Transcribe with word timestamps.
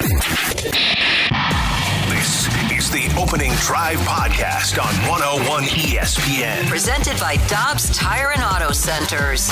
This 0.00 0.16
is 2.72 2.90
the 2.90 3.14
Opening 3.20 3.52
Drive 3.56 3.98
Podcast 3.98 4.82
on 4.82 4.94
101 5.06 5.64
ESPN. 5.64 6.66
Presented 6.70 7.20
by 7.20 7.36
Dobbs 7.48 7.94
Tire 7.94 8.32
and 8.32 8.42
Auto 8.42 8.72
Centers. 8.72 9.50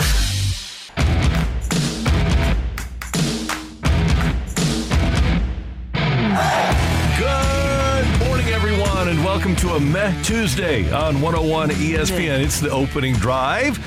Good 7.19 8.27
morning, 8.27 8.47
everyone, 8.49 9.09
and 9.09 9.23
welcome 9.23 9.55
to 9.57 9.75
a 9.75 9.81
Meh 9.81 10.23
Tuesday 10.23 10.91
on 10.91 11.21
101 11.21 11.71
ESPN. 11.71 12.41
It's 12.43 12.59
the 12.59 12.71
opening 12.71 13.15
drive 13.17 13.79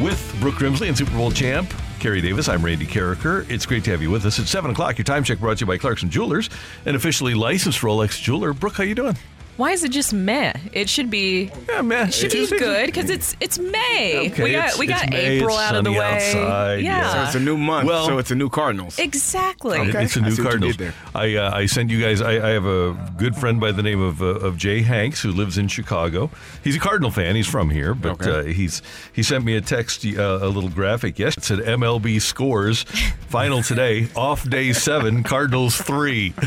with 0.00 0.36
Brooke 0.40 0.56
Grimsley 0.56 0.88
and 0.88 0.98
Super 0.98 1.12
Bowl 1.12 1.30
champ 1.30 1.72
Kerry 2.02 2.20
Davis. 2.20 2.48
I'm 2.48 2.64
Randy 2.64 2.84
Karraker. 2.84 3.48
It's 3.48 3.64
great 3.64 3.84
to 3.84 3.92
have 3.92 4.02
you 4.02 4.10
with 4.10 4.26
us. 4.26 4.40
It's 4.40 4.50
7 4.50 4.72
o'clock. 4.72 4.98
Your 4.98 5.04
time 5.04 5.22
check 5.22 5.38
brought 5.38 5.58
to 5.58 5.60
you 5.60 5.66
by 5.66 5.78
Clarkson 5.78 6.10
Jewelers, 6.10 6.50
an 6.84 6.96
officially 6.96 7.32
licensed 7.32 7.78
Rolex 7.78 8.20
jeweler. 8.20 8.52
Brooke, 8.52 8.74
how 8.74 8.82
you 8.82 8.96
doing? 8.96 9.16
Why 9.58 9.72
is 9.72 9.84
it 9.84 9.90
just 9.90 10.14
meh? 10.14 10.54
It 10.72 10.88
should 10.88 11.10
be. 11.10 11.50
Yeah, 11.68 11.82
meh. 11.82 12.06
It 12.06 12.14
should 12.14 12.32
be 12.32 12.46
good 12.58 12.86
because 12.86 13.10
it's 13.10 13.36
it's 13.38 13.58
May. 13.58 14.30
Okay, 14.32 14.42
we 14.44 14.52
got 14.52 14.58
it's- 14.64 14.78
we 14.78 14.88
it's 14.88 15.00
got 15.00 15.10
May, 15.10 15.36
April 15.38 15.50
it's 15.50 15.58
out 15.62 15.74
of 15.76 15.84
the 15.84 15.92
way. 15.92 15.98
outside, 15.98 16.76
yeah, 16.82 16.98
yeah. 16.98 17.12
So 17.14 17.22
it's 17.26 17.34
a 17.36 17.40
new 17.40 17.58
month, 17.58 17.86
Well- 17.86 18.06
so 18.06 18.18
it's 18.18 18.30
a 18.30 18.34
new 18.34 18.48
Cardinals. 18.48 18.98
exactly. 18.98 19.78
Okay. 19.78 20.04
It's 20.04 20.16
a 20.16 20.22
new 20.22 20.30
see 20.30 20.42
what 20.42 20.54
you 20.54 20.72
Cardinals. 20.74 20.94
I 21.14 21.36
uh, 21.36 21.54
I 21.54 21.66
send 21.66 21.90
you 21.90 22.00
guys. 22.00 22.22
I, 22.22 22.32
I 22.32 22.50
have 22.52 22.64
a 22.64 22.96
good 23.18 23.36
friend 23.36 23.60
by 23.60 23.72
the 23.72 23.82
name 23.82 24.00
of 24.00 24.22
uh, 24.22 24.26
of 24.26 24.56
Jay 24.56 24.80
Hanks 24.82 25.20
who 25.22 25.30
lives 25.30 25.58
in 25.58 25.68
Chicago. 25.68 26.30
He's 26.64 26.76
a 26.76 26.80
Cardinal 26.80 27.10
fan. 27.10 27.36
He's 27.36 27.46
from 27.46 27.68
here, 27.68 27.94
but 27.94 28.26
Okay. 28.26 28.30
uh, 28.30 28.42
he's 28.54 28.80
he 29.12 29.22
sent 29.22 29.44
me 29.44 29.54
a 29.56 29.60
text, 29.60 30.04
uh, 30.06 30.38
a 30.42 30.48
little 30.48 30.70
graphic. 30.70 31.18
Yes, 31.18 31.36
it 31.36 31.44
said 31.44 31.58
MLB 31.58 32.20
scores 32.22 32.84
final 33.28 33.62
today. 33.62 34.08
Off 34.16 34.48
day 34.48 34.72
seven, 34.72 35.22
Cardinals 35.22 35.76
three. 35.76 36.32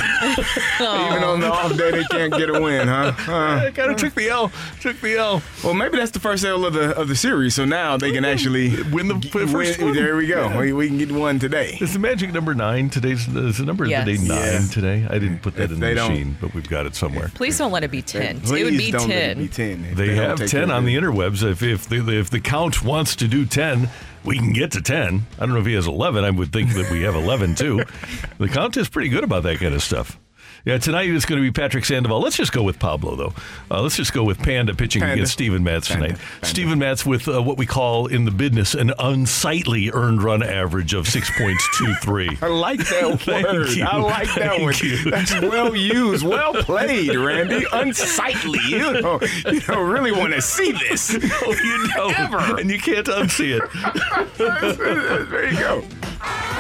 Even 0.80 1.24
on 1.24 1.40
the 1.40 1.52
off 1.52 1.78
day, 1.78 1.92
they 1.92 2.04
can't 2.06 2.34
get 2.34 2.50
a 2.50 2.60
win, 2.60 2.88
huh? 2.88 2.95
Uh-huh. 2.96 3.60
huh? 3.60 3.72
kind 3.72 3.92
of 3.92 3.98
took 3.98 4.14
the 4.16 4.30
L. 4.30 4.52
Took 4.82 5.00
the 5.02 5.18
L. 5.18 5.42
Well, 5.64 5.74
maybe 5.74 5.98
that's 5.98 6.12
the 6.12 6.20
first 6.20 6.44
L 6.46 6.66
of 6.66 6.74
the 6.74 6.96
of 6.96 7.08
the 7.08 7.16
series, 7.16 7.56
so 7.56 7.66
now 7.66 7.98
they 7.98 8.12
can 8.12 8.26
actually 8.26 8.70
Win 8.92 9.08
the 9.08 9.20
first 9.30 9.54
win- 9.54 9.86
one. 9.88 9.94
There 9.96 10.16
we 10.16 10.28
go. 10.28 10.48
Yeah. 10.50 10.60
We, 10.60 10.74
we 10.74 10.88
can 10.88 10.98
get 10.98 11.12
one 11.12 11.40
today. 11.40 11.78
It's 11.82 11.94
the 11.94 12.00
magic 12.00 12.32
number 12.34 12.54
nine 12.54 12.90
today's? 12.90 13.28
Is 13.28 13.58
the 13.58 13.66
number 13.66 13.84
of 13.86 13.90
the 13.90 13.96
day 13.96 14.18
nine 14.18 14.28
Yes. 14.28 14.74
today? 14.74 15.06
I 15.10 15.20
didn't 15.20 15.40
put 15.40 15.56
that 15.56 15.66
If 15.66 15.72
in 15.72 15.80
the 15.80 15.94
machine, 15.96 16.38
but 16.40 16.54
we've 16.54 16.70
got 16.70 16.86
it 16.86 16.96
somewhere. 16.96 17.32
Please 17.34 17.58
don't 17.58 17.72
let 17.72 17.84
it 17.84 17.92
be 17.92 18.02
ten. 18.02 18.40
Please 18.42 18.62
it 18.62 18.64
would 18.66 18.78
be 18.78 18.92
don't 18.92 19.10
let 19.10 19.32
it 19.32 19.38
be 19.38 19.48
ten. 19.48 19.86
if 19.86 19.98
They, 19.98 20.16
don't 20.16 20.40
have 20.40 20.50
10 20.50 20.72
on 20.72 20.86
the 20.86 20.96
interwebs. 20.96 21.44
If 21.44 21.62
if 21.64 21.88
the, 21.88 22.18
if 22.18 22.30
the 22.30 22.40
count 22.40 22.84
wants 22.84 23.16
to 23.18 23.28
do 23.28 23.46
10, 23.46 23.90
we 24.24 24.38
can 24.38 24.54
get 24.54 24.72
to 24.72 24.82
10. 24.82 25.26
I 25.38 25.40
don't 25.46 25.54
know 25.54 25.60
if 25.60 25.66
he 25.66 25.74
has 25.74 25.88
11. 25.88 26.24
I 26.24 26.30
would 26.32 26.52
think 26.52 26.74
that 26.74 26.90
we 26.92 27.04
have 27.04 27.16
11 27.16 27.56
too. 27.56 27.84
the 28.38 28.48
count 28.48 28.78
is 28.78 28.90
pretty 28.90 29.10
good 29.10 29.24
about 29.24 29.44
that 29.44 29.60
kind 29.60 29.74
of 29.74 29.84
stuff. 29.84 30.18
Yeah, 30.66 30.80
tonight 30.80 31.08
it's 31.10 31.26
going 31.26 31.40
to 31.40 31.44
be 31.48 31.52
Patrick 31.52 31.86
Sandoval. 31.86 32.20
Let's 32.22 32.38
just 32.38 32.52
go 32.52 32.64
with 32.64 32.80
Pablo, 32.80 33.16
though. 33.16 33.34
Uh, 33.70 33.84
let's 33.84 33.96
just 33.98 34.14
go 34.14 34.24
with 34.24 34.40
Panda 34.40 34.74
pitching 34.74 35.02
Panda. 35.02 35.14
against 35.14 35.34
Steven 35.34 35.64
Matz 35.64 35.88
Panda. 35.88 36.08
tonight. 36.08 36.20
Panda. 36.20 36.46
Steven 36.48 36.80
Matz 36.80 37.06
with 37.06 37.28
uh, 37.28 37.40
what 37.44 37.60
we 37.60 37.68
call 37.68 38.08
in 38.08 38.26
the 38.26 38.32
business 38.32 38.74
an 38.74 38.92
unsightly 38.98 39.92
earned 39.94 40.24
run 40.24 40.42
average 40.42 40.96
of 40.96 41.06
6.23. 41.06 42.42
I 42.42 42.48
like 42.48 42.80
that 42.80 43.28
word. 43.44 43.70
you. 43.70 43.86
I 43.86 43.98
like 43.98 44.28
that 44.34 44.58
Thank 44.58 44.62
one. 44.64 44.74
you. 44.82 45.12
That's 45.12 45.34
well 45.40 45.76
used. 45.76 46.26
Well 46.26 46.56
played, 46.56 47.16
Randy. 47.16 47.64
Unsightly. 47.72 48.60
You 48.68 49.02
don't, 49.02 49.24
you 49.46 49.60
don't 49.60 49.88
really 49.88 50.12
want 50.14 50.34
to 50.34 50.42
see 50.42 50.72
this. 50.72 51.16
Oh, 51.16 51.52
you 51.64 51.88
don't. 51.94 52.20
Ever. 52.20 52.60
And 52.60 52.72
you 52.72 52.80
can't 52.80 53.06
unsee 53.06 53.60
it. 53.62 55.30
there 55.30 55.52
you 55.52 55.60
go. 55.60 55.84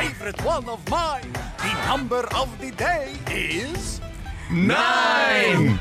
Favorite 0.09 0.43
one 0.43 0.67
of 0.69 0.87
mine. 0.89 1.31
The 1.57 1.85
number 1.87 2.27
of 2.35 2.59
the 2.59 2.71
day 2.71 3.15
is 3.31 4.01
Nine. 4.51 5.79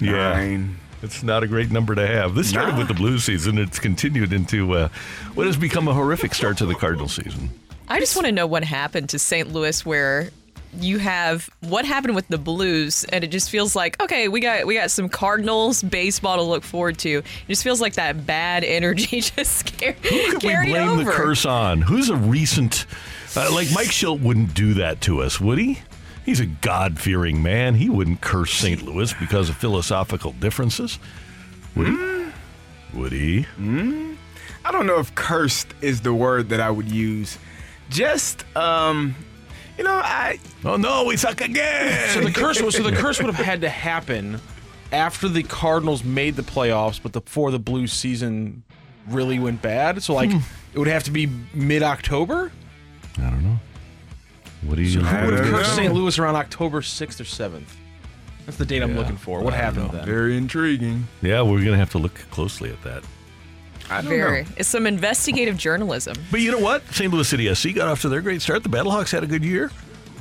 Yeah. 0.00 0.12
Nine. 0.34 0.76
It's 1.02 1.22
not 1.22 1.42
a 1.42 1.46
great 1.46 1.70
number 1.70 1.94
to 1.94 2.06
have. 2.06 2.34
This 2.34 2.48
started 2.48 2.72
Nah. 2.72 2.78
with 2.78 2.88
the 2.88 2.94
blue 2.94 3.18
season. 3.18 3.58
It's 3.58 3.78
continued 3.78 4.32
into 4.32 4.72
uh, 4.74 4.88
what 5.34 5.46
has 5.46 5.56
become 5.56 5.88
a 5.88 5.94
horrific 5.94 6.34
start 6.34 6.58
to 6.58 6.66
the 6.66 6.74
Cardinal 6.74 7.08
season. 7.08 7.50
I 7.88 8.00
just 8.00 8.14
want 8.16 8.26
to 8.26 8.32
know 8.32 8.46
what 8.46 8.64
happened 8.64 9.08
to 9.10 9.18
St. 9.18 9.52
Louis 9.52 9.84
where 9.86 10.30
you 10.78 10.98
have 10.98 11.48
what 11.60 11.84
happened 11.86 12.14
with 12.14 12.28
the 12.28 12.36
Blues 12.36 13.04
and 13.04 13.24
it 13.24 13.28
just 13.28 13.48
feels 13.48 13.74
like 13.74 13.98
okay 14.02 14.28
we 14.28 14.40
got 14.40 14.66
we 14.66 14.74
got 14.74 14.90
some 14.90 15.08
Cardinals 15.08 15.82
baseball 15.82 16.36
to 16.36 16.42
look 16.42 16.62
forward 16.64 16.98
to. 16.98 17.18
It 17.18 17.24
just 17.48 17.62
feels 17.62 17.80
like 17.80 17.94
that 17.94 18.26
bad 18.26 18.62
energy 18.64 19.20
just 19.22 19.56
scared, 19.58 19.96
Who 20.02 20.32
could 20.32 20.42
we 20.42 20.54
blame 20.66 20.88
over. 20.88 21.04
the 21.04 21.10
curse 21.10 21.46
on? 21.46 21.80
Who's 21.80 22.10
a 22.10 22.16
recent, 22.16 22.84
uh, 23.36 23.50
like 23.52 23.68
Mike 23.72 23.88
Shildt 23.88 24.20
wouldn't 24.20 24.54
do 24.54 24.74
that 24.74 25.00
to 25.02 25.22
us, 25.22 25.40
would 25.40 25.58
he? 25.58 25.78
He's 26.24 26.40
a 26.40 26.46
God 26.46 26.98
fearing 26.98 27.42
man. 27.42 27.74
He 27.74 27.88
wouldn't 27.88 28.20
curse 28.20 28.52
St. 28.52 28.82
Louis 28.82 29.12
because 29.14 29.48
of 29.48 29.56
philosophical 29.56 30.32
differences. 30.32 30.98
Would 31.76 31.86
he? 31.86 32.26
Would 32.94 33.12
he? 33.12 33.46
I 34.64 34.72
don't 34.72 34.86
know 34.86 34.98
if 34.98 35.14
cursed 35.14 35.68
is 35.80 36.00
the 36.00 36.12
word 36.12 36.48
that 36.48 36.60
I 36.60 36.70
would 36.70 36.90
use. 36.90 37.38
Just, 37.90 38.44
um, 38.56 39.14
you 39.78 39.84
know, 39.84 39.94
I 39.94 40.40
Oh 40.64 40.76
no, 40.76 41.04
we 41.04 41.16
suck 41.16 41.40
again. 41.40 42.08
So 42.10 42.20
the 42.20 42.32
curse 42.32 42.60
was 42.60 42.74
so 42.74 42.82
the 42.82 42.90
curse 42.96 43.18
would 43.22 43.32
have 43.32 43.44
had 43.44 43.60
to 43.60 43.68
happen 43.68 44.40
after 44.90 45.28
the 45.28 45.42
Cardinals 45.44 46.02
made 46.02 46.34
the 46.34 46.42
playoffs, 46.42 47.00
but 47.00 47.12
before 47.12 47.50
the 47.50 47.58
Blues 47.58 47.92
season 47.92 48.64
really 49.08 49.38
went 49.38 49.62
bad. 49.62 50.02
So 50.02 50.14
like 50.14 50.30
it 50.30 50.78
would 50.78 50.88
have 50.88 51.04
to 51.04 51.12
be 51.12 51.28
mid 51.54 51.82
October. 51.84 52.50
I 53.18 53.30
don't 53.30 53.42
know. 53.44 53.58
What 54.62 54.76
do 54.76 54.82
you? 54.82 55.00
I 55.02 55.24
Would 55.24 55.34
have 55.34 55.42
don't 55.44 55.54
cursed 55.54 55.70
know. 55.76 55.82
St. 55.82 55.94
Louis 55.94 56.18
around 56.18 56.36
October 56.36 56.82
sixth 56.82 57.20
or 57.20 57.24
seventh. 57.24 57.76
That's 58.46 58.58
the 58.58 58.66
date 58.66 58.82
I'm 58.82 58.92
Yeah. 58.92 58.98
looking 58.98 59.16
for. 59.16 59.40
What 59.40 59.54
I 59.54 59.56
don't 59.58 59.64
happened 59.64 59.92
know. 59.92 59.98
then? 59.98 60.06
very 60.06 60.36
intriguing. 60.36 61.08
Yeah, 61.22 61.42
we're 61.42 61.64
gonna 61.64 61.76
have 61.76 61.90
to 61.92 61.98
look 61.98 62.14
closely 62.30 62.70
at 62.70 62.82
that. 62.84 63.02
I 63.90 64.00
don't 64.00 64.10
Very. 64.10 64.42
know. 64.42 64.48
It's 64.56 64.68
some 64.68 64.86
investigative 64.86 65.56
journalism. 65.56 66.16
But 66.30 66.40
you 66.40 66.50
know 66.52 66.58
what? 66.58 66.82
St. 66.92 67.12
Louis 67.12 67.28
City 67.28 67.52
SC 67.54 67.72
got 67.74 67.88
off 67.88 68.00
to 68.02 68.08
their 68.08 68.20
great 68.20 68.42
start. 68.42 68.62
The 68.64 68.68
Battlehawks 68.68 69.12
had 69.12 69.22
a 69.22 69.26
good 69.28 69.44
year. 69.44 69.70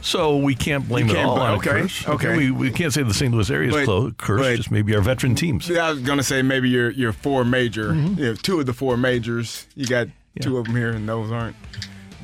So 0.01 0.37
we 0.37 0.53
can't 0.53 0.87
blame 0.87 1.07
You 1.07 1.13
it 1.13 1.15
can't 1.15 1.27
all 1.29 1.35
bl- 1.37 1.41
on 1.41 1.49
a 1.53 1.57
okay, 1.57 1.69
curse. 1.81 2.07
okay. 2.07 2.37
We, 2.37 2.51
we 2.51 2.69
can't 2.69 2.93
say 2.93 3.01
the 3.01 3.11
St. 3.13 3.33
Louis 3.33 3.49
area 3.49 3.69
is 3.69 3.73
But- 3.75 3.85
clo- 3.85 4.11
cursed, 4.11 4.43
but- 4.43 4.55
just 4.57 4.69
maybe 4.71 4.93
our 4.95 5.01
veteran 5.01 5.33
teams. 5.33 5.67
Yeah, 5.67 5.87
I 5.87 5.89
was 5.91 6.01
gonna 6.01 6.21
say 6.21 6.43
maybe 6.43 6.69
your 6.69 6.91
your 6.91 7.11
four 7.11 7.43
major, 7.43 7.89
Mm-hmm. 7.93 8.19
you 8.19 8.25
know, 8.27 8.33
two 8.35 8.59
of 8.59 8.67
the 8.67 8.73
four 8.73 8.97
majors. 8.97 9.65
You 9.75 9.87
got 9.87 10.07
two 10.41 10.57
of 10.59 10.65
them 10.65 10.75
here, 10.75 10.91
and 10.91 11.09
those 11.09 11.31
aren't 11.31 11.55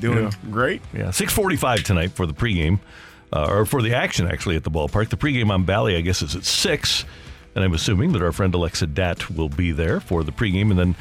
doing 0.02 0.24
Yeah. 0.24 0.30
great. 0.50 0.82
Yeah, 0.92 1.10
645 1.10 1.82
tonight 1.84 2.12
for 2.12 2.26
the 2.26 2.34
pregame, 2.34 2.80
uh, 3.32 3.46
or 3.48 3.64
for 3.64 3.80
the 3.80 3.94
action 3.94 4.26
actually 4.26 4.56
at 4.56 4.64
the 4.64 4.70
ballpark. 4.70 5.08
The 5.08 5.16
pregame 5.16 5.50
on 5.50 5.64
Bally, 5.64 5.96
I 5.96 6.00
guess, 6.02 6.20
is 6.22 6.36
at 6.36 6.44
6. 6.44 7.04
And 7.54 7.62
I'm 7.64 7.74
assuming 7.74 8.12
that 8.12 8.22
our 8.22 8.32
friend 8.32 8.54
Alexa 8.54 8.86
Datt 8.88 9.30
will 9.30 9.48
be 9.50 9.72
there 9.72 10.00
for 10.00 10.22
the 10.24 10.32
pregame. 10.32 10.70
And 10.70 10.78
then 10.78 10.94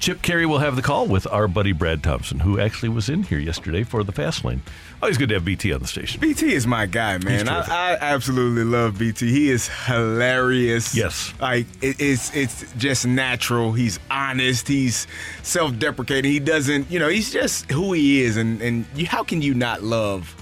Chip 0.00 0.22
Caray 0.22 0.46
will 0.46 0.58
have 0.58 0.76
the 0.76 0.82
call 0.82 1.06
with 1.08 1.26
our 1.26 1.48
buddy 1.48 1.72
Brad 1.72 2.02
Thompson, 2.04 2.38
who 2.40 2.60
actually 2.60 2.88
was 2.88 3.08
in 3.08 3.24
here 3.24 3.38
yesterday 3.38 3.82
for 3.82 4.04
the 4.04 4.12
fast 4.12 4.44
lane. 4.44 4.62
Always 5.02 5.18
good 5.18 5.28
to 5.30 5.34
have 5.34 5.44
BT 5.44 5.72
on 5.72 5.80
the 5.80 5.86
station. 5.86 6.20
BT 6.20 6.52
is 6.54 6.66
my 6.66 6.86
guy, 6.86 7.18
man. 7.18 7.48
I, 7.48 7.60
I 7.68 7.98
absolutely 8.00 8.64
love 8.64 8.98
BT. 8.98 9.30
He 9.30 9.50
is 9.50 9.68
hilarious. 9.86 10.94
Yes. 10.94 11.32
like 11.40 11.66
it, 11.82 11.96
it's 12.00 12.34
it's 12.34 12.72
just 12.74 13.06
natural. 13.06 13.72
He's 13.72 13.98
honest. 14.10 14.68
He's 14.68 15.06
self-deprecating. 15.42 16.30
He 16.30 16.40
doesn't, 16.40 16.90
you 16.90 16.98
know, 17.00 17.08
he's 17.08 17.32
just 17.32 17.70
who 17.70 17.92
he 17.92 18.22
is. 18.22 18.36
And 18.36 18.62
and 18.62 18.86
you, 18.94 19.06
how 19.06 19.24
can 19.24 19.42
you 19.42 19.52
not 19.54 19.82
love 19.82 20.34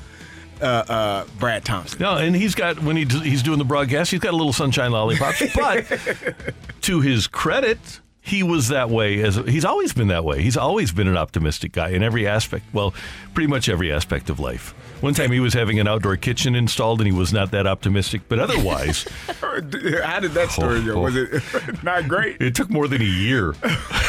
uh, 0.61 0.65
uh, 0.65 1.25
Brad 1.39 1.65
Thompson? 1.65 1.99
No, 2.01 2.17
and 2.17 2.37
he's 2.37 2.55
got 2.55 2.83
when 2.83 2.97
he 2.97 3.05
he's 3.05 3.43
doing 3.43 3.59
the 3.59 3.65
broadcast, 3.65 4.11
he's 4.11 4.21
got 4.21 4.35
a 4.35 4.37
little 4.37 4.53
sunshine 4.53 4.93
lollipops. 4.93 5.43
But 5.55 5.87
to 6.83 7.01
his 7.01 7.27
credit, 7.27 7.79
he 8.27 8.43
was 8.43 8.69
that 8.69 8.91
way 8.91 9.23
as 9.23 9.37
he's 9.37 9.65
always 9.65 9.93
been 9.93 10.09
that 10.09 10.25
way. 10.25 10.43
He's 10.43 10.57
always 10.57 10.91
been 10.91 11.07
an 11.07 11.17
optimistic 11.17 11.71
guy 11.73 11.91
in 11.91 12.03
every 12.03 12.27
aspect. 12.27 12.65
Well, 12.73 12.93
pretty 13.35 13.47
much 13.47 13.69
every 13.69 13.93
aspect 13.93 14.29
of 14.29 14.41
life. 14.41 14.75
One 15.01 15.15
time 15.15 15.31
he 15.31 15.41
was 15.41 15.53
having 15.55 15.79
an 15.79 15.87
outdoor 15.87 16.17
kitchen 16.17 16.55
installed 16.57 17.01
and 17.01 17.07
he 17.07 17.13
was 17.13 17.33
not 17.33 17.51
that 17.53 17.67
optimistic, 17.67 18.23
but 18.29 18.39
otherwise, 18.41 19.05
How 19.41 19.61
did 19.61 20.33
that 20.33 20.49
story 20.51 20.83
go? 20.85 21.03
Was 21.03 21.15
it 21.15 21.43
not 21.85 22.09
great? 22.09 22.41
it 22.41 22.55
took 22.55 22.69
more 22.71 22.89
than 22.89 23.01
a 23.01 23.05
year. 23.05 23.55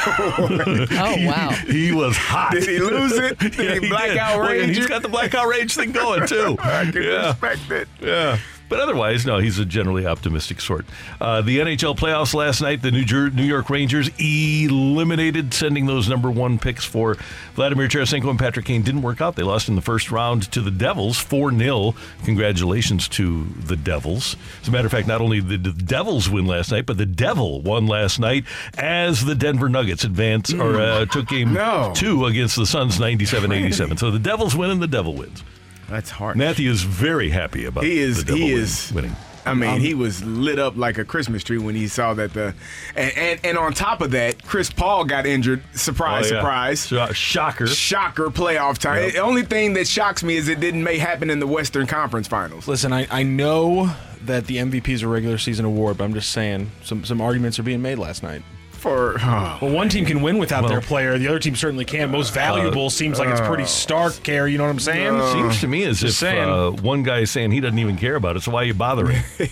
Oh 0.10 1.16
wow. 1.25 1.50
He 1.68 1.92
was 1.92 2.16
hot. 2.16 2.52
Did 2.54 2.63
he 2.63 2.80
lose 2.80 3.12
it? 3.13 3.38
Did 3.40 3.56
Yeah, 3.58 3.74
he 3.80 3.90
blackout 3.90 4.40
Well, 4.40 4.48
and 4.50 4.60
rage 4.62 4.75
he's 4.78 4.86
it? 4.86 4.90
got 4.90 5.02
the 5.02 5.10
blackout 5.10 5.48
rage 5.48 5.75
thing 5.75 5.92
going 5.92 6.25
too. 6.28 6.56
I 6.60 6.90
can 6.90 7.04
yeah. 7.04 7.28
respect 7.28 7.72
it. 7.72 7.88
Yeah. 8.00 8.40
But 8.69 8.80
otherwise, 8.81 9.25
no, 9.25 9.38
he's 9.38 9.60
a 9.60 9.66
generally 9.66 10.06
optimistic 10.06 10.60
sort. 10.60 10.86
Uh, 11.22 11.42
the 11.42 11.60
NHL 11.60 11.96
playoffs 11.98 12.34
last 12.34 12.62
night, 12.62 12.81
the 12.81 12.92
New, 12.92 13.06
Jer- 13.06 13.30
New 13.30 13.44
York 13.46 13.69
Rangers 13.69 14.10
eliminated 14.19 15.54
sending 15.54 15.86
those 15.86 16.10
number 16.10 16.30
one 16.30 16.60
picks 16.60 16.84
for 16.84 17.16
Vladimir 17.56 17.88
Tarasenko 17.88 18.30
and 18.30 18.38
Patrick 18.40 18.66
Kane. 18.66 18.81
Didn't 18.81 19.02
work 19.04 19.22
out. 19.22 19.36
They 19.36 19.44
lost 19.44 19.69
in 19.69 19.75
the 19.75 19.81
first 19.81 20.12
round 20.12 20.52
to 20.52 20.62
the 20.62 20.72
Devils, 20.72 21.18
4 21.18 21.58
0. 21.58 21.96
Congratulations 22.25 23.08
to 23.10 23.46
the 23.46 23.75
Devils. 23.75 24.36
As 24.62 24.68
a 24.68 24.72
matter 24.72 24.86
of 24.86 24.92
fact, 24.92 25.08
not 25.08 25.22
only 25.22 25.42
did 25.42 25.63
the 25.63 25.72
Devils 25.72 26.30
win 26.30 26.46
last 26.46 26.72
night, 26.72 26.86
but 26.86 26.98
the 26.98 27.06
Devil 27.06 27.62
won 27.62 27.88
last 27.88 28.20
night 28.20 28.44
as 28.78 29.24
the 29.25 29.36
Denver 29.36 29.70
Nuggets 29.70 30.04
advance 30.04 30.54
or 30.54 30.80
uh, 30.81 31.06
took 31.06 31.28
game 31.28 31.54
No. 31.54 31.92
two 31.96 32.25
against 32.25 32.56
the 32.56 32.66
Suns 32.66 33.00
97 33.00 33.52
87. 33.52 33.98
So 33.98 34.12
the 34.12 34.20
Devils 34.20 34.56
win 34.56 34.70
and 34.72 34.81
the 34.81 34.88
Devil 34.88 35.13
wins. 35.16 35.44
That's 35.89 36.10
hard. 36.10 36.36
Matthew 36.38 36.69
is 36.69 36.84
very 36.84 37.30
happy 37.30 37.66
about 37.66 37.84
He 37.84 38.00
is. 38.00 38.25
the 38.25 38.36
He 38.36 38.54
win- 38.54 38.62
is 38.63 38.92
winning. 38.94 39.16
I 39.45 39.54
mean, 39.54 39.69
um, 39.75 39.80
he 39.80 39.94
was 39.94 40.22
lit 40.25 40.60
up 40.60 40.75
like 40.75 40.98
a 40.98 41.06
Christmas 41.06 41.42
tree 41.42 41.57
when 41.57 41.74
he 41.74 41.88
saw 41.88 42.13
that 42.16 42.34
the, 42.34 42.54
and 42.98 43.18
and, 43.18 43.39
and 43.45 43.57
on 43.57 43.72
top 43.74 44.01
of 44.01 44.12
that, 44.12 44.44
Chris 44.44 44.69
Paul 44.69 45.06
got 45.06 45.25
injured. 45.25 45.63
Surprise, 45.74 46.30
Oh, 46.30 46.36
yeah. 46.36 46.42
surprise. 46.42 46.88
Sho- 46.88 47.13
Shocker. 47.13 47.68
Shocker 47.68 48.25
playoff 48.25 48.78
time. 48.78 49.04
Yep. 49.04 49.13
The 49.13 49.19
only 49.19 49.44
thing 49.44 49.72
that 49.75 49.88
shocks 49.88 50.22
me 50.22 50.36
is 50.36 50.50
it 50.50 50.60
didn't 50.60 50.84
may 50.84 50.98
happen 50.98 51.30
in 51.30 51.39
the 51.39 51.48
Western 51.48 51.88
Conference 51.88 52.28
Finals. 52.28 52.68
Listen, 52.68 52.92
I, 52.92 53.07
I 53.10 53.24
know 53.24 53.89
that 54.25 54.48
the 54.48 54.57
MVP 54.57 54.89
is 54.89 55.01
a 55.04 55.07
regular 55.07 55.38
season 55.38 55.63
award, 55.63 55.98
but 55.98 56.04
I'm 56.04 56.13
just 56.13 56.31
saying 56.31 56.69
some 56.84 57.06
some 57.06 57.22
arguments 57.22 57.57
are 57.57 57.63
being 57.63 57.81
made 57.81 58.00
last 58.00 58.24
night. 58.24 58.42
For 58.77 59.15
oh, 59.19 59.57
Well, 59.62 59.71
one 59.71 59.89
team 59.89 60.06
can 60.06 60.21
win 60.21 60.38
without 60.38 60.63
Well- 60.63 60.71
their 60.71 60.81
player. 60.81 61.18
The 61.18 61.27
other 61.27 61.39
team 61.39 61.56
certainly 61.56 61.85
can. 61.85 62.12
Most 62.12 62.33
valuable 62.33 62.89
seems 62.89 63.19
like 63.19 63.29
it's 63.29 63.41
pretty 63.41 63.65
stark, 63.65 64.21
Care. 64.24 64.47
You 64.47 64.57
know 64.57 64.63
what 64.65 64.69
I'm 64.69 64.79
saying? 64.79 65.19
Seems 65.33 65.59
to 65.62 65.68
me 65.68 65.83
as 65.83 66.01
if 66.03 66.07
Just 66.09 66.19
saying. 66.19 66.47
uh, 66.50 66.71
one 66.71 67.03
guy 67.03 67.19
is 67.19 67.31
saying 67.31 67.51
he 67.51 67.59
doesn't 67.59 67.79
even 67.79 67.97
care 67.97 68.15
about 68.15 68.38
it, 68.38 68.44
so 68.44 68.51
why 68.51 68.62
are 68.62 68.65
you 68.65 68.74
bothering? 68.75 69.18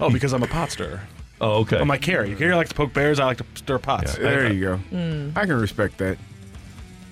oh, 0.00 0.10
because 0.10 0.32
I'm 0.32 0.42
a 0.42 0.46
pot 0.46 0.70
stirrer. 0.70 1.00
oh, 1.40 1.60
okay. 1.60 1.78
I'm 1.78 1.88
like 1.88 2.02
Carrie. 2.02 2.34
Carrie 2.34 2.54
likes 2.54 2.70
to 2.70 2.74
poke 2.74 2.92
bears. 2.92 3.20
I 3.20 3.24
like 3.24 3.38
to 3.38 3.44
stir 3.54 3.78
pots. 3.78 4.16
Yeah. 4.16 4.22
there 4.24 4.52
you 4.52 4.60
go. 4.60 4.76
Hmm. 4.76 5.30
I 5.36 5.46
can 5.46 5.60
respect 5.60 5.98
that. 5.98 6.18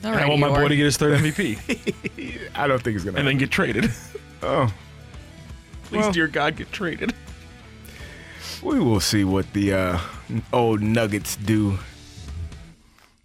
All 0.04 0.12
And 0.12 0.20
I 0.20 0.28
want 0.28 0.40
my 0.40 0.48
boy 0.48 0.68
to 0.68 0.76
get 0.76 0.84
his 0.84 0.96
third 0.96 1.18
MVP 1.20 2.48
I 2.54 2.66
don't 2.66 2.82
think 2.82 2.94
he's 2.94 3.04
gonna. 3.04 3.18
and 3.18 3.26
then 3.28 3.38
get 3.38 3.50
traded. 3.50 3.90
oh, 4.42 4.72
Please, 5.84 6.00
Well- 6.00 6.12
dear 6.12 6.28
God, 6.28 6.56
get 6.56 6.72
traded. 6.72 7.14
We 8.62 8.78
will 8.78 9.00
see 9.00 9.24
what 9.24 9.52
the 9.52 9.72
uh, 9.72 9.98
old 10.52 10.80
Nuggets 10.80 11.36
do. 11.36 11.78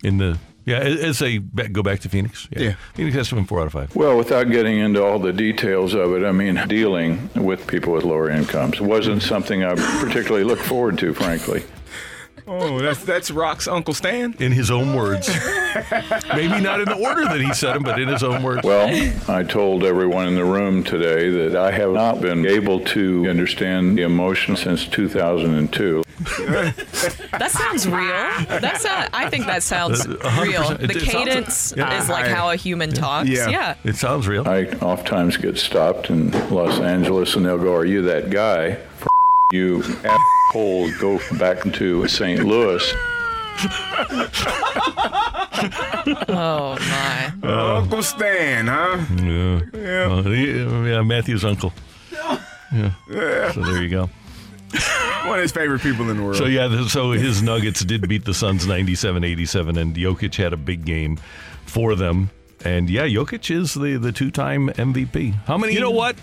In 0.03 0.17
the 0.17 0.37
yeah, 0.65 0.79
as 0.79 0.99
as 0.99 1.19
they 1.19 1.37
go 1.37 1.83
back 1.83 1.99
to 2.01 2.09
Phoenix. 2.09 2.47
Yeah. 2.55 2.75
Phoenix 2.95 3.15
has 3.15 3.29
to 3.29 3.35
win 3.35 3.45
four 3.45 3.61
out 3.61 3.67
of 3.67 3.73
five. 3.73 3.95
Well, 3.95 4.17
without 4.17 4.49
getting 4.49 4.79
into 4.79 5.03
all 5.03 5.19
the 5.19 5.31
details 5.31 5.93
of 5.93 6.13
it, 6.13 6.25
I 6.25 6.31
mean, 6.31 6.59
dealing 6.67 7.29
with 7.35 7.67
people 7.67 7.93
with 7.93 8.03
lower 8.03 8.29
incomes 8.29 8.81
wasn't 8.81 9.21
something 9.21 9.63
I 9.63 9.75
particularly 9.75 10.43
looked 10.43 10.63
forward 10.63 10.97
to, 10.99 11.13
frankly. 11.13 11.63
Oh, 12.47 12.79
that's 12.79 13.03
that's 13.03 13.31
Rock's 13.31 13.67
Uncle 13.67 13.93
Stan. 13.93 14.35
In 14.39 14.51
his 14.51 14.69
own 14.69 14.95
words, 14.95 15.27
maybe 16.33 16.61
not 16.61 16.79
in 16.79 16.85
the 16.85 16.97
order 17.03 17.23
that 17.25 17.41
he 17.41 17.51
said 17.53 17.73
them, 17.75 17.83
but 17.83 17.99
in 17.99 18.07
his 18.07 18.21
own 18.23 18.43
words. 18.43 18.63
Well, 18.63 18.87
I 19.27 19.43
told 19.43 19.83
everyone 19.83 20.27
in 20.27 20.35
the 20.35 20.45
room 20.45 20.83
today 20.83 21.29
that 21.29 21.55
I 21.55 21.71
have 21.71 21.91
not 21.91 22.21
been 22.21 22.45
able 22.45 22.81
to 22.81 23.27
understand 23.29 23.97
the 23.97 24.03
emotion 24.03 24.55
since 24.55 24.85
2002. 24.87 26.03
That 27.37 27.51
sounds 27.51 27.85
real. 27.87 28.59
That's 28.61 28.85
not, 28.85 29.09
I 29.11 29.29
think 29.29 29.45
that 29.47 29.61
sounds 29.61 30.07
uh, 30.07 30.17
uh, 30.23 30.41
real. 30.43 30.61
percent. 30.61 30.81
It- 30.83 30.87
The 30.87 30.93
it 30.97 30.99
sounds- 31.01 31.11
cadence 31.11 31.73
yeah. 31.75 32.01
is 32.01 32.07
like 32.09 32.25
I- 32.25 32.29
how 32.33 32.49
a 32.51 32.55
human 32.55 32.91
talks. 32.91 33.27
Yeah. 33.27 33.49
Yeah. 33.49 33.75
it 33.83 33.97
sounds 33.97 34.25
real. 34.27 34.47
I 34.47 34.65
oftentimes 34.81 35.35
get 35.35 35.57
stopped 35.57 36.09
in 36.09 36.31
Los 36.49 36.79
Angeles 36.79 37.35
and 37.35 37.45
they'll 37.45 37.57
go, 37.57 37.75
Are 37.75 37.83
you 37.85 38.01
that 38.03 38.29
guy? 38.29 38.77
F- 39.01 39.07
you 39.51 39.83
asshole, 40.49 40.91
go 40.99 41.19
back 41.37 41.61
to 41.73 42.07
St. 42.07 42.43
Louis. 42.43 42.93
Oh 46.27 46.77
my. 46.79 47.31
Uh, 47.43 47.77
uncle 47.77 48.03
Stan, 48.03 48.67
huh? 48.67 48.97
Yeah. 49.15 50.07
Well, 50.07 50.19
uh, 50.19 50.23
he- 50.23 50.61
uh, 50.61 50.81
yeah, 50.83 51.01
Matthew's 51.01 51.45
uncle. 51.45 51.73
Yeah. 52.11 52.91
yeah. 53.09 53.51
So 53.53 53.61
there 53.61 53.81
you 53.81 53.89
go. 53.89 54.09
One 55.27 55.39
of 55.39 55.41
his 55.43 55.51
favorite 55.51 55.81
people 55.81 56.09
in 56.09 56.17
the 56.17 56.23
world. 56.23 56.35
So 56.35 56.45
yeah, 56.45 56.85
so 56.87 57.11
his 57.11 57.41
Nuggets 57.41 57.83
did 57.83 58.07
beat 58.07 58.25
the 58.25 58.33
Suns 58.33 58.67
97-87 58.67 59.77
and 59.77 59.95
Jokic 59.95 60.35
had 60.35 60.53
a 60.53 60.57
big 60.57 60.85
game 60.85 61.17
for 61.65 61.95
them. 61.95 62.29
And 62.63 62.89
yeah, 62.89 63.05
Jokic 63.07 63.49
is 63.55 63.73
the 63.73 63.97
the 63.97 64.11
two-time 64.11 64.69
MVP. 64.69 65.33
How 65.45 65.57
many? 65.57 65.73
You 65.73 65.79
know 65.79 65.91
what? 65.91 66.15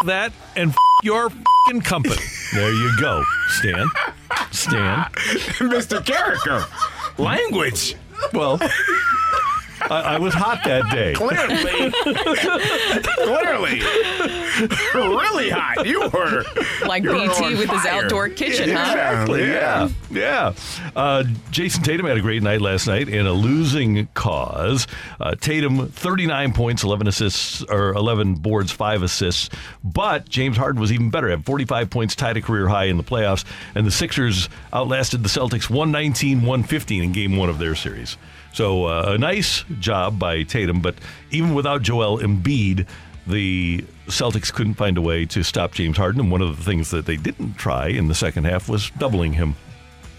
F- 0.00 0.06
that 0.06 0.32
and 0.56 0.70
f- 0.70 0.76
your 1.02 1.30
fing 1.68 1.80
company. 1.80 2.16
There 2.54 2.72
you 2.72 2.90
go, 3.00 3.22
Stan. 3.48 3.86
Stan. 4.50 5.04
Mr. 5.60 6.00
Karraker. 6.04 6.64
Language. 7.18 7.96
Well, 8.32 8.58
I, 9.82 10.14
I 10.14 10.18
was 10.18 10.34
hot 10.34 10.60
that 10.64 10.90
day. 10.90 11.14
Clearly. 11.14 11.90
Clearly. 13.24 13.80
really 14.94 15.50
hot. 15.50 15.86
You 15.86 16.08
were. 16.12 16.44
Like 16.86 17.02
you 17.02 17.10
were 17.10 17.28
BT 17.28 17.44
on 17.44 17.58
with 17.58 17.70
his 17.70 17.86
outdoor 17.86 18.28
kitchen, 18.28 18.68
Yeah, 18.68 18.84
huh? 18.84 18.90
Exactly. 18.92 19.44
Yeah. 19.46 19.88
Yeah. 20.10 20.52
Uh, 20.94 21.24
Jayson 21.50 21.82
Tatum 21.82 22.06
had 22.06 22.16
a 22.16 22.20
great 22.20 22.42
night 22.42 22.60
last 22.60 22.86
night 22.86 23.08
in 23.08 23.26
a 23.26 23.32
losing 23.32 24.06
cause. 24.14 24.86
Uh, 25.20 25.34
Tatum, 25.34 25.88
39 25.88 26.52
points, 26.52 26.82
11 26.82 27.06
assists, 27.06 27.62
or 27.62 27.92
11 27.92 28.34
boards, 28.36 28.72
5 28.72 29.02
assists. 29.02 29.50
But 29.84 30.28
James 30.28 30.56
Harden 30.56 30.80
was 30.80 30.92
even 30.92 31.10
better, 31.10 31.28
had 31.30 31.44
45 31.44 31.90
points, 31.90 32.14
tied 32.14 32.36
a 32.36 32.42
career 32.42 32.68
high 32.68 32.84
in 32.84 32.96
the 32.96 33.04
playoffs. 33.04 33.44
And 33.74 33.86
the 33.86 33.90
Sixers 33.90 34.48
outlasted 34.72 35.22
the 35.22 35.28
Celtics 35.28 35.70
119 35.70 36.38
115 36.42 37.02
in 37.02 37.12
game 37.12 37.36
one 37.36 37.48
of 37.48 37.58
their 37.58 37.74
series. 37.74 38.16
So 38.52 38.86
uh, 38.86 39.12
a 39.14 39.18
nice 39.18 39.64
job 39.78 40.18
by 40.18 40.42
Tatum. 40.42 40.80
But 40.80 40.96
even 41.30 41.54
without 41.54 41.82
Joel 41.82 42.18
Embiid, 42.18 42.86
the 43.26 43.84
Celtics 44.06 44.52
couldn't 44.52 44.74
find 44.74 44.98
a 44.98 45.00
way 45.00 45.24
to 45.26 45.42
stop 45.42 45.72
James 45.72 45.96
Harden, 45.96 46.20
and 46.20 46.32
one 46.32 46.42
of 46.42 46.56
the 46.56 46.64
things 46.64 46.90
that 46.90 47.06
they 47.06 47.16
didn't 47.16 47.54
try 47.54 47.86
in 47.88 48.08
the 48.08 48.14
second 48.14 48.44
half 48.44 48.68
was 48.68 48.90
doubling 48.98 49.32
him. 49.34 49.54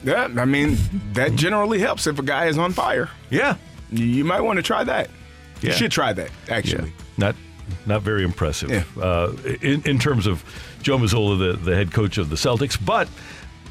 Yeah, 0.04 0.30
I 0.38 0.46
mean, 0.46 0.78
that 1.14 1.36
generally 1.36 1.80
helps 1.80 2.08
if 2.08 2.18
a 2.20 2.24
guy 2.24 2.46
is 2.46 2.58
on 2.58 2.72
fire. 2.72 3.10
Yeah, 3.30 3.56
You, 3.92 4.24
might 4.24 4.42
want 4.42 4.58
to 4.58 4.64
try 4.64 4.84
that. 4.84 5.10
Yeah. 5.62 5.72
You 5.72 5.76
should 5.76 5.92
try 5.92 6.14
that, 6.14 6.32
yeah, 6.48 6.56
actually. 6.56 6.94
not 7.18 7.36
not 7.86 8.02
very 8.02 8.24
impressive 8.24 8.70
Yeah. 8.72 8.84
uh, 9.02 9.32
in 9.62 9.82
in 9.86 10.00
terms 10.00 10.26
of 10.26 10.44
Joe 10.82 10.98
Mazzulla, 10.98 11.38
the 11.38 11.54
the 11.58 11.76
head 11.76 11.92
coach 11.92 12.18
of 12.18 12.30
the 12.30 12.36
Celtics, 12.36 12.78
but 12.84 13.08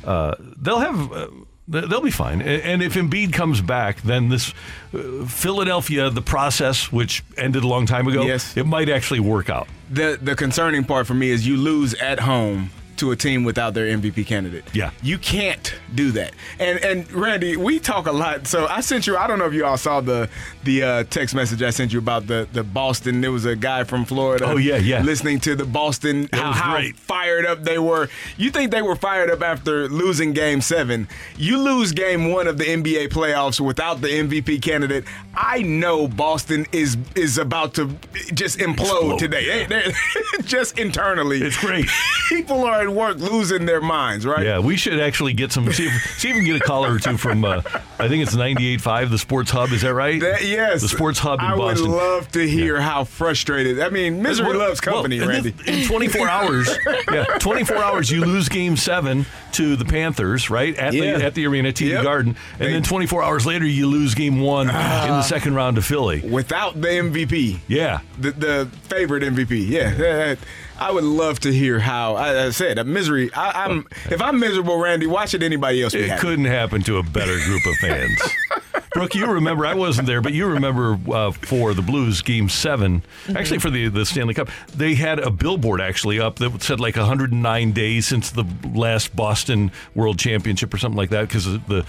uh, 0.05 0.35
they'll 0.61 0.79
have. 0.79 1.33
They'll 1.71 2.01
be 2.01 2.11
fine. 2.11 2.43
And 2.43 2.83
if 2.83 2.95
Embiid 2.95 3.33
comes 3.33 3.61
back, 3.61 4.03
then 4.03 4.29
this 4.29 4.53
uh, 4.93 5.25
Philadelphia, 5.27 6.11
the 6.11 6.21
process, 6.23 6.91
which 6.91 7.23
ended 7.37 7.63
a 7.63 7.69
long 7.69 7.87
time 7.87 8.09
ago, 8.09 8.23
Yes. 8.27 8.57
it 8.57 8.67
might 8.67 8.89
actually 8.89 9.21
work 9.21 9.49
out. 9.49 9.69
The 9.89 10.19
the 10.21 10.35
concerning 10.35 10.85
part 10.85 11.07
for 11.07 11.15
me 11.15 11.31
is 11.31 11.47
you 11.47 11.57
lose 11.57 11.95
at 11.95 12.21
home 12.21 12.71
to 13.01 13.11
a 13.11 13.17
team 13.17 13.45
without 13.45 13.75
their 13.75 13.87
MVP 13.87 14.27
candidate. 14.27 14.65
Yeah. 14.73 14.91
You 15.03 15.19
can't 15.19 15.75
do 15.95 16.11
that. 16.13 16.33
And 16.59 16.79
and 16.85 17.11
Randy, 17.13 17.57
we 17.57 17.79
talk 17.81 18.07
a 18.07 18.13
lot. 18.13 18.47
So 18.47 18.67
I 18.67 18.81
sent 18.81 19.07
you 19.07 19.17
I 19.17 19.27
don't 19.27 19.39
know 19.39 19.47
if 19.47 19.55
you 19.55 19.65
all 19.67 19.77
saw 19.77 20.01
the 20.01 20.29
the 20.65 20.83
uh, 20.83 21.05
text 21.05 21.35
message 21.35 21.63
I 21.63 21.71
sent 21.71 21.93
you 21.93 21.99
about 21.99 22.27
the 22.27 22.49
the 22.53 22.63
Boston. 22.63 23.21
There 23.21 23.33
was 23.33 23.45
a 23.45 23.57
guy 23.57 23.85
from 23.85 24.05
Florida 24.05 24.45
Oh, 24.47 24.57
yeah, 24.57 24.77
yeah. 24.77 25.03
listening 25.03 25.41
to 25.41 25.55
the 25.57 25.65
Boston 25.65 26.29
how, 26.33 26.53
how 26.53 26.83
fired 26.95 27.45
up 27.47 27.65
they 27.65 27.79
were. 27.79 28.09
You 28.37 28.51
think 28.51 28.71
they 28.71 28.83
were 28.83 28.97
fired 28.97 29.31
up 29.31 29.43
after 29.43 29.89
losing 29.89 30.33
game 30.33 30.61
7. 30.61 31.09
You 31.37 31.59
lose 31.59 31.93
game 31.93 32.31
1 32.31 32.47
of 32.47 32.59
the 32.59 32.65
NBA 32.65 33.09
playoffs 33.09 33.61
without 33.61 34.01
the 34.01 34.09
MVP 34.09 34.61
candidate. 34.63 35.05
I 35.35 35.63
know 35.63 36.07
Boston 36.09 36.67
is 36.73 36.97
is 37.15 37.39
about 37.39 37.75
to 37.75 37.87
just 38.35 38.59
implode 38.59 38.81
Explode, 38.81 39.19
today. 39.19 39.61
yeah. 39.61 39.67
They- 39.67 39.93
just 40.45 40.79
internally. 40.79 41.41
It's 41.43 41.57
great. 41.59 41.89
People 42.29 42.65
are 42.65 42.90
at 42.91 42.97
work 42.97 43.17
losing 43.19 43.67
their 43.67 43.81
minds, 43.81 44.27
right? 44.27 44.45
Yeah, 44.45 44.59
we 44.59 44.77
should 44.77 44.99
actually 45.01 45.33
get 45.33 45.53
some. 45.53 45.73
See 45.73 45.87
if, 45.87 46.19
see 46.19 46.31
if 46.31 46.35
we 46.37 46.43
can 46.43 46.53
get 46.53 46.57
a 46.63 46.65
caller 46.65 46.93
or 46.95 46.99
two 46.99 47.17
from. 47.17 47.45
Uh, 47.45 47.63
I 47.99 48.09
think 48.09 48.23
it's 48.23 48.35
98.5, 48.35 49.11
the 49.11 49.19
Sports 49.19 49.51
Hub. 49.51 49.71
Is 49.71 49.83
that 49.83 49.95
right? 49.95 50.21
That, 50.21 50.45
yes. 50.45 50.83
The 50.83 50.89
Sports 50.89 51.19
Hub 51.19 51.41
in 51.41 51.47
I 51.47 51.57
Boston. 51.57 51.91
would 51.91 51.97
love 51.97 52.33
to 52.33 52.47
hear 52.49 52.81
how 52.81 53.05
frustrated. 53.05 53.81
I 53.81 53.89
mean, 53.91 54.23
misery 54.23 54.49
Well, 54.49 54.59
loves 54.59 54.81
company, 54.81 55.21
well, 55.21 55.29
Randy. 55.29 55.55
In, 55.67 55.75
in 55.81 55.87
24 55.89 56.29
hours, 56.29 56.69
yeah, 57.13 57.25
24 57.39 57.77
hours, 57.77 58.11
you 58.11 58.25
lose 58.25 58.49
Game 58.49 58.77
Seven 58.77 59.27
to 59.53 59.77
the 59.77 59.85
Panthers, 59.85 60.51
right 60.51 60.77
at 60.77 60.93
Yeah. 60.95 61.19
the 61.19 61.25
at 61.25 61.35
the 61.35 61.47
arena, 61.47 61.73
TD 61.73 61.91
Yep. 61.91 62.03
Garden, 62.05 62.37
and 62.59 62.61
They- 62.69 62.73
then 62.73 62.83
24 62.83 63.23
hours 63.23 63.47
later, 63.47 63.65
you 63.67 63.87
lose 63.87 64.15
Game 64.15 64.41
One 64.41 64.69
in 64.69 64.75
the 64.75 65.23
second 65.23 65.55
round 65.55 65.77
to 65.77 65.83
Philly. 65.83 66.21
Without 66.21 66.81
the 66.81 66.89
MVP, 66.89 67.59
Yeah, 67.69 68.01
the, 68.19 68.31
the 68.33 68.69
favorite 68.89 69.23
MVP. 69.23 69.69
Yeah, 69.69 70.35
I 70.81 70.91
would 70.91 71.05
love 71.05 71.41
to 71.41 71.53
hear 71.53 71.79
how. 71.79 72.15
I, 72.17 72.47
I 72.47 72.51
said, 72.51 72.79
a 72.79 72.85
misery. 72.85 73.33
I, 73.35 73.67
I'm 73.67 73.87
if 74.11 74.21
I'm 74.21 74.39
miserable, 74.41 74.79
Randy. 74.79 75.07
Why 75.07 75.27
should 75.27 75.43
anybody 75.43 75.83
else 75.83 75.93
be 75.93 76.01
it 76.01 76.09
happy? 76.09 76.21
couldn't 76.21 76.47
happen 76.47 76.83
to 76.83 76.99
a 76.99 77.03
better 77.03 77.37
group 77.45 77.65
of 77.67 77.75
fans. 77.77 78.21
Brooke, 78.93 79.15
you 79.15 79.27
remember, 79.27 79.67
I 79.67 79.75
wasn't 79.75 80.09
there, 80.09 80.21
but 80.21 80.33
you 80.33 80.47
remember 80.47 80.99
uh, 81.13 81.31
for 81.31 81.75
the 81.75 81.83
Blues 81.83 82.23
game 82.23 82.49
7 82.49 83.03
actually 83.37 83.61
for 83.61 83.71
the, 83.71 83.89
the 83.89 84.05
Stanley 84.05 84.35
Cup, 84.35 84.49
they 84.75 84.95
had 84.95 85.21
a 85.21 85.31
billboard 85.31 85.81
actually 85.81 86.19
up 86.19 86.37
that 86.37 86.61
said 86.61 86.81
like 86.81 86.97
109 86.97 87.73
days 87.73 88.07
since 88.07 88.31
the 88.31 88.45
last 88.75 89.15
Boston 89.15 89.71
World 89.95 90.19
Championship 90.19 90.75
or 90.75 90.79
something 90.79 90.97
like 90.97 91.11
that 91.11 91.29
because 91.29 91.45
the 91.45 91.87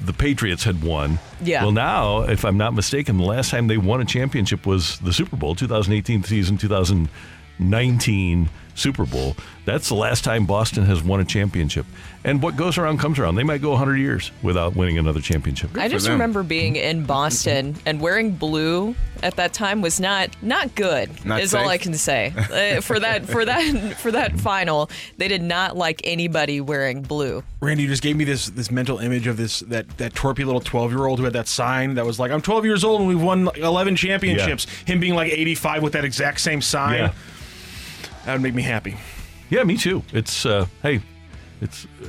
the 0.00 0.12
Patriots 0.12 0.62
had 0.62 0.82
won. 0.82 1.18
Yeah. 1.40 1.62
Well, 1.62 1.72
now, 1.72 2.20
if 2.22 2.44
I'm 2.44 2.56
not 2.56 2.74
mistaken, 2.74 3.18
the 3.18 3.24
last 3.24 3.50
time 3.50 3.66
they 3.66 3.78
won 3.78 4.00
a 4.00 4.04
championship 4.04 4.66
was 4.66 4.98
the 5.00 5.12
Super 5.12 5.36
Bowl, 5.36 5.54
2018 5.54 6.22
season, 6.22 6.58
2019 7.58 8.48
Super 8.76 9.06
Bowl. 9.06 9.34
That's 9.64 9.88
the 9.88 9.94
last 9.94 10.22
time 10.22 10.46
Boston 10.46 10.84
has 10.84 11.02
won 11.02 11.20
a 11.20 11.24
championship. 11.24 11.86
And 12.24 12.42
what 12.42 12.56
goes 12.56 12.76
around 12.76 12.98
comes 12.98 13.18
around. 13.18 13.36
They 13.36 13.42
might 13.42 13.62
go 13.62 13.70
100 13.70 13.96
years 13.96 14.30
without 14.42 14.76
winning 14.76 14.98
another 14.98 15.20
championship. 15.20 15.76
I 15.76 15.88
just 15.88 16.04
them. 16.04 16.12
remember 16.12 16.42
being 16.42 16.76
in 16.76 17.04
Boston 17.04 17.74
and 17.86 18.00
wearing 18.00 18.32
blue 18.32 18.94
at 19.22 19.36
that 19.36 19.54
time 19.54 19.80
was 19.80 19.98
not 19.98 20.30
not 20.42 20.74
good. 20.74 21.24
Not 21.24 21.40
is 21.40 21.54
all? 21.54 21.68
I 21.68 21.78
can 21.78 21.94
say 21.94 22.34
Uh, 22.36 22.80
for 22.80 23.00
that 23.00 23.26
for 23.26 23.44
that 23.44 23.94
for 23.98 24.12
that 24.12 24.38
final. 24.38 24.90
They 25.16 25.28
did 25.28 25.42
not 25.42 25.76
like 25.76 26.02
anybody 26.04 26.60
wearing 26.60 27.02
blue. 27.02 27.42
Randy, 27.60 27.84
you 27.84 27.88
just 27.88 28.02
gave 28.02 28.16
me 28.16 28.24
this 28.24 28.50
this 28.50 28.70
mental 28.70 28.98
image 28.98 29.26
of 29.26 29.36
this 29.36 29.60
that 29.60 29.88
that 29.96 30.12
torpy 30.12 30.44
little 30.44 30.60
twelve 30.60 30.92
year 30.92 31.06
old 31.06 31.18
who 31.18 31.24
had 31.24 31.32
that 31.32 31.48
sign 31.48 31.94
that 31.94 32.04
was 32.04 32.18
like, 32.18 32.30
"I'm 32.30 32.42
12 32.42 32.64
years 32.66 32.84
old 32.84 33.00
and 33.00 33.08
we've 33.08 33.22
won 33.22 33.48
11 33.56 33.96
championships." 33.96 34.66
Him 34.84 35.00
being 35.00 35.14
like 35.14 35.32
85 35.32 35.82
with 35.82 35.92
that 35.94 36.04
exact 36.04 36.40
same 36.40 36.60
sign. 36.60 36.98
Yeah. 36.98 37.12
That 38.26 38.34
would 38.34 38.42
make 38.42 38.54
me 38.54 38.62
happy. 38.62 38.96
Yeah, 39.48 39.62
me 39.62 39.76
too. 39.78 40.02
It's, 40.12 40.44
uh, 40.44 40.66
hey, 40.82 41.00
it's, 41.60 41.86
uh, 42.02 42.08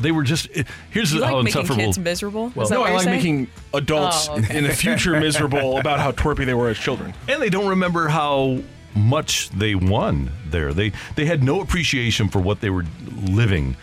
they 0.00 0.12
were 0.12 0.22
just, 0.22 0.46
it, 0.52 0.66
here's 0.90 1.12
You 1.12 1.22
how 1.22 1.34
like 1.36 1.44
making 1.44 1.60
insufferable. 1.62 1.84
kids 1.86 1.98
miserable? 1.98 2.52
Well, 2.54 2.62
is 2.64 2.68
that 2.70 2.74
No, 2.76 2.80
what 2.80 2.86
I 2.86 2.90
you're 2.90 2.96
like 2.98 3.04
saying? 3.04 3.16
making 3.16 3.48
adults 3.74 4.28
Oh, 4.28 4.38
okay. 4.38 4.56
in 4.58 4.64
the 4.64 4.72
future 4.72 5.18
miserable 5.20 5.78
about 5.78 5.98
how 6.00 6.12
torpy 6.12 6.46
they 6.46 6.54
were 6.54 6.68
as 6.70 6.78
children. 6.78 7.12
and 7.28 7.42
they 7.42 7.50
don't 7.50 7.66
remember 7.68 8.08
how 8.08 8.60
much 8.94 9.50
they 9.50 9.74
won 9.74 10.30
there. 10.48 10.72
They 10.72 10.90
they 11.14 11.24
had 11.24 11.42
no 11.44 11.60
appreciation 11.60 12.28
for 12.28 12.40
what 12.40 12.60
they 12.60 12.70
were 12.70 12.84
living 13.22 13.64
wi- 13.66 13.76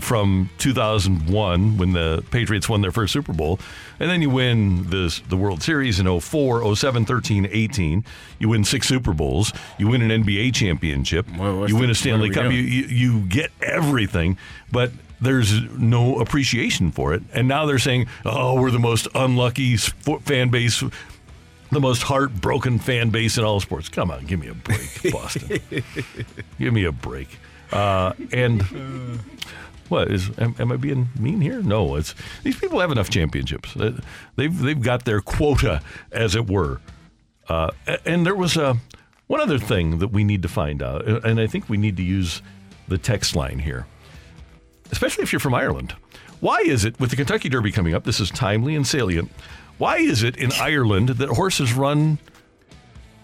from 0.00 0.50
2001 0.58 1.76
when 1.76 1.92
the 1.92 2.24
Patriots 2.30 2.68
won 2.68 2.80
their 2.80 2.90
first 2.90 3.12
Super 3.12 3.32
Bowl, 3.32 3.58
and 3.98 4.10
then 4.10 4.22
you 4.22 4.30
win 4.30 4.90
this 4.90 5.20
the 5.20 5.36
World 5.36 5.62
Series 5.62 6.00
in 6.00 6.20
04, 6.20 6.74
07, 6.74 7.04
13, 7.04 7.48
18. 7.50 8.04
You 8.38 8.48
win 8.48 8.64
six 8.64 8.88
Super 8.88 9.12
Bowls. 9.12 9.52
You 9.78 9.88
win 9.88 10.02
an 10.02 10.24
NBA 10.24 10.54
championship. 10.54 11.26
Well, 11.36 11.68
you 11.68 11.76
win 11.76 11.90
a 11.90 11.94
Stanley 11.94 12.30
Cup. 12.30 12.44
You, 12.44 12.58
you 12.58 12.84
you 12.86 13.20
get 13.26 13.50
everything, 13.62 14.36
but. 14.70 14.92
There's 15.22 15.52
no 15.76 16.18
appreciation 16.18 16.92
for 16.92 17.12
it, 17.12 17.22
and 17.34 17.46
now 17.46 17.66
they're 17.66 17.78
saying, 17.78 18.06
"Oh, 18.24 18.58
we're 18.58 18.70
the 18.70 18.78
most 18.78 19.06
unlucky 19.14 19.76
fan 19.76 20.48
base 20.48 20.82
the 21.70 21.80
most 21.80 22.02
heartbroken 22.02 22.78
fan 22.78 23.10
base 23.10 23.38
in 23.38 23.44
all 23.44 23.60
sports. 23.60 23.88
Come 23.88 24.10
on, 24.10 24.24
give 24.26 24.40
me 24.40 24.48
a 24.48 24.54
break, 24.54 25.12
Boston. 25.12 25.60
give 26.58 26.72
me 26.72 26.84
a 26.84 26.92
break. 26.92 27.38
Uh, 27.72 28.12
and 28.32 28.62
what 29.90 30.10
is? 30.10 30.30
Am, 30.38 30.54
am 30.58 30.72
I 30.72 30.76
being 30.76 31.08
mean 31.18 31.40
here? 31.42 31.60
No, 31.62 31.96
it's 31.96 32.14
these 32.42 32.58
people 32.58 32.80
have 32.80 32.90
enough 32.90 33.10
championships. 33.10 33.76
Uh, 33.76 34.00
They've 34.36 34.56
they've 34.58 34.80
got 34.80 35.04
their 35.04 35.20
quota, 35.20 35.82
as 36.10 36.34
it 36.34 36.48
were. 36.48 36.80
Uh, 37.48 37.70
and 38.06 38.24
there 38.24 38.34
was 38.34 38.56
a 38.56 38.76
one 39.26 39.40
other 39.40 39.58
thing 39.58 39.98
that 39.98 40.08
we 40.08 40.24
need 40.24 40.42
to 40.42 40.48
find 40.48 40.82
out, 40.82 41.04
and 41.06 41.38
I 41.40 41.46
think 41.46 41.68
we 41.68 41.76
need 41.76 41.96
to 41.98 42.02
use 42.02 42.40
the 42.88 42.98
text 42.98 43.36
line 43.36 43.58
here, 43.58 43.86
especially 44.90 45.22
if 45.24 45.32
you're 45.32 45.40
from 45.40 45.54
Ireland. 45.54 45.94
Why 46.40 46.58
is 46.64 46.84
it 46.84 46.98
with 46.98 47.10
the 47.10 47.16
Kentucky 47.16 47.48
Derby 47.48 47.70
coming 47.70 47.94
up? 47.94 48.04
This 48.04 48.18
is 48.20 48.30
timely 48.30 48.74
and 48.74 48.86
salient. 48.86 49.30
Why 49.78 49.96
is 49.98 50.22
it 50.22 50.36
in 50.36 50.52
Ireland 50.52 51.10
that 51.10 51.28
horses 51.30 51.72
run 51.74 52.18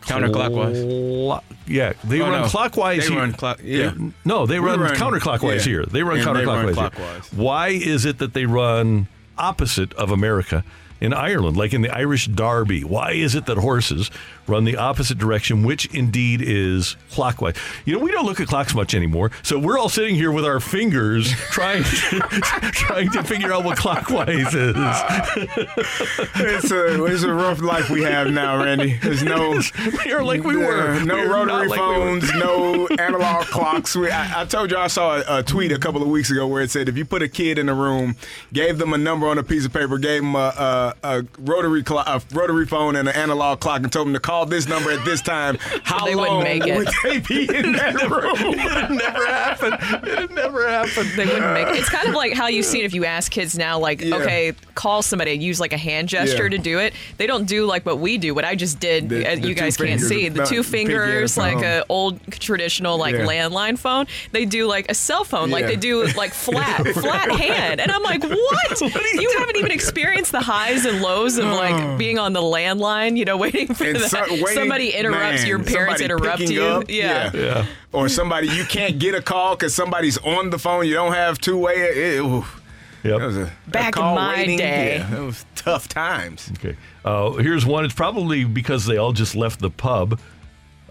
Counterclockwise. 0.06 0.82
clo- 0.82 1.40
yeah, 1.66 1.92
they 2.04 2.20
Oh, 2.20 2.30
run 2.30 2.42
no. 2.42 2.48
clockwise. 2.48 3.02
They 3.02 3.08
here. 3.12 3.18
run 3.20 3.32
clock- 3.32 3.60
yeah. 3.62 3.90
They- 3.96 4.12
no, 4.24 4.46
they 4.46 4.58
run, 4.60 4.80
run- 4.80 4.94
counterclockwise 4.94 5.56
yeah. 5.58 5.62
here. 5.62 5.84
They 5.86 6.02
run 6.02 6.18
And 6.18 6.26
they 6.26 6.30
counterclockwise. 6.30 6.46
run 6.46 6.64
here. 6.66 6.74
clockwise. 6.74 7.32
Why 7.32 7.68
is 7.68 8.04
it 8.04 8.18
that 8.18 8.32
they 8.34 8.46
run 8.46 9.08
opposite 9.38 9.92
of 9.94 10.10
America 10.10 10.64
in 11.00 11.12
Ireland, 11.12 11.56
like 11.56 11.72
in 11.72 11.82
the 11.82 11.90
Irish 11.90 12.26
Derby? 12.26 12.84
Why 12.84 13.12
is 13.12 13.34
it 13.34 13.46
that 13.46 13.58
horses 13.58 14.10
run 14.46 14.64
the 14.64 14.76
opposite 14.76 15.18
direction, 15.18 15.64
which 15.64 15.86
indeed 15.94 16.40
is 16.42 16.96
clockwise? 17.10 17.56
You 17.84 17.94
know, 17.96 18.04
we 18.04 18.10
don't 18.10 18.24
look 18.26 18.40
at 18.40 18.48
clocks 18.48 18.74
much 18.74 18.94
anymore, 18.94 19.30
so 19.42 19.58
we're 19.58 19.78
all 19.78 19.88
sitting 19.88 20.14
here 20.14 20.32
with 20.32 20.44
our 20.44 20.60
fingers 20.60 21.30
trying 21.50 21.84
to, 21.84 22.20
trying 22.72 23.10
to 23.10 23.22
figure 23.24 23.52
out 23.52 23.64
what 23.64 23.78
clockwise 23.78 24.54
is. 24.54 24.76
it's 26.36 26.70
a 26.70 27.04
it's 27.04 27.22
a 27.22 27.32
rough 27.32 27.60
life 27.60 27.90
we 27.90 28.02
have 28.02 28.30
now, 28.30 28.62
Randy. 28.62 28.98
There's 29.02 29.22
no 29.22 29.60
we 30.04 30.12
are 30.12 30.24
like 30.24 30.42
we 30.42 30.56
were. 30.56 30.90
Uh, 30.90 31.04
no 31.04 31.16
We 31.16 31.22
rotary 31.22 31.68
like 31.68 31.70
we 31.70 31.76
phones, 31.76 32.34
no 32.34 32.86
analog 32.98 33.46
clocks. 33.46 33.96
We, 33.96 34.10
I, 34.10 34.42
I 34.42 34.44
told 34.44 34.70
you 34.70 34.76
I 34.76 34.86
saw 34.88 35.16
a, 35.16 35.38
a 35.38 35.42
tweet 35.42 35.72
a 35.72 35.78
couple 35.78 36.02
of 36.02 36.08
weeks 36.08 36.30
ago 36.30 36.46
where 36.46 36.62
it 36.62 36.70
said 36.70 36.88
if 36.88 36.96
you 36.96 37.04
put 37.04 37.22
a 37.22 37.28
kid 37.28 37.58
in 37.58 37.68
a 37.68 37.74
room, 37.74 38.16
gave 38.52 38.78
them 38.78 38.92
a 38.92 38.98
number 38.98 39.28
on 39.28 39.38
a 39.38 39.42
piece 39.42 39.64
of 39.64 39.72
paper, 39.72 39.98
gave 39.98 40.22
them 40.22 40.34
a, 40.34 40.38
a, 40.38 40.85
a 41.02 41.24
rotary 41.38 41.82
clo- 41.82 42.04
a 42.06 42.20
rotary 42.32 42.66
phone 42.66 42.96
and 42.96 43.08
an 43.08 43.14
analog 43.16 43.60
clock, 43.60 43.82
and 43.82 43.92
told 43.92 44.06
them 44.06 44.14
to 44.14 44.20
call 44.20 44.46
this 44.46 44.68
number 44.68 44.90
at 44.92 45.04
this 45.04 45.20
time, 45.22 45.56
how 45.82 46.04
They 46.04 46.14
wouldn't 46.14 46.34
long 46.34 46.44
make 46.44 46.66
it. 46.66 46.76
would 46.76 46.88
they 47.02 47.18
be 47.20 47.42
in 47.54 47.72
that 47.72 47.94
room? 48.10 48.36
It 48.36 48.90
never 48.90 49.26
happened. 49.26 50.06
It 50.06 50.30
never 50.32 50.68
happened. 50.68 51.10
They 51.16 51.24
wouldn't 51.26 51.52
make 51.54 51.68
it. 51.68 51.76
It's 51.76 51.88
kind 51.88 52.08
of 52.08 52.14
like 52.14 52.32
how 52.34 52.48
you 52.48 52.62
see 52.62 52.76
seen 52.76 52.84
if 52.84 52.92
you 52.94 53.04
ask 53.04 53.30
kids 53.30 53.56
now, 53.56 53.78
like, 53.78 54.00
Yeah. 54.00 54.16
okay, 54.16 54.52
call 54.74 55.00
somebody, 55.00 55.32
use 55.32 55.60
like 55.60 55.72
a 55.72 55.78
hand 55.78 56.08
gesture 56.08 56.44
Yeah. 56.44 56.48
to 56.50 56.58
do 56.58 56.78
it. 56.80 56.92
They 57.16 57.26
don't 57.28 57.44
do 57.46 57.64
like 57.64 57.86
what 57.86 57.98
we 58.00 58.18
do. 58.18 58.34
What 58.34 58.44
I 58.44 58.54
just 58.56 58.80
did, 58.80 59.08
The- 59.08 59.24
uh, 59.26 59.34
the 59.36 59.40
you 59.40 59.54
two 59.54 59.60
guys 59.60 59.76
can't 59.76 60.00
fingers, 60.00 60.08
see. 60.08 60.28
The 60.28 60.40
the 60.40 60.44
two 60.46 60.56
pinky 60.56 60.56
and 60.56 60.66
fingers, 60.66 61.34
the 61.36 61.40
like 61.40 61.54
thumb. 61.54 61.64
a 61.64 61.84
old 61.88 62.20
traditional 62.32 62.98
like 62.98 63.14
Yeah. 63.14 63.24
landline 63.24 63.78
phone. 63.78 64.06
They 64.32 64.44
do 64.46 64.66
like 64.66 64.90
a 64.90 64.94
cell 64.94 65.22
phone, 65.24 65.50
like 65.50 65.62
Yeah. 65.62 65.68
they 65.68 65.76
do 65.76 66.04
like 66.16 66.32
flat, 66.34 66.84
flat 66.92 67.30
hand. 67.30 67.80
And 67.80 67.90
I'm 67.92 68.02
like, 68.02 68.22
what? 68.24 68.80
you, 68.80 69.34
haven't 69.38 69.56
even 69.56 69.70
experienced 69.70 70.32
the 70.32 70.40
highs 70.40 70.75
and 70.84 71.00
lows 71.00 71.38
of 71.38 71.46
like 71.46 71.96
being 71.98 72.18
on 72.18 72.32
the 72.32 72.40
landline, 72.42 73.16
you 73.16 73.24
know, 73.24 73.36
waiting 73.36 73.72
for 73.72 73.84
And 73.84 73.96
the, 73.96 74.08
so- 74.08 74.20
waiting- 74.28 74.46
somebody 74.48 74.90
interrupts 74.90 75.40
man, 75.42 75.46
your 75.46 75.62
parents 75.64 76.00
interrupt 76.00 76.40
you. 76.40 76.62
up, 76.62 76.84
yeah. 76.90 77.30
Yeah. 77.34 77.66
Or 77.92 78.08
somebody 78.08 78.48
you 78.48 78.64
can't 78.64 78.98
get 78.98 79.14
a 79.14 79.22
call 79.22 79.56
because 79.56 79.74
somebody's 79.74 80.18
on 80.18 80.50
the 80.50 80.58
phone. 80.58 80.86
You 80.86 80.94
don't 80.94 81.14
have 81.14 81.38
two 81.38 81.56
way. 81.56 81.74
It, 81.74 81.96
it. 82.22 82.44
Yep. 83.04 83.18
That 83.20 83.26
was 83.26 83.36
a 83.36 83.52
Back 83.68 83.96
a 83.96 84.00
in 84.00 84.04
my 84.16 84.34
waiting. 84.36 84.58
day. 84.58 84.96
Yeah, 84.98 85.16
it 85.22 85.24
was 85.24 85.46
tough 85.54 85.86
times. 85.88 86.50
Okay. 86.58 86.76
Uh, 87.04 87.32
here's 87.34 87.64
one. 87.64 87.84
It's 87.84 87.94
probably 87.94 88.44
because 88.44 88.84
they 88.84 88.96
all 88.96 89.12
just 89.12 89.36
left 89.36 89.60
the 89.60 89.70
pub, 89.70 90.18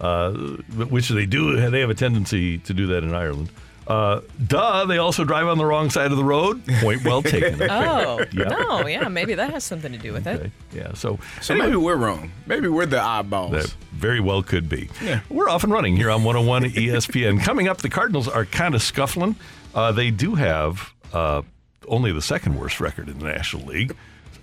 uh, 0.00 0.30
which 0.32 1.10
they 1.10 1.26
do. 1.26 1.68
They 1.70 1.80
have 1.80 1.90
a 1.90 1.94
tendency 1.94 2.56
to 2.58 2.72
do 2.72 2.86
that 2.88 3.04
in 3.04 3.12
Ireland. 3.14 3.50
Uh, 3.86 4.20
duh. 4.46 4.84
They 4.86 4.98
also 4.98 5.24
drive 5.24 5.46
on 5.46 5.58
the 5.58 5.64
wrong 5.64 5.90
side 5.90 6.10
of 6.10 6.16
the 6.16 6.24
road. 6.24 6.64
Point 6.80 7.04
well 7.04 7.22
taken. 7.22 7.60
Oh, 7.70 8.24
Yeah. 8.32 8.44
no, 8.48 8.86
yeah, 8.86 9.08
maybe 9.08 9.34
that 9.34 9.50
has 9.52 9.64
something 9.64 9.92
to 9.92 9.98
do 9.98 10.12
with 10.12 10.26
it. 10.26 10.50
Yeah. 10.72 10.94
So, 10.94 11.18
So 11.40 11.54
anyway, 11.54 11.66
maybe 11.68 11.76
we're 11.76 11.96
wrong. 11.96 12.32
Maybe 12.46 12.68
we're 12.68 12.86
the 12.86 12.96
oddballs. 12.98 13.52
that 13.52 13.74
very 13.92 14.20
well 14.20 14.42
could 14.42 14.68
be. 14.68 14.88
Yeah. 15.02 15.20
We're 15.28 15.48
off 15.48 15.62
and 15.64 15.72
running 15.72 15.96
here 15.96 16.10
on 16.10 16.24
101 16.24 16.64
ESPN. 16.72 17.40
Coming 17.42 17.68
up, 17.68 17.78
the 17.78 17.88
Cardinals 17.88 18.28
are 18.28 18.44
kind 18.44 18.74
of 18.74 18.82
scuffling. 18.82 19.36
Uh, 19.74 19.92
they 19.92 20.10
do 20.10 20.34
have 20.34 20.92
uh, 21.12 21.42
only 21.88 22.12
the 22.12 22.22
second 22.22 22.58
worst 22.58 22.80
record 22.80 23.08
in 23.08 23.18
the 23.18 23.24
National 23.26 23.64
League. 23.66 23.94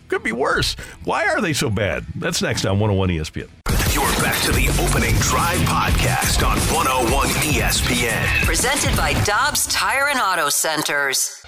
Could 0.07 0.23
be 0.23 0.31
worse. 0.31 0.75
Why 1.03 1.25
are 1.27 1.41
they 1.41 1.53
so 1.53 1.69
bad? 1.69 2.05
That's 2.15 2.41
next 2.41 2.65
on 2.65 2.79
101 2.79 3.09
ESPN. 3.09 3.49
You're 3.93 4.05
back 4.23 4.41
to 4.41 4.53
the 4.53 4.69
opening 4.81 5.13
drive 5.15 5.59
podcast 5.67 6.47
on 6.47 6.57
101 6.73 7.27
ESPN. 7.27 8.45
Presented 8.45 8.95
by 8.95 9.11
Dobbs 9.25 9.67
Tire 9.67 10.07
and 10.07 10.17
Auto 10.17 10.47
Centers. 10.47 11.43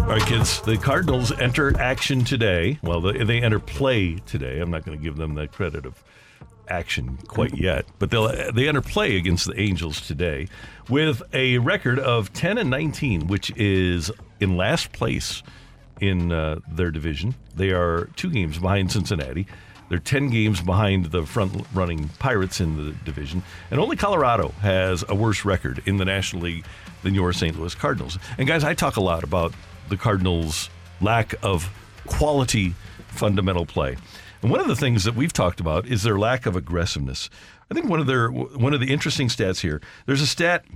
All 0.00 0.10
All 0.14 0.20
right, 0.20 0.26
kids. 0.26 0.60
The 0.62 0.76
Cardinals 0.76 1.30
enter 1.30 1.78
action 1.78 2.24
today. 2.24 2.80
Well, 2.82 3.00
they, 3.00 3.22
they 3.22 3.40
enter 3.40 3.60
play 3.60 4.16
today. 4.26 4.58
I'm 4.58 4.72
not 4.72 4.84
going 4.84 4.98
to 4.98 5.04
give 5.04 5.16
them 5.16 5.36
the 5.36 5.46
credit 5.46 5.86
of 5.86 6.02
action 6.68 7.18
quite 7.26 7.56
yet, 7.56 7.86
but 7.98 8.10
they'll 8.10 8.52
they 8.52 8.68
enter 8.68 8.80
play 8.80 9.16
against 9.16 9.46
the 9.46 9.58
Angels 9.58 10.00
today 10.00 10.48
with 10.88 11.22
a 11.32 11.58
record 11.58 11.98
of 11.98 12.32
10 12.32 12.58
and 12.58 12.70
19, 12.70 13.26
which 13.26 13.50
is 13.56 14.10
in 14.40 14.56
last 14.56 14.92
place 14.92 15.42
in 16.00 16.32
uh, 16.32 16.60
their 16.68 16.90
division. 16.90 17.34
They 17.54 17.70
are 17.70 18.06
two 18.16 18.30
games 18.30 18.58
behind 18.58 18.92
Cincinnati. 18.92 19.46
They're 19.88 19.98
10 19.98 20.30
games 20.30 20.60
behind 20.60 21.06
the 21.06 21.24
front 21.24 21.66
running 21.74 22.08
Pirates 22.18 22.60
in 22.60 22.76
the 22.76 22.92
division. 23.04 23.42
And 23.70 23.78
only 23.78 23.96
Colorado 23.96 24.48
has 24.60 25.04
a 25.08 25.14
worse 25.14 25.44
record 25.44 25.82
in 25.86 25.98
the 25.98 26.04
National 26.04 26.42
League 26.42 26.64
than 27.02 27.14
your 27.14 27.32
St. 27.32 27.58
Louis 27.58 27.74
Cardinals. 27.74 28.18
And 28.38 28.48
guys, 28.48 28.64
I 28.64 28.74
talk 28.74 28.96
a 28.96 29.02
lot 29.02 29.22
about 29.22 29.52
the 29.88 29.96
Cardinals' 29.96 30.70
lack 31.00 31.34
of 31.42 31.70
quality 32.06 32.74
fundamental 33.08 33.66
play. 33.66 33.96
And 34.44 34.50
one 34.50 34.60
of 34.60 34.68
the 34.68 34.76
things 34.76 35.04
that 35.04 35.14
we've 35.14 35.32
talked 35.32 35.58
about 35.58 35.86
is 35.86 36.02
their 36.02 36.18
lack 36.18 36.44
of 36.44 36.54
aggressiveness. 36.54 37.30
I 37.70 37.74
think 37.74 37.88
one 37.88 37.98
of 37.98 38.06
their 38.06 38.28
one 38.28 38.74
of 38.74 38.80
the 38.80 38.92
interesting 38.92 39.28
stats 39.28 39.62
here. 39.62 39.80
There's 40.04 40.20
a 40.20 40.26
stat 40.26 40.66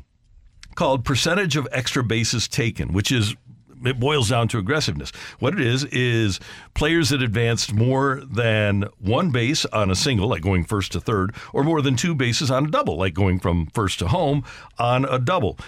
called 0.75 1.05
percentage 1.05 1.55
of 1.55 1.69
extra 1.71 2.03
bases 2.03 2.49
taken, 2.49 2.95
which 2.95 3.13
is 3.13 3.37
it 3.85 4.01
boils 4.01 4.31
down 4.31 4.49
to 4.49 4.59
aggressiveness. 4.59 5.11
What 5.39 5.53
it 5.53 5.61
is 5.61 5.85
is 5.85 6.41
players 6.73 7.11
that 7.11 7.21
advanced 7.21 7.75
more 7.75 8.23
than 8.25 8.85
one 9.01 9.33
base 9.33 9.67
on 9.67 9.91
a 9.91 9.95
single, 9.95 10.29
like 10.29 10.41
going 10.41 10.65
first 10.65 10.93
to 10.93 11.01
third, 11.01 11.35
or 11.53 11.63
more 11.63 11.83
than 11.83 11.95
two 11.95 12.15
bases 12.15 12.51
on 12.51 12.65
a 12.65 12.71
double, 12.71 12.97
like 12.97 13.13
going 13.13 13.39
from 13.39 13.67
first 13.75 13.99
to 13.99 14.09
home 14.09 14.45
on 14.79 15.05
a 15.05 15.19
double. 15.19 15.59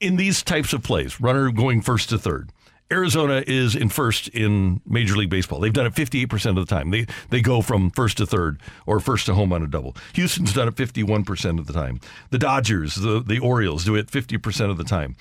In 0.00 0.16
these 0.16 0.42
types 0.42 0.72
of 0.72 0.82
plays, 0.82 1.20
runner 1.20 1.52
going 1.52 1.80
first 1.80 2.08
to 2.08 2.18
third. 2.18 2.50
Arizona 2.90 3.44
is 3.46 3.76
in 3.76 3.90
first 3.90 4.28
in 4.28 4.80
Major 4.86 5.16
League 5.16 5.30
Baseball. 5.30 5.60
They've 5.60 5.72
done 5.72 5.86
it 5.86 5.94
58% 5.94 6.50
of 6.50 6.56
the 6.56 6.64
time. 6.64 6.90
They 6.90 7.06
they 7.28 7.40
go 7.40 7.60
from 7.60 7.90
first 7.90 8.16
to 8.18 8.26
third 8.26 8.60
or 8.86 8.98
first 9.00 9.26
to 9.26 9.34
home 9.34 9.52
on 9.52 9.62
a 9.62 9.66
double. 9.66 9.94
Houston's 10.14 10.54
done 10.54 10.68
it 10.68 10.74
51% 10.74 11.58
of 11.58 11.66
the 11.66 11.72
time. 11.72 12.00
The 12.30 12.38
Dodgers, 12.38 12.94
the, 12.94 13.20
the 13.20 13.38
Orioles 13.38 13.84
do 13.84 13.94
it 13.94 14.06
50% 14.06 14.70
of 14.70 14.78
the 14.78 14.84
time. 14.84 15.16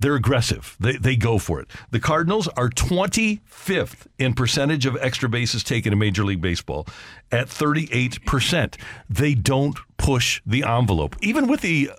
They're 0.00 0.16
aggressive. 0.16 0.76
They, 0.80 0.96
they 0.96 1.14
go 1.14 1.38
for 1.38 1.60
it. 1.60 1.68
The 1.90 2.00
Cardinals 2.00 2.48
are 2.48 2.68
25th 2.68 4.06
in 4.18 4.34
percentage 4.34 4.84
of 4.84 4.96
extra 5.00 5.28
bases 5.28 5.62
taken 5.62 5.92
in 5.92 5.98
Major 6.00 6.24
League 6.24 6.40
Baseball 6.40 6.88
at 7.30 7.46
38%. 7.46 8.76
They 9.08 9.34
don't 9.34 9.78
push 9.98 10.42
the 10.44 10.64
envelope. 10.64 11.14
Even 11.20 11.46
with 11.46 11.60
the 11.60 11.92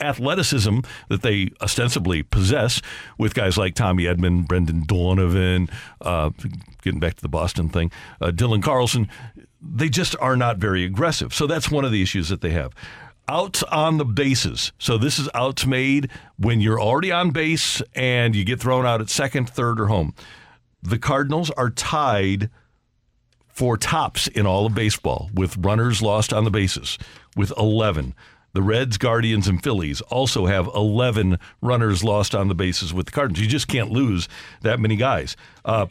athleticism 0.00 0.80
that 1.08 1.22
they 1.22 1.50
ostensibly 1.60 2.22
possess 2.22 2.80
with 3.18 3.34
guys 3.34 3.58
like 3.58 3.74
Tommy 3.74 4.04
Edman, 4.04 4.46
Brendan 4.46 4.84
Donovan, 4.86 5.68
uh, 6.00 6.30
getting 6.82 7.00
back 7.00 7.14
to 7.14 7.22
the 7.22 7.28
Boston 7.28 7.68
thing, 7.68 7.90
uh, 8.20 8.30
Dylan 8.30 8.62
Carlson, 8.62 9.08
they 9.60 9.88
just 9.88 10.14
are 10.20 10.36
not 10.36 10.58
very 10.58 10.84
aggressive. 10.84 11.34
So 11.34 11.46
that's 11.46 11.70
one 11.70 11.84
of 11.84 11.92
the 11.92 12.02
issues 12.02 12.28
that 12.28 12.40
they 12.40 12.50
have. 12.50 12.72
Outs 13.28 13.62
on 13.64 13.98
the 13.98 14.04
bases. 14.04 14.72
So 14.78 14.96
this 14.96 15.18
is 15.18 15.28
outs 15.34 15.66
made 15.66 16.10
when 16.38 16.60
you're 16.60 16.80
already 16.80 17.12
on 17.12 17.30
base 17.30 17.82
and 17.94 18.34
you 18.34 18.44
get 18.44 18.60
thrown 18.60 18.86
out 18.86 19.00
at 19.00 19.10
second, 19.10 19.50
third, 19.50 19.80
or 19.80 19.86
home. 19.86 20.14
The 20.82 20.98
Cardinals 20.98 21.50
are 21.50 21.70
tied 21.70 22.48
for 23.48 23.76
tops 23.76 24.28
in 24.28 24.46
all 24.46 24.66
of 24.66 24.74
baseball 24.74 25.30
with 25.34 25.56
runners 25.58 26.00
lost 26.00 26.32
on 26.32 26.44
the 26.44 26.50
bases 26.50 26.96
with 27.36 27.52
11. 27.58 28.14
The 28.52 28.62
Reds, 28.62 28.96
Guardians, 28.96 29.46
and 29.46 29.62
Phillies 29.62 30.00
also 30.02 30.46
have 30.46 30.68
11 30.74 31.38
runners 31.60 32.02
lost 32.02 32.34
on 32.34 32.48
the 32.48 32.54
bases 32.54 32.94
with 32.94 33.06
the 33.06 33.12
Cardinals. 33.12 33.40
You 33.40 33.46
just 33.46 33.68
can't 33.68 33.90
lose 33.90 34.28
that 34.62 34.80
many 34.80 34.96
guys. 34.96 35.36
Uh, 35.64 35.86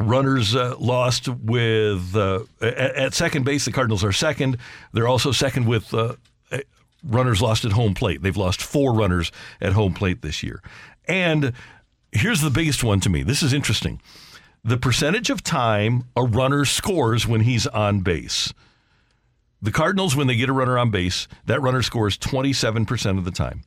runners 0.00 0.54
uh, 0.54 0.76
lost 0.78 1.28
with 1.28 2.16
uh, 2.16 2.40
at, 2.60 2.74
at, 2.96 3.14
second 3.14 3.44
base. 3.44 3.64
The 3.64 3.72
Cardinals 3.72 4.02
are 4.02 4.12
second. 4.12 4.58
They're 4.92 5.08
also 5.08 5.30
second 5.30 5.66
with 5.66 5.92
uh, 5.92 6.14
runners 7.04 7.42
lost 7.42 7.64
at 7.64 7.72
home 7.72 7.94
plate. 7.94 8.22
They've 8.22 8.36
lost 8.36 8.62
four 8.62 8.92
runners 8.92 9.30
at 9.60 9.72
home 9.74 9.94
plate 9.94 10.22
this 10.22 10.42
year. 10.42 10.62
And 11.06 11.52
here's 12.12 12.40
the 12.40 12.50
biggest 12.50 12.82
one 12.82 13.00
to 13.00 13.10
me. 13.10 13.22
This 13.22 13.42
is 13.42 13.52
interesting. 13.52 14.00
The 14.64 14.78
percentage 14.78 15.28
of 15.28 15.42
time 15.42 16.04
a 16.16 16.24
runner 16.24 16.64
scores 16.64 17.26
when 17.26 17.42
he's 17.42 17.66
on 17.66 18.00
base. 18.00 18.52
The 19.62 19.72
Cardinals, 19.72 20.14
when 20.14 20.26
they 20.26 20.36
get 20.36 20.48
a 20.48 20.52
runner 20.52 20.78
on 20.78 20.90
base, 20.90 21.26
that 21.46 21.62
runner 21.62 21.82
scores 21.82 22.18
27% 22.18 23.18
of 23.18 23.24
the 23.24 23.30
time. 23.30 23.62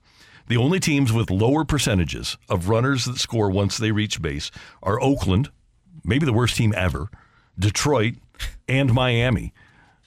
The 0.47 0.57
only 0.57 0.79
teams 0.79 1.11
with 1.11 1.29
lower 1.29 1.65
percentages 1.65 2.37
of 2.49 2.69
runners 2.69 3.05
that 3.05 3.17
score 3.17 3.49
once 3.49 3.77
they 3.77 3.91
reach 3.91 4.21
base 4.21 4.49
are 4.81 5.01
Oakland, 5.01 5.49
maybe 6.03 6.25
the 6.25 6.33
worst 6.33 6.55
team 6.55 6.73
ever, 6.77 7.09
Detroit, 7.59 8.15
and 8.67 8.93
Miami. 8.93 9.53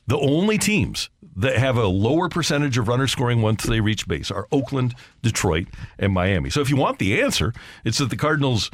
The 0.06 0.18
only 0.18 0.58
teams 0.58 1.10
that 1.36 1.56
have 1.56 1.76
a 1.76 1.86
lower 1.86 2.28
percentage 2.28 2.78
of 2.78 2.88
runners 2.88 3.12
scoring 3.12 3.42
once 3.42 3.64
they 3.64 3.80
reach 3.80 4.08
base 4.08 4.30
are 4.30 4.48
Oakland, 4.50 4.94
Detroit, 5.22 5.68
and 5.98 6.12
Miami. 6.12 6.50
So 6.50 6.60
if 6.60 6.70
you 6.70 6.76
want 6.76 6.98
the 6.98 7.20
answer, 7.20 7.52
it's 7.84 7.98
that 7.98 8.10
the 8.10 8.16
Cardinals 8.16 8.70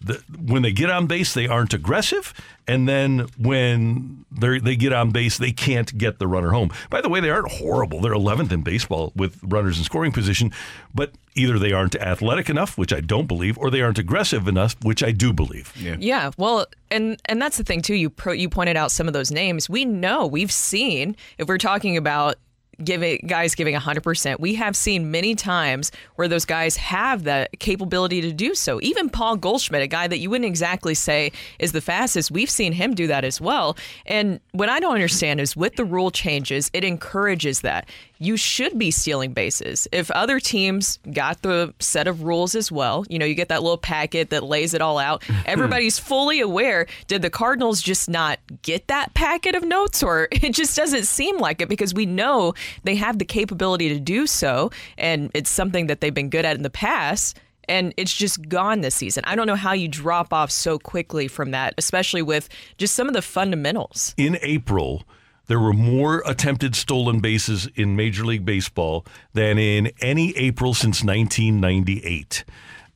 the, 0.00 0.22
when 0.42 0.62
they 0.62 0.72
get 0.72 0.90
on 0.90 1.06
base, 1.06 1.34
they 1.34 1.46
aren't 1.46 1.74
aggressive, 1.74 2.32
and 2.66 2.88
then 2.88 3.26
when 3.38 4.24
they 4.30 4.58
they 4.58 4.76
get 4.76 4.92
on 4.92 5.10
base, 5.10 5.36
they 5.36 5.52
can't 5.52 5.96
get 5.98 6.18
the 6.18 6.26
runner 6.26 6.50
home. 6.50 6.70
By 6.88 7.00
the 7.00 7.08
way, 7.08 7.20
they 7.20 7.30
aren't 7.30 7.52
horrible. 7.52 8.00
They're 8.00 8.14
11th 8.14 8.50
in 8.50 8.62
baseball 8.62 9.12
with 9.14 9.38
runners 9.42 9.78
in 9.78 9.84
scoring 9.84 10.12
position, 10.12 10.52
but 10.94 11.12
either 11.34 11.58
they 11.58 11.72
aren't 11.72 11.96
athletic 11.96 12.48
enough, 12.48 12.78
which 12.78 12.92
I 12.92 13.00
don't 13.00 13.26
believe, 13.26 13.58
or 13.58 13.70
they 13.70 13.82
aren't 13.82 13.98
aggressive 13.98 14.48
enough, 14.48 14.74
which 14.82 15.02
I 15.02 15.10
do 15.10 15.32
believe. 15.32 15.72
Yeah. 15.76 15.96
Yeah. 15.98 16.30
Well, 16.38 16.66
and 16.90 17.20
and 17.26 17.40
that's 17.40 17.58
the 17.58 17.64
thing 17.64 17.82
too. 17.82 17.94
You 17.94 18.08
pro, 18.08 18.32
you 18.32 18.48
pointed 18.48 18.76
out 18.76 18.90
some 18.90 19.06
of 19.06 19.12
those 19.12 19.30
names. 19.30 19.68
We 19.68 19.84
know 19.84 20.26
we've 20.26 20.52
seen 20.52 21.14
if 21.36 21.46
we're 21.46 21.58
talking 21.58 21.96
about 21.96 22.36
giving 22.84 23.24
guys 23.26 23.54
giving 23.54 23.74
100%. 23.74 24.40
We 24.40 24.54
have 24.54 24.76
seen 24.76 25.10
many 25.10 25.34
times 25.34 25.92
where 26.16 26.28
those 26.28 26.44
guys 26.44 26.76
have 26.76 27.24
the 27.24 27.48
capability 27.58 28.20
to 28.20 28.32
do 28.32 28.54
so. 28.54 28.80
Even 28.82 29.08
Paul 29.08 29.36
Goldschmidt, 29.36 29.82
a 29.82 29.86
guy 29.86 30.08
that 30.08 30.18
you 30.18 30.30
wouldn't 30.30 30.46
exactly 30.46 30.94
say 30.94 31.32
is 31.58 31.72
the 31.72 31.80
fastest, 31.80 32.30
we've 32.30 32.50
seen 32.50 32.72
him 32.72 32.94
do 32.94 33.06
that 33.06 33.24
as 33.24 33.40
well. 33.40 33.76
And 34.06 34.40
what 34.52 34.68
I 34.68 34.80
don't 34.80 34.94
understand 34.94 35.40
is 35.40 35.56
with 35.56 35.76
the 35.76 35.84
rule 35.84 36.10
changes, 36.10 36.70
it 36.72 36.84
encourages 36.84 37.60
that 37.60 37.88
you 38.20 38.36
should 38.36 38.78
be 38.78 38.90
stealing 38.90 39.32
bases. 39.32 39.88
If 39.90 40.10
other 40.10 40.38
teams 40.38 40.98
got 41.10 41.40
the 41.40 41.74
set 41.80 42.06
of 42.06 42.22
rules 42.22 42.54
as 42.54 42.70
well, 42.70 43.04
you 43.08 43.18
know, 43.18 43.24
you 43.24 43.34
get 43.34 43.48
that 43.48 43.62
little 43.62 43.78
packet 43.78 44.28
that 44.28 44.44
lays 44.44 44.74
it 44.74 44.82
all 44.82 44.98
out. 44.98 45.24
Everybody's 45.46 45.98
fully 45.98 46.40
aware. 46.40 46.86
Did 47.08 47.22
the 47.22 47.30
Cardinals 47.30 47.80
just 47.80 48.10
not 48.10 48.38
get 48.60 48.88
that 48.88 49.14
packet 49.14 49.54
of 49.54 49.64
notes, 49.64 50.02
or 50.02 50.28
it 50.32 50.52
just 50.52 50.76
doesn't 50.76 51.04
seem 51.04 51.38
like 51.38 51.62
it 51.62 51.68
because 51.68 51.94
we 51.94 52.04
know 52.04 52.52
they 52.84 52.94
have 52.94 53.18
the 53.18 53.24
capability 53.24 53.88
to 53.88 53.98
do 53.98 54.26
so, 54.26 54.70
and 54.98 55.30
it's 55.32 55.50
something 55.50 55.86
that 55.86 56.02
they've 56.02 56.14
been 56.14 56.30
good 56.30 56.44
at 56.44 56.56
in 56.56 56.62
the 56.62 56.70
past 56.70 57.40
and 57.68 57.94
it's 57.96 58.12
just 58.12 58.48
gone 58.48 58.80
this 58.80 58.96
season. 58.96 59.22
I 59.26 59.36
don't 59.36 59.46
know 59.46 59.54
how 59.54 59.72
you 59.74 59.86
drop 59.86 60.32
off 60.32 60.50
so 60.50 60.76
quickly 60.76 61.28
from 61.28 61.52
that, 61.52 61.72
especially 61.78 62.20
with 62.20 62.48
just 62.78 62.96
some 62.96 63.06
of 63.06 63.14
the 63.14 63.22
fundamentals. 63.22 64.12
In 64.16 64.38
April, 64.42 65.04
there 65.50 65.58
were 65.58 65.72
more 65.72 66.22
attempted 66.26 66.76
stolen 66.76 67.18
bases 67.18 67.68
in 67.74 67.96
Major 67.96 68.24
League 68.24 68.44
Baseball 68.44 69.04
than 69.32 69.58
in 69.58 69.90
any 70.00 70.30
April 70.36 70.74
since 70.74 71.02
1998 71.02 72.44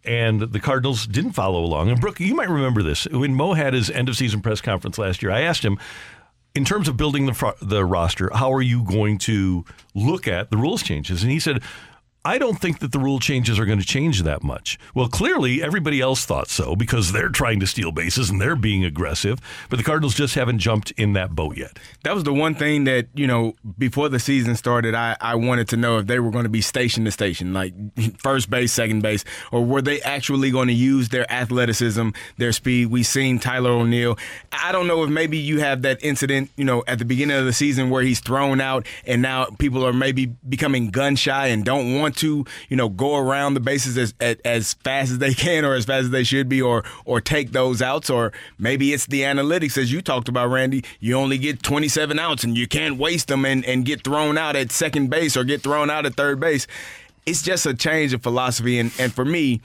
and 0.05 0.41
the 0.41 0.61
Cardinals 0.61 1.07
didn't 1.07 1.33
follow 1.33 1.65
along. 1.65 1.91
And 1.91 2.01
Brooke, 2.01 2.21
you 2.21 2.35
might 2.37 2.49
remember 2.49 2.81
this 2.83 3.09
when 3.09 3.35
Mo 3.35 3.55
had 3.55 3.75
his 3.75 3.91
end 3.91 4.09
of 4.09 4.17
season 4.17 4.41
press 4.41 4.61
conference 4.61 4.99
last 4.99 5.21
year. 5.21 5.33
I 5.33 5.41
asked 5.41 5.65
him, 5.65 5.79
in 6.55 6.65
terms 6.65 6.87
of 6.87 6.97
building 6.97 7.27
the 7.27 7.55
the 7.61 7.85
roster, 7.85 8.31
how 8.33 8.53
are 8.53 8.63
you 8.63 8.85
going 8.85 9.19
to 9.19 9.65
look 9.95 10.29
at 10.29 10.51
the 10.51 10.57
rules 10.57 10.85
changes? 10.85 11.23
And 11.25 11.33
he 11.33 11.41
said, 11.41 11.61
I 12.27 12.39
don't 12.39 12.59
think 12.59 12.79
that 12.79 12.91
the 12.91 12.99
rule 12.99 13.19
changes 13.19 13.59
are 13.59 13.67
going 13.67 13.79
to 13.79 13.85
change 13.85 14.23
that 14.23 14.43
much. 14.43 14.79
Well, 14.95 15.09
clearly 15.09 15.63
everybody 15.63 16.01
else 16.01 16.25
thought 16.25 16.49
so 16.49 16.75
because 16.75 17.13
they're 17.13 17.29
trying 17.29 17.61
to 17.61 17.67
steal 17.67 17.93
bases 17.93 18.31
and 18.31 18.41
they're 18.41 18.57
being 18.57 18.83
aggressive, 18.83 19.41
but 19.69 19.77
the 19.77 19.83
Cardinals 19.83 20.15
just 20.15 20.35
haven't 20.35 20.59
jumped 20.59 20.91
in 20.93 21.13
that 21.13 21.35
boat 21.35 21.59
yet. 21.59 21.79
That 22.03 22.15
was 22.15 22.25
the 22.25 22.33
one 22.33 22.55
thing 22.55 22.85
that, 22.85 23.09
you 23.15 23.27
know, 23.27 23.53
before 23.77 24.09
the 24.09 24.19
season 24.19 24.57
started, 24.57 24.95
I, 24.95 25.19
I 25.21 25.35
wanted 25.35 25.69
to 25.69 25.77
know 25.77 25.99
if 25.99 26.07
they 26.07 26.19
were 26.19 26.31
going 26.31 26.45
to 26.45 26.49
be 26.49 26.63
station 26.63 27.05
to 27.05 27.11
station, 27.11 27.53
like 27.53 27.75
first 28.19 28.49
base, 28.49 28.73
second 28.73 29.03
base, 29.03 29.23
or 29.53 29.63
were 29.63 29.83
they 29.83 30.01
actually 30.01 30.51
going 30.51 30.69
to 30.69 30.75
use 30.75 31.11
their 31.11 31.31
athleticism, 31.31 32.09
their 32.39 32.53
speed? 32.53 32.87
We've 32.87 33.05
seen 33.05 33.39
Tyler 33.39 33.71
O'Neill. 33.71 34.17
I 34.51 34.73
don't 34.73 34.87
know 34.87 35.03
if 35.05 35.11
maybe 35.11 35.37
you 35.37 35.61
have 35.61 35.83
that 35.83 36.03
incident, 36.03 36.51
you 36.57 36.65
know, 36.65 36.85
at 36.87 36.99
the 36.99 37.05
beginning 37.05 37.37
of 37.37 37.45
the 37.45 37.53
season 37.53 37.91
where 37.91 38.03
he's 38.03 38.21
thrown 38.21 38.63
out 38.63 38.87
and 39.07 39.21
now 39.21 39.45
people 39.59 39.87
are 39.87 39.93
maybe 39.93 40.25
becoming 40.49 40.89
gun 40.89 41.17
shy 41.17 41.49
and 41.49 41.67
don't 41.67 42.01
want 42.01 42.14
to, 42.17 42.45
you 42.69 42.77
know, 42.77 42.89
go 42.89 43.17
around 43.17 43.55
the 43.55 43.61
bases 43.61 43.99
as, 43.99 44.15
as, 44.21 44.37
as 44.45 44.75
fast 44.75 45.13
as 45.13 45.19
they 45.19 45.35
can 45.35 45.65
or 45.65 45.75
as 45.75 45.85
fast 45.85 46.05
as 46.05 46.11
they 46.11 46.25
should 46.25 46.49
be, 46.49 46.61
or 46.61 46.85
or 47.05 47.21
take 47.21 47.53
those 47.53 47.83
outs, 47.83 48.11
or 48.11 48.33
maybe 48.59 48.93
it's 48.93 49.07
the 49.07 49.23
analytics 49.23 49.79
as 49.79 49.93
you 49.93 50.03
talked 50.03 50.29
about, 50.29 50.51
Randy. 50.51 50.85
You 51.01 51.17
only 51.17 51.39
get 51.39 51.63
27 51.63 52.19
outs 52.19 52.45
and 52.45 52.57
you 52.57 52.67
can't 52.67 52.97
waste 52.97 53.29
them 53.29 53.45
and, 53.45 53.65
and 53.65 53.85
get 53.85 54.05
thrown 54.05 54.39
out 54.39 54.57
at 54.57 54.73
second 54.73 55.11
base 55.11 55.37
or 55.37 55.45
get 55.45 55.63
thrown 55.63 55.91
out 55.91 56.07
at 56.07 56.15
third 56.15 56.41
base. 56.41 56.67
It's 57.27 57.43
just 57.43 57.67
a 57.67 57.75
change 57.75 58.13
of 58.13 58.23
philosophy, 58.23 58.79
and 58.79 58.93
and 58.99 59.13
for 59.13 59.25
me 59.25 59.61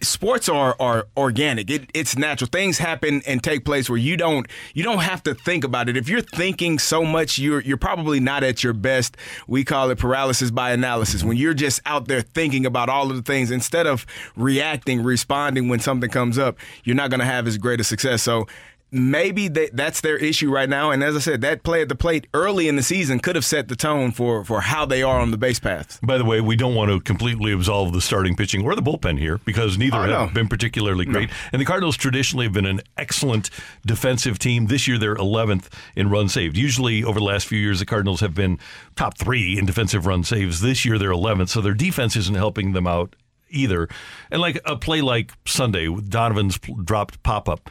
sports 0.00 0.48
are 0.48 0.76
are 0.80 1.06
organic. 1.16 1.70
It, 1.70 1.90
it's 1.94 2.16
natural. 2.16 2.48
Things 2.50 2.78
happen 2.78 3.22
and 3.26 3.42
take 3.42 3.64
place 3.64 3.88
where 3.88 3.98
you 3.98 4.16
don't 4.16 4.46
you 4.74 4.82
don't 4.82 5.00
have 5.00 5.22
to 5.24 5.34
think 5.34 5.64
about 5.64 5.88
it. 5.88 5.96
If 5.96 6.08
you're 6.08 6.20
thinking 6.20 6.78
so 6.78 7.04
much, 7.04 7.38
you're 7.38 7.60
you're 7.60 7.76
probably 7.76 8.20
not 8.20 8.42
at 8.42 8.62
your 8.62 8.72
best. 8.72 9.16
We 9.46 9.64
call 9.64 9.90
it 9.90 9.98
paralysis 9.98 10.50
by 10.50 10.72
analysis. 10.72 11.24
When 11.24 11.36
you're 11.36 11.54
just 11.54 11.80
out 11.86 12.08
there 12.08 12.22
thinking 12.22 12.66
about 12.66 12.88
all 12.88 13.10
of 13.10 13.16
the 13.16 13.22
things 13.22 13.50
instead 13.50 13.86
of 13.86 14.06
reacting, 14.36 15.02
responding 15.02 15.68
when 15.68 15.80
something 15.80 16.10
comes 16.10 16.38
up, 16.38 16.58
you're 16.84 16.96
not 16.96 17.10
going 17.10 17.20
to 17.20 17.26
have 17.26 17.46
as 17.46 17.58
great 17.58 17.80
a 17.80 17.84
success. 17.84 18.22
So 18.22 18.46
maybe 18.92 19.48
they, 19.48 19.70
that's 19.72 20.00
their 20.00 20.16
issue 20.16 20.50
right 20.50 20.68
now. 20.68 20.90
And 20.90 21.02
as 21.04 21.14
I 21.16 21.20
said, 21.20 21.40
that 21.42 21.62
play 21.62 21.82
at 21.82 21.88
the 21.88 21.94
plate 21.94 22.26
early 22.34 22.68
in 22.68 22.76
the 22.76 22.82
season 22.82 23.20
could 23.20 23.36
have 23.36 23.44
set 23.44 23.68
the 23.68 23.76
tone 23.76 24.10
for, 24.10 24.44
for 24.44 24.60
how 24.62 24.84
they 24.86 25.02
are 25.02 25.20
on 25.20 25.30
the 25.30 25.36
base 25.38 25.60
paths. 25.60 25.98
By 26.02 26.18
the 26.18 26.24
way, 26.24 26.40
we 26.40 26.56
don't 26.56 26.74
want 26.74 26.90
to 26.90 27.00
completely 27.00 27.52
absolve 27.52 27.92
the 27.92 28.00
starting 28.00 28.34
pitching 28.36 28.64
or 28.64 28.74
the 28.74 28.82
bullpen 28.82 29.18
here 29.18 29.38
because 29.44 29.78
neither 29.78 29.96
Oh, 29.98 30.00
have 30.02 30.10
no. 30.10 30.26
been 30.34 30.48
particularly 30.48 31.04
great. 31.04 31.30
And 31.52 31.60
the 31.60 31.66
Cardinals 31.66 31.96
traditionally 31.96 32.46
have 32.46 32.52
been 32.52 32.66
an 32.66 32.80
excellent 32.96 33.50
defensive 33.86 34.38
team. 34.38 34.66
This 34.66 34.86
year, 34.88 34.98
they're 34.98 35.14
11th 35.16 35.68
in 35.96 36.10
runs 36.10 36.32
saved. 36.32 36.56
Usually, 36.56 37.04
over 37.04 37.18
the 37.18 37.24
last 37.24 37.46
few 37.46 37.58
years, 37.58 37.78
the 37.80 37.86
Cardinals 37.86 38.20
have 38.20 38.34
been 38.34 38.58
top 38.96 39.16
three 39.18 39.58
in 39.58 39.66
defensive 39.66 40.06
run 40.06 40.24
saves. 40.24 40.60
This 40.60 40.84
year, 40.84 40.98
they're 40.98 41.10
11th, 41.10 41.48
so 41.48 41.60
their 41.60 41.74
defense 41.74 42.16
isn't 42.16 42.34
helping 42.36 42.72
them 42.72 42.86
out 42.86 43.14
either. 43.50 43.88
And 44.30 44.40
like 44.40 44.60
a 44.64 44.76
play 44.76 45.00
like 45.00 45.32
Sunday, 45.44 45.88
with 45.88 46.08
Donovan's 46.08 46.58
dropped 46.58 47.22
pop 47.22 47.48
up, 47.48 47.68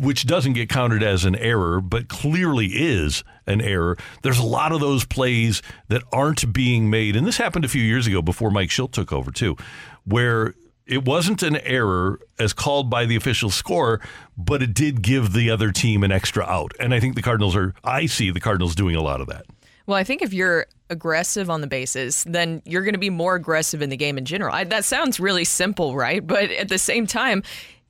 which 0.00 0.26
doesn't 0.26 0.52
get 0.52 0.68
counted 0.68 1.02
as 1.02 1.24
an 1.24 1.34
error, 1.36 1.80
but 1.80 2.08
clearly 2.08 2.66
is 2.66 3.24
an 3.46 3.60
error. 3.60 3.96
There's 4.22 4.38
a 4.38 4.44
lot 4.44 4.72
of 4.72 4.80
those 4.80 5.04
plays 5.04 5.62
that 5.88 6.02
aren't 6.12 6.52
being 6.52 6.90
made. 6.90 7.16
And 7.16 7.26
this 7.26 7.38
happened 7.38 7.64
a 7.64 7.68
few 7.68 7.82
years 7.82 8.06
ago 8.06 8.20
before 8.22 8.50
Mike 8.50 8.68
Shildt 8.68 8.92
took 8.92 9.12
over, 9.12 9.30
too, 9.30 9.56
where 10.04 10.54
it 10.86 11.04
wasn't 11.04 11.42
an 11.42 11.56
error 11.58 12.20
as 12.38 12.52
called 12.52 12.90
by 12.90 13.06
the 13.06 13.16
official 13.16 13.50
score, 13.50 14.00
but 14.36 14.62
it 14.62 14.74
did 14.74 15.00
give 15.00 15.32
the 15.32 15.50
other 15.50 15.72
team 15.72 16.02
an 16.02 16.12
extra 16.12 16.44
out. 16.44 16.72
And 16.78 16.92
I 16.92 17.00
think 17.00 17.14
the 17.14 17.22
Cardinals 17.22 17.56
are, 17.56 17.74
I 17.82 18.06
see 18.06 18.30
the 18.30 18.40
Cardinals 18.40 18.74
doing 18.74 18.96
a 18.96 19.02
lot 19.02 19.20
of 19.20 19.28
that. 19.28 19.46
Well, 19.86 19.96
I 19.96 20.04
think 20.04 20.22
if 20.22 20.32
you're 20.32 20.66
aggressive 20.90 21.50
on 21.50 21.60
the 21.60 21.66
bases, 21.66 22.24
then 22.24 22.62
you're 22.64 22.82
going 22.82 22.94
to 22.94 22.98
be 22.98 23.10
more 23.10 23.34
aggressive 23.34 23.82
in 23.82 23.90
the 23.90 23.96
game 23.96 24.18
in 24.18 24.24
general. 24.24 24.54
I, 24.54 24.64
that 24.64 24.84
sounds 24.84 25.18
really 25.18 25.44
simple, 25.44 25.96
right? 25.96 26.24
But 26.24 26.50
at 26.50 26.68
the 26.68 26.78
same 26.78 27.06
time, 27.06 27.42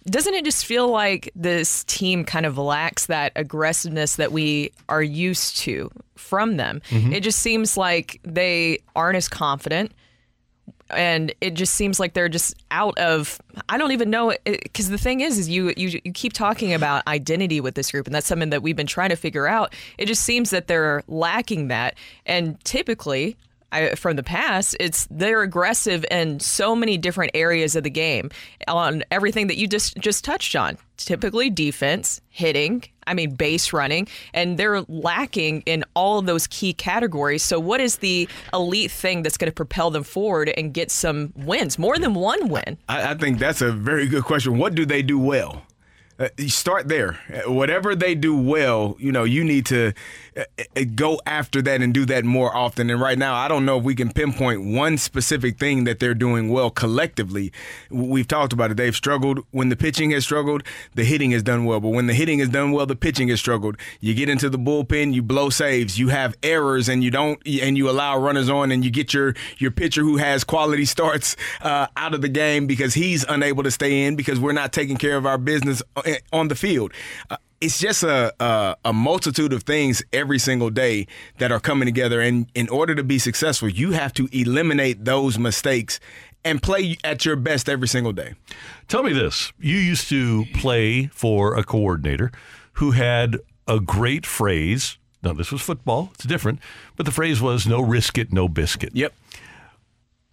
doesn't 0.06 0.34
it 0.34 0.44
just 0.44 0.66
feel 0.66 0.88
like 0.88 1.30
this 1.36 1.84
team 1.84 2.24
kind 2.24 2.44
of 2.46 2.58
lacks 2.58 3.06
that 3.06 3.32
aggressiveness 3.36 4.16
that 4.16 4.32
we 4.32 4.72
are 4.88 5.02
used 5.02 5.56
to 5.58 5.90
from 6.16 6.56
them? 6.56 6.82
Mhm. 6.90 7.12
It 7.12 7.20
just 7.20 7.38
seems 7.40 7.76
like 7.76 8.20
they 8.24 8.78
aren't 8.96 9.16
as 9.16 9.28
confident. 9.28 9.92
And 10.90 11.32
it 11.40 11.54
just 11.54 11.74
seems 11.74 11.98
like 11.98 12.12
they're 12.12 12.28
just 12.28 12.54
out 12.70 12.98
of. 12.98 13.40
I 13.70 13.78
don't 13.78 13.92
even 13.92 14.10
know 14.10 14.34
because 14.44 14.90
the 14.90 14.98
thing 14.98 15.20
is, 15.20 15.38
is 15.38 15.48
you, 15.48 15.72
you 15.74 16.00
you 16.04 16.12
keep 16.12 16.34
talking 16.34 16.74
about 16.74 17.06
identity 17.06 17.62
with 17.62 17.76
this 17.76 17.90
group, 17.90 18.06
and 18.06 18.14
that's 18.14 18.26
something 18.26 18.50
that 18.50 18.62
we've 18.62 18.76
been 18.76 18.86
trying 18.86 19.08
to 19.08 19.16
figure 19.16 19.46
out. 19.46 19.74
It 19.96 20.04
just 20.04 20.22
seems 20.22 20.50
that 20.50 20.66
they're 20.66 21.02
lacking 21.08 21.68
that, 21.68 21.94
and 22.26 22.62
typically, 22.64 23.36
I, 23.72 23.94
from 23.94 24.16
the 24.16 24.22
past, 24.22 24.76
it's 24.78 25.08
they're 25.10 25.42
aggressive 25.42 26.04
in 26.10 26.38
so 26.40 26.76
many 26.76 26.98
different 26.98 27.32
areas 27.34 27.74
of 27.74 27.82
the 27.82 27.90
game 27.90 28.30
on 28.68 29.02
everything 29.10 29.46
that 29.48 29.56
you 29.56 29.66
just 29.66 29.96
just 29.98 30.24
touched 30.24 30.54
on. 30.54 30.78
Typically, 30.98 31.50
defense, 31.50 32.20
hitting, 32.28 32.84
I 33.06 33.14
mean, 33.14 33.34
base 33.34 33.72
running, 33.72 34.06
and 34.32 34.56
they're 34.56 34.82
lacking 34.82 35.62
in 35.66 35.84
all 35.94 36.18
of 36.18 36.26
those 36.26 36.46
key 36.46 36.72
categories. 36.72 37.42
So, 37.42 37.58
what 37.58 37.80
is 37.80 37.96
the 37.96 38.28
elite 38.52 38.90
thing 38.90 39.22
that's 39.22 39.36
going 39.36 39.50
to 39.50 39.54
propel 39.54 39.90
them 39.90 40.04
forward 40.04 40.50
and 40.50 40.72
get 40.72 40.90
some 40.90 41.32
wins, 41.34 41.78
more 41.78 41.98
than 41.98 42.14
one 42.14 42.48
win? 42.48 42.78
I, 42.88 43.12
I 43.12 43.14
think 43.14 43.38
that's 43.38 43.62
a 43.62 43.72
very 43.72 44.06
good 44.06 44.24
question. 44.24 44.58
What 44.58 44.74
do 44.74 44.84
they 44.86 45.02
do 45.02 45.18
well? 45.18 45.62
Uh, 46.18 46.28
you 46.36 46.50
start 46.50 46.88
there. 46.88 47.14
Whatever 47.46 47.96
they 47.96 48.14
do 48.14 48.36
well, 48.36 48.96
you 49.00 49.10
know, 49.10 49.24
you 49.24 49.42
need 49.42 49.66
to 49.66 49.92
go 50.94 51.20
after 51.26 51.62
that 51.62 51.82
and 51.82 51.92
do 51.92 52.04
that 52.06 52.24
more 52.24 52.54
often. 52.54 52.90
And 52.90 53.00
right 53.00 53.18
now, 53.18 53.34
I 53.34 53.48
don't 53.48 53.64
know 53.64 53.78
if 53.78 53.84
we 53.84 53.94
can 53.94 54.12
pinpoint 54.12 54.64
one 54.64 54.98
specific 54.98 55.58
thing 55.58 55.84
that 55.84 55.98
they're 55.98 56.14
doing 56.14 56.50
well 56.50 56.70
collectively. 56.70 57.52
We've 57.90 58.28
talked 58.28 58.52
about 58.52 58.70
it. 58.70 58.76
They've 58.76 58.94
struggled 58.94 59.40
when 59.50 59.68
the 59.68 59.76
pitching 59.76 60.10
has 60.10 60.24
struggled, 60.24 60.62
the 60.94 61.04
hitting 61.04 61.32
has 61.32 61.42
done 61.42 61.64
well. 61.64 61.80
But 61.80 61.90
when 61.90 62.06
the 62.06 62.14
hitting 62.14 62.38
has 62.38 62.48
done 62.48 62.72
well, 62.72 62.86
the 62.86 62.96
pitching 62.96 63.28
has 63.28 63.40
struggled. 63.40 63.76
You 64.00 64.14
get 64.14 64.28
into 64.28 64.48
the 64.48 64.58
bullpen, 64.58 65.12
you 65.14 65.22
blow 65.22 65.50
saves, 65.50 65.98
you 65.98 66.08
have 66.08 66.34
errors, 66.42 66.88
and 66.88 67.04
you 67.04 67.10
don't, 67.10 67.40
and 67.46 67.76
you 67.76 67.90
allow 67.90 68.18
runners 68.18 68.48
on, 68.48 68.70
and 68.70 68.84
you 68.84 68.90
get 68.90 69.12
your 69.12 69.34
your 69.58 69.70
pitcher 69.70 70.02
who 70.02 70.16
has 70.16 70.44
quality 70.44 70.84
starts 70.92 71.36
uh, 71.60 71.86
out 71.96 72.14
of 72.14 72.22
the 72.22 72.28
game 72.28 72.66
because 72.66 72.94
he's 72.94 73.24
unable 73.28 73.62
to 73.62 73.70
stay 73.70 74.04
in 74.04 74.16
because 74.16 74.40
we're 74.40 74.52
not 74.52 74.72
taking 74.72 74.96
care 74.96 75.16
of 75.16 75.26
our 75.26 75.38
business 75.38 75.82
on 76.32 76.48
the 76.48 76.54
field. 76.54 76.92
Uh, 77.30 77.36
it's 77.62 77.78
just 77.78 78.02
a, 78.02 78.34
a 78.40 78.76
a 78.86 78.92
multitude 78.92 79.52
of 79.52 79.62
things 79.62 80.02
every 80.12 80.38
single 80.38 80.68
day 80.68 81.06
that 81.38 81.52
are 81.52 81.60
coming 81.60 81.86
together, 81.86 82.20
and 82.20 82.46
in 82.54 82.68
order 82.68 82.94
to 82.94 83.04
be 83.04 83.18
successful, 83.18 83.68
you 83.68 83.92
have 83.92 84.12
to 84.14 84.28
eliminate 84.32 85.04
those 85.04 85.38
mistakes 85.38 86.00
and 86.44 86.60
play 86.60 86.96
at 87.04 87.24
your 87.24 87.36
best 87.36 87.68
every 87.68 87.86
single 87.86 88.12
day. 88.12 88.34
Tell 88.88 89.04
me 89.04 89.12
this. 89.12 89.52
You 89.60 89.76
used 89.76 90.08
to 90.08 90.44
play 90.54 91.06
for 91.06 91.54
a 91.56 91.62
coordinator 91.62 92.32
who 92.74 92.90
had 92.90 93.38
a 93.68 93.78
great 93.78 94.26
phrase. 94.26 94.98
Now, 95.22 95.32
this 95.32 95.52
was 95.52 95.62
football, 95.62 96.10
it's 96.14 96.24
different, 96.24 96.58
but 96.96 97.06
the 97.06 97.12
phrase 97.12 97.40
was 97.40 97.64
no 97.64 97.80
risk 97.80 98.18
it, 98.18 98.32
no 98.32 98.48
biscuit. 98.48 98.90
Yep. 98.92 99.14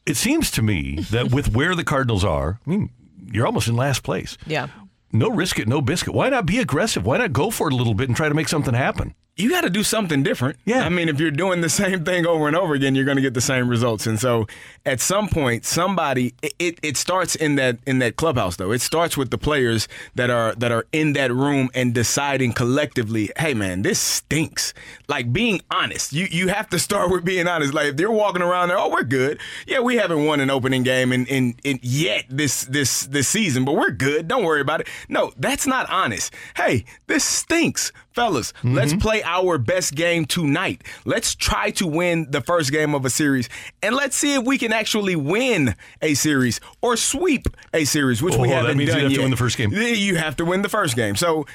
It 0.08 0.18
seems 0.18 0.50
to 0.52 0.64
me 0.64 1.02
that 1.12 1.32
with 1.32 1.54
where 1.54 1.76
the 1.76 1.84
Cardinals 1.84 2.26
are, 2.26 2.60
I 2.66 2.70
mean, 2.70 2.90
you're 3.32 3.46
almost 3.46 3.68
in 3.68 3.76
last 3.76 4.02
place. 4.02 4.36
Yeah. 4.48 4.70
No 5.12 5.30
risk 5.30 5.58
it, 5.58 5.68
no 5.68 5.82
biscuit. 5.82 6.14
Why 6.14 6.30
not 6.30 6.46
be 6.46 6.60
aggressive? 6.60 7.06
Why 7.06 7.18
not 7.18 7.34
go 7.34 7.50
for 7.50 7.68
it 7.68 7.74
a 7.74 7.76
little 7.76 7.96
bit 7.96 8.10
and 8.10 8.16
try 8.16 8.30
to 8.30 8.36
make 8.36 8.48
something 8.48 8.76
happen? 8.76 9.16
You 9.40 9.50
got 9.50 9.62
to 9.62 9.70
do 9.70 9.84
something 9.84 10.22
different. 10.22 10.58
Yeah. 10.66 10.84
I 10.84 10.90
mean, 10.90 11.08
if 11.08 11.20
you're 11.20 11.32
doing 11.32 11.62
the 11.62 11.70
same 11.70 12.04
thing 12.04 12.28
over 12.28 12.48
and 12.48 12.56
over 12.56 12.74
again, 12.74 12.94
you're 12.94 13.06
going 13.06 13.16
to 13.16 13.22
get 13.22 13.34
the 13.34 13.42
same 13.42 13.70
results. 13.70 14.06
And 14.06 14.20
so, 14.20 14.48
at 14.86 15.00
some 15.00 15.30
point, 15.30 15.66
somebody 15.66 16.34
it, 16.60 16.78
it, 16.84 16.98
starts 16.98 17.36
in 17.36 17.56
that 17.56 17.78
in 17.88 18.00
that 18.00 18.18
clubhouse 18.18 18.58
though. 18.58 18.72
It 18.72 18.82
starts 18.82 19.16
with 19.16 19.30
the 19.30 19.38
players 19.38 19.88
that 20.16 20.30
are 20.30 20.54
that 20.56 20.72
are 20.72 20.86
in 20.92 21.14
that 21.14 21.32
room 21.32 21.70
and 21.74 21.94
deciding 21.94 22.54
collectively, 22.54 23.30
hey 23.38 23.54
man, 23.54 23.82
this 23.82 24.00
stinks. 24.00 24.74
Like 25.08 25.32
being 25.32 25.62
honest. 25.72 26.12
You 26.12 26.28
you 26.30 26.50
have 26.50 26.70
to 26.70 26.80
start 26.80 27.10
with 27.10 27.24
being 27.24 27.48
honest. 27.48 27.74
Like 27.74 27.88
if 27.88 27.98
they're 27.98 28.12
walking 28.12 28.42
around 28.42 28.70
there, 28.70 28.78
oh, 28.78 28.90
we're 28.90 29.04
good. 29.04 29.40
Yeah, 29.68 29.80
we 29.80 29.96
haven't 29.96 30.26
won 30.26 30.42
an 30.42 30.50
opening 30.50 30.84
game 30.84 31.14
in, 31.14 31.26
in, 31.28 31.56
in 31.64 31.80
yet 31.82 32.26
this 32.30 32.66
this 32.66 33.06
this 33.06 33.28
season, 33.28 33.64
but 33.64 33.74
we're 33.74 33.92
good. 33.92 34.28
Don't 34.28 34.44
worry 34.44 34.62
about 34.62 34.82
it. 34.82 34.88
No, 35.08 35.32
that's 35.38 35.66
not 35.66 35.90
honest. 35.90 36.34
Hey, 36.56 36.84
this 37.08 37.24
stinks. 37.24 37.94
Fellas, 38.20 38.52
mm-hmm. 38.52 38.74
let's 38.74 38.94
play 38.94 39.24
our 39.24 39.58
best 39.58 39.96
game 39.96 40.26
tonight. 40.26 40.84
Let's 41.06 41.36
try 41.36 41.72
to 41.72 41.88
win 41.88 42.30
the 42.30 42.42
first 42.42 42.72
game 42.72 42.94
of 42.94 43.06
a 43.06 43.10
series, 43.10 43.48
and 43.82 43.96
let's 43.96 44.16
see 44.16 44.36
if 44.36 44.44
we 44.44 44.58
can 44.58 44.74
actually 44.74 45.16
win 45.16 45.76
a 46.02 46.14
series 46.16 46.60
or 46.82 46.98
sweep 46.98 47.48
a 47.74 47.86
series, 47.86 48.22
which 48.22 48.36
we 48.36 48.48
Oh, 48.48 48.52
that 48.52 48.56
haven't 48.56 48.78
means 48.78 48.90
you 48.90 48.96
done 48.96 49.04
have 49.04 49.14
to 49.14 49.22
win 49.22 49.32
the 49.32 49.38
first 49.38 49.58
game. 49.58 49.72
You 49.72 50.18
have 50.18 50.36
to 50.36 50.46
win 50.46 50.62
the 50.62 50.70
first 50.70 50.96
game. 50.96 51.16
So. 51.16 51.46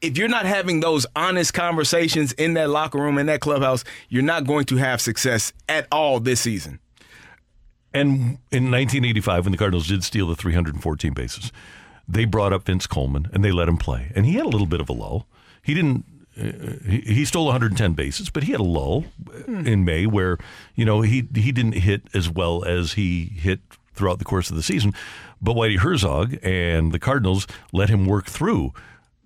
If 0.00 0.16
you're 0.16 0.28
not 0.28 0.46
having 0.46 0.78
those 0.78 1.06
honest 1.16 1.54
conversations 1.54 2.30
in 2.34 2.54
that 2.54 2.70
locker 2.70 2.98
room, 2.98 3.18
in 3.18 3.26
that 3.26 3.40
clubhouse, 3.40 3.82
you're 4.08 4.22
not 4.22 4.46
going 4.46 4.64
to 4.66 4.76
have 4.76 5.00
success 5.00 5.52
at 5.68 5.88
all 5.90 6.20
this 6.20 6.40
season. 6.40 6.78
And 7.92 8.38
in 8.52 8.70
1985, 8.70 9.46
when 9.46 9.50
the 9.50 9.58
Cardinals 9.58 9.88
did 9.88 10.04
steal 10.04 10.28
the 10.28 10.36
314 10.36 11.12
bases, 11.14 11.50
they 12.06 12.26
brought 12.26 12.52
up 12.52 12.64
Vince 12.64 12.86
Coleman 12.86 13.28
and 13.32 13.44
they 13.44 13.50
let 13.50 13.68
him 13.68 13.76
play. 13.76 14.12
And 14.14 14.24
he 14.24 14.34
had 14.34 14.46
a 14.46 14.48
little 14.48 14.68
bit 14.68 14.80
of 14.80 14.88
a 14.88 14.92
lull. 14.92 15.26
He 15.68 15.74
didn't. 15.74 16.06
Uh, 16.40 16.88
he, 16.88 17.00
he 17.00 17.24
stole 17.26 17.44
110 17.44 17.92
bases, 17.92 18.30
but 18.30 18.44
he 18.44 18.52
had 18.52 18.60
a 18.60 18.64
lull 18.64 19.02
hmm. 19.02 19.58
uh, 19.58 19.70
in 19.70 19.84
May 19.84 20.06
where 20.06 20.38
you 20.74 20.86
know 20.86 21.02
he 21.02 21.28
he 21.34 21.52
didn't 21.52 21.72
hit 21.72 22.04
as 22.14 22.30
well 22.30 22.64
as 22.64 22.94
he 22.94 23.26
hit 23.26 23.60
throughout 23.92 24.18
the 24.18 24.24
course 24.24 24.48
of 24.48 24.56
the 24.56 24.62
season. 24.62 24.94
But 25.42 25.56
Whitey 25.56 25.78
Herzog 25.78 26.38
and 26.42 26.90
the 26.90 26.98
Cardinals 26.98 27.46
let 27.70 27.90
him 27.90 28.06
work 28.06 28.24
through 28.24 28.72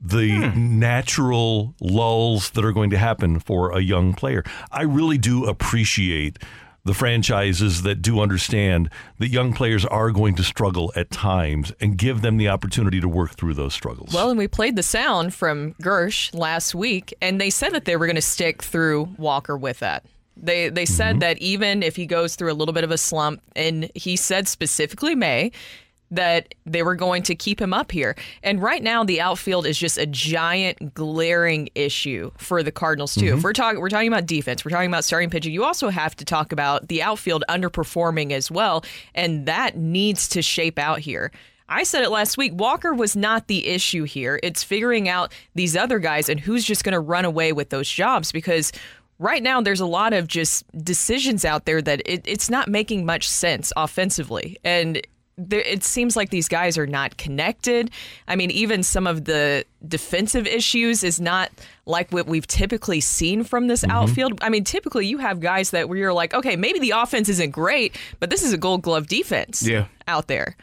the 0.01 0.51
hmm. 0.51 0.81
natural 0.81 1.77
lulls 1.81 2.51
that 2.51 2.65
are 2.65 2.73
going 2.73 2.91
to 2.91 2.99
happen 2.99 3.39
for 3.39 3.71
a 3.71 3.81
young 3.81 4.15
player. 4.15 4.43
I 4.73 4.83
really 4.83 5.19
do 5.19 5.45
appreciate 5.45 6.41
the 6.85 6.95
franchises 6.95 7.83
that 7.83 8.03
do 8.03 8.21
understand 8.21 8.91
that 9.19 9.29
young 9.29 9.53
players 9.53 9.85
are 9.87 10.11
going 10.11 10.35
to 10.35 10.43
struggle 10.43 10.93
at 10.97 11.11
times 11.11 11.73
and 11.81 11.97
give 11.97 12.23
them 12.23 12.37
the 12.37 12.49
opportunity 12.49 13.01
to 13.01 13.09
work 13.09 13.33
through 13.33 13.55
those 13.55 13.73
struggles. 13.73 14.13
Well, 14.13 14.31
and 14.31 14.39
we 14.39 14.49
played 14.49 14.77
the 14.77 14.83
sound 14.83 15.33
from 15.33 15.75
Gersh 15.75 16.35
last 16.35 16.75
week, 16.75 17.15
and 17.21 17.41
they 17.41 17.51
said 17.51 17.71
that 17.71 17.85
they 17.85 17.97
were 17.97 18.07
going 18.07 18.17
to 18.17 18.23
stick 18.23 18.63
through 18.63 19.09
Walker 19.17 19.57
with 19.57 19.79
that. 19.79 20.05
They 20.37 20.71
they 20.71 20.87
said 20.87 21.13
mm-hmm. 21.13 21.21
that 21.21 21.39
even 21.39 21.83
if 21.83 21.95
he 21.95 22.07
goes 22.07 22.37
through 22.37 22.51
a 22.51 22.55
little 22.55 22.73
bit 22.73 22.85
of 22.85 22.91
a 22.91 22.99
slump, 22.99 23.43
and 23.55 23.91
he 23.95 24.17
said 24.17 24.49
specifically 24.49 25.15
May 25.15 25.53
that 26.13 26.55
they 26.67 26.83
were 26.83 26.95
going 26.95 27.23
to 27.25 27.35
keep 27.35 27.61
him 27.61 27.73
up 27.73 27.91
here. 27.91 28.15
And 28.43 28.63
right 28.63 28.83
now, 28.83 29.03
the 29.03 29.21
outfield 29.21 29.67
is 29.67 29.79
just 29.79 29.99
a 29.99 30.07
giant 30.07 30.95
glaring 30.95 31.71
issue 31.75 32.31
for 32.37 32.63
the 32.63 32.71
Cardinals 32.71 33.15
too. 33.15 33.27
Mm-hmm. 33.27 33.39
If 33.39 33.45
we're 33.45 33.53
talking, 33.55 33.81
we're 33.81 33.89
talking 33.89 34.09
about 34.09 34.27
defense. 34.27 34.65
We're 34.65 34.71
talking 34.71 34.91
about 34.91 35.05
starting 35.05 35.31
pitching. 35.31 35.53
You 35.53 35.65
also 35.65 35.89
have 35.89 36.15
to 36.17 36.25
talk 36.25 36.53
about 36.53 36.89
the 36.89 37.03
outfield 37.03 37.45
underperforming 37.49 38.33
as 38.33 38.51
well, 38.51 38.85
and 39.15 39.47
that 39.47 39.77
needs 39.77 40.29
to 40.31 40.43
shape 40.43 40.79
out 40.79 41.01
here. 41.01 41.33
I 41.69 41.85
said 41.85 42.03
it 42.03 42.11
last 42.11 42.37
week. 42.37 42.53
Walker 42.55 42.93
was 42.93 43.17
not 43.17 43.47
the 43.47 43.67
issue 43.69 44.05
here. 44.05 44.39
It's 44.43 44.63
figuring 44.63 45.09
out 45.09 45.33
these 45.55 45.75
other 45.75 45.99
guys 45.99 46.29
and 46.29 46.39
who's 46.39 46.65
just 46.65 46.85
going 46.85 46.93
to 46.93 47.01
run 47.01 47.25
away 47.25 47.55
with 47.55 47.71
those 47.71 47.89
jobs 47.89 48.31
because 48.31 48.73
right 49.19 49.43
now 49.43 49.63
there's 49.63 49.81
a 49.81 49.87
lot 49.87 50.13
of 50.13 50.27
just 50.27 50.65
decisions 50.85 51.47
out 51.47 51.65
there 51.65 51.81
that 51.81 52.03
it, 52.05 52.23
it's 52.27 52.51
not 52.51 52.69
making 52.69 53.07
much 53.07 53.27
sense 53.27 53.73
offensively. 53.75 54.59
And 54.65 55.01
it 55.51 55.83
seems 55.85 56.17
like 56.17 56.31
these 56.31 56.49
guys 56.49 56.77
are 56.79 56.87
not 56.87 57.17
connected. 57.17 57.91
I 58.29 58.37
mean, 58.37 58.51
even 58.51 58.83
some 58.83 59.07
of 59.07 59.25
the 59.25 59.65
defensive 59.87 60.47
issues 60.47 61.03
is 61.03 61.21
not 61.21 61.51
like 61.87 62.11
what 62.13 62.27
we've 62.27 62.47
typically 62.47 63.01
seen 63.01 63.45
from 63.45 63.67
this 63.67 63.83
mm-hmm. 63.83 63.91
outfield. 63.91 64.39
I 64.43 64.49
mean, 64.49 64.65
typically 64.65 65.07
you 65.07 65.19
have 65.19 65.41
guys 65.41 65.71
that 65.71 65.89
where 65.89 65.99
you're 65.99 66.13
like, 66.13 66.35
okay, 66.35 66.57
maybe 66.57 66.79
the 66.79 66.91
offense 66.91 67.29
isn't 67.29 67.51
great, 67.51 67.97
but 68.21 68.31
this 68.31 68.43
is 68.43 68.53
a 68.53 68.59
Gold 68.59 68.83
Glove 68.83 69.07
defense 69.07 69.63
Yeah. 69.67 69.87
out 70.07 70.29
there. 70.29 70.57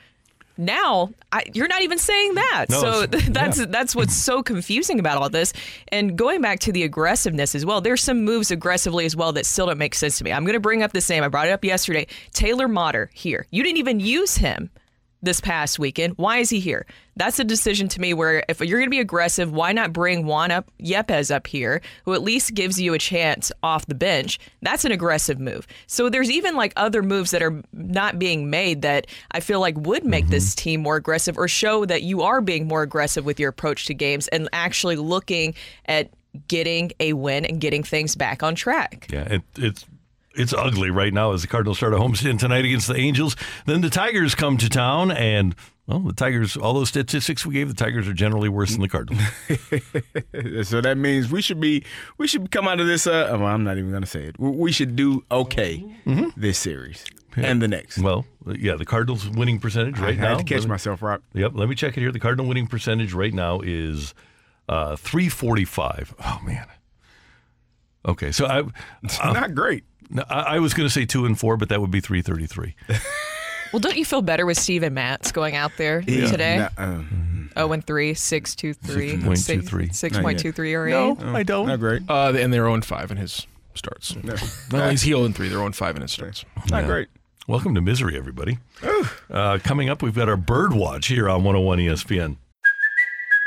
Now 0.59 1.11
I, 1.31 1.43
you're 1.53 1.69
not 1.69 1.83
even 1.83 1.97
saying 1.97 2.33
that, 2.35 2.65
No, 2.69 2.81
so 2.81 3.05
that's 3.07 3.59
yeah. 3.59 3.65
that's 3.69 3.95
what's 3.95 4.13
so 4.13 4.43
confusing 4.43 4.99
about 4.99 5.17
all 5.17 5.29
this. 5.29 5.53
And 5.87 6.17
going 6.17 6.41
back 6.41 6.59
to 6.61 6.73
the 6.73 6.83
aggressiveness 6.83 7.55
as 7.55 7.65
well, 7.65 7.79
there's 7.79 8.03
some 8.03 8.25
moves 8.25 8.51
aggressively 8.51 9.05
as 9.05 9.15
well 9.15 9.31
that 9.33 9.45
still 9.45 9.67
don't 9.67 9.77
make 9.77 9.95
sense 9.95 10.17
to 10.17 10.23
me. 10.25 10.33
I'm 10.33 10.43
going 10.43 10.53
to 10.55 10.59
bring 10.59 10.83
up 10.83 10.91
the 10.91 11.01
same. 11.01 11.23
I 11.23 11.29
brought 11.29 11.47
it 11.47 11.51
up 11.51 11.63
yesterday. 11.63 12.07
Taylor 12.33 12.67
Motter 12.67 13.09
here. 13.13 13.47
You 13.51 13.63
didn't 13.63 13.77
even 13.77 13.99
use 14.01 14.35
him 14.35 14.69
this 15.21 15.41
past 15.41 15.79
weekend. 15.79 16.13
Why 16.17 16.37
is 16.37 16.49
he 16.49 16.59
here? 16.59 16.85
That's 17.15 17.39
a 17.39 17.43
decision 17.43 17.89
to 17.89 18.01
me 18.01 18.13
where 18.13 18.45
if 18.47 18.61
you're 18.61 18.79
going 18.79 18.87
to 18.87 18.89
be 18.89 18.99
aggressive, 18.99 19.51
why 19.51 19.73
not 19.73 19.91
bring 19.91 20.25
Juan 20.25 20.51
up 20.51 20.71
Yepez 20.79 21.33
up 21.33 21.47
here, 21.47 21.81
who 22.05 22.13
at 22.13 22.21
least 22.21 22.53
gives 22.53 22.79
you 22.79 22.93
a 22.93 22.99
chance 22.99 23.51
off 23.61 23.85
the 23.87 23.95
bench? 23.95 24.39
That's 24.61 24.85
an 24.85 24.91
aggressive 24.91 25.39
move. 25.39 25.67
So 25.87 26.09
there's 26.09 26.31
even 26.31 26.55
like 26.55 26.71
other 26.75 27.03
moves 27.03 27.31
that 27.31 27.41
are 27.41 27.61
not 27.73 28.19
being 28.19 28.49
made 28.49 28.81
that 28.83 29.07
I 29.31 29.41
feel 29.41 29.59
like 29.59 29.77
would 29.77 30.05
make 30.05 30.25
mm-hmm. 30.25 30.31
this 30.31 30.55
team 30.55 30.81
more 30.81 30.95
aggressive 30.95 31.37
or 31.37 31.47
show 31.47 31.85
that 31.85 32.03
you 32.03 32.21
are 32.21 32.39
being 32.39 32.67
more 32.67 32.81
aggressive 32.81 33.25
with 33.25 33.39
your 33.39 33.49
approach 33.49 33.85
to 33.87 33.93
games 33.93 34.27
and 34.29 34.47
actually 34.53 34.95
looking 34.95 35.55
at 35.87 36.11
getting 36.47 36.91
a 36.99 37.13
win 37.13 37.43
and 37.43 37.59
getting 37.59 37.83
things 37.83 38.15
back 38.15 38.43
on 38.43 38.55
track. 38.55 39.07
Yeah, 39.11 39.23
it, 39.23 39.41
it's 39.57 39.85
it's 40.35 40.53
ugly 40.53 40.89
right 40.89 41.13
now 41.13 41.33
as 41.33 41.41
the 41.41 41.47
Cardinals 41.47 41.77
start 41.77 41.93
a 41.93 41.97
homestand 41.97 42.39
tonight 42.39 42.65
against 42.65 42.87
the 42.87 42.95
Angels. 42.95 43.35
Then 43.65 43.81
the 43.81 43.89
Tigers 43.89 44.35
come 44.35 44.57
to 44.57 44.69
town, 44.69 45.11
and 45.11 45.55
well, 45.87 45.99
the 45.99 46.13
Tigers. 46.13 46.55
All 46.55 46.73
those 46.73 46.89
statistics 46.89 47.45
we 47.45 47.55
gave, 47.55 47.67
the 47.67 47.73
Tigers 47.73 48.07
are 48.07 48.13
generally 48.13 48.49
worse 48.49 48.71
than 48.71 48.81
the 48.81 48.89
Cardinals. 48.89 49.23
So 50.69 50.81
that 50.81 50.97
means 50.97 51.31
we 51.31 51.41
should 51.41 51.59
be 51.59 51.83
we 52.17 52.27
should 52.27 52.51
come 52.51 52.67
out 52.67 52.79
of 52.79 52.87
this. 52.87 53.07
Uh, 53.07 53.27
well, 53.31 53.45
I'm 53.47 53.63
not 53.63 53.77
even 53.77 53.91
gonna 53.91 54.05
say 54.05 54.25
it. 54.25 54.39
We- 54.39 54.71
should 54.71 54.95
do 54.95 55.23
okay 55.31 55.83
this 56.37 56.57
series 56.59 57.03
and 57.35 57.61
the 57.61 57.67
next. 57.67 57.97
well, 57.99 58.25
yeah, 58.45 58.75
the 58.75 58.85
Cardinals 58.85 59.27
winning 59.27 59.59
percentage 59.59 59.99
I 59.99 60.03
right 60.03 60.17
had 60.17 60.31
now. 60.31 60.37
to 60.37 60.43
catch 60.43 60.63
me- 60.63 60.67
myself, 60.69 61.01
Rock. 61.01 61.21
Yep, 61.33 61.53
let 61.55 61.67
me 61.69 61.75
check 61.75 61.97
it 61.97 62.01
here. 62.01 62.11
The 62.11 62.19
Cardinal 62.19 62.45
winning 62.47 62.67
percentage 62.67 63.13
right 63.13 63.33
now 63.33 63.61
is 63.61 64.13
uh, 64.67 64.95
345. 64.95 66.13
Oh 66.23 66.39
man. 66.45 66.67
Okay, 68.07 68.31
so 68.31 68.45
I 68.45 68.63
It's 69.03 69.17
not 69.23 69.55
great. 69.55 69.83
No, 70.09 70.23
I, 70.29 70.55
I 70.55 70.59
was 70.59 70.73
going 70.73 70.87
to 70.87 70.93
say 70.93 71.05
two 71.05 71.25
and 71.25 71.39
four, 71.39 71.57
but 71.57 71.69
that 71.69 71.81
would 71.81 71.91
be 71.91 71.99
333. 72.01 72.75
Well, 73.71 73.79
don't 73.79 73.97
you 73.97 74.05
feel 74.05 74.23
better 74.23 74.47
with 74.47 74.57
Steven 74.57 74.95
Matz 74.95 75.31
going 75.31 75.55
out 75.55 75.71
there 75.77 76.01
today? 76.01 76.57
Nah, 76.57 76.83
uh, 76.83 77.03
0 77.55 77.71
and 77.73 77.85
3, 77.85 78.13
6 78.15 78.55
2 78.55 78.73
3. 78.73 79.17
6.23. 79.17 79.89
6.23 79.91 80.85
RA. 80.85 81.13
No, 81.23 81.35
I 81.37 81.43
don't. 81.43 81.67
not 81.67 81.79
great. 81.79 82.01
Uh, 82.09 82.33
and 82.35 82.51
they're 82.51 82.65
0 82.65 82.81
5 82.81 83.11
in 83.11 83.17
his 83.17 83.45
starts. 83.75 84.15
Not 84.23 84.41
only 84.73 84.95
is 84.95 85.03
he 85.03 85.11
0 85.11 85.27
3, 85.29 85.49
they're 85.49 85.59
0 85.59 85.71
5 85.71 85.95
in 85.97 86.01
his 86.01 86.11
starts. 86.11 86.45
Not 86.71 86.85
great. 86.85 87.09
Welcome 87.47 87.75
to 87.75 87.81
misery, 87.81 88.17
everybody. 88.17 88.57
Uh, 89.29 89.59
coming 89.63 89.89
up, 89.89 90.01
we've 90.01 90.15
got 90.15 90.29
our 90.29 90.37
bird 90.37 90.73
watch 90.73 91.07
here 91.07 91.29
on 91.29 91.43
101 91.43 91.77
ESPN. 91.79 92.37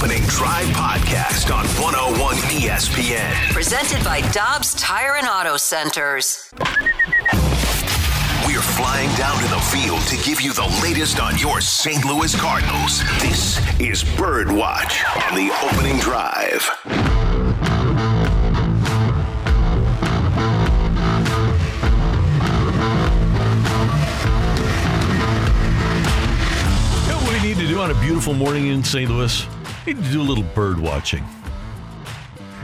opening 0.00 0.22
drive 0.28 0.66
podcast 0.68 1.54
on 1.54 1.66
101 1.78 2.34
ESPN. 2.36 3.34
Presented 3.52 4.02
by 4.02 4.22
Dobbs 4.32 4.72
Tire 4.76 5.16
and 5.16 5.26
Auto 5.26 5.58
Centers. 5.58 6.50
We're 8.46 8.62
flying 8.62 9.14
down 9.16 9.36
to 9.42 9.48
the 9.48 9.60
field 9.70 10.00
to 10.06 10.16
give 10.26 10.40
you 10.40 10.54
the 10.54 10.64
latest 10.82 11.20
on 11.20 11.36
your 11.36 11.60
St. 11.60 12.02
Louis 12.06 12.34
Cardinals. 12.34 13.02
This 13.20 13.60
is 13.78 14.02
Bird 14.16 14.50
Watch 14.50 15.04
on 15.04 15.34
the 15.34 15.52
opening 15.70 15.98
drive. 15.98 16.66
You 27.04 27.12
know 27.12 27.18
what 27.18 27.34
we 27.34 27.46
need 27.46 27.58
to 27.58 27.68
do 27.68 27.80
on 27.80 27.90
a 27.90 28.00
beautiful 28.00 28.32
morning 28.32 28.68
in 28.68 28.82
St. 28.82 29.10
Louis? 29.10 29.46
We 29.86 29.94
need 29.94 30.04
to 30.04 30.10
do 30.10 30.20
a 30.20 30.22
little 30.22 30.44
bird 30.44 30.78
watching. 30.78 31.24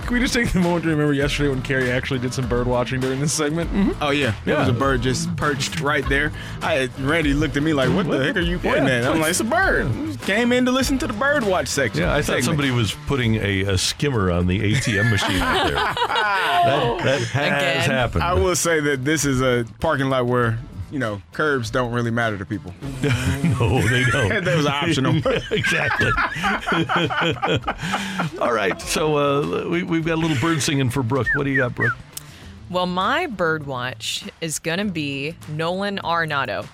Can 0.05 0.14
we 0.14 0.20
just 0.20 0.35
take 0.35 0.55
a 0.55 0.59
moment 0.61 0.85
to 0.85 0.90
remember 0.90 1.12
yesterday 1.12 1.48
when 1.48 1.62
Carrie 1.62 1.90
actually 1.90 2.20
did 2.20 2.33
some 2.33 2.48
bird 2.48 2.68
watching 2.68 3.00
during 3.00 3.18
this 3.18 3.33
segment? 3.33 3.68
Mm-hmm. 3.72 4.00
Oh 4.00 4.11
yeah, 4.11 4.35
there 4.44 4.57
was 4.57 4.68
a 4.68 4.72
bird 4.72 5.02
just 5.02 5.35
perched 5.35 5.81
right 5.81 6.09
there. 6.09 6.31
I 6.62 6.88
Randy 7.00 7.35
looked 7.35 7.57
at 7.57 7.64
me 7.64 7.72
like, 7.72 7.88
"What 7.90 8.09
the 8.09 8.22
heck 8.24 8.37
are 8.37 8.40
you 8.40 8.61
pointing 8.61 8.85
Yeah. 8.87 8.98
at?" 8.98 9.05
I'm 9.07 9.18
like, 9.18 9.31
"It's 9.31 9.40
a 9.40 9.44
bird." 9.44 9.90
Came 10.20 10.52
in 10.52 10.64
to 10.66 10.70
listen 10.70 10.96
to 10.98 11.09
the 11.09 11.12
bird 11.12 11.42
watch 11.42 11.66
section. 11.66 12.02
Yeah, 12.02 12.14
I 12.14 12.22
thought 12.22 12.44
somebody 12.44 12.70
was 12.70 12.94
putting 13.09 13.35
a, 13.35 13.62
a 13.62 13.76
skimmer 13.79 14.31
on 14.31 14.46
the 14.46 14.61
ATM 14.74 15.11
machine 15.11 15.40
out 15.40 15.64
there. 15.66 15.74
that, 16.07 17.00
that 17.02 17.20
has 17.22 17.85
Again. 17.87 17.90
happened. 17.90 18.22
I 18.22 18.35
will 18.35 18.55
say 18.55 18.79
that 18.79 19.05
this 19.05 19.24
is 19.24 19.40
a 19.42 19.66
parking 19.81 20.09
lot 20.09 20.26
where 20.26 20.57
you 20.90 20.99
know 20.99 21.20
curbs 21.33 21.70
don't 21.70 21.92
really 21.92 22.11
matter 22.11 22.38
to 22.38 22.44
people. 22.44 22.75
no, 22.83 23.81
they 23.88 24.05
don't. 24.05 24.44
that 24.44 24.55
was 24.57 24.66
optional. 24.66 25.16
exactly. 25.51 26.11
All 28.40 28.53
right, 28.53 28.81
so 28.81 29.16
uh, 29.16 29.68
we, 29.68 29.83
we've 29.83 30.05
got 30.05 30.14
a 30.14 30.20
little 30.20 30.38
bird 30.38 30.62
singing 30.62 30.90
for 30.90 31.03
Brooke. 31.03 31.29
What 31.35 31.44
do 31.44 31.51
you 31.51 31.59
got, 31.59 31.75
Brooke? 31.75 31.96
Well, 32.68 32.87
my 32.87 33.27
bird 33.27 33.66
watch 33.66 34.25
is 34.40 34.59
going 34.59 34.79
to 34.79 34.87
be 34.87 35.37
Nolan 35.49 35.99
Arenado. 35.99 36.66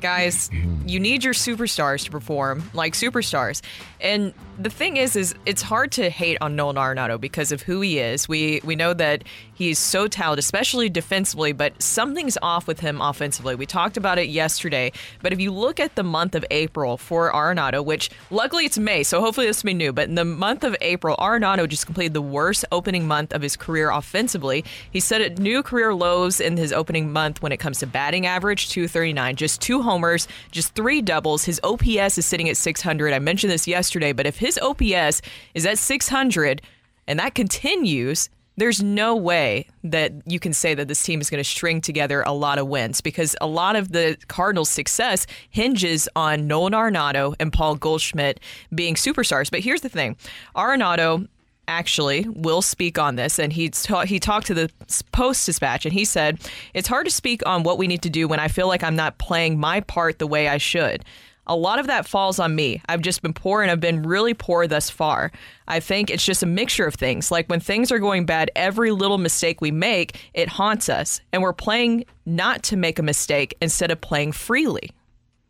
Guys, 0.00 0.50
you 0.86 1.00
need 1.00 1.24
your 1.24 1.34
superstars 1.34 2.04
to 2.04 2.10
perform 2.10 2.70
like 2.74 2.92
superstars. 2.92 3.62
And 4.00 4.34
the 4.58 4.70
thing 4.70 4.96
is 4.96 5.16
is 5.16 5.34
it's 5.46 5.62
hard 5.62 5.90
to 5.92 6.08
hate 6.10 6.38
on 6.40 6.54
Nolan 6.56 6.76
Arenado 6.76 7.20
because 7.20 7.52
of 7.52 7.62
who 7.62 7.80
he 7.80 7.98
is. 7.98 8.28
We 8.28 8.60
we 8.64 8.76
know 8.76 8.94
that 8.94 9.24
he's 9.54 9.78
so 9.78 10.06
talented, 10.06 10.42
especially 10.42 10.88
defensively, 10.88 11.52
but 11.52 11.80
something's 11.82 12.38
off 12.42 12.66
with 12.66 12.80
him 12.80 13.00
offensively. 13.00 13.54
We 13.54 13.66
talked 13.66 13.96
about 13.96 14.18
it 14.18 14.28
yesterday, 14.28 14.92
but 15.22 15.32
if 15.32 15.40
you 15.40 15.50
look 15.50 15.80
at 15.80 15.94
the 15.94 16.02
month 16.02 16.34
of 16.34 16.44
April 16.50 16.96
for 16.96 17.32
Arenado, 17.32 17.84
which 17.84 18.10
luckily 18.30 18.66
it's 18.66 18.78
May, 18.78 19.02
so 19.02 19.20
hopefully 19.20 19.46
this 19.46 19.62
will 19.62 19.68
be 19.68 19.74
new, 19.74 19.92
but 19.92 20.08
in 20.08 20.14
the 20.14 20.24
month 20.24 20.64
of 20.64 20.76
April, 20.80 21.16
Arenado 21.16 21.68
just 21.68 21.86
completed 21.86 22.14
the 22.14 22.22
worst 22.22 22.64
opening 22.70 23.06
month 23.06 23.32
of 23.32 23.42
his 23.42 23.56
career 23.56 23.90
offensively. 23.90 24.64
He 24.90 25.00
set 25.00 25.20
at 25.20 25.38
new 25.38 25.62
career 25.62 25.94
lows 25.94 26.40
in 26.40 26.56
his 26.56 26.72
opening 26.72 27.12
month 27.12 27.42
when 27.42 27.52
it 27.52 27.58
comes 27.58 27.78
to 27.80 27.86
batting 27.86 28.26
average, 28.26 28.68
239, 28.70 29.36
just 29.36 29.60
two 29.60 29.82
homers, 29.82 30.28
just 30.50 30.74
three 30.74 31.00
doubles. 31.02 31.44
His 31.44 31.60
OPS 31.64 32.18
is 32.18 32.26
sitting 32.26 32.48
at 32.48 32.56
600. 32.56 33.12
I 33.12 33.18
mentioned 33.18 33.52
this 33.52 33.66
yesterday, 33.66 34.12
but 34.12 34.26
if 34.26 34.38
his 34.44 34.58
OPS 34.58 35.22
is 35.54 35.64
at 35.64 35.78
600 35.78 36.60
and 37.06 37.18
that 37.18 37.34
continues, 37.34 38.28
there's 38.56 38.82
no 38.82 39.16
way 39.16 39.66
that 39.82 40.12
you 40.26 40.38
can 40.38 40.52
say 40.52 40.74
that 40.74 40.86
this 40.86 41.02
team 41.02 41.20
is 41.20 41.28
going 41.30 41.42
to 41.42 41.48
string 41.48 41.80
together 41.80 42.22
a 42.22 42.32
lot 42.32 42.58
of 42.58 42.68
wins 42.68 43.00
because 43.00 43.34
a 43.40 43.46
lot 43.46 43.74
of 43.74 43.92
the 43.92 44.16
Cardinals' 44.28 44.68
success 44.68 45.26
hinges 45.50 46.08
on 46.14 46.46
Nolan 46.46 46.72
Arenado 46.72 47.34
and 47.40 47.52
Paul 47.52 47.74
Goldschmidt 47.76 48.38
being 48.74 48.94
superstars. 48.94 49.50
But 49.50 49.60
here's 49.60 49.80
the 49.80 49.88
thing. 49.88 50.16
Arenado 50.54 51.26
actually 51.66 52.26
will 52.28 52.60
speak 52.60 52.98
on 52.98 53.16
this 53.16 53.38
and 53.38 53.50
he 53.50 53.70
ta- 53.70 54.04
he 54.04 54.20
talked 54.20 54.46
to 54.46 54.54
the 54.54 54.70
post 55.12 55.46
dispatch 55.46 55.86
and 55.86 55.94
he 55.94 56.04
said 56.04 56.38
it's 56.74 56.86
hard 56.86 57.06
to 57.06 57.10
speak 57.10 57.40
on 57.46 57.62
what 57.62 57.78
we 57.78 57.86
need 57.86 58.02
to 58.02 58.10
do 58.10 58.28
when 58.28 58.38
i 58.38 58.48
feel 58.48 58.68
like 58.68 58.84
i'm 58.84 58.94
not 58.94 59.16
playing 59.16 59.58
my 59.58 59.80
part 59.80 60.18
the 60.18 60.26
way 60.26 60.46
i 60.46 60.58
should 60.58 61.02
a 61.46 61.56
lot 61.56 61.78
of 61.78 61.86
that 61.86 62.06
falls 62.06 62.38
on 62.38 62.54
me. 62.54 62.80
I've 62.88 63.02
just 63.02 63.22
been 63.22 63.32
poor 63.32 63.62
and 63.62 63.70
I've 63.70 63.80
been 63.80 64.02
really 64.02 64.34
poor 64.34 64.66
thus 64.66 64.90
far. 64.90 65.30
I 65.68 65.80
think 65.80 66.10
it's 66.10 66.24
just 66.24 66.42
a 66.42 66.46
mixture 66.46 66.86
of 66.86 66.94
things. 66.94 67.30
Like 67.30 67.48
when 67.48 67.60
things 67.60 67.92
are 67.92 67.98
going 67.98 68.26
bad, 68.26 68.50
every 68.56 68.90
little 68.90 69.18
mistake 69.18 69.60
we 69.60 69.70
make, 69.70 70.16
it 70.32 70.48
haunts 70.48 70.88
us. 70.88 71.20
And 71.32 71.42
we're 71.42 71.52
playing 71.52 72.04
not 72.26 72.62
to 72.64 72.76
make 72.76 72.98
a 72.98 73.02
mistake 73.02 73.56
instead 73.60 73.90
of 73.90 74.00
playing 74.00 74.32
freely, 74.32 74.90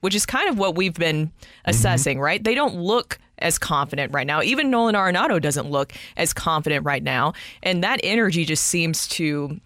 which 0.01 0.15
is 0.15 0.27
kind 0.27 0.49
of 0.49 0.59
what 0.59 0.75
we've 0.77 0.95
been 0.95 1.27
mm-hmm. 1.27 1.71
assessing, 1.71 2.21
right? 2.21 2.43
They 2.43 2.55
don't 2.55 2.77
look 2.77 3.19
as 3.39 3.59
confident 3.59 4.13
right 4.13 4.27
now. 4.27 4.43
Even 4.43 4.71
Nolan 4.71 4.95
Arenado 4.95 5.41
doesn't 5.41 5.71
look 5.71 5.93
as 6.17 6.33
confident 6.33 6.85
right 6.85 7.03
now. 7.03 7.35
And 7.63 7.83
that 7.83 8.01
energy 8.03 8.45
just 8.45 8.65
seems 8.65 9.09
to 9.09 9.61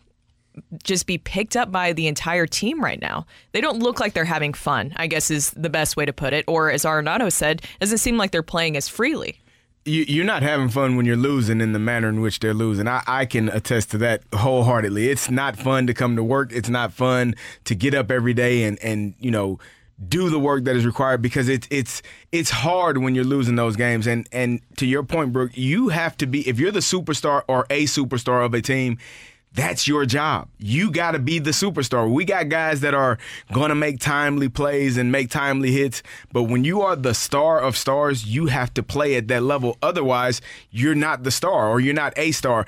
just 0.83 1.07
be 1.07 1.19
picked 1.19 1.57
up 1.57 1.71
by 1.71 1.93
the 1.93 2.07
entire 2.07 2.47
team 2.47 2.83
right 2.83 3.01
now. 3.01 3.27
They 3.53 3.61
don't 3.61 3.81
look 3.81 4.01
like 4.01 4.15
they're 4.15 4.25
having 4.25 4.55
fun, 4.55 4.93
I 4.97 5.07
guess 5.07 5.31
is 5.31 5.51
the 5.51 5.71
best 5.71 5.97
way 5.97 6.05
to 6.05 6.13
put 6.13 6.33
it. 6.33 6.45
Or 6.49 6.71
as 6.71 6.85
Arenado 6.85 7.33
said, 7.33 7.63
doesn't 7.81 7.99
seem 7.99 8.17
like 8.17 8.31
they're 8.31 8.43
playing 8.43 8.77
as 8.77 8.89
freely. 8.89 9.41
You, 9.85 10.05
you're 10.07 10.25
not 10.25 10.43
having 10.43 10.69
fun 10.69 10.97
when 10.97 11.07
you're 11.07 11.17
losing 11.17 11.61
in 11.61 11.73
the 11.73 11.79
manner 11.79 12.09
in 12.09 12.21
which 12.21 12.41
they're 12.41 12.53
losing. 12.55 12.87
I, 12.87 13.03
I 13.07 13.25
can 13.25 13.49
attest 13.49 13.91
to 13.93 13.99
that 13.99 14.23
wholeheartedly. 14.35 15.09
It's 15.09 15.31
not 15.31 15.57
fun 15.57 15.87
to 15.87 15.95
come 15.95 16.17
to 16.17 16.23
work. 16.23 16.53
It's 16.53 16.69
not 16.69 16.93
fun 16.93 17.35
to 17.65 17.75
get 17.75 17.95
up 17.95 18.11
every 18.11 18.35
day 18.35 18.65
and, 18.65 18.79
and 18.83 19.15
you 19.19 19.31
know, 19.31 19.59
do 20.07 20.31
the 20.31 20.39
work 20.39 20.65
that 20.65 20.77
is 20.77 20.87
required 20.87 21.21
because 21.21 21.49
it's 21.49 21.67
it's 21.71 22.03
it's 22.31 22.51
hard 22.51 22.99
when 22.99 23.15
you're 23.15 23.25
losing 23.25 23.57
those 23.57 23.75
games 23.75 24.07
and 24.07 24.29
and 24.31 24.61
to 24.77 24.87
your 24.87 25.03
point 25.03 25.33
Brooke 25.33 25.57
you 25.57 25.89
have 25.89 26.17
to 26.19 26.27
be 26.27 26.49
if 26.49 26.61
you're 26.61 26.71
the 26.71 26.79
superstar 26.79 27.43
or 27.49 27.67
a 27.69 27.85
superstar 27.85 28.45
of 28.45 28.55
a 28.55 28.63
team 28.63 28.99
that's 29.59 29.89
your 29.89 30.07
job. 30.07 30.49
You 30.59 30.93
got 30.93 31.13
to 31.13 31.19
be 31.19 31.41
the 31.41 31.51
superstar. 31.51 32.09
We 32.09 32.25
got 32.25 32.49
guys 32.49 32.81
that 32.83 32.95
are 32.95 33.19
going 33.53 33.71
to 33.71 33.75
make 33.75 33.99
timely 33.99 34.49
plays 34.49 34.97
and 34.97 35.11
make 35.11 35.31
timely 35.31 35.73
hits, 35.73 36.05
but 36.33 36.45
when 36.45 36.63
you 36.63 36.83
are 36.83 36.95
the 36.95 37.13
star 37.13 37.61
of 37.61 37.77
stars, 37.77 38.25
you 38.25 38.47
have 38.47 38.73
to 38.75 38.85
play 38.85 39.17
at 39.17 39.27
that 39.29 39.43
level. 39.43 39.77
Otherwise, 39.83 40.41
you're 40.71 40.95
not 40.95 41.25
the 41.25 41.33
star 41.33 41.69
or 41.69 41.81
you're 41.81 41.93
not 41.93 42.13
a 42.17 42.31
star 42.31 42.67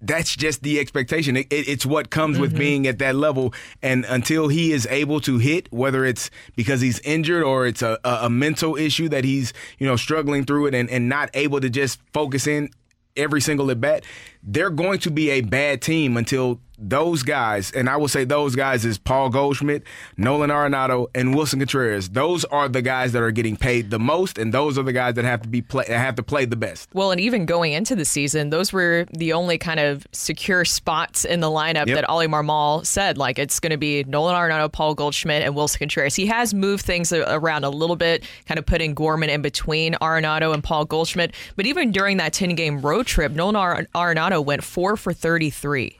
that's 0.00 0.36
just 0.36 0.62
the 0.62 0.78
expectation. 0.78 1.36
It, 1.36 1.48
it, 1.50 1.68
it's 1.68 1.84
what 1.84 2.08
comes 2.08 2.34
mm-hmm. 2.34 2.42
with 2.42 2.56
being 2.56 2.86
at 2.86 3.00
that 3.00 3.16
level. 3.16 3.52
And 3.82 4.04
until 4.04 4.46
he 4.46 4.70
is 4.70 4.86
able 4.90 5.20
to 5.22 5.38
hit, 5.38 5.72
whether 5.72 6.04
it's 6.04 6.30
because 6.54 6.80
he's 6.80 7.00
injured 7.00 7.42
or 7.42 7.66
it's 7.66 7.82
a, 7.82 7.98
a, 8.04 8.18
a 8.22 8.30
mental 8.30 8.76
issue 8.76 9.08
that 9.08 9.24
he's 9.24 9.52
you 9.78 9.88
know 9.88 9.96
struggling 9.96 10.44
through 10.44 10.66
it 10.66 10.74
and, 10.76 10.88
and 10.88 11.08
not 11.08 11.30
able 11.34 11.60
to 11.60 11.68
just 11.68 11.98
focus 12.12 12.46
in 12.46 12.70
every 13.18 13.40
single 13.40 13.70
at 13.70 13.80
bat, 13.80 14.04
they're 14.42 14.70
going 14.70 15.00
to 15.00 15.10
be 15.10 15.30
a 15.30 15.40
bad 15.42 15.82
team 15.82 16.16
until 16.16 16.60
those 16.78 17.22
guys, 17.22 17.70
and 17.72 17.88
I 17.88 17.96
will 17.96 18.08
say 18.08 18.24
those 18.24 18.54
guys 18.54 18.84
is 18.84 18.98
Paul 18.98 19.30
Goldschmidt, 19.30 19.82
Nolan 20.16 20.50
Arenado, 20.50 21.08
and 21.14 21.34
Wilson 21.34 21.58
Contreras. 21.58 22.08
Those 22.10 22.44
are 22.46 22.68
the 22.68 22.82
guys 22.82 23.12
that 23.12 23.22
are 23.22 23.30
getting 23.32 23.56
paid 23.56 23.90
the 23.90 23.98
most, 23.98 24.38
and 24.38 24.54
those 24.54 24.78
are 24.78 24.82
the 24.82 24.92
guys 24.92 25.14
that 25.14 25.24
have 25.24 25.42
to 25.42 25.48
be 25.48 25.60
play 25.62 25.84
have 25.88 26.14
to 26.16 26.22
play 26.22 26.44
the 26.44 26.56
best. 26.56 26.88
Well, 26.94 27.10
and 27.10 27.20
even 27.20 27.46
going 27.46 27.72
into 27.72 27.96
the 27.96 28.04
season, 28.04 28.50
those 28.50 28.72
were 28.72 29.06
the 29.12 29.32
only 29.32 29.58
kind 29.58 29.80
of 29.80 30.06
secure 30.12 30.64
spots 30.64 31.24
in 31.24 31.40
the 31.40 31.48
lineup 31.48 31.86
Yep. 31.86 31.96
that 31.96 32.08
Ollie 32.08 32.28
Marmol 32.28 32.86
said. 32.86 33.18
Like 33.18 33.38
it's 33.38 33.58
going 33.60 33.72
to 33.72 33.76
be 33.78 34.04
Nolan 34.04 34.34
Arenado, 34.34 34.70
Paul 34.70 34.94
Goldschmidt, 34.94 35.42
and 35.42 35.54
Wilson 35.56 35.80
Contreras. 35.80 36.14
He 36.14 36.26
has 36.26 36.54
moved 36.54 36.84
things 36.84 37.12
around 37.12 37.64
a 37.64 37.70
little 37.70 37.96
bit, 37.96 38.24
kind 38.46 38.58
of 38.58 38.66
putting 38.66 38.94
Gorman 38.94 39.30
in 39.30 39.42
between 39.42 39.94
Arenado 39.94 40.54
and 40.54 40.62
Paul 40.62 40.84
Goldschmidt. 40.84 41.34
But 41.56 41.66
even 41.66 41.90
during 41.90 42.18
that 42.18 42.32
ten 42.32 42.54
game 42.54 42.80
road 42.80 43.06
trip, 43.06 43.32
Nolan 43.32 43.56
Ar- 43.56 43.86
Arenado 43.94 44.44
went 44.44 44.62
four 44.62 44.96
for 44.96 45.12
thirty 45.12 45.50
three 45.50 45.98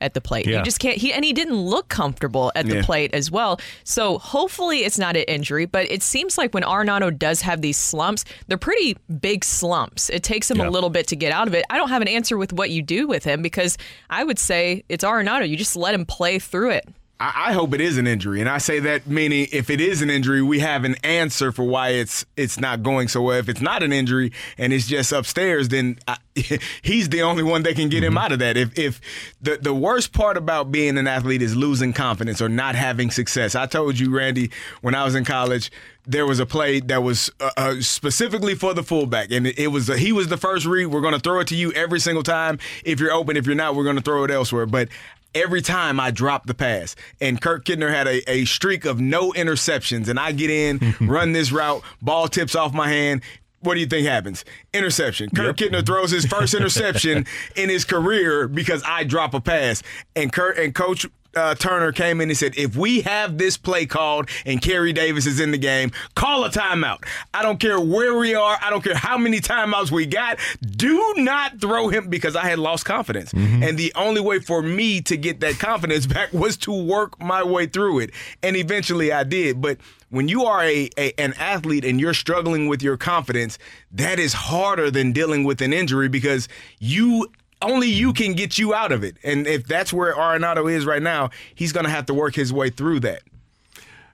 at 0.00 0.14
the 0.14 0.20
plate. 0.20 0.46
Yeah. 0.46 0.58
You 0.58 0.64
just 0.64 0.78
can't. 0.80 0.96
He 0.96 1.12
and 1.12 1.24
he 1.24 1.32
didn't 1.32 1.56
look 1.60 1.88
comfortable 1.88 2.52
at 2.54 2.66
the 2.66 2.76
Yeah. 2.76 2.82
plate 2.82 3.12
as 3.14 3.30
well. 3.30 3.60
So 3.84 4.18
hopefully 4.18 4.84
it's 4.84 4.98
not 4.98 5.16
an 5.16 5.24
injury. 5.24 5.66
But 5.66 5.90
it 5.90 6.02
seems 6.02 6.38
like 6.38 6.54
when 6.54 6.62
Arenado 6.62 7.16
does 7.16 7.42
have 7.42 7.60
these 7.60 7.76
slumps, 7.76 8.24
they're 8.48 8.58
pretty 8.58 8.96
big 9.20 9.44
slumps. 9.44 10.08
It 10.10 10.22
takes 10.22 10.50
him 10.50 10.58
Yeah. 10.58 10.68
a 10.68 10.70
little 10.70 10.90
bit 10.90 11.06
to 11.08 11.16
get 11.16 11.32
out 11.32 11.48
of 11.48 11.54
it. 11.54 11.64
I 11.70 11.76
don't 11.76 11.90
have 11.90 12.02
an 12.02 12.08
answer 12.08 12.36
with 12.36 12.52
what 12.52 12.70
you 12.70 12.82
do 12.82 13.06
with 13.06 13.24
him 13.24 13.42
because 13.42 13.76
I 14.08 14.24
would 14.24 14.38
say 14.38 14.84
it's 14.88 15.04
Arenado. 15.04 15.48
You 15.48 15.56
just 15.56 15.76
let 15.76 15.94
him 15.94 16.04
play 16.06 16.38
through 16.38 16.70
it. 16.70 16.88
I, 17.20 17.48
I 17.48 17.52
hope 17.52 17.74
it 17.74 17.80
is 17.80 17.98
an 17.98 18.06
injury, 18.06 18.40
and 18.40 18.48
I 18.48 18.58
say 18.58 18.80
that 18.80 19.06
meaning 19.06 19.46
if 19.52 19.68
it 19.68 19.80
is 19.80 20.00
an 20.00 20.08
injury, 20.08 20.42
we 20.42 20.60
have 20.60 20.84
an 20.84 20.96
answer 21.04 21.52
for 21.52 21.64
why 21.64 21.90
it's 21.90 22.24
it's 22.36 22.58
not 22.58 22.82
going 22.82 23.08
so 23.08 23.22
well. 23.22 23.36
If 23.36 23.48
it's 23.48 23.60
not 23.60 23.82
an 23.82 23.92
injury 23.92 24.32
and 24.56 24.72
it's 24.72 24.88
just 24.88 25.12
upstairs, 25.12 25.68
then 25.68 25.98
I, 26.08 26.16
he's 26.82 27.10
the 27.10 27.22
only 27.22 27.42
one 27.42 27.62
that 27.64 27.76
can 27.76 27.90
get 27.90 28.02
him 28.02 28.16
out 28.16 28.32
of 28.32 28.38
that. 28.38 28.56
If 28.56 28.76
if 28.78 29.00
the 29.40 29.58
the 29.58 29.74
worst 29.74 30.12
part 30.12 30.38
about 30.38 30.72
being 30.72 30.96
an 30.96 31.06
athlete 31.06 31.42
is 31.42 31.54
losing 31.54 31.92
confidence 31.92 32.40
or 32.40 32.48
not 32.48 32.74
having 32.74 33.10
success. 33.10 33.54
I 33.54 33.66
told 33.66 33.98
you, 33.98 34.16
Randy, 34.16 34.50
when 34.80 34.94
I 34.94 35.04
was 35.04 35.14
in 35.14 35.24
college. 35.24 35.70
There 36.06 36.26
was 36.26 36.40
a 36.40 36.46
play 36.46 36.80
that 36.80 37.02
was 37.02 37.30
uh, 37.40 37.50
uh, 37.58 37.74
specifically 37.80 38.54
for 38.54 38.72
the 38.72 38.82
fullback, 38.82 39.30
and 39.30 39.46
it, 39.46 39.58
it 39.58 39.66
was 39.68 39.86
he 39.86 40.12
was 40.12 40.28
the 40.28 40.38
first 40.38 40.64
read. 40.64 40.86
We're 40.86 41.02
going 41.02 41.12
to 41.12 41.20
throw 41.20 41.40
it 41.40 41.46
to 41.48 41.54
you 41.54 41.70
every 41.72 42.00
single 42.00 42.22
time. 42.22 42.58
If 42.84 42.98
you're 42.98 43.12
open, 43.12 43.36
if 43.36 43.46
you're 43.46 43.54
not, 43.54 43.76
we're 43.76 43.84
going 43.84 43.96
to 43.96 44.02
throw 44.02 44.24
it 44.24 44.30
elsewhere. 44.30 44.64
But 44.64 44.88
every 45.34 45.62
time 45.62 46.00
I 46.00 46.10
drop 46.10 46.46
the 46.46 46.54
pass. 46.54 46.96
And 47.20 47.40
Kurt 47.40 47.64
Kittner 47.64 47.90
had 47.90 48.06
a, 48.06 48.30
a 48.30 48.44
streak 48.44 48.84
of 48.84 49.00
no 49.00 49.32
interceptions. 49.32 50.08
And 50.08 50.18
I 50.18 50.32
get 50.32 50.50
in, 50.50 50.94
run 51.00 51.32
this 51.32 51.52
route, 51.52 51.82
ball 52.02 52.28
tips 52.28 52.54
off 52.54 52.72
my 52.72 52.88
hand. 52.88 53.22
What 53.60 53.74
do 53.74 53.80
you 53.80 53.86
think 53.86 54.06
happens? 54.06 54.44
Interception. 54.72 55.30
Kurt 55.30 55.58
Kittner 55.58 55.84
throws 55.84 56.10
his 56.10 56.24
first 56.24 56.54
interception 56.58 57.26
in 57.56 57.68
his 57.68 57.84
career 57.84 58.48
because 58.48 58.82
I 58.86 59.04
drop 59.04 59.34
a 59.34 59.40
pass. 59.40 59.82
And 60.16 60.32
Kurt 60.32 60.58
and 60.58 60.74
Coach 60.74 61.06
uh, 61.34 61.54
Turner 61.54 61.92
came 61.92 62.20
in 62.20 62.28
and 62.28 62.36
said, 62.36 62.54
if 62.56 62.76
we 62.76 63.02
have 63.02 63.38
this 63.38 63.56
play 63.56 63.86
called 63.86 64.28
and 64.44 64.60
Carey 64.60 64.92
Davis 64.92 65.26
is 65.26 65.40
in 65.40 65.50
the 65.50 65.58
game, 65.58 65.92
call 66.14 66.44
a 66.44 66.50
timeout. 66.50 67.04
I 67.32 67.42
don't 67.42 67.60
care 67.60 67.80
where 67.80 68.16
we 68.16 68.34
are. 68.34 68.58
I 68.62 68.70
don't 68.70 68.82
care 68.82 68.96
how 68.96 69.16
many 69.16 69.40
timeouts 69.40 69.90
we 69.90 70.06
got. 70.06 70.38
Do 70.60 71.14
not 71.16 71.60
throw 71.60 71.88
him 71.88 72.08
because 72.08 72.36
I 72.36 72.46
had 72.46 72.58
lost 72.58 72.84
confidence. 72.84 73.32
And 73.32 73.78
the 73.78 73.92
only 73.94 74.20
way 74.20 74.38
for 74.40 74.62
me 74.62 75.00
to 75.02 75.16
get 75.16 75.40
that 75.40 75.58
confidence 75.58 76.06
back 76.14 76.32
was 76.32 76.56
to 76.58 76.72
work 76.72 77.20
my 77.20 77.42
way 77.42 77.66
through 77.66 78.00
it. 78.00 78.10
And 78.42 78.56
eventually 78.56 79.12
I 79.12 79.24
did. 79.24 79.60
But 79.60 79.78
when 80.10 80.28
you 80.28 80.44
are 80.44 80.62
a, 80.64 80.90
a 80.98 81.12
an 81.18 81.34
athlete 81.38 81.84
and 81.84 82.00
you're 82.00 82.14
struggling 82.14 82.68
with 82.68 82.82
your 82.82 82.96
confidence, 82.96 83.58
that 83.92 84.18
is 84.18 84.32
harder 84.32 84.90
than 84.90 85.12
dealing 85.12 85.44
with 85.44 85.60
an 85.62 85.72
injury 85.72 86.08
because 86.08 86.48
you 86.78 87.28
only 87.62 87.88
you 87.88 88.12
can 88.12 88.34
get 88.34 88.58
you 88.58 88.74
out 88.74 88.92
of 88.92 89.04
it. 89.04 89.16
And 89.22 89.46
if 89.46 89.66
that's 89.66 89.92
where 89.92 90.14
Arenado 90.14 90.70
is 90.70 90.84
right 90.86 91.02
now, 91.02 91.30
he's 91.54 91.72
going 91.72 91.84
to 91.84 91.90
have 91.90 92.06
to 92.06 92.14
work 92.14 92.34
his 92.34 92.52
way 92.52 92.70
through 92.70 93.00
that. 93.00 93.22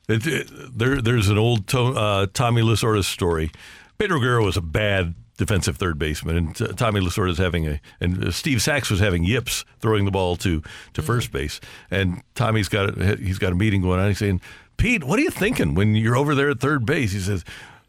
It, 0.08 0.26
it- 0.26 0.78
there, 0.78 1.00
there's 1.00 1.28
an 1.28 1.38
old 1.38 1.66
to, 1.68 1.78
uh, 1.80 2.26
Tommy 2.32 2.62
Lasorda 2.62 3.02
story. 3.04 3.50
Pedro 3.98 4.20
Guerrero 4.20 4.44
was 4.44 4.56
a 4.56 4.60
bad 4.62 5.14
defensive 5.38 5.76
third 5.76 5.98
baseman, 5.98 6.36
and 6.36 6.62
uh, 6.62 6.68
Tommy 6.68 7.00
Lasorda 7.00 7.30
is 7.30 7.38
having 7.38 7.66
a, 7.66 7.80
and 8.00 8.24
uh, 8.24 8.30
Steve 8.30 8.62
Sax 8.62 8.90
was 8.90 9.00
having 9.00 9.22
yips 9.24 9.64
throwing 9.80 10.04
the 10.04 10.10
ball 10.10 10.36
to 10.36 10.62
to 10.94 11.02
first 11.02 11.30
base, 11.32 11.60
and 11.90 12.22
Tommy's 12.34 12.68
got 12.68 12.98
a, 12.98 13.16
he's 13.16 13.38
got 13.38 13.52
a 13.52 13.54
meeting 13.54 13.82
going 13.82 14.00
on. 14.00 14.08
He's 14.08 14.18
saying, 14.18 14.40
Pete, 14.76 15.02
what 15.04 15.18
are 15.18 15.22
you 15.22 15.30
thinking 15.30 15.74
when 15.74 15.94
you're 15.94 16.16
over 16.16 16.34
there 16.34 16.50
at 16.50 16.60
third 16.60 16.84
base? 16.86 17.12
He 17.12 17.20
says, 17.20 17.44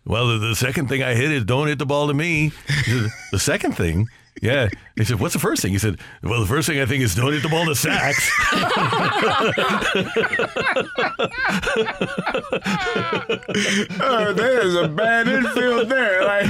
Well, 0.06 0.28
the, 0.28 0.38
the 0.48 0.56
second 0.56 0.88
thing 0.88 1.04
I 1.04 1.14
hit 1.14 1.32
is 1.32 1.44
don't 1.46 1.68
hit 1.68 1.80
the 1.80 1.86
ball 1.86 2.08
to 2.08 2.14
me. 2.14 2.52
He 2.86 3.08
the 3.32 3.40
second 3.40 3.74
thing. 3.74 4.08
Yeah. 4.42 4.70
He 4.96 5.04
said, 5.04 5.20
What's 5.20 5.34
the 5.34 5.40
first 5.40 5.62
thing? 5.62 5.72
He 5.72 5.78
said, 5.78 6.00
Well, 6.24 6.42
the 6.42 6.48
first 6.48 6.68
thing 6.68 6.80
I 6.80 6.86
think 6.86 7.04
is 7.04 7.16
don't 7.16 7.34
hit 7.34 7.44
the 7.44 7.50
ball 7.50 7.66
to 7.66 7.76
Sax. 7.76 8.32
oh, 14.02 14.34
there's 14.34 14.76
a 14.76 14.88
bad 14.88 15.28
infield 15.28 15.90
there. 15.90 16.26
Like, 16.26 16.48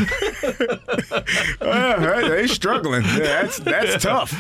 uh, 1.62 2.30
they 2.30 2.48
struggling. 2.48 3.04
Yeah, 3.04 3.20
that's 3.20 3.58
that's 3.60 4.04
tough. 4.04 4.34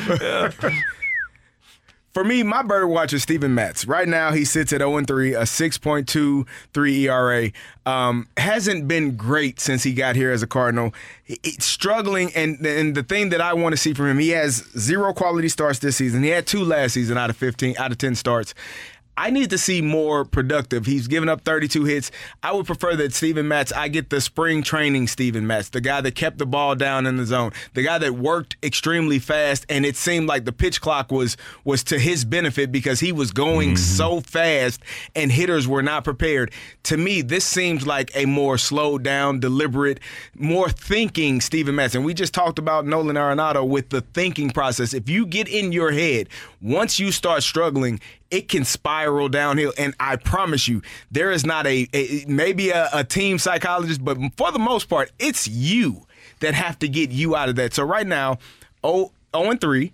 For 2.13 2.23
me, 2.23 2.41
my 2.41 2.63
bird 2.63 2.87
watch 2.87 3.13
is 3.13 3.21
Steven 3.23 3.53
Matz. 3.53 3.85
Right 3.85 4.07
now, 4.07 4.31
he 4.31 4.43
sits 4.43 4.73
at 4.73 4.79
0 4.79 5.03
3, 5.03 5.33
a 5.35 5.41
6.23 5.41 7.01
ERA. 7.01 7.51
Um, 7.85 8.27
hasn't 8.37 8.87
been 8.87 9.15
great 9.15 9.59
since 9.59 9.83
he 9.83 9.93
got 9.93 10.15
here 10.15 10.31
as 10.31 10.41
a 10.41 10.47
Cardinal. 10.47 10.93
He's 11.23 11.63
struggling, 11.63 12.31
and, 12.33 12.65
and 12.65 12.95
the 12.95 13.03
thing 13.03 13.29
that 13.29 13.41
I 13.41 13.53
want 13.53 13.73
to 13.73 13.77
see 13.77 13.93
from 13.93 14.07
him, 14.07 14.19
he 14.19 14.29
has 14.29 14.67
zero 14.77 15.13
quality 15.13 15.49
starts 15.49 15.79
this 15.79 15.95
season. 15.97 16.23
He 16.23 16.29
had 16.29 16.47
two 16.47 16.63
last 16.63 16.93
season 16.93 17.17
out 17.17 17.29
of 17.29 17.37
15, 17.37 17.75
out 17.77 17.91
of 17.91 17.97
10 17.97 18.15
starts. 18.15 18.55
I 19.17 19.31
need 19.31 19.49
to 19.49 19.57
see 19.57 19.81
more 19.81 20.23
productive. 20.23 20.85
He's 20.85 21.07
given 21.07 21.27
up 21.27 21.41
32 21.41 21.85
hits. 21.85 22.11
I 22.43 22.53
would 22.53 22.67
prefer 22.67 22.95
that 22.97 23.13
Steven 23.13 23.47
Matz, 23.47 23.71
I 23.71 23.87
get 23.87 24.11
the 24.11 24.21
spring 24.21 24.61
training 24.61 25.07
Steven 25.07 25.47
Matz, 25.47 25.69
the 25.69 25.81
guy 25.81 26.01
that 26.01 26.13
kept 26.13 26.37
the 26.37 26.45
ball 26.45 26.75
down 26.75 27.07
in 27.07 27.17
the 27.17 27.25
zone, 27.25 27.51
the 27.73 27.81
guy 27.81 27.97
that 27.97 28.13
worked 28.13 28.57
extremely 28.61 29.17
fast, 29.17 29.65
and 29.69 29.87
it 29.87 29.95
seemed 29.95 30.27
like 30.27 30.45
the 30.45 30.51
pitch 30.51 30.81
clock 30.81 31.11
was 31.11 31.35
was 31.63 31.83
to 31.85 31.97
his 31.97 32.25
benefit 32.25 32.71
because 32.71 32.99
he 32.99 33.11
was 33.11 33.31
going 33.31 33.69
mm-hmm. 33.69 33.77
so 33.77 34.21
fast 34.21 34.81
and 35.15 35.31
hitters 35.31 35.67
were 35.67 35.81
not 35.81 36.03
prepared. 36.03 36.51
To 36.83 36.97
me, 36.97 37.23
this 37.23 37.43
seems 37.43 37.87
like 37.87 38.11
a 38.15 38.25
more 38.25 38.57
slowed 38.59 39.03
down, 39.03 39.39
deliberate, 39.39 39.99
more 40.35 40.69
thinking 40.69 41.41
Steven 41.41 41.73
Matz. 41.73 41.95
And 41.95 42.05
we 42.05 42.13
just 42.13 42.35
talked 42.35 42.59
about 42.59 42.85
Nolan 42.85 43.15
Arenado 43.15 43.67
with 43.67 43.89
the 43.89 44.01
thinking 44.01 44.51
process. 44.51 44.93
If 44.93 45.09
you 45.09 45.25
get 45.25 45.47
in 45.47 45.71
your 45.71 45.91
head, 45.91 46.29
once 46.61 46.99
you 46.99 47.11
start 47.11 47.41
struggling, 47.41 47.99
it 48.31 48.47
can 48.47 48.65
spiral 48.65 49.29
downhill. 49.29 49.73
And 49.77 49.93
I 49.99 50.15
promise 50.15 50.67
you, 50.67 50.81
there 51.11 51.31
is 51.31 51.45
not 51.45 51.65
a, 51.67 51.87
a 51.93 52.25
maybe 52.27 52.69
a, 52.69 52.89
a 52.93 53.03
team 53.03 53.39
psychologist, 53.39 54.03
but 54.03 54.17
for 54.35 54.51
the 54.51 54.59
most 54.59 54.89
part, 54.89 55.11
it's 55.19 55.47
you 55.47 56.05
that 56.39 56.53
have 56.53 56.77
to 56.79 56.87
get 56.87 57.09
you 57.09 57.35
out 57.35 57.49
of 57.49 57.55
that. 57.55 57.73
So 57.73 57.83
right 57.83 58.07
now, 58.07 58.39
0, 58.85 59.11
0 59.35 59.51
and 59.51 59.61
3 59.61 59.91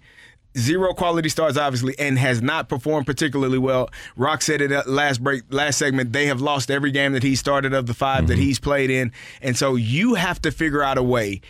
zero 0.57 0.93
quality 0.93 1.29
starts 1.29 1.57
obviously 1.57 1.97
and 1.97 2.17
has 2.19 2.41
not 2.41 2.69
performed 2.69 3.05
particularly 3.05 3.57
well. 3.57 3.89
Rock 4.15 4.41
said 4.41 4.61
it 4.61 4.87
last 4.87 5.23
break 5.23 5.43
last 5.49 5.77
segment 5.77 6.13
they 6.13 6.27
have 6.27 6.41
lost 6.41 6.69
every 6.69 6.91
game 6.91 7.13
that 7.13 7.23
he 7.23 7.35
started 7.35 7.73
of 7.73 7.85
the 7.85 7.93
5 7.93 8.27
that 8.27 8.33
mm-hmm. 8.33 8.41
he's 8.41 8.59
played 8.59 8.89
in. 8.89 9.11
And 9.41 9.57
so 9.57 9.75
you 9.75 10.15
have 10.15 10.41
to 10.43 10.51
figure 10.51 10.83
out 10.83 10.97
a 10.97 11.03
way 11.03 11.41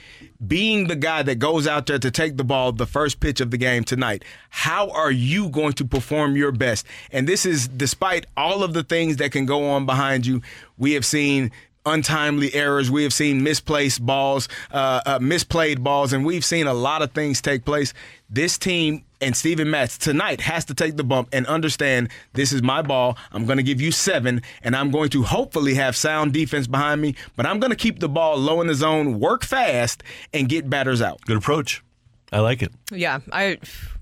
being 0.45 0.87
the 0.87 0.95
guy 0.95 1.23
that 1.23 1.35
goes 1.35 1.67
out 1.67 1.85
there 1.85 1.99
to 1.99 2.11
take 2.11 2.37
the 2.37 2.43
ball 2.43 2.71
the 2.71 2.85
first 2.85 3.19
pitch 3.19 3.39
of 3.39 3.51
the 3.51 3.57
game 3.57 3.83
tonight 3.83 4.23
how 4.49 4.91
are 4.91 5.11
you 5.11 5.49
going 5.49 5.73
to 5.73 5.83
perform 5.83 6.35
your 6.35 6.51
best? 6.51 6.85
And 7.11 7.27
this 7.27 7.43
is 7.43 7.67
despite 7.67 8.27
all 8.37 8.63
of 8.63 8.73
the 8.73 8.83
things 8.83 9.17
that 9.17 9.31
can 9.31 9.47
go 9.47 9.67
on 9.71 9.87
behind 9.87 10.27
you. 10.27 10.43
We 10.77 10.93
have 10.93 11.05
seen 11.05 11.51
untimely 11.85 12.53
errors. 12.53 12.89
We 12.89 13.03
have 13.03 13.13
seen 13.13 13.43
misplaced 13.43 14.05
balls, 14.05 14.47
uh, 14.71 15.01
uh, 15.05 15.19
misplayed 15.19 15.81
balls, 15.83 16.13
and 16.13 16.25
we've 16.25 16.45
seen 16.45 16.67
a 16.67 16.73
lot 16.73 17.01
of 17.01 17.11
things 17.11 17.41
take 17.41 17.65
place. 17.65 17.93
This 18.29 18.57
team 18.57 19.03
and 19.21 19.35
Steven 19.35 19.69
Matz 19.69 19.97
tonight 19.97 20.41
has 20.41 20.65
to 20.65 20.73
take 20.73 20.97
the 20.97 21.03
bump 21.03 21.29
and 21.31 21.47
understand 21.47 22.09
this 22.33 22.51
is 22.51 22.61
my 22.61 22.81
ball. 22.81 23.17
I'm 23.31 23.45
going 23.45 23.57
to 23.57 23.63
give 23.63 23.79
you 23.79 23.91
seven, 23.91 24.41
and 24.61 24.75
I'm 24.75 24.91
going 24.91 25.09
to 25.11 25.23
hopefully 25.23 25.75
have 25.75 25.95
sound 25.95 26.33
defense 26.33 26.67
behind 26.67 27.01
me, 27.01 27.15
but 27.35 27.45
I'm 27.45 27.59
going 27.59 27.71
to 27.71 27.77
keep 27.77 27.99
the 27.99 28.09
ball 28.09 28.37
low 28.37 28.61
in 28.61 28.67
the 28.67 28.75
zone, 28.75 29.19
work 29.19 29.43
fast, 29.43 30.03
and 30.33 30.49
get 30.49 30.69
batters 30.69 31.01
out. 31.01 31.21
Good 31.21 31.37
approach. 31.37 31.83
I 32.31 32.39
like 32.39 32.61
it. 32.61 32.71
Yeah, 32.91 33.19
I. 33.31 33.59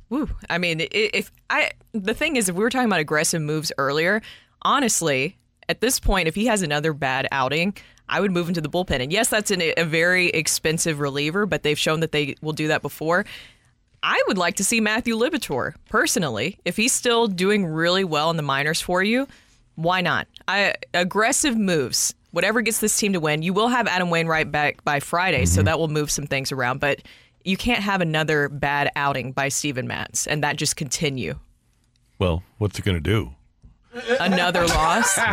Woo. 0.09 0.29
I 0.49 0.57
mean, 0.57 0.88
if 0.91 1.32
I 1.49 1.71
the 1.93 2.13
thing 2.13 2.36
is, 2.36 2.49
if 2.49 2.55
we 2.55 2.63
were 2.63 2.69
talking 2.69 2.88
about 2.88 2.99
aggressive 2.99 3.41
moves 3.41 3.71
earlier, 3.77 4.21
honestly, 4.61 5.38
at 5.72 5.80
this 5.80 5.99
point, 5.99 6.28
if 6.28 6.36
he 6.36 6.45
has 6.45 6.61
another 6.61 6.93
bad 6.93 7.28
outing, 7.32 7.76
I 8.09 8.19
would 8.19 8.32
move 8.32 8.49
into 8.49 8.59
the 8.59 8.69
bullpen. 8.69 9.01
And 9.01 9.11
yes, 9.11 9.30
that's 9.30 9.51
an, 9.51 9.61
a 9.78 9.86
very 9.86 10.28
expensive 10.28 10.99
reliever, 10.99 11.45
but 11.45 11.63
they've 11.63 11.80
shown 11.80 12.01
that 12.01 12.11
they 12.11 12.36
will 12.41 12.51
do 12.51 12.67
that 12.67 12.82
before. 12.82 13.26
I 14.03 14.22
would 14.28 14.38
like 14.38 14.55
to 14.55 14.65
see 14.65 14.82
Matthew 14.82 15.15
Liberatore 15.15 15.76
personally. 15.88 16.59
If 16.65 16.76
he's 16.76 16.91
still 16.91 17.28
doing 17.28 17.65
really 17.65 18.03
well 18.03 18.30
in 18.30 18.36
the 18.36 18.43
minors 18.43 18.82
for 18.82 19.01
you, 19.01 19.28
why 19.76 20.01
not? 20.01 20.28
I 20.45 20.76
aggressive 20.93 21.57
moves. 21.57 22.13
Whatever 22.32 22.61
gets 22.61 22.80
this 22.80 22.97
team 22.97 23.13
to 23.13 23.19
win, 23.19 23.43
you 23.43 23.53
will 23.53 23.69
have 23.69 23.88
Adam 23.88 24.09
Wainwright 24.09 24.51
back 24.51 24.84
by 24.84 24.99
Friday, 24.99 25.45
so 25.45 25.59
mm-hmm. 25.59 25.65
that 25.65 25.80
will 25.80 25.88
move 25.88 26.11
some 26.11 26.28
things 26.28 26.51
around. 26.51 26.80
But 26.82 27.01
you 27.45 27.55
can't 27.55 27.82
have 27.82 28.01
another 28.01 28.49
bad 28.49 28.91
outing 28.95 29.32
by 29.32 29.47
Steven 29.47 29.88
Matz 29.88 30.28
and 30.28 30.43
that 30.43 30.57
just 30.57 30.76
continue. 30.76 31.36
Well, 32.19 32.43
what's 32.57 32.78
it 32.78 32.86
going 32.86 32.97
to 32.97 33.01
do? 33.01 33.36
Another 34.21 34.65
loss. 34.67 35.17
yeah, 35.17 35.27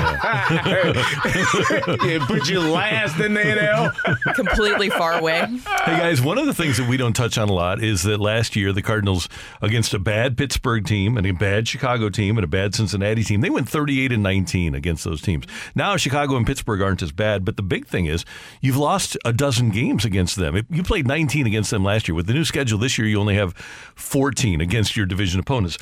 put 2.27 2.49
you 2.49 2.61
last 2.61 3.21
in 3.21 3.35
the 3.35 3.41
NL. 3.41 4.35
Completely 4.35 4.91
far 4.91 5.19
away. 5.19 5.47
Hey 5.85 5.97
guys, 5.97 6.21
one 6.21 6.39
of 6.39 6.47
the 6.47 6.55
things 6.55 6.77
that 6.79 6.89
we 6.89 6.97
don't 6.97 7.13
touch 7.13 7.39
on 7.39 7.49
a 7.49 7.53
lot 7.53 7.83
is 7.83 8.03
that 8.03 8.19
last 8.19 8.57
year 8.57 8.73
the 8.73 8.83
Cardinals 8.83 9.29
against 9.63 9.95
a 9.95 10.01
bad 10.01 10.37
Pittsburgh 10.37 10.85
team 10.85 11.17
and 11.17 11.25
a 11.25 11.31
bad 11.31 11.69
Chicago 11.69 12.09
team 12.09 12.37
and 12.37 12.45
a 12.45 12.49
bad 12.49 12.75
Cincinnati 12.75 13.23
team, 13.23 13.43
they 13.43 13.51
went 13.51 13.69
38 13.69 14.11
and 14.11 14.25
19 14.25 14.75
against 14.75 15.05
those 15.05 15.23
teams. 15.23 15.45
Now 15.77 15.97
Chicago 15.97 16.37
and 16.37 16.47
Pittsburgh 16.47 16.83
aren't 16.83 17.03
as 17.03 17.13
bad, 17.13 17.45
but 17.45 17.57
the 17.57 17.63
big 17.63 17.87
thing 17.87 18.07
is 18.07 18.25
you've 18.61 18.77
lost 18.77 19.17
a 19.25 19.33
dozen 19.33 19.71
games 19.71 20.05
against 20.05 20.35
them. 20.35 20.61
You 20.69 20.83
played 20.83 21.07
19 21.07 21.47
against 21.47 21.71
them 21.71 21.85
last 21.85 22.09
year. 22.09 22.17
With 22.17 22.27
the 22.27 22.35
new 22.35 22.45
schedule 22.45 22.79
this 22.79 22.99
year, 22.99 23.07
you 23.07 23.21
only 23.21 23.37
have 23.37 23.55
14 23.95 24.61
against 24.61 24.97
your 24.97 25.07
division 25.07 25.39
opponents. 25.39 25.79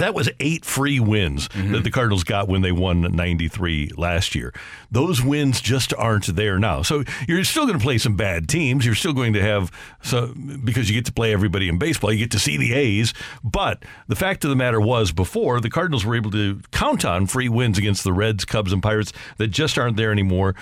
That 0.00 0.14
was 0.14 0.30
eight 0.40 0.64
free 0.64 0.98
wins 0.98 1.48
that 1.48 1.58
mm-hmm. 1.58 1.82
the 1.82 1.90
Cardinals 1.90 2.24
got 2.24 2.48
when 2.48 2.62
they 2.62 2.72
won 2.72 3.02
93 3.02 3.90
last 3.98 4.34
year. 4.34 4.54
Those 4.90 5.22
wins 5.22 5.60
just 5.60 5.92
aren't 5.92 6.34
there 6.34 6.58
now. 6.58 6.80
So 6.80 7.04
you're 7.28 7.44
still 7.44 7.66
going 7.66 7.78
to 7.78 7.84
play 7.84 7.98
some 7.98 8.16
bad 8.16 8.48
teams. 8.48 8.86
You're 8.86 8.94
still 8.94 9.12
going 9.12 9.34
to 9.34 9.42
have 9.42 9.70
some 10.02 10.62
because 10.64 10.88
you 10.88 10.96
get 10.96 11.04
to 11.04 11.12
play 11.12 11.34
everybody 11.34 11.68
in 11.68 11.78
baseball. 11.78 12.12
You 12.12 12.18
get 12.18 12.30
to 12.30 12.38
see 12.38 12.56
the 12.56 12.72
A's. 12.72 13.12
But 13.44 13.84
the 14.08 14.16
fact 14.16 14.42
of 14.44 14.48
the 14.48 14.56
matter 14.56 14.80
was 14.80 15.12
before 15.12 15.60
the 15.60 15.68
Cardinals 15.68 16.06
were 16.06 16.16
able 16.16 16.30
to 16.30 16.62
count 16.70 17.04
on 17.04 17.26
free 17.26 17.50
wins 17.50 17.76
against 17.76 18.02
the 18.02 18.14
Reds, 18.14 18.46
Cubs, 18.46 18.72
and 18.72 18.82
Pirates 18.82 19.12
that 19.36 19.48
just 19.48 19.76
aren't 19.76 19.98
there 19.98 20.12
anymore. 20.12 20.54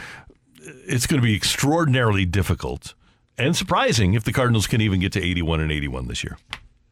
It's 0.60 1.06
going 1.06 1.20
to 1.20 1.24
be 1.24 1.36
extraordinarily 1.36 2.26
difficult 2.26 2.94
and 3.38 3.56
surprising 3.56 4.14
if 4.14 4.24
the 4.24 4.32
Cardinals 4.32 4.66
can 4.66 4.80
even 4.80 4.98
get 4.98 5.12
to 5.12 5.24
81 5.24 5.60
and 5.60 5.70
81 5.70 6.08
this 6.08 6.24
year 6.24 6.36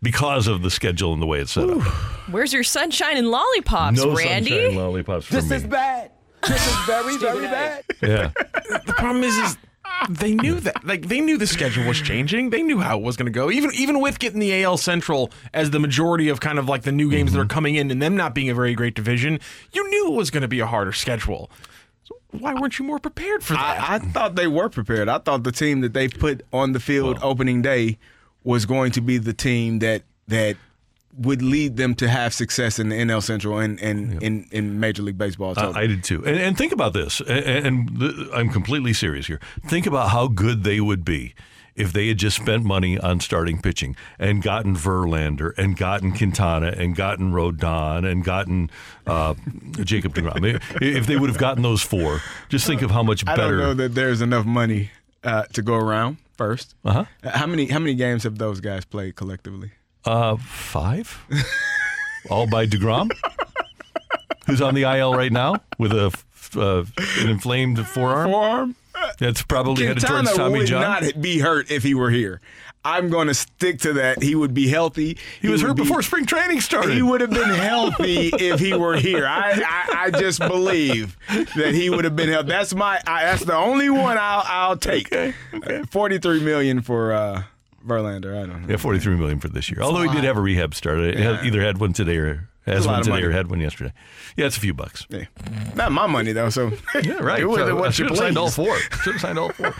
because 0.06 0.46
of 0.46 0.62
the 0.62 0.70
schedule 0.70 1.12
and 1.12 1.20
the 1.20 1.26
way 1.26 1.40
it's 1.40 1.50
set 1.50 1.68
up. 1.68 1.82
Where's 2.30 2.52
your 2.52 2.62
sunshine 2.62 3.16
and 3.16 3.28
lollipops, 3.28 3.96
no 3.96 4.14
Randy? 4.14 4.50
sunshine 4.50 4.76
lollipops 4.76 5.26
for 5.26 5.34
This 5.34 5.50
me. 5.50 5.56
is 5.56 5.64
bad. 5.64 6.12
This 6.46 6.64
is 6.64 6.76
very, 6.86 7.16
very 7.16 7.46
bad. 7.46 7.84
yeah. 8.00 8.30
the 8.86 8.94
problem 8.96 9.24
is, 9.24 9.36
is 9.36 9.56
they 10.08 10.34
knew 10.34 10.60
that. 10.60 10.84
Like 10.86 11.08
they 11.08 11.20
knew 11.20 11.38
the 11.38 11.46
schedule 11.48 11.84
was 11.88 12.00
changing. 12.00 12.50
They 12.50 12.62
knew 12.62 12.78
how 12.78 12.98
it 12.98 13.02
was 13.02 13.16
going 13.16 13.26
to 13.26 13.32
go. 13.32 13.50
Even 13.50 13.72
even 13.74 14.00
with 14.00 14.20
getting 14.20 14.38
the 14.38 14.62
AL 14.62 14.76
Central 14.76 15.32
as 15.52 15.70
the 15.70 15.80
majority 15.80 16.28
of 16.28 16.38
kind 16.38 16.60
of 16.60 16.68
like 16.68 16.82
the 16.82 16.92
new 16.92 17.10
games 17.10 17.32
that 17.32 17.40
are 17.40 17.42
mm-hmm. 17.42 17.48
coming 17.50 17.74
in, 17.74 17.90
and 17.90 18.00
them 18.00 18.16
not 18.16 18.32
being 18.32 18.48
a 18.48 18.54
very 18.54 18.74
great 18.76 18.94
division, 18.94 19.40
you 19.72 19.90
knew 19.90 20.12
it 20.12 20.14
was 20.14 20.30
going 20.30 20.42
to 20.42 20.48
be 20.48 20.60
a 20.60 20.66
harder 20.66 20.92
schedule. 20.92 21.50
So 22.04 22.16
why 22.30 22.54
weren't 22.54 22.78
you 22.78 22.84
more 22.84 23.00
prepared 23.00 23.42
for 23.42 23.54
that? 23.54 23.90
I, 23.90 23.96
I 23.96 23.98
thought 23.98 24.36
they 24.36 24.46
were 24.46 24.68
prepared. 24.68 25.08
I 25.08 25.18
thought 25.18 25.42
the 25.42 25.50
team 25.50 25.80
that 25.80 25.94
they 25.94 26.06
put 26.06 26.46
on 26.52 26.70
the 26.72 26.80
field 26.80 27.18
opening 27.22 27.60
day 27.60 27.98
was 28.46 28.64
going 28.64 28.92
to 28.92 29.00
be 29.00 29.18
the 29.18 29.34
team 29.34 29.80
that 29.80 30.02
that 30.28 30.56
would 31.18 31.42
lead 31.42 31.76
them 31.76 31.94
to 31.96 32.08
have 32.08 32.32
success 32.32 32.78
in 32.78 32.90
the 32.90 32.96
NL 32.96 33.22
Central 33.22 33.58
and, 33.58 33.80
and 33.80 34.22
in, 34.22 34.46
in 34.52 34.78
Major 34.78 35.02
League 35.02 35.18
Baseball. 35.18 35.54
I. 35.56 35.82
I 35.82 35.86
did 35.86 36.04
too. 36.04 36.24
And, 36.24 36.36
and 36.36 36.58
think 36.58 36.72
about 36.72 36.92
this, 36.92 37.20
and, 37.20 37.66
and 37.66 38.00
th- 38.00 38.28
I'm 38.34 38.50
completely 38.50 38.92
serious 38.92 39.26
here. 39.26 39.40
Think 39.66 39.86
about 39.86 40.10
how 40.10 40.28
good 40.28 40.62
they 40.62 40.80
would 40.80 41.04
be 41.04 41.34
if 41.74 41.92
they 41.92 42.08
had 42.08 42.18
just 42.18 42.36
spent 42.36 42.64
money 42.64 42.98
on 42.98 43.20
starting 43.20 43.60
pitching 43.60 43.96
and 44.18 44.42
gotten 44.42 44.76
Verlander 44.76 45.52
and 45.58 45.76
gotten 45.76 46.12
Quintana 46.12 46.68
and 46.68 46.94
gotten 46.94 47.32
Rodon 47.32 48.10
and 48.10 48.24
gotten 48.24 48.70
uh, 49.06 49.34
Jacob 49.82 50.14
DeGrom. 50.14 50.60
if 50.80 51.06
they 51.06 51.16
would 51.16 51.28
have 51.30 51.38
gotten 51.38 51.62
those 51.62 51.82
four, 51.82 52.20
just 52.48 52.66
think 52.66 52.82
of 52.82 52.90
how 52.90 53.02
much 53.02 53.24
better. 53.24 53.42
I 53.42 53.48
don't 53.48 53.58
know 53.58 53.74
that 53.74 53.94
there's 53.94 54.20
enough 54.20 54.46
money 54.46 54.90
uh, 55.24 55.44
to 55.54 55.62
go 55.62 55.74
around. 55.74 56.18
First, 56.36 56.74
Uh-huh. 56.84 57.04
how 57.24 57.46
many 57.46 57.66
how 57.66 57.78
many 57.78 57.94
games 57.94 58.24
have 58.24 58.36
those 58.38 58.60
guys 58.60 58.84
played 58.84 59.16
collectively? 59.16 59.70
Uh, 60.04 60.36
five, 60.36 61.18
all 62.30 62.46
by 62.46 62.66
Degrom, 62.66 63.10
who's 64.46 64.60
on 64.60 64.74
the 64.74 64.82
IL 64.82 65.14
right 65.14 65.32
now 65.32 65.56
with 65.78 65.92
a 65.92 66.06
f- 66.06 66.56
uh, 66.56 66.84
an 67.20 67.28
inflamed 67.30 67.86
forearm. 67.86 68.30
Forearm. 68.30 68.76
That's 69.18 69.42
probably 69.42 69.86
headed 69.86 70.04
towards 70.04 70.32
Tommy 70.34 70.58
would 70.60 70.66
John. 70.68 70.80
not 70.80 71.20
be 71.20 71.38
hurt 71.38 71.70
if 71.70 71.82
he 71.82 71.94
were 71.94 72.10
here. 72.10 72.40
I'm 72.86 73.08
going 73.10 73.26
to 73.28 73.34
stick 73.34 73.80
to 73.80 73.92
that. 73.94 74.22
He 74.22 74.34
would 74.34 74.54
be 74.54 74.68
healthy. 74.68 75.18
He 75.42 75.48
was 75.48 75.62
hurt 75.62 75.76
be- 75.76 75.82
before 75.82 76.02
spring 76.02 76.24
training 76.26 76.60
started. 76.60 76.94
He 76.94 77.02
would 77.02 77.20
have 77.20 77.30
been 77.30 77.48
healthy 77.50 78.28
if 78.28 78.60
he 78.60 78.74
were 78.74 78.96
here. 78.96 79.26
I, 79.26 79.52
I, 79.66 80.04
I 80.04 80.10
just 80.10 80.38
believe 80.40 81.16
that 81.56 81.72
he 81.74 81.90
would 81.90 82.04
have 82.04 82.14
been 82.16 82.28
healthy. 82.28 82.48
That's 82.48 82.74
my. 82.74 83.00
I, 83.06 83.24
that's 83.24 83.44
the 83.44 83.56
only 83.56 83.90
one 83.90 84.16
I'll 84.18 84.44
I'll 84.46 84.76
take. 84.76 85.06
Okay. 85.12 85.34
Okay. 85.54 85.82
Forty-three 85.90 86.40
million 86.44 86.80
for 86.82 87.12
uh, 87.12 87.42
Verlander. 87.86 88.34
I 88.42 88.46
don't 88.46 88.62
know. 88.62 88.68
Yeah, 88.68 88.76
forty-three 88.76 89.16
million 89.16 89.40
for 89.40 89.48
this 89.48 89.70
year. 89.70 89.80
Although 89.82 90.02
he 90.02 90.12
did 90.14 90.24
have 90.24 90.36
a 90.36 90.40
rehab 90.40 90.74
start. 90.74 90.98
He 91.00 91.20
had- 91.22 91.44
either 91.44 91.60
had 91.62 91.78
one 91.78 91.92
today 91.92 92.16
or 92.16 92.48
has 92.66 92.78
It's 92.78 92.86
a 92.86 92.88
lot 92.88 92.92
one 92.92 93.00
of 93.00 93.06
today 93.06 93.22
or 93.22 93.30
had 93.30 93.48
one 93.50 93.60
yesterday. 93.60 93.92
Yeah, 94.36 94.46
it's 94.46 94.56
a 94.56 94.60
few 94.60 94.74
bucks. 94.74 95.06
Yeah. 95.08 95.24
Not 95.74 95.92
my 95.92 96.06
money 96.06 96.32
though. 96.32 96.50
So 96.50 96.72
Yeah, 97.02 97.14
right. 97.22 97.38
Do 97.40 97.48
with 97.50 97.60
So 97.60 97.82
I 97.82 97.86
you 97.86 97.92
should 97.92 98.08
have 98.10 98.18
signed 98.18 98.36
all 98.38 98.46
please. 98.50 98.54
four. 98.56 98.76
Should 99.02 99.12
have 99.14 99.20
signed 99.20 99.38
all 99.38 99.50
four. 99.50 99.72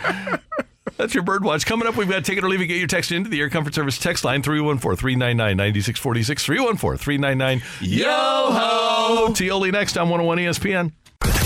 That's 0.96 1.14
your 1.14 1.22
bird 1.24 1.44
watch. 1.44 1.66
Coming 1.66 1.86
up, 1.88 1.96
we've 1.96 2.08
got 2.08 2.24
Take 2.24 2.38
It 2.38 2.44
or 2.44 2.48
Leave 2.48 2.60
It. 2.60 2.66
Get 2.66 2.78
your 2.78 2.86
text 2.86 3.12
into 3.12 3.28
the 3.28 3.40
Air 3.40 3.50
Comfort 3.50 3.74
Service 3.74 3.98
text 3.98 4.24
line 4.24 4.42
314 4.42 4.96
399 4.96 5.56
9646. 5.56 6.44
314 6.44 6.98
399 6.98 7.62
Yo 7.80 8.06
ho! 8.08 9.26
Tioli 9.30 9.72
next 9.72 9.96
on 9.98 10.08
101 10.08 10.38
ESPN. 10.38 10.92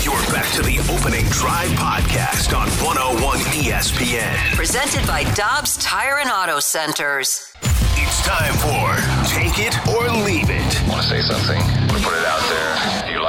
You're 0.03 0.13
back 0.33 0.51
to 0.53 0.61
the 0.63 0.77
opening 0.93 1.25
drive 1.29 1.69
podcast 1.71 2.55
on 2.57 2.67
101 2.85 3.37
ESPN. 3.39 4.55
Presented 4.55 5.05
by 5.07 5.23
Dobbs 5.33 5.77
Tire 5.77 6.19
and 6.19 6.29
Auto 6.29 6.59
Centers. 6.59 7.53
It's 7.95 8.21
time 8.25 8.53
for 8.61 8.95
Take 9.29 9.59
It 9.59 9.75
or 9.87 10.07
Leave 10.25 10.49
It. 10.49 10.89
want 10.89 11.01
to 11.01 11.07
say 11.09 11.21
something. 11.21 11.59
I'm 11.61 11.87
going 11.87 12.01
to 12.01 12.07
put 12.07 12.17
it 12.17 12.25
out 12.25 12.49
there. 12.49 13.00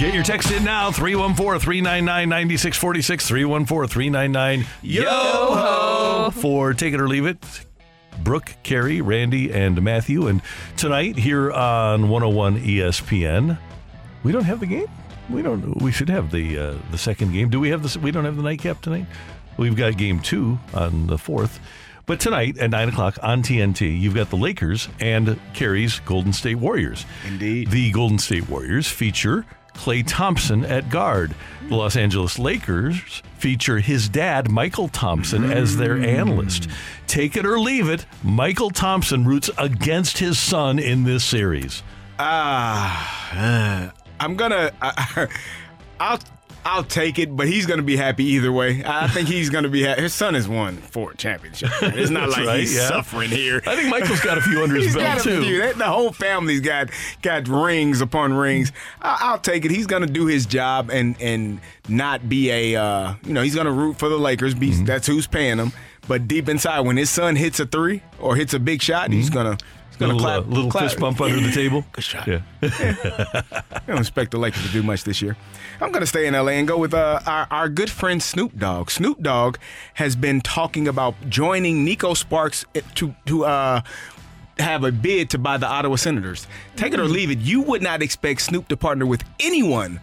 Get 0.00 0.14
your 0.14 0.22
text 0.22 0.50
in 0.50 0.64
now 0.64 0.90
314 0.90 1.60
399 1.60 2.28
9646. 2.30 3.28
314 3.28 3.86
399 3.86 4.66
Yo 4.80 5.04
ho! 5.04 6.30
For 6.32 6.72
Take 6.72 6.94
It 6.94 7.00
or 7.02 7.06
Leave 7.06 7.26
It. 7.26 7.66
Brooke, 8.24 8.54
Carey, 8.62 9.02
Randy, 9.02 9.52
and 9.52 9.82
Matthew. 9.82 10.26
And 10.28 10.40
tonight 10.78 11.18
here 11.18 11.52
on 11.52 12.08
101 12.08 12.62
ESPN, 12.62 13.58
we 14.22 14.32
don't 14.32 14.44
have 14.44 14.60
the 14.60 14.66
game. 14.66 14.86
We 15.28 15.42
don't. 15.42 15.82
We 15.82 15.92
should 15.92 16.08
have 16.08 16.30
the 16.30 16.58
uh, 16.58 16.74
the 16.90 16.96
second 16.96 17.34
game. 17.34 17.50
Do 17.50 17.60
we 17.60 17.68
have 17.68 17.82
the? 17.82 17.98
We 18.00 18.10
don't 18.10 18.24
have 18.24 18.38
the 18.38 18.42
nightcap 18.42 18.80
tonight. 18.80 19.04
We've 19.58 19.76
got 19.76 19.98
game 19.98 20.20
two 20.20 20.58
on 20.72 21.08
the 21.08 21.18
fourth. 21.18 21.60
But 22.06 22.20
tonight 22.20 22.56
at 22.56 22.70
nine 22.70 22.88
o'clock 22.88 23.18
on 23.22 23.42
TNT, 23.42 24.00
you've 24.00 24.14
got 24.14 24.30
the 24.30 24.36
Lakers 24.36 24.88
and 24.98 25.38
Carey's 25.52 26.00
Golden 26.00 26.32
State 26.32 26.56
Warriors. 26.56 27.04
Indeed. 27.26 27.70
The 27.70 27.90
Golden 27.92 28.18
State 28.18 28.48
Warriors 28.48 28.88
feature 28.88 29.44
Klay 29.80 30.04
Thompson 30.06 30.62
at 30.66 30.90
guard. 30.90 31.34
The 31.70 31.74
Los 31.74 31.96
Angeles 31.96 32.38
Lakers 32.38 33.22
feature 33.38 33.78
his 33.78 34.10
dad, 34.10 34.48
Mychal 34.48 34.90
Thompson, 34.92 35.50
as 35.50 35.78
their 35.78 35.96
analyst. 35.96 36.68
Take 37.06 37.34
it 37.34 37.46
or 37.46 37.58
leave 37.58 37.88
it, 37.88 38.04
Mychal 38.22 38.70
Thompson 38.72 39.24
roots 39.24 39.48
against 39.56 40.18
his 40.18 40.38
son 40.38 40.78
in 40.78 41.04
this 41.04 41.24
series. 41.24 41.82
Ah, 42.18 43.32
uh, 43.34 43.90
I'm 44.20 44.36
gonna. 44.36 44.70
I, 44.82 45.28
I'll 46.00 46.20
I'll 46.64 46.84
take 46.84 47.18
it, 47.18 47.34
but 47.34 47.46
he's 47.48 47.66
gonna 47.66 47.82
be 47.82 47.96
happy 47.96 48.24
either 48.24 48.52
way. 48.52 48.82
I 48.84 49.08
think 49.14 49.28
he's 49.28 49.50
gonna 49.50 49.68
be. 49.68 49.84
Ha- 49.84 49.94
his 49.96 50.12
son 50.14 50.34
has 50.34 50.46
won 50.48 50.76
four 50.76 51.14
championships. 51.14 51.72
It's 51.82 52.10
not 52.10 52.28
like 52.30 52.46
right, 52.46 52.60
he's 52.60 52.76
yeah. 52.76 52.88
suffering 52.88 53.30
here. 53.30 53.62
I 53.66 53.76
think 53.76 53.88
Mychal's 53.90 54.20
got 54.20 54.38
a 54.38 54.42
few 54.42 54.62
under 54.62 54.76
his 54.76 54.94
belt, 54.94 55.22
too. 55.22 55.58
That- 55.58 55.78
The 55.78 55.84
whole 55.86 56.12
family's 56.12 56.60
got 56.60 56.90
got 57.22 57.48
rings 57.48 58.00
upon 58.00 58.32
rings. 58.34 58.72
I, 59.00 59.18
I'll 59.22 59.38
take 59.38 59.64
it. 59.64 59.70
He's 59.70 59.86
gonna 59.86 60.06
do 60.06 60.26
his 60.26 60.46
job 60.46 60.90
and 60.90 61.16
and 61.20 61.60
not 61.88 62.28
be 62.28 62.50
a. 62.50 62.76
Uh, 62.80 63.14
you 63.24 63.32
know, 63.32 63.42
he's 63.42 63.54
gonna 63.54 63.72
root 63.72 63.98
for 63.98 64.08
the 64.08 64.18
Lakers. 64.18 64.54
Be 64.54 64.70
Mm-hmm. 64.70 64.84
that's 64.84 65.06
who's 65.06 65.26
paying 65.26 65.58
him. 65.58 65.72
But 66.08 66.26
deep 66.28 66.48
inside, 66.48 66.80
when 66.80 66.96
his 66.96 67.10
son 67.10 67.36
hits 67.36 67.60
a 67.60 67.66
three 67.66 68.02
or 68.18 68.36
hits 68.36 68.52
a 68.54 68.58
big 68.58 68.82
shot, 68.82 69.10
he's 69.12 69.30
gonna. 69.30 69.52
He's 69.52 69.79
gonna 70.00 70.14
Little, 70.14 70.26
clap, 70.26 70.44
uh, 70.44 70.48
little 70.48 70.70
clap. 70.70 70.84
fist 70.84 70.98
bump 70.98 71.20
under 71.20 71.38
the 71.40 71.52
table. 71.52 71.84
Good 71.92 72.02
shot. 72.04 72.26
Yeah. 72.26 72.40
I 72.62 73.80
don't 73.86 73.98
expect 73.98 74.32
the 74.32 74.38
Lakers 74.38 74.62
to 74.66 74.68
do 74.70 74.82
much 74.82 75.04
this 75.04 75.22
year. 75.22 75.36
I'm 75.80 75.92
going 75.92 76.00
to 76.00 76.06
stay 76.06 76.26
in 76.26 76.34
LA 76.34 76.52
and 76.52 76.66
go 76.66 76.76
with 76.76 76.92
uh, 76.92 77.20
our, 77.24 77.46
our 77.50 77.68
good 77.68 77.88
friend 77.90 78.22
Snoop 78.22 78.58
Dogg. 78.58 78.90
Snoop 78.90 79.22
Dogg 79.22 79.56
has 79.94 80.16
been 80.16 80.40
talking 80.40 80.88
about 80.88 81.14
joining 81.28 81.86
Neko 81.86 82.16
Sparks 82.16 82.64
to 82.96 83.14
to 83.26 83.44
uh, 83.44 83.80
have 84.58 84.84
a 84.84 84.92
bid 84.92 85.30
to 85.30 85.38
buy 85.38 85.56
the 85.56 85.66
Ottawa 85.66 85.96
Senators. 85.96 86.46
Take 86.76 86.92
it 86.92 87.00
or 87.00 87.04
leave 87.06 87.30
it. 87.30 87.38
You 87.38 87.62
would 87.62 87.80
not 87.82 88.02
expect 88.02 88.42
Snoop 88.42 88.68
to 88.68 88.76
partner 88.76 89.06
with 89.06 89.22
anyone 89.38 90.00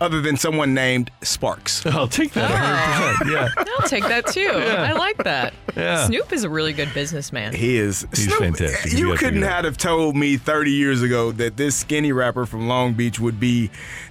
other 0.00 0.20
than 0.20 0.36
someone 0.36 0.74
named 0.74 1.10
Sparks. 1.22 1.84
I'll 1.86 2.08
take 2.08 2.32
that 2.32 2.50
ah. 2.50 3.18
100%. 3.22 3.32
Yeah. 3.32 3.48
I'll 3.56 3.88
take 3.88 4.04
that 4.04 4.26
too. 4.26 4.48
I 4.48 4.92
like 4.92 5.18
that. 5.24 5.54
Yeah. 5.76 6.06
Snoop 6.06 6.32
is 6.32 6.44
a 6.44 6.48
really 6.50 6.72
good 6.72 6.92
businessman. 6.94 7.54
He 7.54 7.76
is. 7.76 8.06
He's 8.10 8.24
Snoop, 8.26 8.38
fantastic. 8.38 8.92
You 8.92 9.10
You 9.10 9.16
couldn't 9.16 9.34
figure 9.42 9.46
have 9.48 9.76
told 9.76 10.16
me 10.16 10.36
30 10.36 10.70
years 10.70 11.02
ago 11.02 11.32
that 11.32 11.56
this 11.56 11.76
skinny 11.76 12.12
rapper 12.12 12.46
from 12.46 12.68
Long 12.68 12.94
Beach 12.94 13.18
would 13.20 13.40
be 13.40 13.70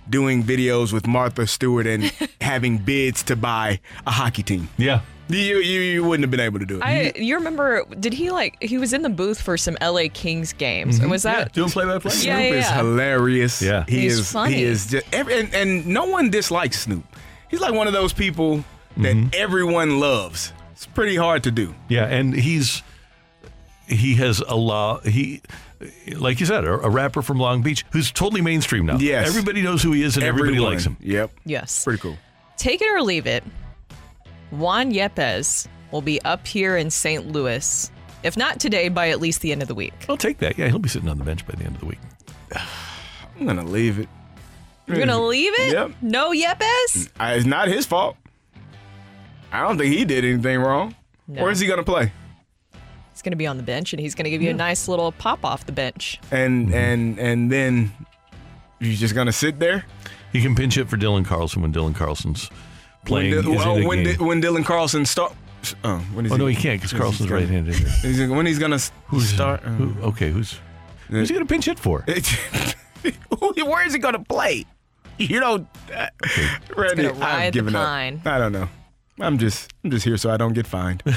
doing 0.09 0.43
videos 0.43 0.93
with 0.93 1.07
Martha 1.07 1.47
Stewart 1.47 1.87
and 1.87 2.03
having 2.41 2.77
bids 2.77 3.23
to 3.23 3.35
buy 3.35 3.79
a 4.05 4.11
hockey 4.11 4.43
team. 4.43 4.69
Yeah. 4.77 5.01
You, 5.27 5.57
you, 5.57 5.79
you 5.81 6.03
wouldn't 6.03 6.23
have 6.23 6.29
been 6.31 6.39
able 6.39 6.59
to 6.59 6.65
do 6.67 6.77
it. 6.77 6.83
I 6.83 7.11
you 7.15 7.35
remember 7.35 7.83
did 7.99 8.13
he 8.13 8.29
like 8.31 8.61
he 8.61 8.77
was 8.77 8.93
in 8.93 9.01
the 9.01 9.09
booth 9.09 9.41
for 9.41 9.57
some 9.57 9.75
LA 9.81 10.03
Kings 10.13 10.53
games 10.53 10.99
and 10.99 11.09
was 11.09 11.23
that 11.23 11.51
doing 11.53 11.69
play 11.71 11.85
by 11.85 11.97
play? 11.97 12.11
Yeah, 12.13 12.19
Snoop 12.21 12.27
yeah, 12.27 12.59
is 12.59 12.65
yeah. 12.65 12.75
hilarious. 12.77 13.61
Yeah. 13.61 13.85
he 13.87 14.01
He's 14.01 14.19
is. 14.19 14.31
funny. 14.31 14.53
He 14.55 14.63
is 14.63 14.87
just, 14.87 15.05
every, 15.11 15.39
and, 15.39 15.53
and 15.55 15.87
no 15.87 16.05
one 16.05 16.29
dislikes 16.29 16.81
Snoop. 16.81 17.03
He's 17.49 17.59
like 17.59 17.73
one 17.73 17.87
of 17.87 17.93
those 17.93 18.13
people 18.13 18.57
that 18.97 19.15
Mm-hmm. 19.15 19.29
everyone 19.33 19.99
loves. 19.99 20.53
It's 20.73 20.85
pretty 20.85 21.15
hard 21.15 21.43
to 21.43 21.51
do. 21.51 21.73
Yeah, 21.89 22.05
and 22.05 22.33
he's 22.33 22.83
he 23.87 24.15
has 24.15 24.39
a 24.39 24.55
lot. 24.55 25.05
He, 25.05 25.41
like 26.17 26.39
you 26.39 26.45
said, 26.45 26.63
a, 26.65 26.73
a 26.73 26.89
rapper 26.89 27.21
from 27.21 27.37
Long 27.39 27.61
Beach 27.61 27.83
who's 27.91 28.11
totally 28.11 28.41
mainstream 28.41 28.85
now. 28.85 28.97
Yes. 28.97 29.27
everybody 29.27 29.61
knows 29.61 29.81
who 29.83 29.91
he 29.91 30.01
is, 30.03 30.15
and 30.17 30.23
everybody 30.25 30.53
Everyone. 30.53 30.71
likes 30.73 30.85
him. 30.85 30.97
Yep. 31.01 31.31
Yes. 31.45 31.83
Pretty 31.83 31.99
cool. 31.99 32.17
Take 32.57 32.81
it 32.81 32.87
or 32.93 33.01
leave 33.01 33.25
it. 33.27 33.43
Juan 34.59 34.91
Yepez 34.91 35.67
will 35.91 36.01
be 36.01 36.21
up 36.23 36.45
here 36.47 36.77
in 36.77 36.89
St. 36.89 37.27
Louis. 37.31 37.91
If 38.23 38.35
not 38.37 38.59
today, 38.59 38.89
by 38.89 39.09
at 39.09 39.19
least 39.21 39.41
the 39.41 39.51
end 39.51 39.61
of 39.61 39.67
the 39.67 39.75
week. 39.75 39.93
I'll 40.09 40.17
take 40.17 40.39
that. 40.39 40.57
Yeah, 40.57 40.67
he'll 40.69 40.79
be 40.79 40.89
sitting 40.89 41.09
on 41.09 41.17
the 41.17 41.23
bench 41.23 41.45
by 41.45 41.53
the 41.55 41.63
end 41.65 41.75
of 41.75 41.81
the 41.81 41.85
week. 41.87 41.99
I'm 43.39 43.45
gonna 43.45 43.63
leave 43.65 43.99
it. 43.99 44.07
You're 44.87 44.97
gonna 44.97 45.19
leave 45.23 45.53
it? 45.57 45.73
Yep. 45.73 45.91
No 46.01 46.31
Yepez? 46.31 47.09
Uh, 47.19 47.33
It's 47.35 47.45
not 47.45 47.67
his 47.67 47.85
fault. 47.85 48.17
I 49.51 49.61
don't 49.61 49.77
think 49.77 49.93
he 49.93 50.05
did 50.05 50.25
anything 50.25 50.59
wrong. 50.59 50.95
No. 51.27 51.43
Where 51.43 51.51
is 51.51 51.59
he 51.59 51.67
gonna 51.67 51.83
play? 51.83 52.11
He's 53.13 53.21
gonna 53.21 53.35
be 53.35 53.47
on 53.47 53.57
the 53.57 53.63
bench 53.63 53.93
and 53.93 53.99
he's 53.99 54.15
gonna 54.15 54.29
give 54.29 54.41
you 54.41 54.49
a 54.49 54.53
nice 54.53 54.87
little 54.87 55.11
pop 55.11 55.43
off 55.45 55.65
the 55.65 55.71
bench. 55.71 56.19
And 56.31 56.73
and 56.73 57.17
and 57.19 57.51
then 57.51 57.91
you 58.79 58.93
just 58.95 59.15
gonna 59.15 59.31
sit 59.31 59.59
there? 59.59 59.85
He 60.31 60.41
can 60.41 60.55
pinch 60.55 60.77
it 60.77 60.89
for 60.89 60.97
Dylan 60.97 61.25
Carlson 61.25 61.61
when 61.61 61.71
Dylan 61.73 61.95
Carlson's 61.95 62.49
playing. 63.05 63.35
When, 63.35 63.43
Di- 63.45 63.51
is 63.51 63.57
well, 63.65 63.87
when. 63.87 64.03
Di- 64.03 64.15
when 64.17 64.41
Dylan 64.41 64.65
Carlson 64.65 65.05
start. 65.05 65.33
Oh, 65.83 65.97
when 66.13 66.25
is 66.25 66.31
oh 66.31 66.35
no, 66.37 66.45
he 66.45 66.55
can't 66.55 66.79
because 66.81 66.93
Carlson's 66.97 67.29
right-handed. 67.31 67.73
Here. 67.75 67.87
Is 68.03 68.17
he- 68.17 68.27
when 68.27 68.45
he's 68.45 68.59
gonna 68.59 68.75
s- 68.75 68.91
start? 69.19 69.63
uh, 69.65 69.69
Who, 69.69 69.99
okay, 70.09 70.29
who's 70.31 70.59
who's 71.09 71.29
he 71.29 71.33
gonna 71.33 71.45
pinch 71.45 71.65
hit 71.65 71.79
for? 71.79 72.05
Where 73.39 73.85
is 73.87 73.93
he 73.93 73.99
gonna 73.99 74.23
play? 74.23 74.65
You 75.17 75.39
know, 75.39 75.67
uh, 75.95 76.07
Randy, 76.75 77.03
gonna 77.03 77.13
ride 77.13 77.23
I've 77.47 77.53
the 77.53 77.57
given 77.59 77.75
up. 77.75 77.85
pine. 77.85 78.21
I 78.25 78.37
don't 78.37 78.51
know. 78.51 78.67
I'm 79.19 79.37
just 79.37 79.71
I'm 79.83 79.91
just 79.91 80.03
here 80.05 80.17
so 80.17 80.29
I 80.29 80.37
don't 80.37 80.53
get 80.53 80.67
fined. 80.67 81.01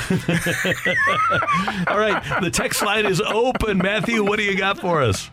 All 1.88 1.98
right, 1.98 2.22
the 2.40 2.50
text 2.52 2.80
line 2.82 3.06
is 3.06 3.20
open. 3.20 3.78
Matthew, 3.78 4.22
what 4.24 4.38
do 4.38 4.44
you 4.44 4.56
got 4.56 4.78
for 4.78 5.02
us? 5.02 5.30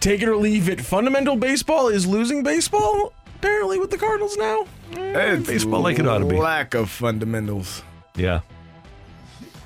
Take 0.00 0.22
it 0.22 0.28
or 0.28 0.36
leave 0.36 0.68
it. 0.68 0.80
Fundamental 0.80 1.36
baseball 1.36 1.88
is 1.88 2.06
losing 2.06 2.42
baseball. 2.42 3.12
Apparently, 3.42 3.80
with 3.80 3.90
the 3.90 3.98
Cardinals 3.98 4.36
now. 4.36 4.66
It's 4.92 4.98
mm. 4.98 5.46
baseball 5.46 5.80
like 5.80 5.98
it 5.98 6.06
ought 6.06 6.18
to 6.18 6.26
be. 6.26 6.36
Lack 6.36 6.74
of 6.74 6.88
fundamentals. 6.88 7.82
Yeah. 8.14 8.42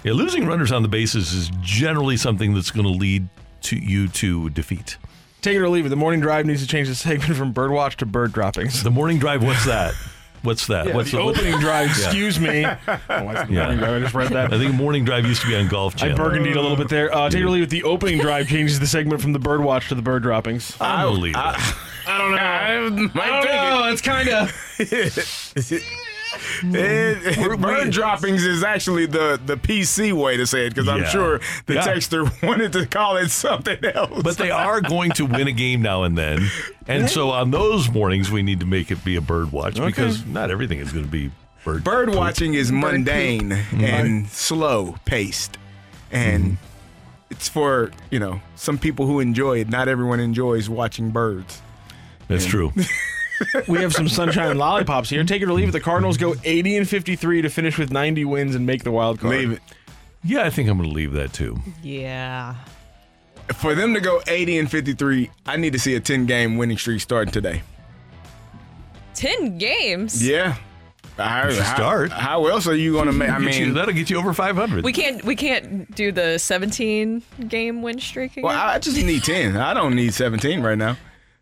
Yeah, 0.02 0.12
losing 0.12 0.46
runners 0.46 0.72
on 0.72 0.80
the 0.80 0.88
bases 0.88 1.34
is 1.34 1.50
generally 1.60 2.16
something 2.16 2.54
that's 2.54 2.70
going 2.70 2.86
to 2.86 2.92
lead 2.92 3.28
to 3.62 3.76
you 3.76 4.08
to 4.08 4.48
defeat. 4.48 4.96
Take 5.42 5.56
it 5.56 5.60
or 5.60 5.68
leave 5.68 5.84
it. 5.84 5.90
The 5.90 5.96
morning 5.96 6.20
drive 6.20 6.46
needs 6.46 6.62
to 6.62 6.66
change 6.66 6.88
the 6.88 6.94
segment 6.94 7.36
from 7.36 7.52
birdwatch 7.52 7.96
to 7.96 8.06
bird 8.06 8.32
droppings. 8.32 8.82
The 8.82 8.90
morning 8.90 9.18
drive, 9.18 9.42
what's 9.44 9.66
that? 9.66 9.94
What's 10.42 10.66
that? 10.68 10.86
Yeah, 10.86 10.94
what's 10.94 11.10
the 11.10 11.18
what- 11.24 11.36
opening 11.36 11.58
drive. 11.60 11.88
Excuse 11.90 12.38
me. 12.38 12.64
Oh, 13.08 13.24
what's 13.24 13.46
the 13.48 13.54
Yeah. 13.54 13.68
I 13.68 14.00
just 14.00 14.14
read 14.14 14.28
that. 14.32 14.52
I 14.52 14.58
think 14.58 14.74
morning 14.74 15.04
drive 15.04 15.24
used 15.26 15.42
to 15.42 15.48
be 15.48 15.56
on 15.56 15.68
Golf 15.68 15.96
Channel. 15.96 16.14
I 16.14 16.16
Channel. 16.16 16.30
burgundied 16.30 16.56
a 16.56 16.60
little 16.60 16.76
bit 16.76 16.88
there. 16.88 17.14
Uh, 17.14 17.28
take 17.30 17.40
it 17.40 17.44
or 17.44 17.50
leave 17.50 17.62
it. 17.64 17.70
The 17.70 17.82
opening 17.84 18.18
drive 18.18 18.48
changes 18.48 18.78
the 18.80 18.86
segment 18.86 19.20
from 19.20 19.32
the 19.32 19.38
bird 19.38 19.62
watch 19.62 19.88
to 19.88 19.94
the 19.94 20.02
bird 20.02 20.22
droppings. 20.22 20.76
I 20.80 21.02
believe 21.04 21.34
that. 21.34 21.76
I 22.06 22.18
don't 22.18 22.32
know. 22.32 23.20
I 23.22 23.26
don't 23.30 23.44
know. 23.44 23.88
It's 23.92 24.02
kind 24.02 24.28
of. 24.28 24.52
It- 26.62 27.22
mm-hmm. 27.22 27.60
bird 27.62 27.90
droppings 27.90 28.44
is 28.44 28.62
actually 28.62 29.06
the, 29.06 29.40
the 29.44 29.56
PC 29.56 30.12
way 30.12 30.36
to 30.36 30.46
say 30.46 30.66
it 30.66 30.70
because 30.70 30.88
I'm 30.88 31.04
sure 31.06 31.40
the 31.66 31.74
Yeah. 31.74 31.86
texter 31.86 32.42
wanted 32.46 32.72
to 32.72 32.86
call 32.86 33.16
it 33.16 33.30
something 33.30 33.84
else. 33.84 34.22
But 34.22 34.36
they 34.36 34.50
are 34.50 34.80
going 34.80 35.12
to 35.12 35.26
win 35.26 35.48
a 35.48 35.52
game 35.52 35.82
now 35.82 36.02
and 36.02 36.16
then. 36.16 36.48
And 36.86 37.10
so 37.10 37.30
on 37.30 37.50
those 37.50 37.90
mornings, 37.90 38.30
we 38.30 38.42
need 38.42 38.60
to 38.60 38.66
make 38.66 38.90
it 38.90 39.04
be 39.04 39.16
a 39.16 39.20
bird 39.20 39.52
watch 39.52 39.80
because 39.80 40.24
not 40.26 40.50
everything 40.50 40.78
is 40.78 40.92
going 40.92 41.04
to 41.04 41.10
be 41.10 41.30
bird 41.64 41.84
bird 41.84 42.08
poop. 42.08 42.16
watching 42.16 42.54
is 42.54 42.70
mundane 42.70 43.50
mm-hmm. 43.50 43.84
and 43.84 44.28
slow 44.28 44.96
paced, 45.04 45.58
and 46.12 46.44
mm-hmm. 46.44 46.54
it's 47.30 47.48
for 47.48 47.90
you 48.10 48.18
know 48.18 48.40
some 48.54 48.78
people 48.78 49.06
who 49.06 49.20
enjoy 49.20 49.58
it. 49.60 49.68
Not 49.68 49.88
everyone 49.88 50.20
enjoys 50.20 50.68
watching 50.68 51.10
birds. 51.10 51.60
That's 52.28 52.46
true. 52.46 52.72
We 53.68 53.78
have 53.80 53.92
some 53.92 54.08
sunshine 54.08 54.56
lollipops 54.58 55.10
here. 55.10 55.22
Take 55.24 55.42
it 55.42 55.48
or 55.48 55.52
leave 55.52 55.68
it. 55.68 55.72
The 55.72 55.80
Cardinals 55.80 56.16
go 56.16 56.34
80 56.44 56.76
and 56.78 56.88
53 56.88 57.42
to 57.42 57.48
finish 57.50 57.78
with 57.78 57.90
90 57.92 58.24
wins 58.24 58.54
and 58.54 58.64
make 58.66 58.82
the 58.84 58.90
wild 58.90 59.20
card. 59.20 59.34
Leave 59.36 59.52
it. 59.52 59.62
Yeah, 60.24 60.42
I 60.44 60.50
think 60.50 60.68
I'm 60.68 60.76
going 60.78 60.88
to 60.88 60.94
leave 60.94 61.12
that 61.12 61.32
too. 61.32 61.58
Yeah. 61.82 62.54
For 63.54 63.74
them 63.74 63.94
to 63.94 64.00
go 64.00 64.20
80 64.26 64.58
and 64.58 64.70
53, 64.70 65.30
I 65.46 65.56
need 65.56 65.72
to 65.72 65.78
see 65.78 65.94
a 65.94 66.00
10 66.00 66.26
game 66.26 66.56
winning 66.56 66.78
streak 66.78 67.00
starting 67.00 67.32
today. 67.32 67.62
Ten 69.14 69.56
games? 69.58 70.26
Yeah. 70.26 70.56
How, 71.16 71.48
It's 71.48 71.58
a 71.58 71.62
how- 71.64 71.74
start. 71.74 72.12
How, 72.12 72.46
else 72.46 72.66
are 72.66 72.74
you 72.74 72.92
going 72.92 73.06
to 73.06 73.12
make? 73.12 73.30
I 73.30 73.40
Get 73.40 73.58
you- 73.58 73.66
mean, 73.66 73.74
that'll 73.74 73.94
get 73.94 74.10
you 74.10 74.18
over 74.18 74.34
500. 74.34 74.84
We 74.84 74.92
can't 74.92 75.24
we 75.24 75.34
can't 75.34 75.92
do 75.94 76.12
the 76.12 76.38
17 76.38 77.22
game 77.48 77.80
win 77.82 77.98
streak 78.00 78.32
again. 78.32 78.44
well, 78.44 78.54
I 78.68 78.78
just 78.78 78.96
need 79.02 79.24
ten. 79.24 79.56
I 79.56 79.72
don't 79.72 79.94
need 79.94 80.12
seventeen 80.12 80.60
right 80.62 80.76
now. 80.76 80.96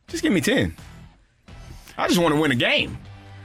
Just 0.07 0.23
give 0.23 0.33
me 0.33 0.41
ten. 0.41 0.77
I 1.97 2.09
just 2.09 2.21
want 2.21 2.35
to 2.35 2.41
win 2.41 2.51
a 2.51 2.57
game. 2.57 2.99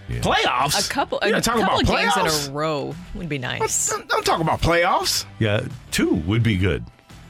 Playoffs. 0.09 0.87
a 0.87 0.89
couple 0.91 1.19
You 1.21 1.27
a 1.27 1.31
gonna 1.33 1.41
talk 1.41 1.55
couple 1.59 1.79
about 1.79 1.81
of 1.83 1.87
games 1.87 2.13
playoffs? 2.13 2.45
in 2.47 2.51
a 2.51 2.55
row 2.55 2.95
would 3.13 3.29
be 3.29 3.37
nice. 3.37 3.89
Don't, 3.89 4.09
don't 4.09 4.25
talk 4.25 4.41
about 4.41 4.59
playoffs. 4.59 5.25
Yeah, 5.37 5.67
two 5.91 6.15
would 6.15 6.41
be 6.41 6.57
good. 6.57 6.83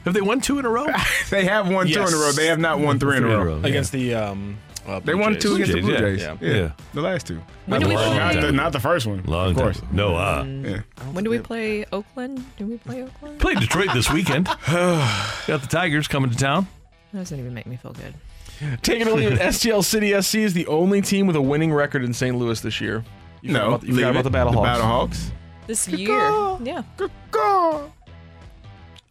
Have 0.06 0.14
they 0.14 0.22
won 0.22 0.40
two 0.40 0.58
in 0.58 0.64
a 0.64 0.70
row? 0.70 0.86
they 1.30 1.44
have 1.44 1.68
won 1.68 1.86
two 1.86 2.00
in 2.00 2.14
a 2.14 2.16
row. 2.16 2.32
They 2.32 2.46
have 2.46 2.58
not 2.58 2.78
won 2.80 2.98
three 2.98 3.18
in 3.18 3.24
a 3.24 3.26
row. 3.28 3.60
against 3.62 3.92
the 3.92 4.14
um. 4.14 4.58
Uh, 4.86 4.98
They 4.98 5.14
won 5.14 5.34
Jays. 5.34 5.42
two 5.42 5.54
against 5.56 5.72
the 5.74 5.80
Blue 5.82 5.92
Jays, 5.98 6.20
Jays. 6.22 6.22
yeah. 6.22 6.36
Yeah. 6.40 6.54
Yeah. 6.56 6.72
the 6.94 7.02
last 7.02 7.26
two. 7.26 7.42
When 7.66 7.80
not, 7.82 7.86
do 7.86 7.88
we 7.90 7.96
the, 7.96 8.02
play? 8.08 8.16
not, 8.18 8.40
the, 8.40 8.52
not 8.52 8.72
the 8.72 8.80
first 8.80 9.06
one. 9.06 9.22
Long 9.24 9.50
of 9.50 9.56
course. 9.58 9.78
time. 9.78 9.88
No, 9.92 10.16
uh, 10.16 10.42
Yeah. 10.44 10.80
When 11.12 11.22
do 11.22 11.28
we 11.28 11.38
play 11.38 11.84
Oakland? 11.92 12.42
Do 12.56 12.66
we 12.66 12.78
play 12.78 13.02
Oakland? 13.02 13.38
play 13.40 13.54
Detroit 13.56 13.88
this 13.92 14.10
weekend. 14.10 14.46
Got 14.66 15.60
the 15.60 15.68
Tigers 15.70 16.08
coming 16.08 16.30
to 16.30 16.36
town. 16.36 16.66
That 17.12 17.18
doesn't 17.20 17.38
even 17.38 17.52
make 17.52 17.66
me 17.66 17.76
feel 17.76 17.92
good. 17.92 18.14
Take 18.82 19.00
it 19.00 19.08
or 19.08 19.12
leave 19.12 19.32
it. 19.32 19.38
STL 19.40 19.82
City 19.84 20.20
SC 20.20 20.36
is 20.36 20.52
the 20.54 20.66
only 20.66 21.00
team 21.00 21.26
with 21.26 21.36
a 21.36 21.40
winning 21.42 21.72
record 21.72 22.04
in 22.04 22.12
St. 22.12 22.36
Louis 22.36 22.60
this 22.60 22.80
year. 22.80 23.04
You 23.42 23.52
forgot 23.52 23.60
No, 23.62 23.68
about, 23.74 23.82
you 23.88 23.94
forgot 23.94 24.10
about 24.10 24.24
the 24.24 24.30
Battle 24.30 24.52
The 24.52 24.58
Hawks. 24.58 24.68
Battle 24.68 24.86
Hawks. 24.86 25.32
This 25.66 25.88
year, 25.88 26.18
yeah. 26.62 26.82
Go 26.96 27.08
go. 27.30 27.92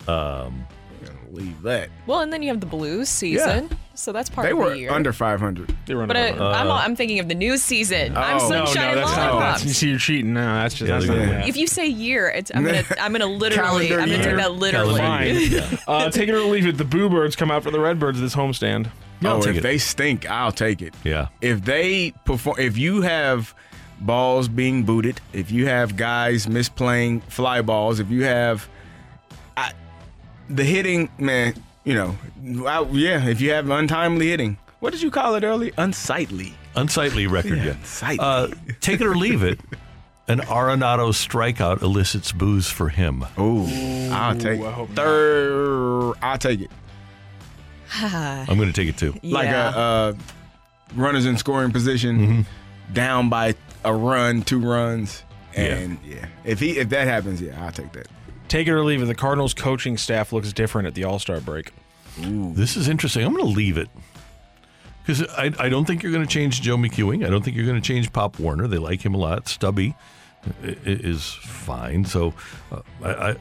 Um, 0.08 0.66
Leave 1.32 1.62
that. 1.62 1.90
Well, 2.08 2.22
and 2.22 2.34
then 2.34 2.42
you 2.42 2.50
have 2.50 2.60
the 2.60 2.66
Blues 2.66 3.08
season, 3.08 3.70
so 3.94 4.12
that's 4.12 4.32
part 4.32 4.48
They 4.48 4.52
of 4.52 4.58
were 4.58 4.72
the 4.72 4.80
year. 4.80 4.92
under 4.92 5.14
500. 5.14 5.76
They 5.86 5.94
were 5.94 6.08
but 6.08 6.16
uh, 6.16 6.20
under 6.22 6.44
I'm, 6.44 6.68
Uh, 6.72 6.74
I'm 6.74 6.96
thinking 6.96 7.20
of 7.20 7.28
the 7.30 7.36
new 7.36 7.56
season. 7.58 8.18
I'm 8.18 8.42
Oh. 8.42 8.50
no, 8.50 8.64
no, 8.66 8.74
that's 8.74 8.76
not. 9.16 9.34
lollipops. 9.34 9.62
That's, 9.62 9.66
you 9.66 9.74
see, 9.74 9.90
you're 9.92 10.00
cheating. 10.00 10.34
No, 10.34 10.42
that's 10.56 10.74
just 10.74 10.90
Yeah, 10.90 10.96
that's 10.96 11.06
they're 11.06 11.16
not 11.18 11.26
gonna- 11.28 11.34
gonna 11.42 11.48
If 11.48 11.56
you 11.56 11.68
say 11.68 11.86
year, 11.86 12.30
it's 12.30 12.50
I'm 12.56 12.66
gonna 12.66 12.84
I'm 13.00 13.12
gonna 13.12 13.26
literally 13.28 13.94
I'm 13.94 14.00
gonna 14.00 14.12
year. 14.14 14.24
take 14.24 14.36
that 14.38 14.54
literally. 14.54 15.00
Calendar 15.00 15.62
Fine. 15.62 15.80
uh, 15.88 16.10
take 16.10 16.30
it 16.30 16.34
or 16.34 16.42
leave 16.42 16.66
it. 16.66 16.78
The 16.80 16.84
Boo 16.84 17.10
Birds 17.10 17.36
come 17.36 17.52
out 17.52 17.62
for 17.62 17.70
the 17.70 17.80
Redbirds 17.80 18.20
this 18.20 18.36
homestand. 18.36 18.90
Yeah, 19.22 19.34
oh, 19.34 19.40
if 19.44 19.58
it. 19.58 19.62
they 19.64 19.78
stink, 19.78 20.30
I'll 20.30 20.52
take 20.52 20.82
it. 20.82 20.94
Yeah. 21.04 21.28
If 21.42 21.66
they 21.66 22.12
perform, 22.26 22.58
if 22.60 22.78
you 22.78 23.02
have 23.02 23.54
balls 24.00 24.48
being 24.48 24.84
booted, 24.84 25.20
if 25.34 25.52
you 25.52 25.68
have 25.68 25.98
guys 25.98 26.46
misplaying 26.46 27.22
fly 27.24 27.62
balls, 27.62 28.00
if 28.00 28.10
you 28.10 28.24
have 28.24 28.68
I, 29.58 29.74
the 30.50 30.64
hitting, 30.64 31.10
man, 31.18 31.54
you 31.84 31.94
know, 31.96 32.18
I, 32.68 32.82
yeah, 32.92 33.26
if 33.28 33.42
you 33.42 33.52
have 33.52 33.70
untimely 33.70 34.30
hitting, 34.30 34.58
what 34.80 34.94
did 34.94 35.02
you 35.02 35.12
call 35.12 35.36
it 35.36 35.44
early? 35.44 35.74
Unsightly. 35.78 36.54
Unsightly 36.76 37.28
record, 37.36 37.58
Yeah, 37.58 37.66
yeah. 37.66 37.72
unsightly. 37.72 38.20
Uh, 38.26 38.48
take 38.80 39.02
it 39.02 39.08
or 39.08 39.16
leave 39.18 39.44
it. 39.44 39.60
An 40.30 40.42
Arenado 40.42 41.10
strikeout 41.12 41.82
elicits 41.82 42.32
booze 42.32 42.70
for 42.70 42.90
him. 42.90 43.26
Ooh, 43.40 43.66
I'll 44.14 44.36
take 44.38 44.62
it. 44.62 44.90
Third, 44.96 46.14
I'll 46.22 46.38
take 46.38 46.62
it. 46.62 46.72
I'm 48.02 48.58
going 48.58 48.72
to 48.72 48.74
take 48.74 48.90
it 48.90 48.98
too. 48.98 49.14
Like 49.24 49.46
Yeah. 49.48 49.74
a, 49.74 49.78
uh 49.78 50.14
runners 50.96 51.26
in 51.26 51.38
scoring 51.38 51.72
position, 51.72 52.46
down 52.94 53.30
by 53.30 53.56
a 53.86 53.94
run, 53.94 54.42
two 54.42 54.60
runs, 54.60 55.24
and 55.56 55.98
yeah. 56.06 56.26
if 56.44 56.60
he 56.60 56.78
if 56.80 56.90
that 56.90 57.08
happens, 57.08 57.42
yeah, 57.42 57.64
I'll 57.64 57.72
take 57.72 57.92
that. 57.94 58.08
Take 58.48 58.68
it 58.68 58.72
or 58.72 58.84
leave 58.84 59.02
it. 59.02 59.06
The 59.06 59.14
Cardinals 59.16 59.54
coaching 59.54 59.98
staff 59.98 60.34
looks 60.34 60.52
different 60.54 60.88
at 60.88 60.96
the 60.96 61.04
All 61.04 61.20
Star 61.20 61.40
break. 61.40 61.72
This 62.18 62.76
is 62.76 62.90
interesting. 62.90 63.24
I'm 63.26 63.34
going 63.34 63.46
to 63.46 63.52
leave 63.52 63.78
it 63.78 63.88
because 65.06 65.24
I, 65.38 65.54
I 65.60 65.70
don't 65.70 65.86
think 65.86 66.02
you're 66.04 66.12
going 66.12 66.26
to 66.26 66.32
change 66.32 66.62
Joe 66.62 66.76
McEwing. 66.76 67.26
I 67.26 67.30
don't 67.30 67.44
think 67.46 67.56
you're 67.56 67.66
going 67.68 67.80
to 67.82 67.88
change 67.88 68.12
Pop 68.12 68.40
Warren. 68.40 68.68
They 68.70 68.78
like 68.78 69.06
him 69.06 69.14
a 69.14 69.18
lot. 69.18 69.48
Stubby 69.48 69.90
i- 69.90 69.92
i- 69.92 69.96
is 70.64 71.34
fine. 71.34 72.06
So, 72.06 72.34
uh, 72.72 72.82
I, 73.04 73.10
I, 73.32 73.36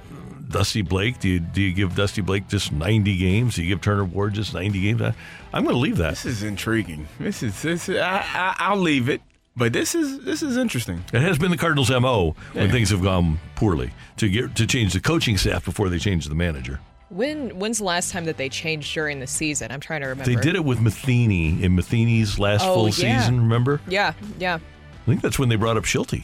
Dusty 0.49 0.83
Blake. 0.83 1.21
Do 1.21 1.29
you 1.29 1.41
do 1.41 1.61
you 1.63 1.73
give 1.73 1.95
Dusty 1.95 2.21
Blake 2.23 2.49
just 2.49 2.73
90 2.73 3.17
games? 3.19 3.55
Do 3.57 3.63
you 3.63 3.69
give 3.69 3.81
Turner 3.81 4.05
Ward 4.05 4.35
just 4.35 4.55
90 4.55 4.81
games? 4.81 5.03
I, 5.03 5.15
I'm 5.53 5.65
going 5.65 5.75
to 5.75 5.81
leave 5.81 5.99
that. 5.99 6.11
This 6.11 6.25
is 6.27 6.43
intriguing. 6.43 7.07
This 7.19 7.43
is 7.43 7.61
this. 7.63 7.89
Is, 7.89 7.99
I, 7.99 8.19
I 8.35 8.57
I'll 8.59 8.77
leave 8.77 9.09
it, 9.09 9.21
but 9.57 9.73
this 9.73 9.95
is 9.95 10.21
this 10.25 10.43
is 10.43 10.57
interesting. 10.57 11.05
It 11.13 11.21
has 11.23 11.39
been 11.39 11.51
the 11.51 11.57
Cardinals' 11.57 11.91
mo 11.91 12.35
when 12.53 12.71
things 12.71 12.91
have 12.91 13.03
gone 13.03 13.39
poorly 13.55 13.93
to 14.17 14.29
get 14.29 14.55
to 14.57 14.67
change 14.67 14.93
the 14.93 15.01
coaching 15.01 15.37
staff 15.37 15.65
before 15.65 15.89
they 15.89 15.99
change 15.99 16.27
the 16.27 16.35
manager. 16.35 16.81
When 17.11 17.59
when's 17.59 17.79
the 17.79 17.85
last 17.85 18.13
time 18.13 18.25
that 18.27 18.37
they 18.37 18.49
changed 18.51 18.93
during 18.93 19.21
the 19.21 19.27
season? 19.27 19.71
I'm 19.73 19.81
trying 19.81 20.03
to 20.03 20.09
remember. 20.09 20.31
They 20.31 20.41
did 20.41 20.57
it 20.57 20.65
with 20.65 20.81
Matheny 20.81 21.63
in 21.63 21.75
Matheny's 21.75 22.39
last 22.39 22.65
Oh, 22.65 22.75
full 22.75 22.89
yeah. 22.89 23.21
season. 23.21 23.41
Remember? 23.41 23.81
Yeah, 23.89 24.13
yeah. 24.39 24.57
I 24.57 25.07
think 25.07 25.23
that's 25.23 25.39
when 25.39 25.49
they 25.49 25.57
brought 25.57 25.79
up 25.79 25.85
Shildt. 25.85 26.23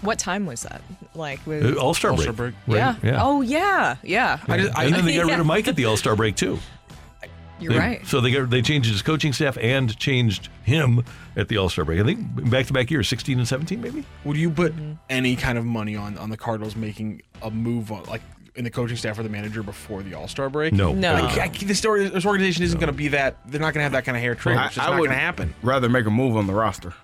What 0.00 0.18
time 0.18 0.46
was 0.46 0.62
that? 0.62 0.82
Like 1.14 1.40
uh, 1.40 1.42
with, 1.50 1.76
All 1.76 1.94
Star 1.94 2.10
break. 2.12 2.28
All-Star 2.28 2.32
break. 2.32 2.54
Right? 2.66 2.76
yeah. 2.76 2.94
Yeah. 3.02 3.22
Oh 3.22 3.40
yeah, 3.42 3.96
yeah. 4.02 4.38
I 4.48 4.58
just- 4.58 4.78
I- 4.78 4.84
and 4.84 4.94
then 4.94 5.04
they 5.04 5.16
got 5.16 5.26
rid 5.26 5.40
of 5.40 5.46
Mike 5.54 5.68
at 5.68 5.76
the 5.76 5.84
All 5.84 5.96
Star 5.96 6.16
break 6.16 6.36
too. 6.36 6.58
You're 7.60 7.72
They- 7.72 7.78
right. 7.78 8.06
So 8.06 8.20
they 8.20 8.30
got, 8.30 8.50
they 8.50 8.62
changed 8.62 8.88
his 8.88 9.02
coaching 9.02 9.32
staff 9.32 9.58
and 9.60 9.96
changed 9.98 10.48
him 10.62 11.04
at 11.36 11.48
the 11.48 11.58
All 11.58 11.68
Star 11.68 11.84
break. 11.84 12.00
I 12.00 12.04
think 12.04 12.50
back 12.50 12.66
to 12.66 12.72
back 12.72 12.90
years, 12.90 13.08
sixteen 13.08 13.38
and 13.38 13.48
seventeen, 13.48 13.80
maybe. 13.80 14.04
Would 14.24 14.36
you 14.36 14.50
put 14.50 14.74
mm-hmm. 14.74 14.92
any 15.10 15.36
kind 15.36 15.58
of 15.58 15.64
money 15.64 15.96
on 15.96 16.16
on 16.18 16.30
the 16.30 16.36
Cardinals 16.36 16.76
making 16.76 17.22
a 17.42 17.50
move 17.50 17.90
on 17.90 18.04
like 18.04 18.22
in 18.54 18.64
the 18.64 18.70
coaching 18.70 18.96
staff 18.96 19.18
or 19.18 19.22
the 19.22 19.28
manager 19.28 19.62
before 19.62 20.02
the 20.02 20.14
All 20.14 20.28
Star 20.28 20.48
break? 20.48 20.72
No. 20.72 20.92
No. 20.92 21.14
Like, 21.14 21.38
I- 21.38 21.48
this, 21.48 21.80
this 21.80 22.26
organization 22.26 22.62
isn't 22.64 22.78
going 22.78 22.92
to 22.92 22.96
be 22.96 23.08
that. 23.08 23.38
They're 23.46 23.60
not 23.60 23.74
going 23.74 23.80
to 23.80 23.82
have 23.84 23.92
that 23.92 24.04
kind 24.04 24.16
of 24.16 24.22
hair 24.22 24.34
trigger. 24.36 24.60
It's 24.66 24.76
just 24.76 24.88
not 24.88 24.96
going 24.96 25.10
to 25.10 25.16
happen. 25.16 25.52
rather 25.62 25.88
make 25.88 26.06
a 26.06 26.10
move 26.10 26.36
on 26.36 26.46
the 26.46 26.54
roster. 26.54 26.94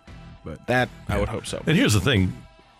But 0.44 0.66
That 0.66 0.88
I 1.08 1.18
would 1.18 1.28
hope 1.30 1.46
so. 1.46 1.62
And 1.66 1.76
here's 1.76 1.94
the 1.94 2.00
thing: 2.00 2.32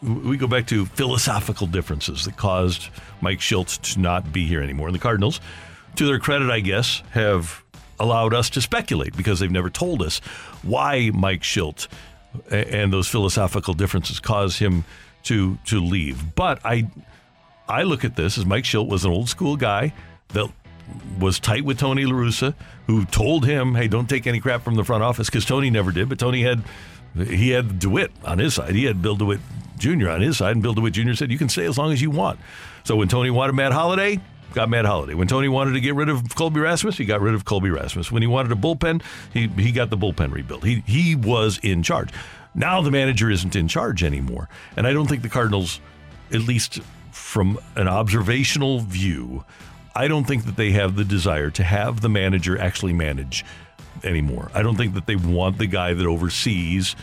we 0.05 0.37
go 0.37 0.47
back 0.47 0.67
to 0.67 0.85
philosophical 0.85 1.67
differences 1.67 2.25
that 2.27 2.37
caused 2.37 2.91
Mike 3.21 3.39
Shildt 3.39 3.81
to 3.95 4.01
not 4.01 4.33
be 4.33 4.47
here 4.47 4.61
anymore. 4.61 4.89
And 4.89 4.95
the 4.95 5.01
Cardinals, 5.01 5.41
to 5.97 6.07
their 6.07 6.19
credit, 6.19 6.51
I 6.51 6.61
guess, 6.61 7.03
have 7.13 7.63
allowed 7.99 8.35
us 8.35 8.51
to 8.51 8.61
speculate 8.61 9.17
because 9.17 9.41
they've 9.41 9.51
never 9.51 9.71
told 9.71 10.03
us 10.03 10.19
why 10.63 11.11
Mike 11.15 11.43
Shildt 11.43 11.89
and 12.51 12.93
those 12.93 13.09
philosophical 13.09 13.75
differences 13.75 14.21
caused 14.21 14.59
him 14.59 14.85
to 15.25 15.57
to 15.67 15.81
leave. 15.81 16.35
But 16.35 16.61
I 16.65 16.91
I 17.69 17.85
look 17.85 18.05
at 18.05 18.17
this 18.17 18.37
as 18.37 18.45
Mike 18.45 18.65
Shildt 18.65 18.89
was 18.89 19.05
an 19.05 19.11
old 19.11 19.29
school 19.29 19.57
guy 19.57 19.95
that 20.29 20.51
was 21.19 21.39
tight 21.39 21.65
with 21.65 21.79
Tony 21.79 22.05
La 22.05 22.13
Russa, 22.13 22.55
who 22.87 23.05
told 23.07 23.47
him, 23.47 23.75
"Hey, 23.75 23.89
don't 23.89 24.09
take 24.09 24.27
any 24.27 24.41
crap 24.41 24.65
from 24.65 24.75
the 24.75 24.85
front 24.85 25.03
office," 25.03 25.31
because 25.31 25.47
Tony 25.47 25.71
never 25.71 25.93
did. 25.93 26.09
But 26.09 26.19
Tony 26.19 26.43
had 26.43 26.63
he 27.17 27.51
had 27.51 27.79
DeWitt 27.79 28.11
on 28.25 28.39
his 28.39 28.55
side. 28.55 28.75
He 28.75 28.85
had 28.85 29.01
Bill 29.01 29.17
DeWitt 29.17 29.41
Jr. 29.85 30.11
on 30.11 30.21
his 30.21 30.39
side, 30.39 30.53
and 30.53 30.63
Bill 30.63 30.75
DeWitt 30.75 30.95
Jr. 30.95 31.13
said, 31.13 31.31
"You 31.31 31.39
can 31.39 31.49
stay 31.49 31.67
as 31.67 31.79
long 31.79 31.93
as 31.93 32.01
you 32.01 32.11
want." 32.11 32.41
So 32.85 32.97
when 32.97 33.09
Tony 33.09 33.31
wanted 33.31 33.53
Matt 33.53 33.73
Holliday, 33.73 34.21
got 34.55 34.69
Matt 34.69 34.85
Holliday. 34.85 35.15
When 35.15 35.29
Tony 35.29 35.49
wanted 35.49 35.73
to 35.73 35.81
get 35.81 35.95
rid 35.95 36.09
of 36.09 36.35
Colby 36.35 36.61
Rasmus, 36.61 36.97
he 36.97 37.05
got 37.05 37.21
rid 37.21 37.35
of 37.35 37.45
Colby 37.45 37.71
Rasmus. 37.71 38.11
When 38.11 38.23
he 38.23 38.29
wanted 38.29 38.53
a 38.53 38.55
bullpen, 38.55 39.03
he 39.33 39.49
he 39.63 39.73
got 39.73 39.91
the 39.91 39.99
bullpen 39.99 40.33
rebuilt. 40.33 40.65
He 40.65 40.83
he 40.87 41.15
was 41.15 41.59
in 41.63 41.83
charge. 41.83 42.11
Now 42.55 42.81
the 42.81 42.91
manager 42.91 43.31
isn't 43.31 43.57
in 43.57 43.69
charge 43.69 44.03
anymore, 44.03 44.49
and 44.77 44.87
I 44.87 44.93
don't 44.93 45.09
think 45.09 45.23
the 45.23 45.29
Cardinals, 45.29 45.81
at 46.33 46.41
least 46.41 46.81
from 47.11 47.59
an 47.77 47.89
observational 47.89 48.81
view, 48.81 49.45
I 49.95 50.09
don't 50.09 50.25
think 50.25 50.45
that 50.47 50.57
they 50.57 50.71
have 50.73 50.97
the 50.97 51.05
desire 51.05 51.51
to 51.51 51.65
have 51.65 52.01
the 52.01 52.09
manager 52.09 52.59
actually 52.59 52.93
manage 52.93 53.45
anymore. 54.03 54.51
I 54.55 54.63
don't 54.63 54.77
think 54.77 54.95
that 54.95 55.07
they 55.07 55.17
want 55.17 55.59
the 55.59 55.67
guy 55.67 55.95
that 55.95 56.07
oversees 56.07 56.97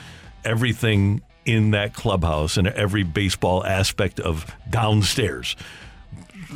everything 0.43 1.21
in 1.45 1.71
that 1.71 1.93
clubhouse 1.93 2.57
and 2.57 2.67
every 2.67 3.03
baseball 3.03 3.65
aspect 3.65 4.19
of 4.19 4.53
downstairs. 4.69 5.55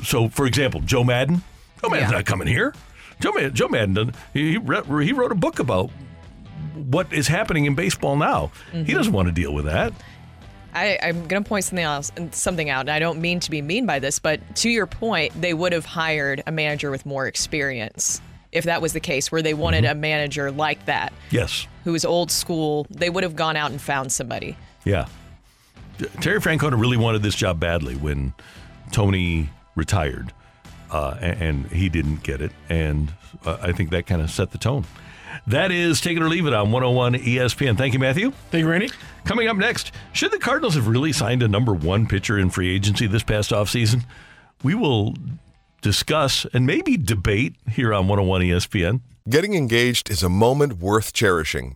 So, 0.04 0.30
for 0.30 0.46
example, 0.46 0.82
Joe 0.82 1.04
Maddon. 1.04 1.42
Joe 1.82 1.90
Maddon's 1.90 2.12
not 2.12 2.26
coming 2.26 2.48
here. 2.48 2.74
Joe 3.22 3.32
Maddon, 3.32 3.54
Joe 3.56 3.68
Maddon 3.68 4.14
he, 4.34 4.52
he 4.52 4.58
re- 4.58 5.06
he 5.06 5.14
wrote 5.14 5.32
a 5.32 5.36
book 5.36 5.60
about 5.60 5.90
what 6.76 7.12
is 7.14 7.28
happening 7.28 7.66
in 7.66 7.76
baseball 7.76 8.16
now. 8.18 8.52
He 8.74 8.94
doesn't 8.94 9.14
want 9.14 9.28
to 9.28 9.32
deal 9.32 9.54
with 9.54 9.66
that. 9.66 9.94
I, 10.74 11.00
I'm 11.02 11.26
going 11.28 11.42
to 11.42 11.48
point 11.48 11.64
something 11.64 11.86
else, 11.86 12.12
something 12.32 12.70
out. 12.70 12.82
And 12.82 12.90
I 12.90 13.00
don't 13.00 13.22
mean 13.22 13.40
to 13.40 13.50
be 13.50 13.62
mean 13.62 13.86
by 13.86 14.00
this, 14.00 14.20
but 14.20 14.42
to 14.58 14.70
your 14.70 14.86
point, 14.86 15.32
they 15.42 15.54
would 15.54 15.72
have 15.72 15.86
hired 15.86 16.44
a 16.46 16.52
manager 16.52 16.92
with 16.92 17.06
more 17.06 17.28
experience 17.28 18.22
if 18.52 18.66
that 18.66 18.82
was 18.82 18.92
the 18.94 19.00
case, 19.00 19.32
where 19.32 19.42
they 19.42 19.54
wanted 19.54 19.84
Mm-hmm. 19.86 19.98
a 19.98 20.02
manager 20.02 20.52
like 20.52 20.86
that, 20.86 21.12
Yes. 21.30 21.68
Who 21.86 21.94
is 21.94 22.04
old 22.06 22.32
school. 22.32 22.88
They 22.90 23.10
would 23.10 23.24
have 23.24 23.36
gone 23.36 23.56
out 23.56 23.72
and 23.72 23.80
found 23.82 24.12
somebody. 24.12 24.58
Yeah. 24.86 25.08
Terry 26.22 26.40
Francona 26.40 26.80
really 26.80 26.98
wanted 26.98 27.24
this 27.24 27.36
job 27.36 27.60
badly 27.60 27.96
when 27.96 28.34
Tony 28.92 29.50
retired, 29.76 30.32
uh, 30.92 31.16
a- 31.20 31.24
and, 31.24 31.68
he 31.68 31.90
didn't 31.90 32.24
get 32.24 32.42
it. 32.42 32.52
And 32.70 33.14
uh, 33.46 33.58
I 33.62 33.72
think 33.72 33.90
that 33.92 34.06
kind 34.06 34.22
of 34.22 34.30
set 34.30 34.52
the 34.52 34.58
tone. 34.58 34.86
That 35.48 35.72
is 35.72 36.00
Take 36.00 36.18
It 36.18 36.24
or 36.24 36.30
Leave 36.30 36.46
It 36.48 36.54
on 36.54 36.72
101 36.72 37.16
ESPN. 37.16 37.78
Thank 37.78 37.94
you, 37.94 38.00
Matthew. 38.00 38.32
Thank 38.52 38.64
you, 38.64 38.70
Randy. 38.70 38.90
Coming 39.26 39.48
up 39.48 39.58
next, 39.58 39.92
should 40.14 40.32
the 40.32 40.40
Cardinals 40.40 40.76
have 40.76 40.88
really 40.88 41.12
signed 41.12 41.44
a 41.44 41.48
number 41.48 41.74
one 41.74 42.08
pitcher 42.08 42.38
in 42.38 42.50
free 42.50 42.74
agency 42.74 43.06
this 43.08 43.24
past 43.24 43.52
offseason? 43.52 44.04
We 44.64 44.76
will 44.76 45.16
discuss 45.82 46.46
and 46.54 46.66
maybe 46.66 46.98
debate 46.98 47.56
here 47.70 47.94
on 47.94 48.08
101 48.08 48.42
ESPN. 48.42 49.02
Getting 49.30 49.56
engaged 49.56 50.10
is 50.10 50.24
a 50.24 50.30
moment 50.30 50.78
worth 50.78 51.12
cherishing. 51.14 51.76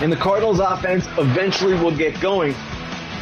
And 0.00 0.12
the 0.12 0.16
Cardinals 0.16 0.60
offense 0.60 1.06
eventually 1.18 1.74
will 1.74 1.96
get 1.96 2.20
going. 2.20 2.54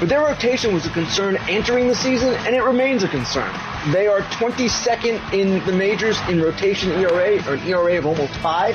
But 0.00 0.08
their 0.08 0.22
rotation 0.22 0.74
was 0.74 0.86
a 0.86 0.90
concern 0.90 1.36
entering 1.48 1.86
the 1.86 1.94
season, 1.94 2.34
and 2.34 2.54
it 2.54 2.62
remains 2.62 3.04
a 3.04 3.08
concern. 3.08 3.50
They 3.92 4.08
are 4.08 4.20
22nd 4.20 5.32
in 5.32 5.64
the 5.66 5.72
majors 5.72 6.18
in 6.28 6.42
rotation 6.42 6.90
ERA, 6.90 7.36
or 7.46 7.54
an 7.54 7.68
ERA 7.68 7.98
of 7.98 8.06
almost 8.06 8.34
five. 8.36 8.74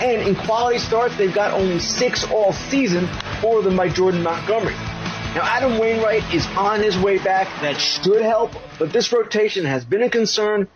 And 0.00 0.28
in 0.28 0.36
quality 0.36 0.78
starts, 0.78 1.16
they've 1.16 1.34
got 1.34 1.52
only 1.52 1.78
six 1.78 2.22
all 2.30 2.52
season, 2.52 3.08
four 3.40 3.58
of 3.58 3.64
them 3.64 3.76
by 3.76 3.88
Jordan 3.88 4.22
Montgomery. 4.22 4.74
Now, 4.74 5.42
Adam 5.42 5.78
Wainwright 5.78 6.34
is 6.34 6.46
on 6.48 6.80
his 6.80 6.98
way 6.98 7.18
back. 7.18 7.48
That 7.62 7.80
should 7.80 8.22
help, 8.22 8.52
but 8.78 8.92
this 8.92 9.12
rotation 9.12 9.64
has 9.64 9.84
been 9.84 10.02
a 10.02 10.10
concern. 10.10 10.68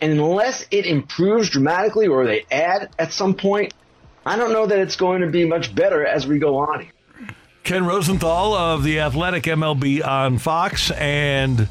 And 0.00 0.12
unless 0.12 0.66
it 0.70 0.86
improves 0.86 1.50
dramatically 1.50 2.06
or 2.06 2.26
they 2.26 2.44
add 2.50 2.90
at 2.98 3.12
some 3.12 3.34
point, 3.34 3.74
I 4.24 4.36
don't 4.36 4.52
know 4.52 4.66
that 4.66 4.78
it's 4.78 4.96
going 4.96 5.22
to 5.22 5.28
be 5.28 5.44
much 5.44 5.74
better 5.74 6.06
as 6.06 6.26
we 6.26 6.38
go 6.38 6.58
on. 6.58 6.88
Ken 7.64 7.86
Rosenthal 7.86 8.54
of 8.54 8.82
the 8.82 9.00
Athletic 9.00 9.44
MLB 9.44 10.04
on 10.04 10.38
Fox. 10.38 10.90
And 10.92 11.68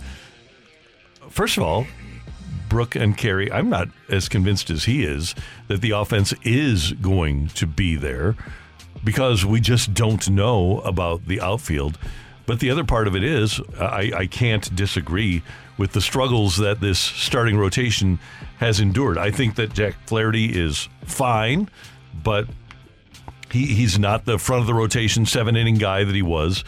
first 1.29 1.57
of 1.57 1.63
all, 1.63 1.85
Brooke 2.69 2.95
and 2.95 3.17
Carey, 3.17 3.51
I'm 3.51 3.69
not 3.69 3.89
as 4.09 4.29
convinced 4.29 4.69
as 4.69 4.85
he 4.85 5.03
is 5.03 5.35
that 5.67 5.81
the 5.81 5.91
offense 5.91 6.33
is 6.43 6.93
going 6.93 7.47
to 7.49 7.67
be 7.67 7.95
there 7.97 8.35
because 9.03 9.45
we 9.45 9.59
just 9.59 9.93
don't 9.93 10.29
know 10.29 10.79
about 10.81 11.27
the 11.27 11.41
outfield. 11.41 11.97
But 12.45 12.59
the 12.59 12.69
other 12.69 12.83
part 12.83 13.07
of 13.07 13.15
it 13.15 13.23
is, 13.23 13.59
I, 13.79 14.11
I 14.15 14.27
can't 14.27 14.73
disagree 14.75 15.43
with 15.77 15.91
the 15.91 16.01
struggles 16.01 16.57
that 16.57 16.79
this 16.79 16.99
starting 16.99 17.57
rotation 17.57 18.19
has 18.57 18.79
endured. 18.79 19.17
I 19.17 19.31
think 19.31 19.55
that 19.55 19.73
Jack 19.73 19.95
Flaherty 20.05 20.45
is 20.45 20.87
fine, 21.03 21.69
but 22.23 22.47
he, 23.51 23.65
he's 23.67 23.99
not 23.99 24.25
the 24.25 24.37
front 24.37 24.61
of 24.61 24.67
the 24.67 24.73
rotation 24.73 25.25
seven 25.25 25.55
inning 25.55 25.75
guy 25.75 26.03
that 26.03 26.15
he 26.15 26.21
was 26.21 26.63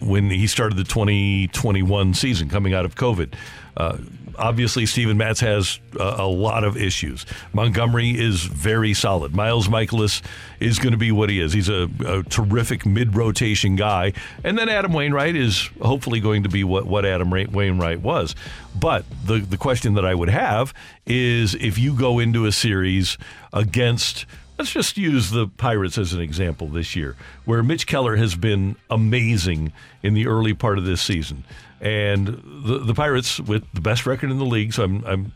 when 0.00 0.30
he 0.30 0.46
started 0.46 0.76
the 0.76 0.84
2021 0.84 2.14
season 2.14 2.48
coming 2.48 2.72
out 2.72 2.84
of 2.84 2.94
COVID. 2.94 3.34
Uh, 3.76 3.98
obviously, 4.38 4.86
Steven 4.86 5.16
Matz 5.16 5.40
has 5.40 5.78
a, 5.98 6.16
a, 6.18 6.26
lot 6.26 6.64
of 6.64 6.76
issues. 6.76 7.26
Montgomery 7.52 8.18
is 8.18 8.42
very 8.42 8.94
solid. 8.94 9.34
Miles 9.34 9.68
Mikolas 9.68 10.22
is 10.58 10.78
going 10.78 10.92
to 10.92 10.98
be 10.98 11.12
what 11.12 11.30
he 11.30 11.40
is. 11.40 11.52
He's 11.52 11.68
a, 11.68 11.88
a 12.04 12.22
terrific 12.24 12.84
mid 12.84 13.14
rotation 13.14 13.76
guy. 13.76 14.12
And 14.42 14.58
then 14.58 14.68
Adam 14.68 14.92
Wainwright 14.92 15.36
is 15.36 15.70
hopefully 15.80 16.20
going 16.20 16.42
to 16.42 16.48
be 16.48 16.64
what, 16.64 16.86
what 16.86 17.04
Adam 17.04 17.30
Wainwright 17.30 18.00
was. 18.00 18.34
But 18.74 19.04
the, 19.24 19.38
the 19.38 19.58
question 19.58 19.94
that 19.94 20.04
I 20.04 20.14
would 20.14 20.30
have 20.30 20.74
is 21.06 21.54
if 21.54 21.78
you 21.78 21.94
go 21.94 22.18
into 22.18 22.46
a 22.46 22.52
series 22.52 23.18
against 23.52 24.26
Let's 24.60 24.72
just 24.72 24.98
use 24.98 25.30
the 25.30 25.46
Pirates 25.46 25.96
as 25.96 26.12
an 26.12 26.20
example 26.20 26.68
this 26.68 26.94
year, 26.94 27.16
where 27.46 27.62
Mitch 27.62 27.86
Keller 27.86 28.16
has 28.16 28.34
been 28.34 28.76
amazing 28.90 29.72
in 30.02 30.12
the 30.12 30.26
early 30.26 30.52
part 30.52 30.76
of 30.76 30.84
this 30.84 31.00
season. 31.00 31.44
And 31.80 32.26
the, 32.26 32.80
the 32.84 32.92
Pirates, 32.92 33.40
with 33.40 33.64
the 33.72 33.80
best 33.80 34.04
record 34.04 34.30
in 34.30 34.36
the 34.36 34.44
league, 34.44 34.74
so 34.74 34.82
I'm, 34.82 35.02
I'm 35.06 35.32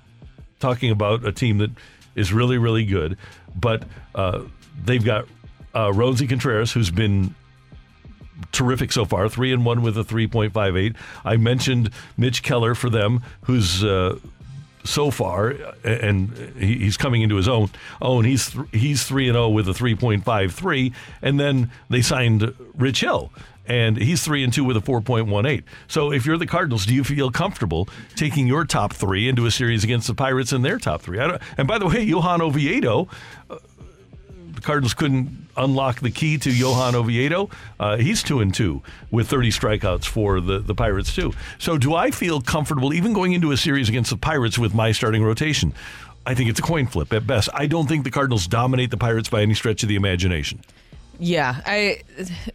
talking 0.60 0.90
about 0.90 1.24
a 1.24 1.32
team 1.32 1.56
that 1.56 1.70
is 2.14 2.34
really, 2.34 2.58
really 2.58 2.84
good, 2.84 3.16
but 3.56 3.84
uh, 4.14 4.42
they've 4.84 5.02
got 5.02 5.24
uh, 5.72 5.88
Roansy 5.88 6.28
Contreras, 6.28 6.72
who's 6.72 6.90
been 6.90 7.34
terrific 8.52 8.92
so 8.92 9.06
far, 9.06 9.30
three 9.30 9.54
and 9.54 9.64
one 9.64 9.80
with 9.80 9.96
a 9.96 10.04
3.58. 10.04 10.96
I 11.24 11.38
mentioned 11.38 11.90
Mitch 12.18 12.42
Keller 12.42 12.74
for 12.74 12.90
them, 12.90 13.22
who's 13.44 13.82
uh, 13.82 14.18
so 14.84 15.10
far, 15.10 15.54
and 15.82 16.36
he's 16.58 16.96
coming 16.96 17.22
into 17.22 17.36
his 17.36 17.48
own. 17.48 17.70
Own 18.02 18.24
he's 18.24 18.50
th- 18.50 18.66
he's 18.72 19.04
three 19.04 19.28
and 19.28 19.34
zero 19.34 19.46
oh 19.46 19.50
with 19.50 19.68
a 19.68 19.74
three 19.74 19.94
point 19.94 20.24
five 20.24 20.52
three, 20.52 20.92
and 21.22 21.40
then 21.40 21.70
they 21.88 22.02
signed 22.02 22.54
Rich 22.74 23.00
Hill, 23.00 23.32
and 23.66 23.96
he's 23.96 24.22
three 24.22 24.44
and 24.44 24.52
two 24.52 24.64
with 24.64 24.76
a 24.76 24.80
four 24.80 25.00
point 25.00 25.28
one 25.28 25.46
eight. 25.46 25.64
So 25.88 26.12
if 26.12 26.26
you're 26.26 26.36
the 26.36 26.46
Cardinals, 26.46 26.86
do 26.86 26.94
you 26.94 27.02
feel 27.02 27.30
comfortable 27.30 27.88
taking 28.14 28.46
your 28.46 28.64
top 28.64 28.92
three 28.92 29.28
into 29.28 29.46
a 29.46 29.50
series 29.50 29.84
against 29.84 30.06
the 30.06 30.14
Pirates 30.14 30.52
in 30.52 30.62
their 30.62 30.78
top 30.78 31.02
three? 31.02 31.18
and 31.18 31.66
by 31.66 31.78
the 31.78 31.86
way, 31.86 32.02
Johan 32.02 32.42
Oviedo. 32.42 33.08
Uh, 33.48 33.56
Cardinals 34.64 34.94
couldn't 34.94 35.46
unlock 35.56 36.00
the 36.00 36.10
key 36.10 36.38
to 36.38 36.50
Johan 36.50 36.94
Oviedo. 36.94 37.50
Uh, 37.78 37.96
he's 37.96 38.22
two 38.22 38.40
and 38.40 38.52
two 38.52 38.82
with 39.10 39.28
30 39.28 39.50
strikeouts 39.50 40.06
for 40.06 40.40
the, 40.40 40.58
the 40.58 40.74
Pirates 40.74 41.14
too. 41.14 41.32
So 41.58 41.78
do 41.78 41.94
I 41.94 42.10
feel 42.10 42.40
comfortable 42.40 42.92
even 42.92 43.12
going 43.12 43.32
into 43.32 43.52
a 43.52 43.56
series 43.56 43.88
against 43.88 44.10
the 44.10 44.16
Pirates 44.16 44.58
with 44.58 44.74
my 44.74 44.92
starting 44.92 45.22
rotation? 45.22 45.72
I 46.26 46.34
think 46.34 46.48
it's 46.48 46.58
a 46.58 46.62
coin 46.62 46.86
flip 46.86 47.12
at 47.12 47.26
best. 47.26 47.48
I 47.52 47.66
don't 47.66 47.86
think 47.86 48.04
the 48.04 48.10
Cardinals 48.10 48.46
dominate 48.46 48.90
the 48.90 48.96
Pirates 48.96 49.28
by 49.28 49.42
any 49.42 49.54
stretch 49.54 49.82
of 49.82 49.88
the 49.88 49.96
imagination. 49.96 50.60
Yeah, 51.18 51.60
I 51.64 52.02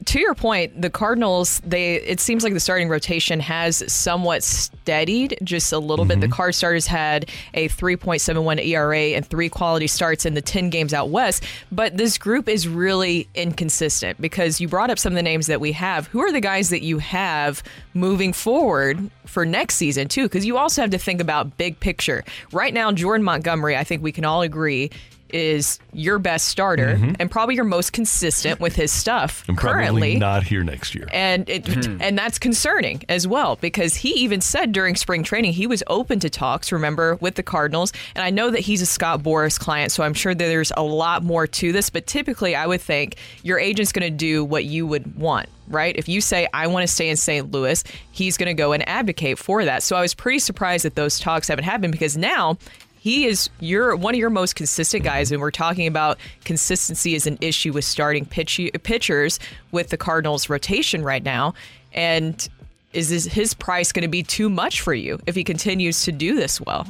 to 0.05 0.20
your 0.20 0.36
point, 0.36 0.82
the 0.82 0.89
Cardinals, 0.89 1.62
they 1.66 1.95
it 1.95 2.20
seems 2.20 2.43
like 2.43 2.53
the 2.53 2.60
starting 2.60 2.89
rotation 2.89 3.39
has 3.39 3.84
somewhat 3.91 4.43
steadied 4.43 5.38
just 5.43 5.72
a 5.72 5.80
little 5.80 6.05
mm-hmm. 6.05 6.20
bit. 6.20 6.30
The 6.30 6.36
Card 6.36 6.55
starters 6.55 6.86
had 6.86 7.30
a 7.53 7.70
3.71 7.70 8.66
ERA 8.66 8.99
and 8.99 9.26
three 9.26 9.49
quality 9.49 9.88
starts 9.88 10.26
in 10.26 10.34
the 10.34 10.41
10 10.41 10.70
games 10.70 10.93
out 10.93 11.10
west, 11.10 11.43
but 11.72 11.95
this 11.95 12.18
group 12.18 12.49
is 12.49 12.68
really 12.68 13.30
inconsistent 13.34 14.20
because 14.20 14.60
you 14.60 14.68
brought 14.68 14.89
up 14.89 14.99
some 14.99 15.14
of 15.14 15.16
the 15.16 15.24
names 15.24 15.47
that 15.47 15.62
we 15.62 15.72
have. 15.72 16.07
Who 16.07 16.20
are 16.22 16.32
the 16.32 16.41
guys 16.41 16.70
that 16.70 16.84
you 16.84 16.97
have 16.99 17.64
moving 17.93 18.34
forward 18.34 19.10
for 19.26 19.45
next 19.45 19.76
season 19.76 20.10
too? 20.10 20.24
Because 20.24 20.45
you 20.45 20.57
also 20.57 20.82
have 20.82 20.91
to 20.91 20.97
think 20.97 21.22
about 21.22 21.57
big 21.57 21.80
picture. 21.80 22.26
Right 22.51 22.74
now, 22.74 22.91
Jordan 22.91 23.24
Montgomery, 23.24 23.78
I 23.78 23.86
think 23.86 24.03
we 24.03 24.12
can 24.12 24.26
all 24.26 24.41
agree 24.41 24.91
is 25.32 25.80
your 25.93 26.19
best 26.19 26.47
starter 26.47 26.95
mm-hmm. 26.95 27.13
and 27.19 27.30
probably 27.30 27.55
your 27.55 27.63
most 27.63 27.93
consistent 27.93 28.59
with 28.59 28.75
his 28.75 28.91
stuff 28.91 29.43
and 29.47 29.57
currently. 29.57 30.17
not 30.17 30.43
here 30.43 30.63
next 30.63 30.95
year. 30.95 31.07
And 31.11 31.49
it, 31.49 31.63
mm-hmm. 31.63 32.01
and 32.01 32.17
that's 32.17 32.39
concerning 32.39 33.03
as 33.09 33.27
well 33.27 33.55
because 33.57 33.95
he 33.95 34.11
even 34.11 34.41
said 34.41 34.71
during 34.71 34.95
spring 34.95 35.23
training 35.23 35.53
he 35.53 35.67
was 35.67 35.84
open 35.88 36.19
to 36.19 36.30
talks, 36.30 36.71
remember, 36.71 37.15
with 37.15 37.36
the 37.36 37.43
Cardinals. 37.43 37.93
And 38.15 38.23
I 38.23 38.30
know 38.30 38.49
that 38.49 38.59
he's 38.61 38.82
a 38.82 38.86
Scott 38.86 39.21
Boras 39.21 39.59
client, 39.59 39.91
so 39.91 40.03
I'm 40.03 40.13
sure 40.13 40.34
that 40.34 40.45
there's 40.45 40.71
a 40.75 40.84
lot 40.84 41.23
more 41.23 41.47
to 41.47 41.71
this, 41.71 41.89
but 41.89 42.07
typically 42.07 42.55
I 42.55 42.67
would 42.67 42.82
think 42.82 43.15
your 43.43 43.59
agent's 43.59 43.91
going 43.91 44.09
to 44.09 44.15
do 44.15 44.43
what 44.43 44.65
you 44.65 44.86
would 44.88 45.17
want 45.17 45.49
right? 45.69 45.95
If 45.95 46.09
you 46.09 46.19
say, 46.19 46.47
I 46.51 46.67
want 46.67 46.88
to 46.88 46.91
stay 46.91 47.09
in 47.09 47.15
St. 47.15 47.51
Louis, 47.51 47.84
he's 48.11 48.38
going 48.38 48.47
to 48.47 48.53
go 48.53 48.73
and 48.73 48.88
advocate 48.89 49.38
for 49.38 49.63
that. 49.65 49.84
So 49.84 49.95
I 49.95 50.01
was 50.01 50.13
pretty 50.13 50.39
surprised 50.39 50.84
that 50.84 50.95
those 50.95 51.19
talks 51.19 51.47
haven't 51.47 51.65
happened 51.65 51.91
because 51.91 52.17
now 52.17 52.57
he 53.00 53.26
is 53.26 53.50
you're 53.60 53.95
one 53.95 54.14
of 54.14 54.20
your 54.20 54.30
most 54.30 54.56
consistent 54.56 55.04
guys, 55.04 55.32
and 55.32 55.41
we're 55.41 55.52
talking 55.52 55.88
about 55.88 56.20
consistency 56.43 57.16
is 57.16 57.26
an 57.26 57.38
issue 57.41 57.72
with 57.72 57.86
starting 57.86 58.26
pitch, 58.26 58.60
pitchers 58.84 59.39
with 59.72 59.89
the 59.89 59.97
Cardinals' 59.97 60.50
rotation 60.50 61.04
right 61.04 61.24
now. 61.24 61.54
And 61.93 62.47
is 62.93 63.10
this, 63.10 63.26
his 63.26 63.54
price 63.54 63.91
going 63.91 64.04
to 64.04 64.10
be 64.10 64.24
too 64.24 64.50
much 64.50 64.82
for 64.82 64.93
you 64.93 65.20
if 65.26 65.36
he 65.36 65.43
continues 65.43 66.04
to 66.04 66.12
do 66.12 66.36
this 66.36 66.60
well? 66.60 66.88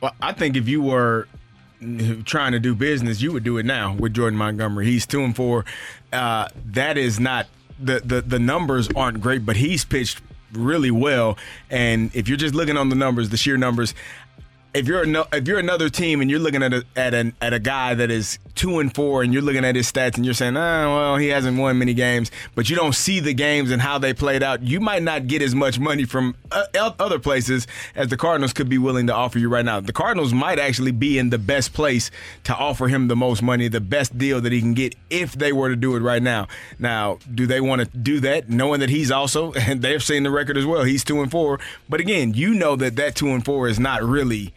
Well, 0.00 0.14
I 0.20 0.32
think 0.32 0.56
if 0.56 0.68
you 0.68 0.80
were 0.80 1.28
trying 2.24 2.52
to 2.52 2.60
do 2.60 2.74
business, 2.74 3.20
you 3.20 3.32
would 3.32 3.44
do 3.44 3.58
it 3.58 3.66
now 3.66 3.94
with 3.94 4.14
Jordan 4.14 4.38
Montgomery. 4.38 4.86
He's 4.86 5.06
two 5.06 5.22
and 5.22 5.36
four. 5.36 5.64
Uh, 6.12 6.48
that 6.72 6.96
is 6.96 7.20
not 7.20 7.46
the, 7.78 8.00
the 8.00 8.22
the 8.22 8.38
numbers 8.38 8.88
aren't 8.94 9.20
great, 9.20 9.44
but 9.44 9.56
he's 9.56 9.84
pitched 9.84 10.20
really 10.52 10.90
well. 10.90 11.36
And 11.70 12.14
if 12.14 12.28
you're 12.28 12.36
just 12.36 12.54
looking 12.54 12.76
on 12.76 12.88
the 12.88 12.94
numbers, 12.94 13.30
the 13.30 13.36
sheer 13.36 13.56
numbers, 13.56 13.94
if 14.74 14.88
you're 14.88 15.04
no, 15.04 15.26
if 15.32 15.46
you're 15.46 15.58
another 15.58 15.88
team 15.88 16.20
and 16.20 16.30
you're 16.30 16.40
looking 16.40 16.62
at 16.62 16.72
a 16.72 16.84
at 16.96 17.12
an 17.12 17.34
at 17.40 17.52
a 17.52 17.58
guy 17.58 17.94
that 17.94 18.10
is 18.10 18.38
two 18.54 18.78
and 18.78 18.94
four 18.94 19.22
and 19.22 19.32
you're 19.32 19.42
looking 19.42 19.64
at 19.64 19.76
his 19.76 19.90
stats 19.90 20.16
and 20.16 20.24
you're 20.24 20.34
saying, 20.34 20.56
ah, 20.56 20.84
well, 20.86 21.16
he 21.16 21.28
hasn't 21.28 21.58
won 21.58 21.78
many 21.78 21.94
games, 21.94 22.30
but 22.54 22.70
you 22.70 22.76
don't 22.76 22.94
see 22.94 23.20
the 23.20 23.34
games 23.34 23.70
and 23.70 23.82
how 23.82 23.98
they 23.98 24.14
played 24.14 24.42
out, 24.42 24.62
you 24.62 24.80
might 24.80 25.02
not 25.02 25.26
get 25.26 25.42
as 25.42 25.54
much 25.54 25.78
money 25.78 26.04
from 26.04 26.34
uh, 26.50 26.64
other 26.98 27.18
places 27.18 27.66
as 27.94 28.08
the 28.08 28.16
Cardinals 28.16 28.52
could 28.52 28.68
be 28.68 28.78
willing 28.78 29.06
to 29.06 29.14
offer 29.14 29.38
you 29.38 29.48
right 29.48 29.64
now. 29.64 29.80
The 29.80 29.92
Cardinals 29.92 30.32
might 30.32 30.58
actually 30.58 30.92
be 30.92 31.18
in 31.18 31.30
the 31.30 31.38
best 31.38 31.72
place 31.72 32.10
to 32.44 32.54
offer 32.54 32.88
him 32.88 33.08
the 33.08 33.16
most 33.16 33.42
money, 33.42 33.68
the 33.68 33.80
best 33.80 34.16
deal 34.16 34.40
that 34.40 34.52
he 34.52 34.60
can 34.60 34.74
get 34.74 34.94
if 35.10 35.32
they 35.32 35.52
were 35.52 35.68
to 35.68 35.76
do 35.76 35.96
it 35.96 36.00
right 36.00 36.22
now. 36.22 36.46
Now, 36.78 37.18
do 37.34 37.46
they 37.46 37.60
want 37.60 37.80
to 37.80 37.98
do 37.98 38.20
that, 38.20 38.48
knowing 38.48 38.80
that 38.80 38.90
he's 38.90 39.10
also 39.10 39.52
and 39.52 39.82
they've 39.82 40.02
seen 40.02 40.22
the 40.22 40.30
record 40.30 40.56
as 40.56 40.66
well? 40.66 40.84
He's 40.84 41.04
two 41.04 41.20
and 41.20 41.30
four, 41.30 41.58
but 41.88 42.00
again, 42.00 42.34
you 42.34 42.54
know 42.54 42.76
that 42.76 42.96
that 42.96 43.16
two 43.16 43.28
and 43.28 43.44
four 43.44 43.68
is 43.68 43.78
not 43.78 44.02
really 44.02 44.52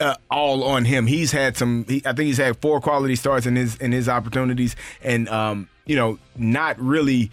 uh, 0.00 0.14
all 0.30 0.64
on 0.64 0.84
him. 0.84 1.06
He's 1.06 1.32
had 1.32 1.56
some. 1.56 1.84
He, 1.88 2.02
I 2.04 2.12
think 2.12 2.26
he's 2.26 2.38
had 2.38 2.56
four 2.60 2.80
quality 2.80 3.16
starts 3.16 3.46
in 3.46 3.56
his 3.56 3.76
in 3.76 3.92
his 3.92 4.08
opportunities, 4.08 4.76
and 5.02 5.28
um, 5.28 5.68
you 5.86 5.96
know, 5.96 6.18
not 6.36 6.78
really 6.80 7.30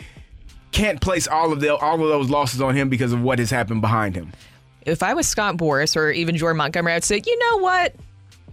can't 0.72 1.00
place 1.00 1.28
all 1.28 1.54
of 1.54 1.60
the 1.62 1.76
all 1.76 2.02
of 2.02 2.10
those 2.10 2.30
losses 2.30 2.62
on 2.62 2.76
him 2.76 2.90
because 2.90 3.14
of 3.14 3.22
what 3.22 3.40
has 3.40 3.50
happened 3.52 3.82
behind 3.82 4.16
him. 4.16 4.34
If 4.82 5.02
I 5.02 5.14
was 5.14 5.28
Scott 5.28 5.58
Boras 5.58 5.96
or 5.96 6.12
even 6.12 6.38
Jordan 6.38 6.58
Montgomery, 6.58 6.94
I'd 6.94 7.04
say, 7.04 7.22
you 7.26 7.40
know 7.40 7.58
what? 7.58 7.96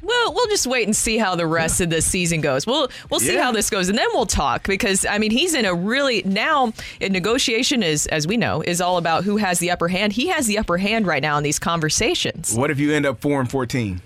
Well, 0.03 0.34
we'll 0.34 0.48
just 0.48 0.66
wait 0.66 0.86
and 0.86 0.96
see 0.96 1.16
how 1.16 1.36
the 1.36 1.46
rest 1.46 1.80
of 1.80 1.88
the 1.90 2.03
season 2.03 2.40
goes. 2.40 2.66
We'll 2.66 2.88
we'll 3.11 3.20
see 3.20 3.34
Yeah. 3.34 3.44
how 3.44 3.53
this 3.53 3.70
goes, 3.70 3.88
and 3.88 3.96
then 3.96 4.09
we'll 4.12 4.26
talk. 4.26 4.66
Because 4.66 5.07
I 5.07 5.18
mean, 5.18 5.30
he's 5.30 5.55
in 5.55 5.64
a 5.64 5.72
really 5.74 6.22
now. 6.24 6.72
A 7.00 7.09
negotiation 7.09 7.82
is, 7.82 8.07
as 8.09 8.26
we 8.26 8.36
know, 8.36 8.62
is 8.62 8.80
all 8.80 8.96
about 8.98 9.22
who 9.24 9.36
has 9.36 9.61
the 9.61 9.70
upper 9.70 9.88
hand. 9.88 10.12
He 10.12 10.26
has 10.28 10.46
the 10.46 10.59
upper 10.59 10.76
hand 10.78 11.07
right 11.07 11.22
now 11.22 11.36
in 11.38 11.44
these 11.44 11.59
conversations. 11.59 12.55
What 12.55 12.70
if 12.70 12.80
you 12.80 12.92
end 12.92 13.07
up 13.07 13.20
four 13.20 13.38
and 13.40 13.50
fourteen? 13.50 14.03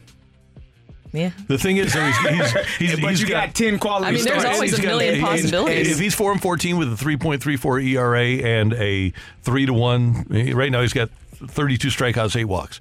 Yeah. 1.13 1.31
The 1.49 1.57
thing 1.57 1.79
is, 1.79 1.95
though, 1.95 2.05
he's, 2.05 2.19
he's, 2.19 2.53
he's, 2.91 3.01
But 3.01 3.11
he's 3.11 3.23
you 3.23 3.29
got 3.29 3.55
10 3.55 3.79
quality 3.79 4.07
I 4.09 4.11
mean, 4.11 4.25
there's 4.25 4.41
starts. 4.41 4.57
always 4.57 4.71
He's 4.77 4.81
a 4.85 4.87
million 4.87 5.15
he's- 5.15 5.27
possibilities. 5.27 5.91
If 5.93 5.99
he's 5.99 6.15
four 6.15 6.31
and 6.33 6.43
fourteen 6.43 6.77
with 6.77 6.93
a 6.93 6.97
three 6.97 7.17
point 7.17 7.43
three 7.43 7.57
four 7.57 7.81
ERA 7.81 8.21
and 8.23 8.75
a 8.75 9.15
three 9.43 9.65
to 9.65 9.73
one, 9.73 10.27
right 10.29 10.71
now 10.71 10.83
he's 10.83 10.93
got 10.93 11.09
thirty 11.33 11.79
two 11.79 11.89
strikeouts, 11.89 12.37
eight 12.39 12.45
walks. 12.45 12.81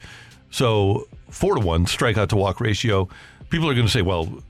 So 0.52 1.08
four 1.36 1.56
to 1.56 1.62
one 1.62 1.86
strikeout 1.86 2.30
to 2.30 2.36
walk 2.36 2.62
ratio. 2.62 3.10
People 3.50 3.70
are 3.70 3.74
going 3.74 3.86
to 3.86 3.92
say, 3.92 4.02
well, 4.02 4.42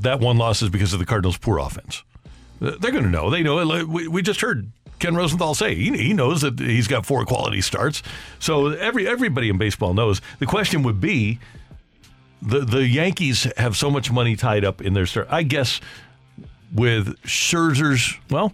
that 0.00 0.20
one 0.20 0.36
loss 0.36 0.62
is 0.62 0.68
because 0.68 0.92
of 0.92 0.98
the 0.98 1.06
Cardinals' 1.06 1.38
poor 1.38 1.58
offense. 1.58 2.04
They're 2.60 2.92
going 2.92 3.04
to 3.04 3.10
know. 3.10 3.30
They 3.30 3.42
know. 3.42 3.84
we 3.86 4.22
just 4.22 4.40
heard 4.40 4.70
Ken 5.00 5.16
Rosenthal 5.16 5.54
say 5.54 5.74
he, 5.74 5.96
he 5.96 6.12
knows 6.12 6.42
that 6.42 6.60
he's 6.60 6.86
got 6.86 7.04
four 7.04 7.24
quality 7.24 7.60
starts. 7.60 8.02
So 8.38 8.68
every 8.68 9.08
everybody 9.08 9.48
in 9.48 9.58
baseball 9.58 9.94
knows. 9.94 10.20
The 10.38 10.46
question 10.46 10.84
would 10.84 11.00
be, 11.00 11.40
the 12.40 12.60
the 12.60 12.86
Yankees 12.86 13.48
have 13.56 13.76
so 13.76 13.90
much 13.90 14.12
money 14.12 14.36
tied 14.36 14.64
up 14.64 14.80
in 14.80 14.92
their 14.92 15.06
start. 15.06 15.26
I 15.28 15.42
guess 15.42 15.80
with 16.72 17.20
Scherzer's, 17.22 18.16
well, 18.30 18.52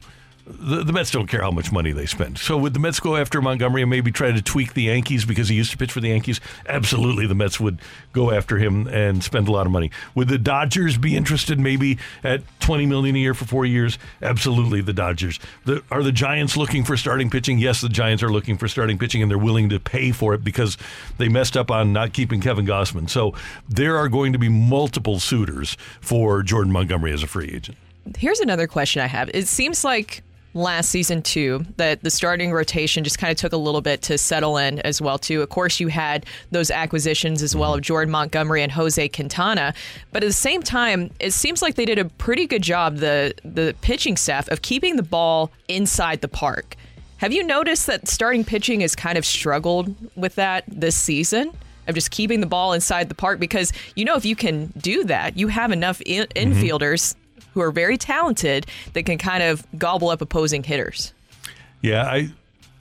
the, 0.48 0.84
the 0.84 0.92
Mets 0.92 1.10
don't 1.10 1.26
care 1.26 1.42
how 1.42 1.50
much 1.50 1.70
money 1.70 1.92
they 1.92 2.06
spend. 2.06 2.38
So 2.38 2.56
would 2.56 2.74
the 2.74 2.80
Mets 2.80 3.00
go 3.00 3.16
after 3.16 3.40
Montgomery 3.42 3.82
and 3.82 3.90
maybe 3.90 4.10
try 4.10 4.32
to 4.32 4.42
tweak 4.42 4.74
the 4.74 4.84
Yankees 4.84 5.24
because 5.24 5.48
he 5.48 5.54
used 5.54 5.70
to 5.72 5.76
pitch 5.76 5.92
for 5.92 6.00
the 6.00 6.08
Yankees? 6.08 6.40
Absolutely, 6.66 7.26
the 7.26 7.34
Mets 7.34 7.60
would 7.60 7.80
go 8.12 8.30
after 8.30 8.58
him 8.58 8.86
and 8.88 9.22
spend 9.22 9.48
a 9.48 9.52
lot 9.52 9.66
of 9.66 9.72
money. 9.72 9.90
Would 10.14 10.28
the 10.28 10.38
Dodgers 10.38 10.96
be 10.96 11.16
interested 11.16 11.60
maybe 11.60 11.98
at 12.24 12.42
twenty 12.60 12.86
million 12.86 13.16
a 13.16 13.18
year 13.18 13.34
for 13.34 13.44
four 13.44 13.66
years? 13.66 13.98
Absolutely, 14.22 14.80
the 14.80 14.92
Dodgers. 14.92 15.38
The, 15.64 15.82
are 15.90 16.02
the 16.02 16.12
Giants 16.12 16.56
looking 16.56 16.84
for 16.84 16.96
starting 16.96 17.30
pitching? 17.30 17.58
Yes, 17.58 17.80
the 17.80 17.88
Giants 17.88 18.22
are 18.22 18.30
looking 18.30 18.56
for 18.56 18.68
starting 18.68 18.98
pitching, 18.98 19.22
and 19.22 19.30
they're 19.30 19.38
willing 19.38 19.68
to 19.68 19.78
pay 19.78 20.12
for 20.12 20.34
it 20.34 20.42
because 20.42 20.76
they 21.18 21.28
messed 21.28 21.56
up 21.56 21.70
on 21.70 21.92
not 21.92 22.12
keeping 22.12 22.40
Kevin 22.40 22.66
Gausman. 22.66 23.08
So 23.08 23.34
there 23.68 23.96
are 23.96 24.08
going 24.08 24.32
to 24.32 24.38
be 24.38 24.48
multiple 24.48 25.18
suitors 25.18 25.76
for 26.00 26.42
Jordan 26.42 26.72
Montgomery 26.72 27.12
as 27.12 27.22
a 27.22 27.26
free 27.26 27.50
agent. 27.52 27.76
Here's 28.16 28.40
another 28.40 28.66
question 28.66 29.02
I 29.02 29.06
have. 29.06 29.30
It 29.34 29.46
seems 29.48 29.84
like 29.84 30.22
last 30.58 30.90
season 30.90 31.22
too 31.22 31.64
that 31.76 32.02
the 32.02 32.10
starting 32.10 32.52
rotation 32.52 33.04
just 33.04 33.18
kind 33.18 33.30
of 33.30 33.36
took 33.36 33.52
a 33.52 33.56
little 33.56 33.80
bit 33.80 34.02
to 34.02 34.18
settle 34.18 34.56
in 34.56 34.80
as 34.80 35.00
well 35.00 35.18
too. 35.18 35.42
Of 35.42 35.48
course, 35.48 35.80
you 35.80 35.88
had 35.88 36.26
those 36.50 36.70
acquisitions 36.70 37.42
as 37.42 37.56
well 37.56 37.74
of 37.74 37.80
Jordan 37.80 38.10
Montgomery 38.10 38.62
and 38.62 38.72
Jose 38.72 39.08
Quintana, 39.08 39.74
but 40.12 40.22
at 40.22 40.26
the 40.26 40.32
same 40.32 40.62
time, 40.62 41.10
it 41.20 41.32
seems 41.32 41.62
like 41.62 41.76
they 41.76 41.84
did 41.84 41.98
a 41.98 42.04
pretty 42.04 42.46
good 42.46 42.62
job 42.62 42.96
the 42.96 43.34
the 43.44 43.74
pitching 43.80 44.16
staff 44.16 44.48
of 44.48 44.62
keeping 44.62 44.96
the 44.96 45.02
ball 45.02 45.50
inside 45.68 46.20
the 46.20 46.28
park. 46.28 46.76
Have 47.18 47.32
you 47.32 47.42
noticed 47.42 47.86
that 47.86 48.08
starting 48.08 48.44
pitching 48.44 48.80
has 48.80 48.94
kind 48.94 49.18
of 49.18 49.26
struggled 49.26 49.94
with 50.16 50.34
that 50.36 50.64
this 50.68 50.96
season? 50.96 51.52
Of 51.86 51.94
just 51.94 52.10
keeping 52.10 52.40
the 52.40 52.46
ball 52.46 52.74
inside 52.74 53.08
the 53.08 53.14
park 53.14 53.40
because 53.40 53.72
you 53.96 54.04
know 54.04 54.14
if 54.14 54.26
you 54.26 54.36
can 54.36 54.66
do 54.76 55.04
that, 55.04 55.38
you 55.38 55.48
have 55.48 55.72
enough 55.72 56.02
in- 56.04 56.26
mm-hmm. 56.26 56.52
infielders 56.52 57.14
who 57.58 57.64
are 57.64 57.72
very 57.72 57.98
talented 57.98 58.66
that 58.92 59.02
can 59.04 59.18
kind 59.18 59.42
of 59.42 59.66
gobble 59.76 60.10
up 60.10 60.20
opposing 60.20 60.62
hitters. 60.62 61.12
Yeah, 61.82 62.04
I 62.04 62.30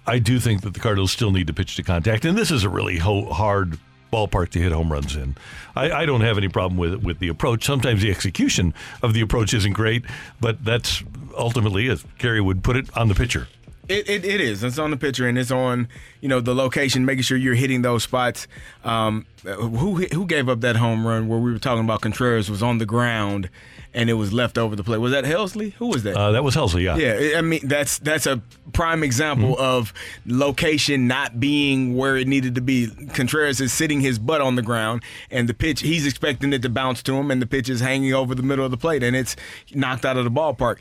I 0.06 0.20
do 0.20 0.40
think 0.40 0.62
that 0.62 0.74
the 0.74 0.80
Cardinals 0.80 1.12
still 1.12 1.32
need 1.32 1.48
to 1.48 1.54
pitch 1.54 1.76
to 1.78 1.84
contact, 1.84 2.26
and 2.26 2.38
this 2.38 2.52
is 2.52 2.64
a 2.64 2.70
really 2.70 2.98
ho- 2.98 3.32
hard 3.34 3.80
ballpark 4.14 4.50
to 4.50 4.60
hit 4.60 4.72
home 4.72 4.92
runs 4.92 5.16
in. 5.16 5.36
I, 5.76 5.92
I 5.92 6.06
don't 6.06 6.22
have 6.22 6.38
any 6.38 6.48
problem 6.48 6.78
with 6.78 7.04
with 7.04 7.20
the 7.20 7.28
approach. 7.28 7.66
Sometimes 7.66 8.02
the 8.04 8.12
execution 8.12 8.74
of 9.02 9.14
the 9.14 9.22
approach 9.22 9.54
isn't 9.54 9.74
great, 9.74 10.06
but 10.40 10.64
that's 10.64 11.04
ultimately, 11.36 11.90
as 11.90 12.06
Carey 12.20 12.42
would 12.42 12.64
put 12.64 12.76
it, 12.76 12.96
on 12.96 13.08
the 13.08 13.16
pitcher. 13.16 13.48
It, 13.90 14.10
it, 14.10 14.26
it 14.26 14.42
is. 14.42 14.66
It's 14.66 14.80
on 14.80 14.92
the 14.92 14.98
pitcher 14.98 15.28
and 15.28 15.38
it's 15.38 15.52
on 15.52 15.88
you 16.22 16.30
know 16.30 16.40
the 16.40 16.54
location, 16.54 17.06
making 17.06 17.24
sure 17.24 17.38
you're 17.38 17.56
hitting 17.56 17.82
those 17.82 18.04
spots. 18.04 18.48
Um, 18.84 19.26
who 19.44 19.96
who 19.96 20.26
gave 20.26 20.50
up 20.50 20.62
that 20.62 20.76
home 20.76 21.08
run 21.08 21.28
where 21.28 21.40
we 21.40 21.52
were 21.52 21.60
talking 21.60 21.84
about 21.84 22.02
Contreras 22.02 22.50
was 22.50 22.62
on 22.62 22.78
the 22.78 22.86
ground 22.86 23.50
and 23.98 24.10
it 24.10 24.14
was 24.14 24.32
left 24.32 24.58
over 24.58 24.76
the 24.76 24.84
plate? 24.84 25.00
Was 25.00 25.12
that 25.12 25.26
Helsley? 25.26 25.74
Who 25.74 25.88
was 25.88 26.04
that? 26.04 26.16
Uh, 26.16 26.32
that 26.32 26.44
was 26.44 26.56
Helsley, 26.56 26.84
yeah. 26.84 26.96
Yeah, 26.96 27.38
I 27.38 27.42
mean 27.42 27.62
that's 27.64 27.98
that's 28.00 28.26
a 28.26 28.42
prime 28.74 29.04
example 29.04 29.56
Mm-hmm. 29.56 29.62
of 29.62 29.94
location 30.26 31.08
not 31.08 31.40
being 31.40 31.96
where 31.98 32.16
it 32.16 32.28
needed 32.28 32.56
to 32.56 32.62
be. 32.62 32.88
Contreras 33.14 33.60
is 33.60 33.74
sitting 33.74 34.00
his 34.02 34.20
butt 34.20 34.40
on 34.42 34.56
the 34.56 34.62
ground, 34.62 35.04
and 35.32 35.50
the 35.50 35.54
pitch 35.54 35.82
he's 35.82 36.06
expecting 36.06 36.54
it 36.54 36.62
to 36.62 36.70
bounce 36.70 37.02
to 37.04 37.14
him, 37.16 37.32
and 37.32 37.42
the 37.42 37.48
pitch 37.48 37.70
is 37.70 37.82
hanging 37.82 38.14
over 38.14 38.36
the 38.36 38.44
middle 38.44 38.64
of 38.64 38.72
the 38.72 38.78
plate, 38.78 39.04
and 39.04 39.16
it's 39.16 39.36
knocked 39.74 40.06
out 40.06 40.16
of 40.18 40.24
the 40.24 40.32
ballpark. 40.32 40.78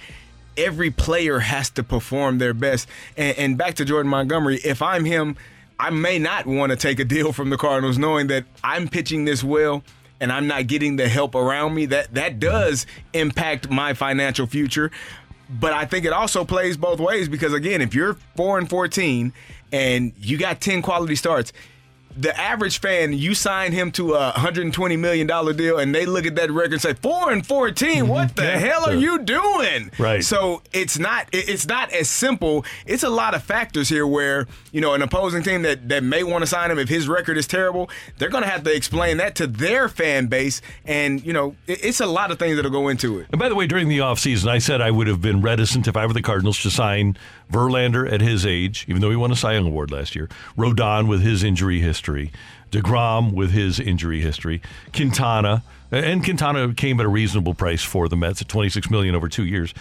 Every 0.56 0.90
player 0.90 1.40
has 1.40 1.68
to 1.70 1.82
perform 1.82 2.38
their 2.38 2.54
best. 2.54 2.88
And, 3.16 3.36
and 3.38 3.58
back 3.58 3.74
to 3.74 3.84
Jordan 3.84 4.08
Montgomery, 4.10 4.56
if 4.64 4.80
I'm 4.80 5.04
him, 5.04 5.36
I 5.78 5.90
may 5.90 6.18
not 6.18 6.46
want 6.46 6.70
to 6.70 6.76
take 6.76 6.98
a 6.98 7.04
deal 7.04 7.32
from 7.34 7.50
the 7.50 7.58
Cardinals, 7.58 7.98
knowing 7.98 8.28
that 8.28 8.44
I'm 8.64 8.88
pitching 8.88 9.26
this 9.26 9.44
well 9.44 9.82
and 10.20 10.32
I'm 10.32 10.46
not 10.46 10.66
getting 10.66 10.96
the 10.96 11.08
help 11.08 11.34
around 11.34 11.74
me. 11.74 11.86
That 11.86 12.14
that 12.14 12.40
does 12.40 12.86
impact 13.12 13.70
my 13.70 13.94
financial 13.94 14.46
future. 14.46 14.90
But 15.48 15.72
I 15.72 15.84
think 15.84 16.04
it 16.04 16.12
also 16.12 16.44
plays 16.44 16.76
both 16.76 16.98
ways 16.98 17.28
because 17.28 17.52
again, 17.52 17.80
if 17.80 17.94
you're 17.94 18.14
four 18.36 18.58
and 18.58 18.68
fourteen 18.68 19.32
and 19.72 20.12
you 20.18 20.38
got 20.38 20.60
ten 20.60 20.82
quality 20.82 21.14
starts, 21.14 21.52
the 22.18 22.38
average 22.38 22.80
fan, 22.80 23.12
you 23.12 23.34
sign 23.34 23.72
him 23.72 23.90
to 23.92 24.14
a 24.14 24.30
120 24.32 24.96
million 24.96 25.26
dollar 25.26 25.52
deal, 25.52 25.78
and 25.78 25.94
they 25.94 26.06
look 26.06 26.26
at 26.26 26.34
that 26.36 26.50
record 26.50 26.72
and 26.74 26.82
say, 26.82 26.94
four 26.94 27.30
and 27.30 27.46
14. 27.46 27.88
Mm-hmm. 28.04 28.08
What 28.08 28.36
the 28.36 28.42
Yeah. 28.44 28.58
hell 28.58 28.84
are 28.88 28.94
you 28.94 29.18
doing? 29.18 29.90
Right. 29.98 30.24
So 30.24 30.62
it's 30.72 30.98
not 30.98 31.28
it's 31.32 31.66
not 31.66 31.92
as 31.92 32.08
simple. 32.08 32.64
It's 32.86 33.02
a 33.02 33.10
lot 33.10 33.34
of 33.34 33.42
factors 33.42 33.88
here 33.88 34.06
where 34.06 34.46
you 34.72 34.80
know 34.80 34.94
an 34.94 35.02
opposing 35.02 35.42
team 35.42 35.62
that 35.62 35.88
that 35.90 36.02
may 36.02 36.22
want 36.22 36.42
to 36.42 36.46
sign 36.46 36.70
him 36.70 36.78
if 36.78 36.88
his 36.88 37.06
record 37.08 37.36
is 37.36 37.46
terrible, 37.46 37.90
they're 38.18 38.30
going 38.30 38.44
to 38.44 38.50
have 38.50 38.64
to 38.64 38.74
explain 38.74 39.18
that 39.18 39.34
to 39.36 39.46
their 39.46 39.88
fan 39.88 40.26
base, 40.26 40.62
and 40.86 41.24
you 41.24 41.32
know 41.32 41.54
it's 41.66 42.00
a 42.00 42.06
lot 42.06 42.30
of 42.30 42.38
things 42.38 42.56
that'll 42.56 42.70
go 42.70 42.88
into 42.88 43.18
it. 43.18 43.26
And 43.30 43.38
by 43.38 43.48
the 43.48 43.54
way, 43.54 43.66
during 43.66 43.88
the 43.88 43.98
offseason, 43.98 44.48
I 44.48 44.58
said 44.58 44.80
I 44.80 44.90
would 44.90 45.06
have 45.06 45.20
been 45.20 45.42
reticent 45.42 45.86
if 45.86 45.96
I 45.96 46.06
were 46.06 46.12
the 46.14 46.22
Cardinals 46.22 46.60
to 46.62 46.70
sign 46.70 47.16
Verlander 47.52 48.10
at 48.10 48.20
his 48.20 48.44
age, 48.46 48.84
even 48.88 49.00
though 49.02 49.10
he 49.10 49.16
won 49.16 49.30
a 49.30 49.36
Cy 49.36 49.52
Young 49.54 49.66
Award 49.66 49.90
last 49.90 50.16
year, 50.16 50.28
Rodon 50.56 51.08
with 51.08 51.20
his 51.22 51.44
injury 51.44 51.80
history, 51.80 51.95
DeGrom 52.02 53.32
with 53.32 53.52
his 53.52 53.78
injury 53.78 54.20
history, 54.20 54.60
Quintana, 54.92 55.62
and 55.90 56.24
Quintana 56.24 56.74
came 56.74 56.98
at 57.00 57.06
a 57.06 57.08
reasonable 57.08 57.54
price 57.54 57.82
for 57.82 58.08
the 58.08 58.16
Mets 58.16 58.42
at 58.42 58.48
26 58.48 58.90
million 58.90 59.14
over 59.14 59.28
two 59.28 59.44
years. 59.44 59.72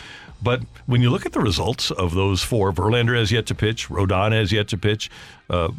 But 0.41 0.61
when 0.85 1.01
you 1.01 1.09
look 1.09 1.25
at 1.25 1.31
the 1.31 1.39
results 1.39 1.89
of 1.91 2.13
those 2.13 2.43
four, 2.43 2.71
Verlander 2.71 3.17
has 3.17 3.31
yet 3.31 3.47
to 3.47 3.55
pitch, 3.55 3.89
Rodon 3.89 4.31
has 4.31 4.51
yet 4.51 4.67
to 4.69 4.77
pitch, 4.77 5.09
uh, 5.49 5.69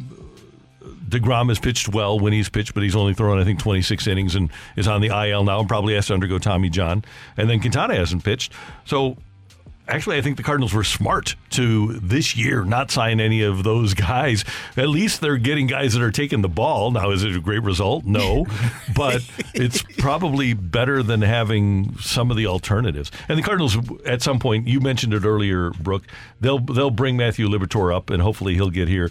DeGrom 1.09 1.47
has 1.47 1.59
pitched 1.59 1.89
well 1.89 2.19
when 2.19 2.33
he's 2.33 2.49
pitched, 2.49 2.73
but 2.73 2.83
he's 2.83 2.95
only 2.95 3.13
thrown, 3.13 3.39
I 3.39 3.45
think, 3.45 3.59
26 3.59 4.07
innings 4.07 4.35
and 4.35 4.49
is 4.75 4.87
on 4.87 5.01
the 5.01 5.07
IL 5.07 5.43
now 5.43 5.59
and 5.59 5.67
probably 5.67 5.95
has 5.95 6.07
to 6.07 6.13
undergo 6.13 6.37
Tommy 6.37 6.69
John. 6.69 7.03
And 7.37 7.49
then 7.49 7.61
Quintana 7.61 7.95
hasn't 7.95 8.23
pitched. 8.23 8.51
So 8.85 9.17
actually, 9.87 10.17
I 10.17 10.21
think 10.21 10.37
the 10.37 10.43
Cardinals 10.43 10.73
were 10.73 10.83
smart 10.83 11.35
to 11.51 11.93
this 11.93 12.35
year 12.35 12.63
not 12.63 12.91
sign 12.91 13.19
any 13.19 13.41
of 13.41 13.63
those 13.63 13.93
guys. 13.93 14.43
At 14.75 14.89
least 14.89 15.21
they're 15.21 15.37
getting 15.37 15.67
guys 15.67 15.93
that 15.93 16.01
are 16.01 16.11
taking 16.11 16.41
the 16.41 16.49
ball. 16.49 16.91
Now, 16.91 17.11
is 17.11 17.23
it 17.23 17.35
a 17.35 17.39
great 17.39 17.63
result? 17.63 18.05
No, 18.05 18.45
but 18.95 19.23
it's 19.53 19.81
probably 19.97 20.53
better 20.53 21.03
than 21.03 21.21
having 21.21 21.97
some 21.99 22.31
of 22.31 22.37
the 22.37 22.47
alternatives. 22.47 23.11
And 23.29 23.37
the 23.37 23.43
Cardinals, 23.43 23.77
at 24.05 24.21
some 24.21 24.39
point, 24.39 24.67
you 24.67 24.79
mentioned 24.79 25.13
it 25.13 25.25
earlier, 25.25 25.71
Brooke. 25.71 26.03
They'll 26.41 26.59
they'll 26.59 26.91
bring 26.91 27.17
Matthew 27.17 27.47
Liberatore 27.47 27.95
up, 27.95 28.09
and 28.09 28.21
hopefully 28.21 28.55
he'll 28.55 28.69
get 28.69 28.87
here. 28.87 29.09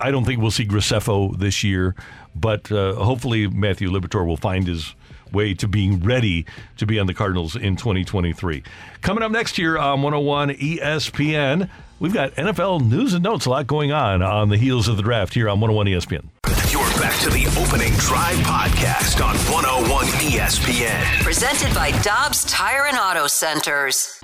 I 0.00 0.10
don't 0.10 0.24
think 0.24 0.40
we'll 0.40 0.50
see 0.50 0.66
Graceffo 0.66 1.38
this 1.38 1.62
year, 1.62 1.94
but 2.34 2.72
uh, 2.72 2.94
hopefully 2.94 3.48
Matthew 3.48 3.90
Liberatore 3.90 4.26
will 4.26 4.38
find 4.38 4.66
his 4.66 4.94
way 5.32 5.54
to 5.54 5.68
being 5.68 6.00
ready 6.00 6.46
to 6.76 6.86
be 6.86 6.98
on 6.98 7.06
the 7.06 7.14
Cardinals 7.14 7.56
in 7.56 7.76
2023. 7.76 8.62
Coming 9.02 9.22
up 9.22 9.32
next 9.32 9.58
year 9.58 9.78
on 9.78 10.02
101 10.02 10.50
ESPN, 10.50 11.70
we've 11.98 12.14
got 12.14 12.34
NFL 12.34 12.88
news 12.88 13.14
and 13.14 13.22
notes, 13.22 13.46
a 13.46 13.50
lot 13.50 13.66
going 13.66 13.92
on 13.92 14.22
on 14.22 14.48
the 14.48 14.56
heels 14.56 14.88
of 14.88 14.96
the 14.96 15.02
draft 15.02 15.34
here 15.34 15.48
on 15.48 15.60
101 15.60 15.86
ESPN. 15.86 16.26
You're 16.72 16.82
back 17.00 17.18
to 17.22 17.30
the 17.30 17.46
opening 17.60 17.92
drive 17.94 18.36
podcast 18.38 19.24
on 19.24 19.34
101 19.52 20.06
ESPN. 20.06 21.22
Presented 21.22 21.74
by 21.74 21.90
Dobbs 22.02 22.44
Tire 22.44 22.86
and 22.86 22.96
Auto 22.96 23.26
Centers. 23.26 24.22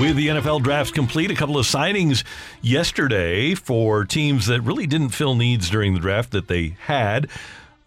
With 0.00 0.16
the 0.16 0.28
NFL 0.28 0.62
drafts 0.62 0.92
complete, 0.92 1.30
a 1.30 1.34
couple 1.34 1.56
of 1.58 1.64
signings 1.64 2.22
yesterday 2.60 3.54
for 3.54 4.04
teams 4.04 4.46
that 4.46 4.60
really 4.60 4.86
didn't 4.86 5.08
fill 5.10 5.34
needs 5.34 5.70
during 5.70 5.94
the 5.94 6.00
draft 6.00 6.32
that 6.32 6.48
they 6.48 6.76
had. 6.80 7.28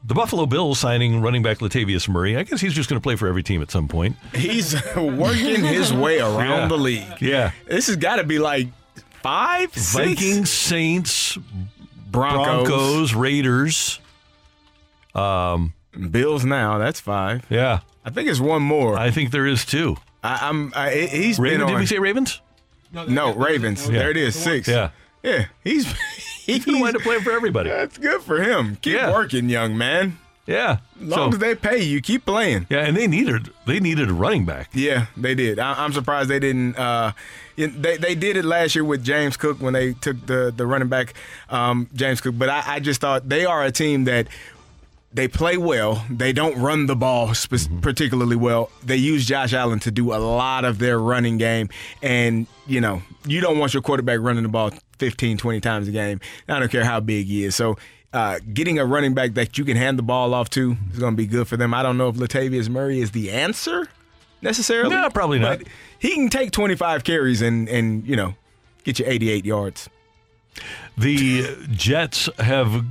The 0.03 0.16
Buffalo 0.16 0.47
Bills 0.47 0.80
signing 0.80 1.22
running 1.22 1.43
back 1.43 1.60
Latavius 1.60 2.10
Murray. 2.10 2.36
I 2.36 2.43
guess 2.43 2.62
he's 2.62 2.74
just 2.74 2.89
going 2.89 2.99
to 2.99 3.03
play 3.03 3.16
for 3.16 3.28
every 3.28 3.43
team 3.43 3.62
at 3.62 3.70
some 3.70 3.88
point. 3.88 4.16
He's 4.34 4.74
working 4.95 5.64
his 5.64 5.93
way 5.93 6.20
around 6.20 6.62
Yeah. 6.62 6.68
the 6.68 6.78
league. 6.78 7.22
Yeah. 7.22 7.51
This 7.68 7.88
has 7.88 7.95
got 7.95 8.16
to 8.16 8.24
be 8.24 8.39
like 8.39 8.68
five, 9.22 9.72
six? 9.76 9.93
Vikings, 9.93 10.49
Saints, 10.49 11.38
Broncos. 12.10 12.68
Broncos, 12.68 13.14
Raiders. 13.14 13.99
Um, 15.14 15.74
Bills 16.10 16.43
now. 16.43 16.80
That's 16.80 16.99
five. 16.99 17.45
Yeah. 17.49 17.82
I 18.03 18.10
think 18.10 18.30
it's 18.30 18.39
one 18.39 18.64
more. 18.64 18.97
I 18.97 19.12
think 19.12 19.30
there 19.32 19.45
is 19.45 19.64
two. 19.64 19.97
I, 20.24 20.47
I'm. 20.49 20.74
I, 20.76 20.91
he's 20.91 21.39
Raven, 21.39 21.59
been 21.59 21.67
on. 21.67 21.74
did 21.74 21.80
we 21.80 21.86
say 21.86 21.99
Ravens? 21.99 22.41
No, 22.91 23.05
no 23.05 23.34
Ravens. 23.36 23.88
Yeah. 23.88 23.99
There 23.99 24.11
it 24.11 24.17
is. 24.17 24.36
Six. 24.36 24.67
Yeah. 24.67 24.89
Yeah. 25.24 25.45
He's 25.63 25.86
He's 26.45 26.65
going 26.65 26.78
to 26.80 26.84
wind 26.84 26.95
up 26.95 27.03
playing 27.03 27.22
for 27.22 27.32
everybody. 27.32 27.70
That's 27.70 27.97
good 27.99 28.22
for 28.24 28.41
him. 28.41 28.78
Keep 28.78 28.93
Yeah. 28.95 29.11
working, 29.11 29.49
young 29.49 29.78
man. 29.78 30.17
Yeah. 30.47 30.80
As 30.99 31.07
long 31.07 31.32
So- 31.32 31.36
as 31.36 31.39
they 31.39 31.53
pay 31.53 31.84
you, 31.84 32.01
keep 32.01 32.26
playing. 32.26 32.65
Yeah, 32.72 32.80
and 32.80 32.97
they 32.97 33.05
needed 33.05 33.51
they 33.67 33.80
needed 33.80 34.09
a 34.09 34.13
running 34.13 34.45
back. 34.45 34.70
Yeah, 34.74 35.05
they 35.15 35.36
did. 35.36 35.59
I, 35.59 35.84
I'm 35.84 35.93
surprised 35.93 36.28
they 36.30 36.39
didn't. 36.39 36.76
Uh, 36.76 37.11
they 37.55 37.97
they 37.97 38.15
did 38.15 38.36
it 38.36 38.45
last 38.45 38.74
year 38.74 38.84
with 38.84 39.03
James 39.03 39.38
Cook 39.38 39.61
when 39.61 39.74
they 39.74 39.93
took 39.93 40.26
the 40.26 40.51
the 40.55 40.65
running 40.65 40.88
back 40.88 41.13
um, 41.51 41.88
James 41.93 42.20
Cook. 42.22 42.36
But 42.38 42.49
I, 42.49 42.63
I 42.65 42.80
just 42.80 42.99
thought 42.99 43.30
they 43.30 43.45
are 43.45 43.63
a 43.63 43.72
team 43.72 44.05
that 44.05 44.28
they 45.14 45.28
play 45.28 45.57
well. 45.57 46.05
They 46.10 46.32
don't 46.34 46.57
run 46.60 46.86
the 46.86 46.95
ball 46.95 47.34
spe- 47.34 47.53
Mm-hmm. 47.53 47.80
particularly 47.80 48.36
well. 48.36 48.70
They 48.84 48.95
use 48.97 49.26
Josh 49.26 49.53
Allen 49.53 49.80
to 49.80 49.91
do 49.91 50.14
a 50.14 50.18
lot 50.18 50.66
of 50.66 50.78
their 50.80 50.99
running 50.99 51.38
game. 51.38 51.70
And, 52.01 52.45
you 52.68 52.80
know, 52.82 53.01
you 53.26 53.41
don't 53.41 53.57
want 53.57 53.74
your 53.74 53.82
quarterback 53.82 54.20
running 54.20 54.43
the 54.43 54.49
ball 54.49 54.72
15, 54.99 55.38
20 55.38 55.60
times 55.62 55.88
a 55.88 55.91
game. 55.91 56.20
I 56.47 56.60
don't 56.60 56.72
care 56.72 56.84
how 56.84 56.99
big 56.99 57.26
he 57.28 57.43
is. 57.45 57.55
So, 57.55 57.78
uh, 58.14 58.39
getting 58.53 58.80
a 58.80 58.86
running 58.86 59.14
back 59.14 59.34
that 59.36 59.57
you 59.57 59.66
can 59.66 59.78
hand 59.78 59.97
the 59.99 60.03
ball 60.03 60.34
off 60.34 60.49
to 60.51 60.76
is 60.93 60.99
going 60.99 61.14
to 61.14 61.18
be 61.18 61.28
good 61.28 61.47
for 61.47 61.57
them. 61.57 61.74
I 61.74 61.84
don't 61.84 61.97
know 61.97 62.07
if 62.10 62.16
Latavius 62.16 62.68
Murray 62.70 62.99
is 63.01 63.12
the 63.12 63.30
answer 63.32 63.88
necessarily. 64.41 64.89
No, 64.95 65.10
probably 65.10 65.38
not. 65.39 65.60
But 65.60 65.68
he 65.99 66.16
can 66.16 66.30
take 66.30 66.51
25 66.51 67.03
carries 67.03 67.41
and, 67.41 67.68
and 67.70 68.07
you 68.07 68.16
know, 68.16 68.34
get 68.84 68.97
you 68.99 69.05
88 69.07 69.45
yards. 69.45 69.89
The 70.97 71.68
Jets 71.72 72.30
have 72.39 72.86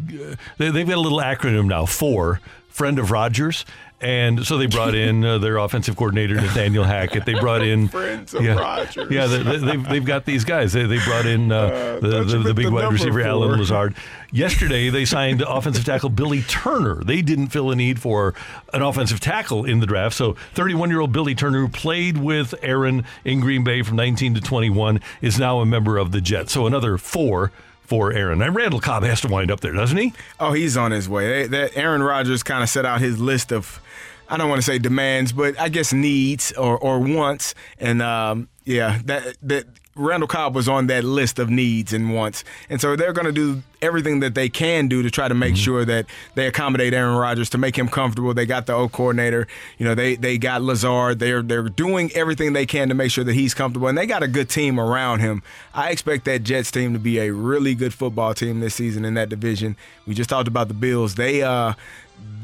they, 0.57 0.71
they've 0.71 0.87
got 0.87 0.97
a 0.97 1.01
little 1.01 1.19
acronym 1.19 1.67
now 1.67 1.87
for 1.87 2.41
friend 2.69 2.99
of 2.99 3.11
Rodgers. 3.11 3.65
And 4.01 4.47
so 4.47 4.59
they 4.59 4.67
brought 4.67 4.95
in 4.95 5.25
uh, 5.25 5.39
their 5.39 5.57
offensive 5.57 5.97
coordinator 5.97 6.37
Nathaniel 6.37 6.85
Hackett. 6.85 7.25
They 7.25 7.35
brought 7.35 7.63
in 7.63 7.89
Friends 7.99 8.33
of 8.33 8.45
yeah, 8.45 8.55
Rodgers. 8.55 9.11
Yeah, 9.11 9.27
they, 9.27 9.43
they, 9.43 9.57
they've, 9.57 9.89
they've 9.89 10.05
got 10.05 10.25
these 10.25 10.45
guys. 10.45 10.73
They, 10.73 10.87
they 10.87 11.03
brought 11.05 11.27
in 11.27 11.51
uh, 11.51 11.99
the, 12.01 12.11
thought 12.11 12.27
the, 12.27 12.37
you 12.39 12.43
the 12.45 12.55
big 12.55 12.67
the 12.67 12.71
wide 12.71 12.83
number 12.83 12.95
receiver 12.95 13.23
Allen. 13.23 13.59
Lazard. 13.59 13.97
Yesterday 14.31 14.89
they 14.91 15.05
signed 15.05 15.43
offensive 15.43 15.85
tackle 15.85 16.11
Billy 16.11 16.43
Turner. 16.43 17.03
They 17.03 17.23
didn't 17.23 17.49
fill 17.49 17.73
a 17.73 17.77
need 17.77 18.01
for 18.01 18.35
an 18.73 18.83
offensive 18.83 19.19
tackle 19.19 19.65
in 19.65 19.81
the 19.81 19.87
draft. 19.87 20.15
So 20.15 20.35
31 20.55 20.91
year 20.91 21.01
old 21.01 21.11
Billy 21.11 21.35
Turner, 21.35 21.59
who 21.59 21.69
played 21.69 22.19
with 22.19 22.55
Aaron 22.63 23.05
in 23.25 23.41
Green 23.41 23.65
Bay 23.65 23.83
from 23.83 23.97
19 23.97 24.35
to 24.35 24.41
21, 24.41 25.01
is 25.21 25.41
now 25.41 25.59
a 25.59 25.67
member 25.67 25.99
of 25.99 26.13
the 26.13 26.21
Jets. 26.21 26.53
So 26.53 26.67
another 26.67 26.99
four 26.99 27.51
for 27.89 28.13
Aaron. 28.13 28.43
And 28.43 28.55
Randall 28.55 28.81
Cobb 28.81 29.03
has 29.03 29.23
to 29.23 29.29
wind 29.29 29.51
up 29.51 29.61
there, 29.61 29.73
doesn't 29.73 29.97
he? 29.97 30.13
Oh, 30.39 30.53
he's 30.53 30.77
on 30.77 30.91
his 30.91 31.09
way. 31.09 31.47
They, 31.47 31.47
that 31.49 31.77
Aaron 31.77 32.03
Rodgers 32.03 32.43
kind 32.43 32.63
of 32.63 32.69
set 32.69 32.85
out 32.85 33.01
his 33.01 33.19
list 33.19 33.51
of, 33.51 33.81
I 34.29 34.37
don't 34.37 34.49
want 34.49 34.59
to 34.59 34.67
say 34.67 34.79
demands, 34.79 35.33
but 35.33 35.59
I 35.59 35.69
guess 35.69 35.93
needs 35.93 36.53
or, 36.53 36.79
or 36.79 36.99
wants. 36.99 37.55
And 37.79 38.03
um, 38.03 38.49
yeah, 38.65 39.01
that 39.07 39.37
that 39.43 39.67
Randall 39.99 40.29
Cobb 40.29 40.55
was 40.55 40.69
on 40.69 40.87
that 40.87 41.05
list 41.05 41.39
of 41.39 41.51
needs 41.51 41.93
and 41.93 42.15
wants. 42.15 42.45
And 42.71 42.81
so 42.81 42.95
they're 42.97 43.13
going 43.13 43.27
to 43.27 43.33
do 43.33 43.63
everything 43.83 44.21
that 44.21 44.35
they 44.35 44.49
can 44.49 44.89
do 44.89 45.03
to 45.03 45.11
try 45.11 45.29
to 45.29 45.35
make 45.35 45.57
sure 45.57 45.85
that 45.85 46.07
they 46.35 46.47
accommodate 46.47 46.95
Aaron 46.95 47.17
Rodgers 47.17 47.51
to 47.51 47.59
make 47.59 47.77
him 47.77 47.89
comfortable. 47.89 48.33
They 48.33 48.47
got 48.47 48.67
the 48.67 48.75
O 48.75 48.89
coordinator. 48.89 49.47
You 49.77 49.87
know, 49.87 49.95
they 49.95 50.15
they 50.15 50.39
got 50.39 50.63
Lazard. 50.63 51.19
They're 51.19 51.43
they're 51.43 51.69
doing 51.69 52.11
everything 52.15 52.53
they 52.53 52.67
can 52.67 52.89
to 52.89 52.95
make 52.95 53.11
sure 53.11 53.25
that 53.25 53.35
he's 53.35 53.55
comfortable. 53.55 53.89
And 53.89 53.99
they 53.99 54.07
got 54.07 54.23
a 54.23 54.29
good 54.29 54.49
team 54.49 54.79
around 54.79 55.21
him. 55.21 55.43
I 55.75 55.91
expect 55.91 56.25
that 56.27 56.45
Jets 56.45 56.71
team 56.71 56.93
to 56.93 56.99
be 56.99 57.19
a 57.19 57.33
really 57.33 57.75
good 57.75 57.93
football 57.93 58.35
team 58.35 58.61
this 58.61 58.75
season 58.77 59.05
in 59.05 59.15
that 59.15 59.29
division. 59.29 59.77
We 60.07 60.15
just 60.15 60.31
talked 60.31 60.49
about 60.49 60.69
the 60.69 60.75
Bills. 60.75 61.17
They 61.17 61.43
uh 61.43 61.75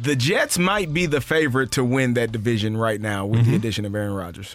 the 0.03 0.15
Jets 0.15 0.59
might 0.59 0.93
be 0.93 1.07
the 1.07 1.21
favorite 1.21 1.71
to 1.73 1.85
win 1.85 2.15
that 2.15 2.31
division 2.31 2.77
right 2.77 3.01
now 3.01 3.27
with 3.27 3.47
the 3.47 3.57
addition 3.57 3.85
of 3.85 3.95
Aaron 3.95 4.15
Rodgers. 4.15 4.55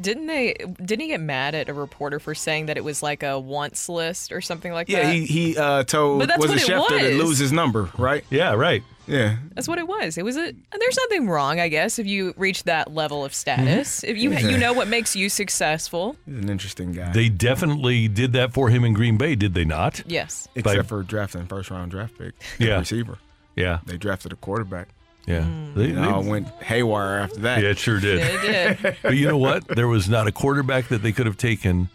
Didn't 0.00 0.26
they? 0.26 0.54
Didn't 0.54 1.00
he 1.00 1.06
get 1.08 1.20
mad 1.20 1.54
at 1.54 1.68
a 1.68 1.74
reporter 1.74 2.18
for 2.18 2.34
saying 2.34 2.66
that 2.66 2.76
it 2.76 2.84
was 2.84 3.02
like 3.02 3.22
a 3.22 3.38
wants 3.38 3.88
list 3.88 4.32
or 4.32 4.40
something 4.40 4.72
like 4.72 4.88
Yeah, 4.88 5.02
that? 5.04 5.06
Yeah, 5.08 5.12
he 5.20 5.26
he 5.26 5.56
uh, 5.56 5.84
told 5.84 6.20
But 6.20 6.28
that's 6.28 6.40
was 6.40 6.50
what 6.50 6.58
it 6.58 6.68
it 6.68 6.70
Schefter 6.70 7.00
that 7.00 7.12
was. 7.18 7.22
lose 7.28 7.38
his 7.38 7.52
number, 7.52 7.90
right? 7.98 8.24
Yeah, 8.30 8.54
right. 8.54 8.82
Yeah. 9.06 9.36
That's 9.54 9.68
what 9.68 9.78
it 9.78 9.86
was. 9.86 10.16
It 10.16 10.24
was 10.24 10.36
a. 10.36 10.40
There's 10.78 10.96
nothing 10.96 11.28
wrong, 11.28 11.60
I 11.60 11.68
guess, 11.68 11.98
if 11.98 12.06
you 12.06 12.32
reach 12.38 12.64
that 12.64 12.94
level 12.94 13.22
of 13.24 13.34
status. 13.34 14.02
If 14.02 14.16
you 14.16 14.30
you 14.32 14.56
know 14.56 14.72
what 14.72 14.88
makes 14.88 15.14
you 15.14 15.28
successful. 15.28 16.16
He's 16.24 16.38
an 16.38 16.48
interesting 16.48 16.92
guy. 16.92 17.12
They 17.12 17.28
definitely 17.28 18.08
did 18.08 18.32
that 18.32 18.54
for 18.54 18.70
him 18.70 18.82
in 18.82 18.94
Green 18.94 19.18
Bay, 19.18 19.34
did 19.34 19.52
they 19.52 19.66
not? 19.66 20.02
Yes. 20.06 20.48
Except 20.54 20.78
By- 20.78 20.82
for 20.84 21.02
drafting 21.02 21.46
first 21.46 21.70
round 21.70 21.90
draft 21.90 22.16
pick. 22.18 22.32
Yeah. 22.58 22.78
Receiver. 22.78 23.18
Yeah. 23.56 23.80
They 23.84 23.98
drafted 23.98 24.32
a 24.32 24.36
quarterback. 24.36 24.88
Yeah. 25.26 25.42
Mm. 25.42 25.76
It 25.76 25.98
all 25.98 26.22
went 26.22 26.48
haywire 26.62 27.18
after 27.20 27.40
that. 27.40 27.62
Yeah, 27.62 27.70
it 27.70 27.78
sure 27.78 27.98
did. 27.98 28.18
It 28.20 28.82
did. 28.82 28.96
but 29.02 29.16
you 29.16 29.26
know 29.26 29.38
what? 29.38 29.66
There 29.66 29.88
was 29.88 30.08
not 30.08 30.26
a 30.26 30.32
quarterback 30.32 30.88
that 30.88 31.02
they 31.02 31.12
could 31.12 31.26
have 31.26 31.36
taken 31.36 31.88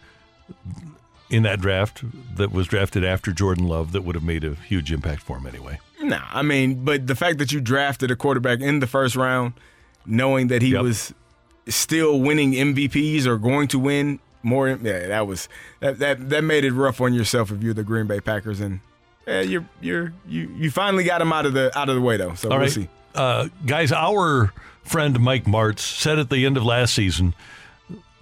in 1.30 1.44
that 1.44 1.60
draft 1.60 2.02
that 2.36 2.50
was 2.50 2.66
drafted 2.66 3.04
after 3.04 3.32
Jordan 3.32 3.68
Love 3.68 3.92
that 3.92 4.02
would 4.02 4.16
have 4.16 4.24
made 4.24 4.44
a 4.44 4.54
huge 4.54 4.90
impact 4.92 5.22
for 5.22 5.38
him 5.38 5.46
anyway. 5.46 5.78
Nah, 6.02 6.22
I 6.32 6.42
mean, 6.42 6.84
but 6.84 7.06
the 7.06 7.14
fact 7.14 7.38
that 7.38 7.52
you 7.52 7.60
drafted 7.60 8.10
a 8.10 8.16
quarterback 8.16 8.60
in 8.60 8.80
the 8.80 8.86
first 8.86 9.14
round, 9.14 9.52
knowing 10.04 10.48
that 10.48 10.62
he 10.62 10.74
was 10.74 11.14
still 11.68 12.20
winning 12.20 12.52
MVPs 12.52 13.26
or 13.26 13.38
going 13.38 13.68
to 13.68 13.78
win 13.78 14.18
more, 14.42 14.68
yeah, 14.68 15.06
that 15.08 15.26
was 15.26 15.48
that 15.80 15.98
that 15.98 16.30
that 16.30 16.42
made 16.42 16.64
it 16.64 16.72
rough 16.72 17.00
on 17.00 17.12
yourself 17.14 17.52
if 17.52 17.62
you're 17.62 17.74
the 17.74 17.84
Green 17.84 18.06
Bay 18.06 18.20
Packers, 18.20 18.60
and 18.60 18.80
yeah, 19.26 19.42
you're 19.42 19.66
you're 19.80 20.12
you 20.26 20.50
you 20.56 20.70
finally 20.70 21.04
got 21.04 21.20
him 21.20 21.32
out 21.32 21.46
of 21.46 21.52
the 21.52 21.76
out 21.78 21.88
of 21.88 21.94
the 21.94 22.00
way 22.00 22.16
though. 22.16 22.34
So 22.34 22.48
All 22.48 22.56
we'll 22.56 22.62
right. 22.62 22.72
see. 22.72 22.88
Uh, 23.14 23.48
guys, 23.66 23.92
our 23.92 24.52
friend 24.82 25.18
Mike 25.20 25.44
Martz 25.44 25.80
said 25.80 26.18
at 26.18 26.30
the 26.30 26.46
end 26.46 26.56
of 26.56 26.64
last 26.64 26.94
season 26.94 27.34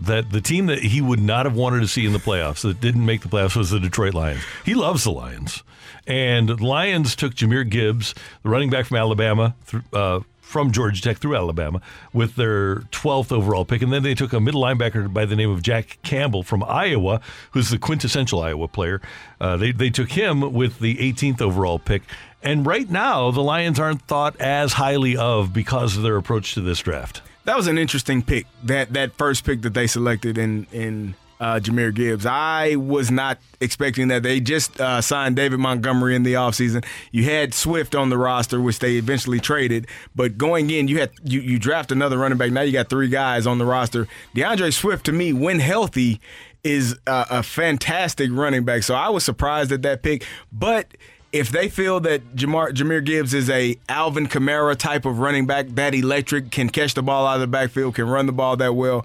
that 0.01 0.31
the 0.31 0.41
team 0.41 0.67
that 0.67 0.79
he 0.79 1.01
would 1.01 1.21
not 1.21 1.47
have 1.47 1.57
wanted 1.57 1.81
to 1.81 1.89
see 1.89 2.07
in 2.07 2.13
the 2.13 2.19
playoffs 2.19 2.63
that 2.63 2.81
didn't 2.81 3.05
make 3.05 3.23
the 3.23 3.29
playoffs 3.29 3.57
was 3.57 3.71
the 3.71 3.81
Detroit 3.81 4.15
Lions. 4.15 4.43
He 4.65 4.75
loves 4.75 5.05
the 5.05 5.11
Lions. 5.11 5.63
And 6.07 6.49
the 6.49 6.65
Lions 6.65 7.15
took 7.17 7.35
Jahmyr 7.35 7.69
Gibbs, 7.69 8.15
the 8.43 8.49
running 8.49 8.71
back 8.71 8.87
from 8.87 8.97
Alabama, 8.97 9.55
through, 9.65 9.83
uh, 9.93 10.21
from 10.49 10.73
Georgia 10.73 11.03
Tech 11.03 11.19
through 11.19 11.37
Alabama, 11.37 11.81
with 12.15 12.37
their 12.37 12.77
12th 12.77 13.31
overall 13.31 13.67
pick. 13.67 13.83
And 13.83 13.93
then 13.93 14.03
they 14.03 14.15
took 14.15 14.33
a 14.33 14.41
middle 14.41 14.63
linebacker 14.63 15.13
by 15.13 15.27
the 15.27 15.37
name 15.37 15.51
of 15.51 15.63
Jack 15.63 15.99
Campbell 16.03 16.43
from 16.43 16.65
Iowa, 16.65 17.21
who's 17.51 17.69
the 17.69 17.79
quintessential 17.79 18.41
Iowa 18.41 18.67
player. 18.67 19.03
Uh, 19.41 19.59
they, 19.59 19.73
they 19.73 19.91
took 19.91 20.11
him 20.11 20.53
with 20.55 20.79
the 20.79 20.97
18th 20.97 21.43
overall 21.43 21.79
pick. 21.79 22.03
And 22.43 22.65
right 22.65 22.89
now, 22.89 23.31
the 23.31 23.43
Lions 23.43 23.79
aren't 23.79 24.03
thought 24.03 24.41
as 24.41 24.73
highly 24.73 25.17
of 25.17 25.53
because 25.53 25.97
of 25.97 26.03
their 26.03 26.17
approach 26.17 26.55
to 26.55 26.63
this 26.63 26.81
draft. 26.81 27.21
That 27.45 27.57
was 27.57 27.67
an 27.67 27.77
interesting 27.77 28.23
pick. 28.23 28.47
That 28.65 28.93
that 28.93 29.13
first 29.13 29.45
pick 29.45 29.63
that 29.63 29.75
they 29.75 29.87
selected 29.87 30.39
in 30.39 30.67
in 30.71 31.15
uh, 31.41 31.61
Jahmyr 31.61 31.95
Gibbs. 31.95 32.27
I 32.27 32.77
was 32.77 33.11
not 33.11 33.39
expecting 33.61 34.09
that. 34.09 34.23
They 34.23 34.41
just 34.41 34.81
uh, 34.81 35.01
signed 35.01 35.37
David 35.37 35.61
Montgomery 35.61 36.15
in 36.15 36.23
the 36.23 36.35
offseason. 36.35 36.85
You 37.13 37.25
had 37.25 37.55
Swift 37.55 37.95
on 37.95 38.11
the 38.11 38.19
roster, 38.19 38.61
which 38.61 38.79
they 38.79 38.97
eventually 38.97 39.41
traded. 39.41 39.87
But 40.15 40.39
going 40.39 40.71
in, 40.71 40.89
you 40.89 40.99
had 41.01 41.11
you, 41.25 41.41
you 41.41 41.59
draft 41.59 41.93
another 41.93 42.19
running 42.19 42.39
back. 42.39 42.51
Now 42.51 42.63
you 42.63 42.73
got 42.73 42.89
three 42.89 43.09
guys 43.09 43.47
on 43.47 43.59
the 43.59 43.65
roster. 43.65 44.09
D'Andre 44.35 44.71
Swift, 44.71 45.07
to 45.07 45.13
me, 45.13 45.33
when 45.33 45.61
healthy, 45.61 46.21
is 46.65 46.99
a, 47.07 47.27
a 47.31 47.43
fantastic 47.43 48.31
running 48.33 48.65
back. 48.65 48.83
So 48.83 48.95
I 48.95 49.09
was 49.09 49.25
surprised 49.25 49.73
at 49.73 49.83
that 49.83 50.03
pick. 50.03 50.27
But 50.53 50.89
if 51.33 51.51
they 51.51 51.69
feel 51.69 52.01
that 52.01 52.35
Jamar, 52.35 52.71
Jahmyr 52.71 53.05
Gibbs 53.05 53.35
is 53.35 53.51
a 53.51 53.77
Alvin 53.89 54.27
Kamara 54.27 54.77
type 54.77 55.05
of 55.05 55.19
running 55.19 55.47
back, 55.47 55.69
that 55.71 55.95
electric, 55.95 56.51
can 56.51 56.69
catch 56.69 56.95
the 56.95 57.03
ball 57.03 57.27
out 57.27 57.35
of 57.35 57.41
the 57.41 57.47
backfield, 57.47 57.95
can 57.95 58.09
run 58.09 58.27
the 58.27 58.33
ball 58.33 58.57
that 58.57 58.75
well, 58.75 59.05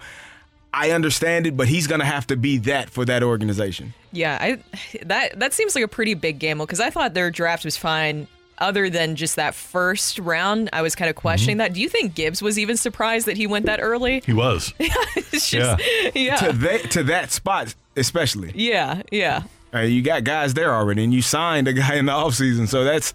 I 0.74 0.91
understand 0.91 1.45
it, 1.45 1.55
but 1.55 1.67
he's 1.67 1.86
going 1.86 1.99
to 1.99 2.05
have 2.05 2.26
to 2.28 2.36
be 2.36 2.57
that 2.59 2.89
for 2.89 3.05
that 3.05 3.21
organization. 3.21 3.93
Yeah, 4.11 4.38
I 4.41 4.59
that 5.03 5.39
that 5.39 5.53
seems 5.53 5.76
like 5.76 5.84
a 5.84 5.88
pretty 5.88 6.15
big 6.15 6.39
gamble 6.39 6.65
because 6.65 6.80
I 6.80 6.89
thought 6.89 7.13
their 7.13 7.30
draft 7.32 7.63
was 7.63 7.78
fine. 7.78 8.28
Other 8.59 8.89
than 8.89 9.15
just 9.15 9.36
that 9.38 9.55
first 9.55 10.19
round, 10.19 10.69
I 10.74 10.84
was 10.84 10.95
kind 10.95 11.09
of 11.09 11.15
questioning 11.15 11.55
mm-hmm. 11.55 11.59
that. 11.59 11.74
Do 11.74 11.82
you 11.82 11.89
think 11.89 12.13
Gibbs 12.13 12.41
was 12.41 12.59
even 12.59 12.78
surprised 12.78 13.26
that 13.26 13.36
he 13.36 13.47
went 13.47 13.65
that 13.65 13.80
early? 13.82 14.21
He 14.26 14.32
was. 14.32 14.74
it's 14.80 15.49
just, 15.49 15.82
yeah, 16.15 16.36
To 16.38 16.53
that 16.53 16.91
to 16.91 17.03
that 17.03 17.32
spot, 17.32 17.74
especially. 17.95 18.51
yeah, 18.55 19.01
yeah. 19.11 19.43
Uh, 19.74 19.80
you 19.80 20.01
got 20.01 20.24
guys 20.24 20.53
there 20.53 20.74
already, 20.74 21.03
and 21.03 21.13
you 21.13 21.21
signed 21.21 21.67
a 21.67 21.74
guy 21.74 21.95
in 21.95 22.05
the 22.05 22.11
offseason. 22.11 22.67
So 22.67 22.84
that's 22.84 23.13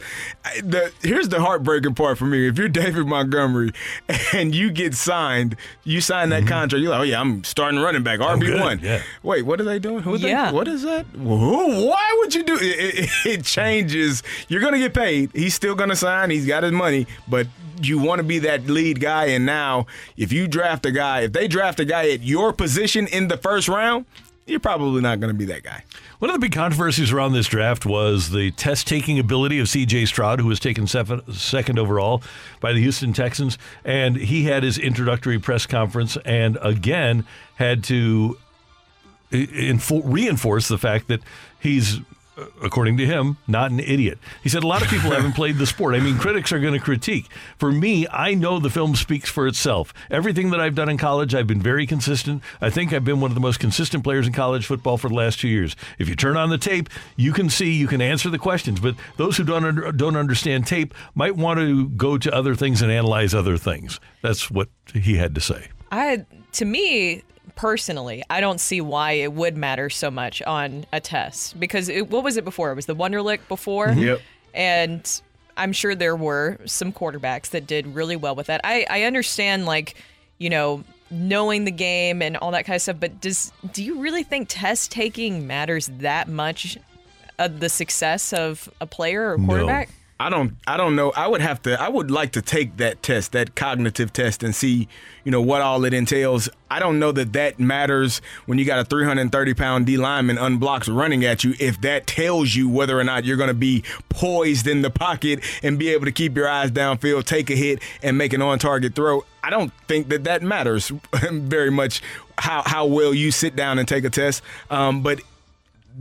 the 0.63 0.93
here's 1.03 1.29
the 1.29 1.41
heartbreaking 1.41 1.95
part 1.95 2.19
for 2.19 2.25
me. 2.25 2.49
If 2.49 2.59
you're 2.59 2.69
David 2.69 3.07
Montgomery 3.07 3.73
and 4.35 4.55
you 4.55 4.71
get 4.71 4.95
signed, 4.95 5.57
you 5.85 6.01
sign 6.01 6.31
that 6.31 6.47
contract. 6.47 6.83
You're 6.83 6.91
like, 6.91 7.01
oh 7.01 7.05
yeah, 7.05 7.21
I'm 7.21 7.45
starting 7.45 7.79
running 7.81 8.03
back, 8.03 8.21
RB 8.21 8.61
one. 8.61 8.81
yeah. 8.83 9.03
Wait, 9.23 9.43
what 9.43 9.61
are 9.61 9.65
they 9.65 9.79
doing? 9.79 10.03
Who 10.03 10.15
are 10.15 10.19
they- 10.19 10.31
Yeah. 10.31 10.51
What 10.53 10.67
is 10.69 10.83
that? 10.83 11.07
Who, 11.07 11.87
why 11.87 12.17
would 12.19 12.35
you 12.35 12.43
do 12.43 12.57
it? 12.57 12.63
It, 12.63 12.99
it? 13.05 13.11
it 13.41 13.45
changes. 13.45 14.23
You're 14.49 14.61
gonna 14.61 14.79
get 14.79 14.95
paid. 14.95 15.31
He's 15.35 15.55
still 15.55 15.75
gonna 15.75 15.97
sign. 15.97 16.31
He's 16.31 16.47
got 16.47 16.63
his 16.65 16.73
money, 16.73 17.07
but 17.29 17.47
you 17.81 17.99
want 17.99 18.19
to 18.19 18.25
be 18.25 18.41
that 18.41 18.67
lead 18.67 18.99
guy. 19.01 19.27
And 19.27 19.47
now, 19.47 19.87
if 20.17 20.33
you 20.33 20.49
draft 20.49 20.85
a 20.87 20.91
guy, 20.91 21.21
if 21.21 21.33
they 21.33 21.47
draft 21.47 21.79
a 21.79 21.85
guy 21.85 22.11
at 22.11 22.23
your 22.23 22.53
position 22.53 23.07
in 23.07 23.29
the 23.29 23.37
first 23.37 23.69
round, 23.69 24.05
you're 24.47 24.59
probably 24.61 25.01
not 25.03 25.21
gonna 25.21 25.35
be 25.35 25.45
that 25.47 25.63
guy. 25.63 25.85
One 26.19 26.31
of 26.31 26.35
the 26.35 26.41
big 26.41 26.53
controversies 26.53 27.13
around 27.13 27.33
this 27.33 27.47
draft 27.47 27.87
was 27.87 28.31
the 28.31 28.51
test 28.51 28.89
taking 28.89 29.21
ability 29.21 29.61
of 29.61 29.69
C.J. 29.69 30.07
Stroud, 30.07 30.41
who 30.41 30.49
was 30.49 30.59
taken 30.59 30.89
second 30.89 31.79
overall 31.79 32.25
by 32.59 32.73
the 32.73 32.81
Houston 32.81 33.13
Texans. 33.13 33.57
And 33.85 34.17
he 34.17 34.43
had 34.45 34.65
his 34.65 34.79
introductory 34.79 35.39
press 35.39 35.65
conference 35.65 36.17
and 36.25 36.59
again 36.61 37.25
had 37.55 37.85
to 37.85 38.37
reinforce 39.31 40.67
the 40.67 40.79
fact 40.79 41.07
that 41.07 41.21
he's, 41.61 42.01
according 42.63 42.97
to 42.99 43.07
him, 43.07 43.37
not 43.47 43.71
an 43.71 43.81
idiot. 43.81 44.19
He 44.43 44.49
said 44.49 44.63
a 44.63 44.67
lot 44.67 44.83
of 44.83 44.89
people 44.89 45.11
haven't 45.11 45.33
played 45.33 45.57
the 45.57 45.67
sport. 45.67 45.95
I 45.95 46.01
mean, 46.01 46.19
critics 46.19 46.53
are 46.53 46.59
going 46.59 46.75
to 46.75 46.81
critique. 46.81 47.27
For 47.59 47.73
me, 47.73 48.07
I 48.11 48.35
know 48.35 48.59
the 48.59 48.71
film 48.71 48.95
speaks 48.95 49.29
for 49.29 49.47
itself. 49.47 49.93
Everything 50.11 50.51
that 50.51 50.61
I've 50.61 50.75
done 50.75 50.89
in 50.89 50.99
college, 50.99 51.35
I've 51.35 51.47
been 51.47 51.63
very 51.63 51.87
consistent. 51.87 52.43
I 52.61 52.71
think 52.71 52.93
I've 52.93 53.05
been 53.05 53.21
one 53.21 53.31
of 53.31 53.35
the 53.35 53.41
most 53.41 53.61
consistent 53.61 54.05
players 54.05 54.27
in 54.27 54.33
college 54.33 54.67
football 54.67 54.99
for 54.99 55.09
the 55.09 55.15
last 55.15 55.41
two 55.41 55.49
years. 55.49 55.77
If 55.99 56.09
you 56.09 56.17
turn 56.17 56.37
on 56.37 56.51
the 56.51 56.59
tape, 56.59 56.89
you 57.17 57.33
can 57.33 57.51
see, 57.51 57.73
you 57.73 57.87
can 57.87 58.01
answer 58.01 58.31
the 58.31 58.39
questions. 58.39 58.81
But 58.81 58.95
those 59.17 59.37
who 59.37 59.45
don't 59.45 59.65
under, 59.65 59.93
don't 59.93 60.17
understand 60.17 60.67
tape 60.67 60.95
might 61.15 61.37
want 61.37 61.59
to 61.61 61.89
go 61.89 62.19
to 62.19 62.35
other 62.35 62.55
things 62.55 62.83
and 62.83 62.91
analyze 62.91 63.35
other 63.35 63.57
things. 63.57 64.01
That's 64.23 64.51
what 64.51 64.69
he 64.95 65.17
had 65.17 65.35
to 65.35 65.41
say. 65.41 65.69
I 65.91 66.27
to 66.53 66.65
me 66.65 67.23
personally, 67.59 68.23
I 68.31 68.41
don't 68.41 68.61
see 68.61 68.81
why 68.81 69.13
it 69.13 69.33
would 69.33 69.57
matter 69.57 69.91
so 69.91 70.13
much 70.13 70.41
on 70.43 70.87
a 70.93 71.01
test 71.01 71.59
because 71.59 71.89
it, 71.89 72.09
what 72.09 72.23
was 72.23 72.37
it 72.37 72.45
before? 72.45 72.71
It 72.71 72.77
was 72.77 72.87
the 72.87 72.95
Wonderlic 72.95 73.41
before. 73.49 73.89
Mhm. 73.89 74.01
Yep. 74.01 74.21
And 74.55 75.21
I'm 75.57 75.73
sure 75.73 75.97
there 75.97 76.15
were 76.15 76.59
some 76.67 76.93
quarterbacks 76.93 77.51
that 77.51 77.67
did 77.67 77.87
really 77.97 78.15
well 78.15 78.37
with 78.37 78.47
that. 78.47 78.61
I 78.63 78.87
I 78.89 79.03
understand 79.03 79.67
like, 79.67 79.97
you 80.39 80.51
know, 80.51 80.85
knowing 81.11 81.65
the 81.65 81.73
game 81.73 82.23
and 82.23 82.37
all 82.37 82.53
that 82.53 82.65
kind 82.65 82.77
of 82.77 82.83
stuff, 82.83 82.99
but 83.01 83.21
does 83.21 83.53
do 83.73 83.83
you 83.83 83.99
really 84.01 84.23
think 84.23 84.47
test 84.49 84.93
taking 84.93 85.49
matters 85.49 85.91
that 85.99 86.29
much 86.29 86.79
of 87.41 87.59
the 87.59 87.69
success 87.69 88.33
of 88.33 88.69
a 88.81 88.87
player 88.87 89.33
or 89.33 89.37
quarterback? 89.37 89.89
I 90.21 90.31
don't 90.31 90.57
I 90.67 90.77
don't 90.77 90.97
know. 90.97 91.13
I 91.13 91.29
would 91.29 91.41
have 91.41 91.63
to 91.63 91.81
I 91.81 91.89
would 91.89 92.11
like 92.11 92.33
to 92.33 92.43
take 92.43 92.77
that 92.79 93.05
test, 93.05 93.33
that 93.33 93.55
cognitive 93.55 94.13
test 94.13 94.43
and 94.43 94.53
see, 94.53 94.89
you 95.23 95.31
know, 95.31 95.41
what 95.41 95.63
all 95.63 95.85
it 95.85 95.95
entails. 95.95 96.49
I 96.69 96.81
don't 96.81 96.99
know 96.99 97.13
that 97.13 97.33
that 97.35 97.61
matters 97.61 98.21
when 98.47 98.59
you 98.59 98.65
got 98.65 98.81
a 98.81 98.85
330 98.85 99.55
pound 99.55 99.87
D 99.87 99.97
lineman 99.97 100.37
unblocks 100.37 100.93
running 100.93 101.25
at 101.25 101.45
you 101.45 101.55
if 101.61 101.81
that 101.83 102.09
tells 102.09 102.57
you 102.57 102.69
whether 102.69 102.99
or 102.99 103.05
not 103.05 103.25
you're 103.25 103.37
going 103.37 103.49
to 103.49 103.55
be 103.55 103.85
poised 104.09 104.67
in 104.67 104.83
the 104.83 104.91
pocket 104.91 105.41
and 105.63 105.79
be 105.79 105.91
able 105.91 106.07
to 106.07 106.13
keep 106.13 106.37
your 106.37 106.49
eyes 106.49 106.73
downfield, 106.73 107.25
take 107.25 107.49
a 107.49 107.55
hit 107.55 107.81
and 108.03 108.19
make 108.19 108.33
an 108.33 108.43
on 108.43 108.59
target 108.59 108.97
throw. 108.97 109.25
I 109.45 109.51
don't 109.51 109.73
think 109.87 110.09
that 110.09 110.25
that 110.25 110.43
matters 110.43 110.89
very 111.31 111.71
much 111.71 112.03
how 112.37 112.63
how 112.67 112.87
well 112.87 113.15
you 113.15 113.31
sit 113.31 113.55
down 113.55 113.79
and 113.79 113.87
take 113.87 114.05
a 114.05 114.11
test. 114.11 114.43
Um, 114.69 115.01
but 115.03 115.21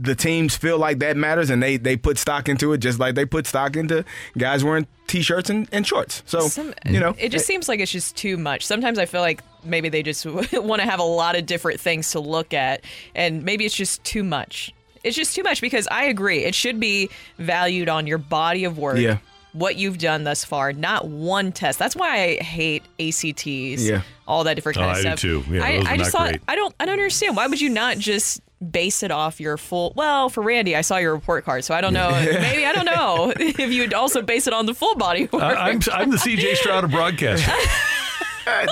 the 0.00 0.14
teams 0.14 0.56
feel 0.56 0.78
like 0.78 1.00
that 1.00 1.16
matters 1.16 1.50
and 1.50 1.60
they 1.62 1.76
they 1.76 1.96
put 1.96 2.18
stock 2.18 2.48
into 2.48 2.72
it 2.72 2.78
just 2.78 3.00
like 3.00 3.14
they 3.16 3.24
put 3.24 3.46
stock 3.46 3.74
into 3.76 4.04
guys 4.36 4.62
wearing 4.62 4.86
t-shirts 5.08 5.50
and, 5.50 5.68
and 5.72 5.86
shorts 5.86 6.22
so 6.26 6.40
Some- 6.40 6.72
you 6.86 7.00
know 7.00 7.14
it 7.18 7.30
just 7.30 7.46
seems 7.46 7.68
like 7.68 7.80
it's 7.80 7.90
just 7.90 8.16
too 8.16 8.36
much. 8.36 8.64
Sometimes 8.66 8.98
I 8.98 9.06
feel 9.06 9.20
like 9.22 9.42
maybe 9.64 9.88
they 9.88 10.02
just 10.02 10.24
want 10.52 10.80
to 10.82 10.88
have 10.88 11.00
a 11.00 11.02
lot 11.04 11.34
of 11.36 11.46
different 11.46 11.80
things 11.80 12.12
to 12.12 12.20
look 12.20 12.54
at, 12.54 12.82
and 13.14 13.42
maybe 13.42 13.64
it's 13.64 13.74
just 13.74 14.04
too 14.04 14.22
much. 14.22 14.72
It's 15.04 15.16
just 15.16 15.34
too 15.34 15.42
much 15.42 15.60
because 15.60 15.88
I 15.90 16.04
agree. 16.04 16.44
It 16.44 16.54
should 16.54 16.78
be 16.80 17.08
valued 17.38 17.88
on 17.88 18.06
your 18.06 18.18
body 18.18 18.64
of 18.64 18.78
work. 18.78 18.98
Yeah. 18.98 19.18
What 19.52 19.76
you've 19.76 19.98
done 19.98 20.24
thus 20.24 20.44
far, 20.44 20.72
not 20.72 21.08
one 21.08 21.52
test. 21.52 21.78
That's 21.78 21.96
why 21.96 22.22
I 22.22 22.34
hate 22.42 22.82
ACTs. 23.00 23.82
Yeah. 23.82 24.02
all 24.26 24.44
that 24.44 24.54
different 24.54 24.76
Oh, 24.78 24.82
kind 24.82 24.90
I 24.90 24.98
of 25.12 25.18
do 25.18 25.40
stuff. 25.40 25.46
too. 25.46 25.54
Yeah, 25.54 25.64
I, 25.64 25.92
I 25.92 25.96
just 25.96 26.12
thought 26.12 26.28
great. 26.28 26.42
I 26.46 26.54
don't 26.54 26.74
I 26.78 26.84
don't 26.84 26.92
understand. 26.92 27.36
Why 27.36 27.46
would 27.46 27.60
you 27.60 27.70
not 27.70 27.96
just 27.98 28.40
base 28.70 29.02
it 29.02 29.10
off 29.10 29.40
your 29.40 29.56
full? 29.56 29.92
Well, 29.96 30.28
for 30.28 30.42
Randy, 30.42 30.74
I 30.76 30.80
saw 30.80 30.96
your 30.96 31.14
report 31.14 31.44
card, 31.44 31.64
so 31.64 31.74
I 31.74 31.80
don't 31.80 31.92
know. 31.92 32.10
Maybe 32.10 32.64
I 32.66 32.72
don't 32.72 32.84
know 32.86 33.32
if 33.38 33.58
you'd 33.72 33.94
also 33.94 34.22
base 34.22 34.46
it 34.46 34.52
on 34.52 34.66
the 34.66 34.74
full 34.74 34.94
body 34.96 35.28
work. 35.32 35.42
I, 35.42 35.70
I'm, 35.70 35.80
I'm 35.92 36.10
the 36.10 36.18
C.J. 36.18 36.54
Stroud 36.56 36.84
of 36.84 36.90
broadcasting. 36.90 37.54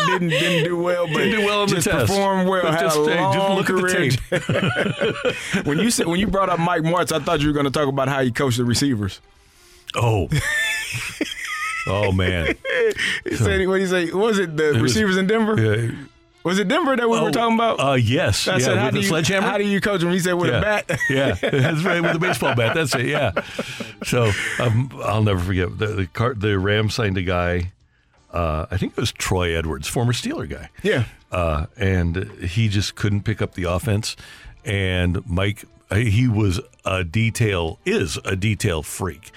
didn't 0.07 0.29
didn't 0.31 0.65
do 0.65 0.77
well 0.79 1.07
but 1.07 1.19
Didn't 1.19 1.39
do 1.41 1.45
well 1.47 1.61
on 1.61 1.69
the 1.69 1.75
just 1.75 1.87
test. 1.87 2.07
performed 2.07 2.49
well 2.49 2.63
But 2.63 2.73
had 2.73 2.81
just, 2.81 2.97
a 2.97 3.01
hey, 3.11 3.17
just 3.17 3.39
long 3.39 3.57
look 3.59 3.69
at 3.69 3.77
the 3.77 5.33
career. 5.53 5.63
when 5.65 5.79
you 5.79 5.91
said 5.91 6.07
when 6.07 6.19
you 6.19 6.27
brought 6.29 6.49
up 6.49 6.59
Mike 6.59 6.81
Martz 6.81 7.13
I 7.13 7.23
thought 7.23 7.41
you 7.41 7.49
were 7.49 7.53
going 7.53 7.67
to 7.67 7.71
talk 7.71 7.87
about 7.87 8.09
how 8.09 8.23
he 8.23 8.31
coached 8.31 8.57
the 8.57 8.65
receivers 8.65 9.21
Oh. 9.95 10.29
oh, 11.89 12.11
man. 12.13 12.55
he 13.25 13.37
said 13.37 13.67
what 13.69 13.81
he 13.81 13.87
say 13.87 14.11
was 14.13 14.39
it 14.39 14.57
the 14.57 14.69
was- 14.73 14.81
receivers 14.83 15.19
in 15.19 15.27
Denver 15.27 15.61
Yeah. 15.61 15.91
Was 16.47 16.61
it 16.61 16.69
Denver 16.69 16.97
that 16.97 17.11
we 17.11 17.21
were 17.21 17.33
talking 17.33 17.57
about 17.57 17.81
Uh, 17.81 17.95
yes. 17.95 18.47
I 18.47 18.53
yeah, 18.53 18.59
said, 18.59 18.79
how 18.79 18.91
do 18.91 18.99
the 18.99 19.03
you, 19.03 19.09
sledgehammer. 19.09 19.49
How 19.49 19.59
do 19.59 19.65
you 19.65 19.81
coach 19.81 20.01
him? 20.03 20.13
He 20.13 20.21
said, 20.21 20.35
with 20.35 20.51
yeah. 20.51 20.59
a 20.59 20.63
bat. 20.63 21.01
yeah, 21.11 21.35
that's 21.35 21.83
right, 21.83 22.01
with 22.01 22.15
a 22.15 22.19
baseball 22.21 22.55
bat. 22.55 22.75
That's 22.75 22.95
it. 22.95 23.07
Yeah. 23.07 23.33
So 24.05 24.31
um, 24.61 24.91
I'll 25.05 25.25
never 25.25 25.41
forget 25.41 25.77
the 25.77 25.87
the, 25.89 26.07
car, 26.07 26.35
the 26.35 26.57
Rams 26.59 26.95
signed 26.95 27.19
a 27.19 27.23
guy. 27.23 27.73
Uh, 28.33 28.67
I 28.71 28.77
think 28.77 28.93
it 28.93 29.01
was 29.01 29.11
Troy 29.11 29.57
Edwards, 29.57 29.89
former 29.89 30.13
Steeler 30.13 30.49
guy. 30.49 30.71
Yeah. 30.83 31.05
Uh, 31.33 31.67
and 31.77 32.31
he 32.43 32.69
just 32.69 32.95
couldn't 32.95 33.23
pick 33.23 33.43
up 33.43 33.55
the 33.55 33.65
offense. 33.65 34.15
And 34.65 35.27
Mike, 35.29 35.65
he 35.93 36.29
was 36.29 36.61
a 36.85 37.03
detail, 37.03 37.79
is 37.85 38.19
a 38.25 38.37
detail 38.37 38.83
freak. 38.83 39.33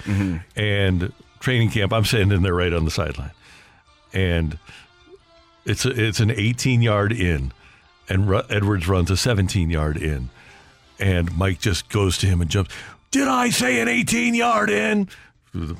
And 0.56 1.14
training 1.40 1.70
camp, 1.70 1.94
I'm 1.94 2.06
sitting 2.06 2.32
in 2.32 2.44
there 2.44 2.54
right 2.54 2.74
on 2.74 2.86
the 2.86 2.92
sideline, 2.92 3.32
and 4.14 4.60
it's 5.66 5.86
a, 5.86 5.90
it's 5.90 6.20
an 6.20 6.32
18 6.32 6.82
yard 6.82 7.12
in, 7.12 7.52
and 8.08 8.30
Ru- 8.30 8.44
Edwards 8.50 8.88
runs 8.88 9.12
a 9.12 9.18
17 9.18 9.70
yard 9.70 9.98
in, 9.98 10.30
and 11.00 11.36
Mike 11.38 11.60
just 11.60 11.90
goes 11.90 12.18
to 12.20 12.28
him 12.28 12.42
and 12.42 12.50
jumps. 12.50 12.74
Did 13.12 13.28
I 13.28 13.50
say 13.50 13.82
an 13.82 13.88
18 13.88 14.36
yard 14.36 14.70
in? 14.70 15.10
The 15.54 15.76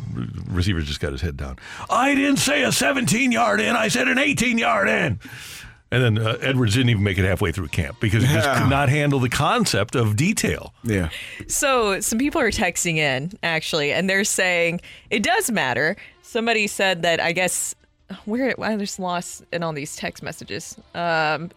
receiver 0.48 0.82
just 0.82 1.00
got 1.00 1.12
his 1.12 1.22
head 1.22 1.38
down. 1.38 1.58
I 1.90 2.16
didn't 2.16 2.38
say 2.38 2.64
a 2.64 2.72
17 2.72 3.32
yard 3.32 3.62
in. 3.62 3.76
I 3.76 3.88
said 3.88 4.08
an 4.08 4.18
18 4.18 4.58
yard 4.58 4.90
in. 4.90 5.20
And 5.92 6.18
then 6.18 6.26
uh, 6.26 6.38
Edwards 6.42 6.76
didn't 6.76 6.90
even 6.90 7.04
make 7.04 7.18
it 7.18 7.26
halfway 7.26 7.52
through 7.52 7.68
camp 7.70 8.00
because 8.00 8.24
he 8.24 8.32
just 8.32 8.50
could 8.60 8.70
not 8.70 8.90
handle 8.90 9.20
the 9.20 9.30
concept 9.30 9.96
of 9.96 10.16
detail. 10.16 10.74
Yeah. 10.84 11.10
So 11.48 12.00
some 12.00 12.20
people 12.20 12.42
are 12.42 12.52
texting 12.52 12.98
in 12.98 13.34
actually, 13.42 13.92
and 13.92 14.08
they're 14.08 14.24
saying 14.24 14.82
it 15.10 15.24
does 15.24 15.50
matter. 15.50 15.96
Somebody 16.22 16.68
said 16.68 17.02
that 17.02 17.20
I 17.20 17.32
guess 17.32 17.74
where 18.26 18.56
I 18.62 18.76
just 18.78 19.00
lost 19.00 19.44
in 19.52 19.64
all 19.64 19.74
these 19.74 19.96
text 19.96 20.24
messages. 20.24 20.78
Um, 20.94 21.52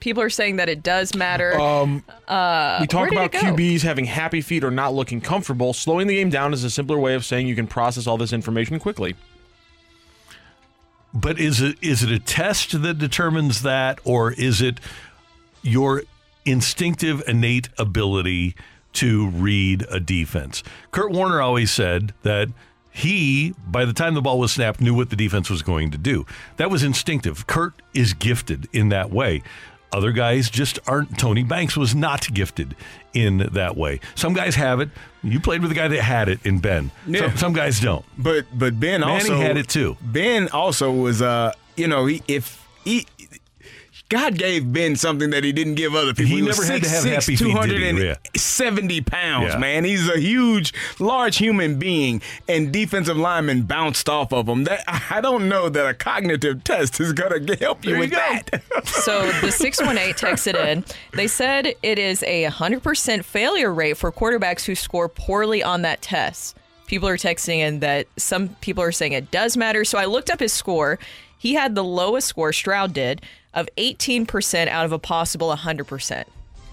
people 0.00 0.22
are 0.22 0.30
saying 0.30 0.56
that 0.56 0.68
it 0.68 0.82
does 0.82 1.14
matter. 1.14 1.58
Um, 1.58 2.04
uh, 2.28 2.78
we 2.80 2.86
talk 2.86 3.10
about? 3.10 3.32
QBs 3.32 3.82
having 3.82 4.04
happy 4.04 4.40
feet 4.40 4.62
or 4.62 4.70
not 4.70 4.94
looking 4.94 5.20
comfortable. 5.20 5.72
Slowing 5.72 6.06
the 6.06 6.16
game 6.16 6.30
down 6.30 6.52
is 6.52 6.62
a 6.62 6.70
simpler 6.70 6.98
way 6.98 7.14
of 7.14 7.24
saying 7.24 7.46
you 7.46 7.54
can 7.54 7.66
process 7.66 8.06
all 8.06 8.18
this 8.18 8.32
information 8.32 8.78
quickly. 8.78 9.16
But 11.14 11.38
is 11.38 11.60
it 11.60 11.76
is 11.80 12.02
it 12.02 12.10
a 12.10 12.18
test 12.18 12.82
that 12.82 12.98
determines 12.98 13.62
that, 13.62 14.00
or 14.04 14.32
is 14.32 14.60
it 14.60 14.80
your 15.62 16.02
instinctive, 16.44 17.22
innate 17.26 17.68
ability 17.78 18.56
to 18.94 19.28
read 19.28 19.86
a 19.90 20.00
defense? 20.00 20.62
Kurt 20.90 21.12
Warner 21.12 21.40
always 21.40 21.70
said 21.70 22.12
that 22.22 22.48
he, 22.94 23.54
by 23.66 23.84
the 23.84 23.92
time 23.92 24.14
the 24.14 24.22
ball 24.22 24.38
was 24.38 24.52
snapped, 24.52 24.80
knew 24.80 24.94
what 24.94 25.10
the 25.10 25.16
defense 25.16 25.50
was 25.50 25.62
going 25.62 25.90
to 25.90 25.98
do. 25.98 26.24
That 26.58 26.70
was 26.70 26.84
instinctive. 26.84 27.44
Kurt 27.48 27.74
is 27.92 28.14
gifted 28.14 28.68
in 28.72 28.90
that 28.90 29.10
way. 29.10 29.42
Other 29.92 30.12
guys 30.12 30.48
just 30.48 30.78
aren't. 30.86 31.18
Tony 31.18 31.42
Banks 31.42 31.76
was 31.76 31.92
not 31.92 32.32
gifted 32.32 32.76
in 33.12 33.48
that 33.52 33.76
way. 33.76 33.98
Some 34.14 34.32
guys 34.32 34.54
have 34.54 34.78
it. 34.80 34.90
You 35.24 35.40
played 35.40 35.60
with 35.60 35.72
a 35.72 35.74
guy 35.74 35.88
that 35.88 36.02
had 36.02 36.28
it 36.28 36.46
in 36.46 36.60
Ben. 36.60 36.92
Yeah. 37.04 37.30
Some, 37.30 37.36
some 37.36 37.52
guys 37.52 37.80
don't. 37.80 38.04
But 38.16 38.46
but 38.52 38.78
Ben 38.78 39.00
Manning 39.00 39.14
also 39.14 39.36
had 39.36 39.56
it 39.56 39.68
too. 39.68 39.96
Ben 40.00 40.48
also 40.48 40.92
was 40.92 41.20
uh 41.20 41.52
you 41.76 41.88
know 41.88 42.06
he, 42.06 42.22
if 42.28 42.64
he 42.84 43.06
God 44.14 44.38
gave 44.38 44.72
Ben 44.72 44.94
something 44.96 45.30
that 45.30 45.42
he 45.42 45.50
didn't 45.52 45.74
give 45.74 45.94
other 45.94 46.14
people. 46.14 46.36
He 46.36 46.42
was 46.42 46.58
never 46.60 46.72
had 46.72 46.82
to 46.84 46.88
have 46.88 47.02
6'6", 47.04 47.08
happy 47.14 47.36
feet. 47.36 47.40
Yeah. 47.48 48.14
270 48.34 49.00
pounds, 49.00 49.52
Yeah. 49.54 49.58
man. 49.58 49.84
He's 49.84 50.08
a 50.08 50.18
huge, 50.20 50.72
large 51.00 51.38
human 51.38 51.78
being, 51.78 52.22
and 52.48 52.72
defensive 52.72 53.16
linemen 53.16 53.62
bounced 53.62 54.08
off 54.08 54.32
of 54.32 54.48
him. 54.48 54.64
That 54.64 54.84
I 54.86 55.20
don't 55.20 55.48
know 55.48 55.68
that 55.68 55.86
a 55.86 55.94
cognitive 55.94 56.62
test 56.64 57.00
is 57.00 57.12
gonna 57.12 57.40
help 57.58 57.84
you 57.84 57.92
There 57.92 58.00
with 58.00 58.10
go. 58.10 58.16
that. 58.16 58.86
So 58.86 59.30
the 59.40 59.50
618 59.50 60.14
texted 60.14 60.54
in. 60.64 60.84
They 61.12 61.26
said 61.26 61.74
it 61.82 61.98
is 61.98 62.22
a 62.22 62.44
100% 62.44 63.24
failure 63.24 63.72
rate 63.74 63.96
for 63.96 64.12
quarterbacks 64.12 64.64
who 64.64 64.74
score 64.74 65.08
poorly 65.08 65.62
on 65.62 65.82
that 65.82 66.02
test. 66.02 66.56
People 66.86 67.08
are 67.08 67.16
texting 67.16 67.58
in 67.58 67.80
that 67.80 68.06
some 68.16 68.50
people 68.60 68.82
are 68.84 68.92
saying 68.92 69.12
it 69.12 69.30
does 69.30 69.56
matter. 69.56 69.84
So 69.84 69.98
I 69.98 70.04
looked 70.04 70.30
up 70.30 70.38
his 70.40 70.52
score. 70.52 70.98
He 71.38 71.54
had 71.54 71.74
the 71.74 71.84
lowest 71.84 72.28
score, 72.28 72.52
Stroud 72.52 72.92
did, 72.92 73.20
of 73.54 73.68
18% 73.78 74.68
out 74.68 74.84
of 74.84 74.92
a 74.92 74.98
possible 74.98 75.54
100%. 75.54 76.24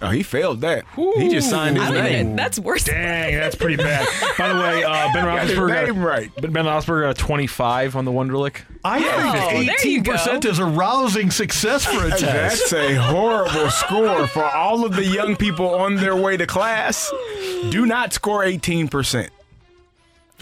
Oh, 0.04 0.10
he 0.10 0.24
failed 0.24 0.62
that. 0.62 0.84
He 0.96 1.30
just 1.30 1.48
signed 1.48 1.78
his 1.78 1.88
I 1.88 1.94
name. 1.94 2.06
even- 2.14 2.36
that's 2.36 2.58
worse. 2.58 2.86
Dang, 2.86 3.36
that's 3.36 3.54
pretty 3.54 3.76
bad. 3.76 4.08
By 4.36 4.48
the 4.52 4.56
way, 4.60 4.84
uh, 4.84 5.14
Ben 5.14 5.26
Got 5.26 5.48
Roethlisberger, 5.48 5.86
name 5.94 6.04
right. 6.04 6.36
Ben 6.42 6.52
Roethlisberger 6.54 7.02
got 7.04 7.10
a 7.12 7.14
25 7.14 7.96
on 7.96 8.06
the 8.06 8.12
Wonderlic. 8.12 8.62
I 8.84 9.00
think 9.00 10.04
there 10.04 10.16
18% 10.40 10.46
is 10.46 10.58
a 10.58 10.66
rousing 10.66 11.30
success 11.30 11.86
for 11.86 12.04
a 12.04 12.10
test. 12.10 12.72
That's 12.72 12.74
a 12.74 12.96
horrible 12.96 13.70
score 13.70 14.26
for 14.26 14.44
all 14.44 14.86
of 14.86 14.96
the 14.96 15.06
young 15.06 15.36
people 15.36 15.70
on 15.76 15.98
their 15.98 16.16
way 16.16 16.36
to 16.36 16.48
class. 16.48 17.14
Do 17.70 17.86
not 17.86 18.12
score 18.12 18.44
18%. 18.44 19.30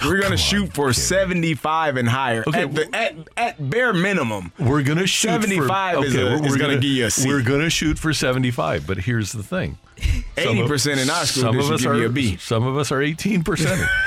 We're 0.06 0.20
going 0.20 0.32
to 0.32 0.38
shoot 0.38 0.74
for 0.74 0.94
75 0.94 1.98
and 1.98 2.08
higher. 2.08 2.44
Okay. 2.48 2.64
At, 2.64 2.76
the, 2.76 2.96
at, 2.96 3.16
at 3.38 3.70
bare 3.70 3.94
minimum. 3.94 4.52
We're 4.60 4.84
gonna 4.84 5.08
shoot 5.08 5.30
75 5.30 5.98
for, 5.98 6.06
is, 6.06 6.16
okay, 6.16 6.22
a, 6.22 6.36
we're- 6.36 6.48
is 6.48 6.58
going 6.58 6.76
to 6.76 6.82
give 6.82 6.92
you 6.92 7.06
a 7.06 7.12
C. 7.12 7.28
We're 7.28 7.44
gonna 7.44 7.70
shoot 7.70 8.00
for 8.00 8.14
75, 8.14 8.88
but 8.88 8.98
here's 9.00 9.32
the 9.32 9.44
thing: 9.44 9.78
80% 9.98 11.02
in 11.02 11.10
our 11.10 11.26
school, 11.26 11.42
some 11.44 11.60
of 11.60 11.72
us 11.72 11.82
give 11.82 11.92
are 11.92 11.96
you 11.96 12.06
a 12.06 12.10
B. 12.10 12.38
Some 12.38 12.66
of 12.66 12.78
us 12.78 12.92
are 12.92 13.02
18 13.02 13.44
percent. 13.44 13.82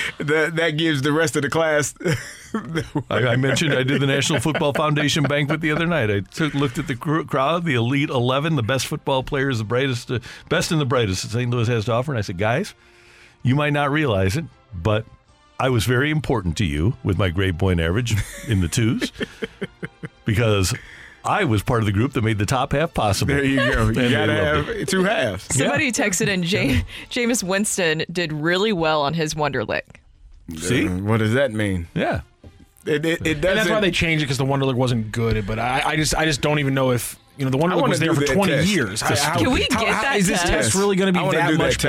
that, 0.18 0.56
that 0.56 0.70
gives 0.70 1.02
the 1.02 1.12
rest 1.12 1.36
of 1.36 1.42
the 1.42 1.50
class. 1.50 1.94
I, 3.10 3.28
I 3.28 3.36
mentioned 3.36 3.74
I 3.74 3.82
did 3.82 4.00
the 4.00 4.06
National 4.06 4.40
Football 4.40 4.72
Foundation 4.72 5.24
banquet 5.24 5.60
the 5.60 5.70
other 5.70 5.86
night. 5.86 6.10
I 6.10 6.20
took, 6.20 6.54
looked 6.54 6.78
at 6.78 6.86
the 6.86 6.96
cr- 6.96 7.22
crowd, 7.22 7.64
the 7.64 7.74
elite 7.74 8.10
11, 8.10 8.56
the 8.56 8.62
best 8.62 8.86
football 8.86 9.22
players, 9.22 9.58
the 9.58 9.64
brightest, 9.64 10.10
uh, 10.10 10.18
best 10.48 10.72
and 10.72 10.80
the 10.80 10.86
brightest 10.86 11.22
that 11.22 11.30
St. 11.30 11.50
Louis 11.50 11.68
has 11.68 11.86
to 11.86 11.92
offer. 11.92 12.12
And 12.12 12.18
I 12.18 12.22
said, 12.22 12.38
guys, 12.38 12.74
you 13.42 13.54
might 13.54 13.72
not 13.72 13.90
realize 13.90 14.36
it, 14.36 14.44
but 14.74 15.04
I 15.62 15.68
was 15.68 15.84
very 15.84 16.10
important 16.10 16.56
to 16.56 16.64
you 16.64 16.94
with 17.04 17.18
my 17.18 17.30
grade 17.30 17.56
point 17.56 17.78
average 17.78 18.16
in 18.48 18.60
the 18.60 18.66
twos 18.66 19.12
because 20.24 20.74
I 21.24 21.44
was 21.44 21.62
part 21.62 21.82
of 21.82 21.86
the 21.86 21.92
group 21.92 22.14
that 22.14 22.22
made 22.22 22.38
the 22.38 22.46
top 22.46 22.72
half 22.72 22.92
possible. 22.92 23.32
there 23.32 23.44
you 23.44 23.58
go. 23.58 23.90
You 23.90 24.10
got 24.10 24.26
to 24.26 24.34
have 24.34 24.68
it. 24.68 24.88
two 24.88 25.04
halves. 25.04 25.44
Somebody 25.54 25.92
texted 25.92 26.26
in, 26.26 26.42
Jam- 26.42 26.84
Jameis 27.10 27.44
Winston 27.44 28.04
did 28.10 28.32
really 28.32 28.72
well 28.72 29.02
on 29.02 29.14
his 29.14 29.34
Wonderlic. 29.34 29.82
See? 30.56 30.88
Uh, 30.88 30.98
what 30.98 31.18
does 31.18 31.34
that 31.34 31.52
mean? 31.52 31.86
Yeah. 31.94 32.22
It, 32.84 33.06
it, 33.06 33.24
it 33.24 33.34
And 33.36 33.42
that's 33.44 33.70
why 33.70 33.78
they 33.78 33.92
changed 33.92 34.22
it 34.22 34.26
because 34.26 34.38
the 34.38 34.44
Wonderlic 34.44 34.74
wasn't 34.74 35.12
good. 35.12 35.46
But 35.46 35.60
I, 35.60 35.82
I 35.84 35.94
just 35.96 36.16
I 36.16 36.24
just 36.24 36.40
don't 36.40 36.58
even 36.58 36.74
know 36.74 36.90
if 36.90 37.16
you 37.42 37.50
know 37.50 37.50
the 37.50 37.58
Wonderlic 37.58 37.80
wanna 37.80 37.88
was 37.88 37.98
there 37.98 38.14
for 38.14 38.24
20 38.24 38.52
test. 38.52 38.68
years. 38.68 39.00
Just- 39.00 39.24
How- 39.24 39.36
Can 39.36 39.50
we 39.52 39.58
get 39.60 39.72
how- 39.72 39.84
that 40.02 40.16
Is 40.16 40.28
this 40.28 40.38
test? 40.42 40.52
test 40.52 40.74
really 40.76 40.94
going 40.94 41.12
to 41.12 41.20
be 41.20 41.28
that 41.36 41.54
much 41.54 41.78
test. 41.78 41.82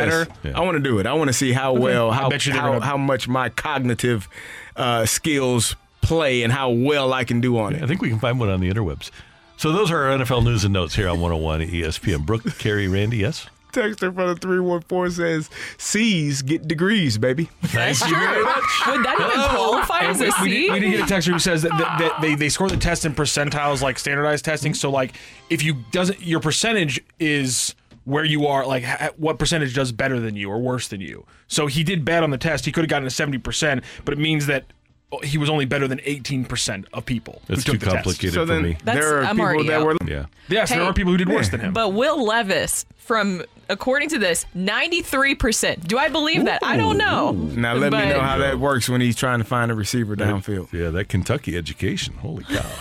better? 0.43 0.57
I 0.57 0.61
want 0.61 0.75
to 0.77 0.83
do 0.83 0.97
it. 0.97 1.05
I 1.05 1.13
want 1.13 1.27
to 1.27 1.33
see 1.33 1.51
how 1.51 1.73
well 1.73 2.11
how 2.11 2.27
bet 2.29 2.45
you 2.47 2.53
they're 2.53 2.61
how, 2.61 2.79
how 2.79 2.97
much 2.97 3.27
my 3.27 3.49
cognitive 3.49 4.27
uh, 4.75 5.05
skills 5.05 5.75
play 6.01 6.41
and 6.41 6.51
how 6.51 6.71
well 6.71 7.13
I 7.13 7.23
can 7.23 7.39
do 7.39 7.59
on 7.59 7.75
I 7.75 7.77
it. 7.77 7.83
I 7.83 7.87
think 7.87 8.01
we 8.01 8.09
can 8.09 8.17
find 8.19 8.39
one 8.39 8.49
on 8.49 8.59
the 8.61 8.69
interwebs. 8.73 9.11
So 9.57 9.71
those 9.71 9.91
are 9.91 10.03
our 10.11 10.17
NFL 10.17 10.43
news 10.43 10.63
and 10.63 10.73
notes 10.73 10.95
here 10.95 11.07
on 11.07 11.19
101 11.21 11.61
ESPN. 11.61 12.25
Brooke, 12.25 12.57
Carrie, 12.57 12.87
Randy, 12.87 13.17
yes? 13.17 13.45
Texter 13.73 14.13
from 14.13 14.27
the 14.27 14.35
three 14.35 14.59
one 14.59 14.81
four 14.81 15.09
says 15.09 15.49
C's 15.77 16.41
get 16.41 16.67
degrees, 16.67 17.17
baby. 17.17 17.49
Thank 17.63 17.99
you 18.01 18.15
very 18.15 18.43
much. 18.43 18.63
Would 18.87 19.03
that 19.05 19.17
even 19.19 19.49
qualify 19.55 19.99
as 20.01 20.21
a 20.21 20.25
we, 20.25 20.31
C? 20.31 20.49
did, 20.67 20.71
we 20.73 20.79
did 20.79 20.91
get 20.91 20.99
a 21.11 21.13
texter 21.13 21.33
who 21.33 21.39
says 21.39 21.63
that, 21.63 21.71
that, 21.71 21.99
that 21.99 22.21
they, 22.21 22.35
they 22.35 22.49
score 22.49 22.69
the 22.69 22.77
test 22.77 23.05
in 23.05 23.13
percentiles 23.13 23.81
like 23.81 23.99
standardized 23.99 24.45
testing. 24.45 24.73
So 24.73 24.89
like 24.89 25.15
if 25.49 25.63
you 25.63 25.77
doesn't 25.91 26.21
your 26.21 26.39
percentage 26.39 27.01
is 27.19 27.75
where 28.05 28.23
you 28.25 28.45
are 28.47 28.65
like 28.65 28.83
ha- 28.83 29.09
what 29.17 29.39
percentage 29.39 29.73
does 29.73 29.91
better 29.91 30.19
than 30.19 30.35
you 30.35 30.49
or 30.49 30.59
worse 30.59 30.87
than 30.89 31.01
you. 31.01 31.25
So 31.47 31.67
he 31.67 31.83
did 31.83 32.03
bad 32.05 32.23
on 32.23 32.29
the 32.29 32.37
test. 32.37 32.65
He 32.65 32.71
could 32.71 32.81
have 32.83 32.89
gotten 32.89 33.07
a 33.07 33.11
70%, 33.11 33.83
but 34.05 34.13
it 34.13 34.17
means 34.19 34.45
that 34.47 34.65
oh, 35.13 35.19
he 35.19 35.37
was 35.37 35.49
only 35.49 35.63
better 35.65 35.87
than 35.87 35.99
18% 35.99 36.85
of 36.93 37.05
people 37.05 37.41
who 37.47 37.53
That's 37.55 37.63
took 37.63 37.73
too 37.73 37.77
the 37.79 37.85
test. 37.85 37.95
complicated 37.95 38.33
So 38.33 38.41
for 38.45 38.53
then 38.53 38.61
me. 38.63 38.77
That's- 38.83 39.03
there 39.05 39.19
are 39.21 39.23
I'm 39.25 39.37
people 39.37 39.63
that 39.65 39.79
out. 39.79 39.85
were 39.85 39.95
Yeah. 40.05 40.25
Yes, 40.49 40.69
there 40.69 40.79
Hey, 40.79 40.85
are 40.85 40.93
people 40.93 41.11
who 41.13 41.17
did 41.17 41.29
worse 41.29 41.47
than 41.49 41.61
him. 41.61 41.71
But 41.73 41.89
Will 41.93 42.21
Levis, 42.25 42.85
from 42.97 43.43
according 43.69 44.09
to 44.09 44.19
this, 44.19 44.45
93%. 44.55 45.87
Do 45.87 45.97
I 45.97 46.09
believe 46.09 46.45
that? 46.45 46.63
I 46.63 46.77
don't 46.77 46.97
know. 46.97 47.31
Now 47.31 47.73
let 47.73 47.91
me 47.91 47.99
But- 47.99 48.09
know 48.09 48.21
how 48.21 48.37
that 48.39 48.59
works 48.59 48.87
when 48.89 49.01
he's 49.01 49.15
trying 49.15 49.39
to 49.39 49.45
find 49.45 49.71
a 49.71 49.75
receiver 49.75 50.15
downfield. 50.15 50.71
Yeah, 50.73 50.89
that 50.91 51.09
Kentucky 51.09 51.57
education. 51.57 52.15
Holy 52.15 52.43
cow. 52.43 52.65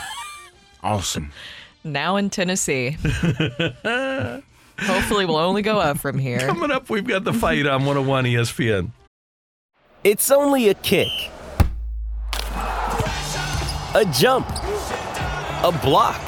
Awesome. 0.84 1.30
Now 1.84 2.16
in 2.16 2.28
Tennessee. 2.28 2.96
Hopefully, 4.80 5.26
we'll 5.26 5.36
only 5.36 5.62
go 5.62 5.78
up 5.78 5.98
from 6.00 6.18
here. 6.18 6.40
Coming 6.40 6.72
up, 6.72 6.90
we've 6.90 7.06
got 7.06 7.22
the 7.22 7.32
fight 7.32 7.66
on 7.68 7.84
101 7.84 8.24
ESPN. 8.24 8.90
It's 10.02 10.32
only 10.32 10.68
a 10.70 10.74
kick, 10.74 11.06
a 13.94 14.04
jump, 14.12 14.48
a 14.48 15.70
block. 15.84 16.20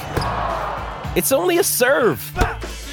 It's 1.17 1.33
only 1.33 1.59
a 1.59 1.65
serve. 1.65 2.21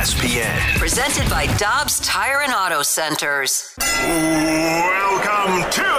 ESPN. 0.00 0.78
Presented 0.78 1.28
by 1.28 1.44
Dobbs 1.58 2.00
Tire 2.00 2.40
and 2.40 2.54
Auto 2.54 2.82
Centers. 2.82 3.74
Welcome 3.78 5.60
to 5.76 5.92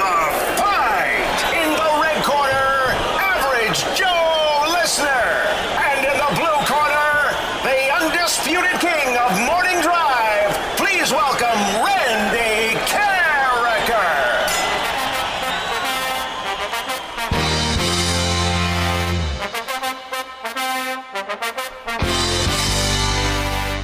the 0.00 0.16
fight. 0.56 1.36
In 1.52 1.68
the 1.76 1.90
red 2.00 2.24
corner, 2.24 2.96
Average 3.20 3.84
Joe 3.92 4.72
Listener. 4.72 5.52
And 5.84 6.00
in 6.00 6.16
the 6.16 6.32
blue 6.40 6.64
corner, 6.64 7.36
the 7.60 7.92
undisputed 8.00 8.80
king 8.80 9.20
of 9.20 9.28
morning 9.44 9.71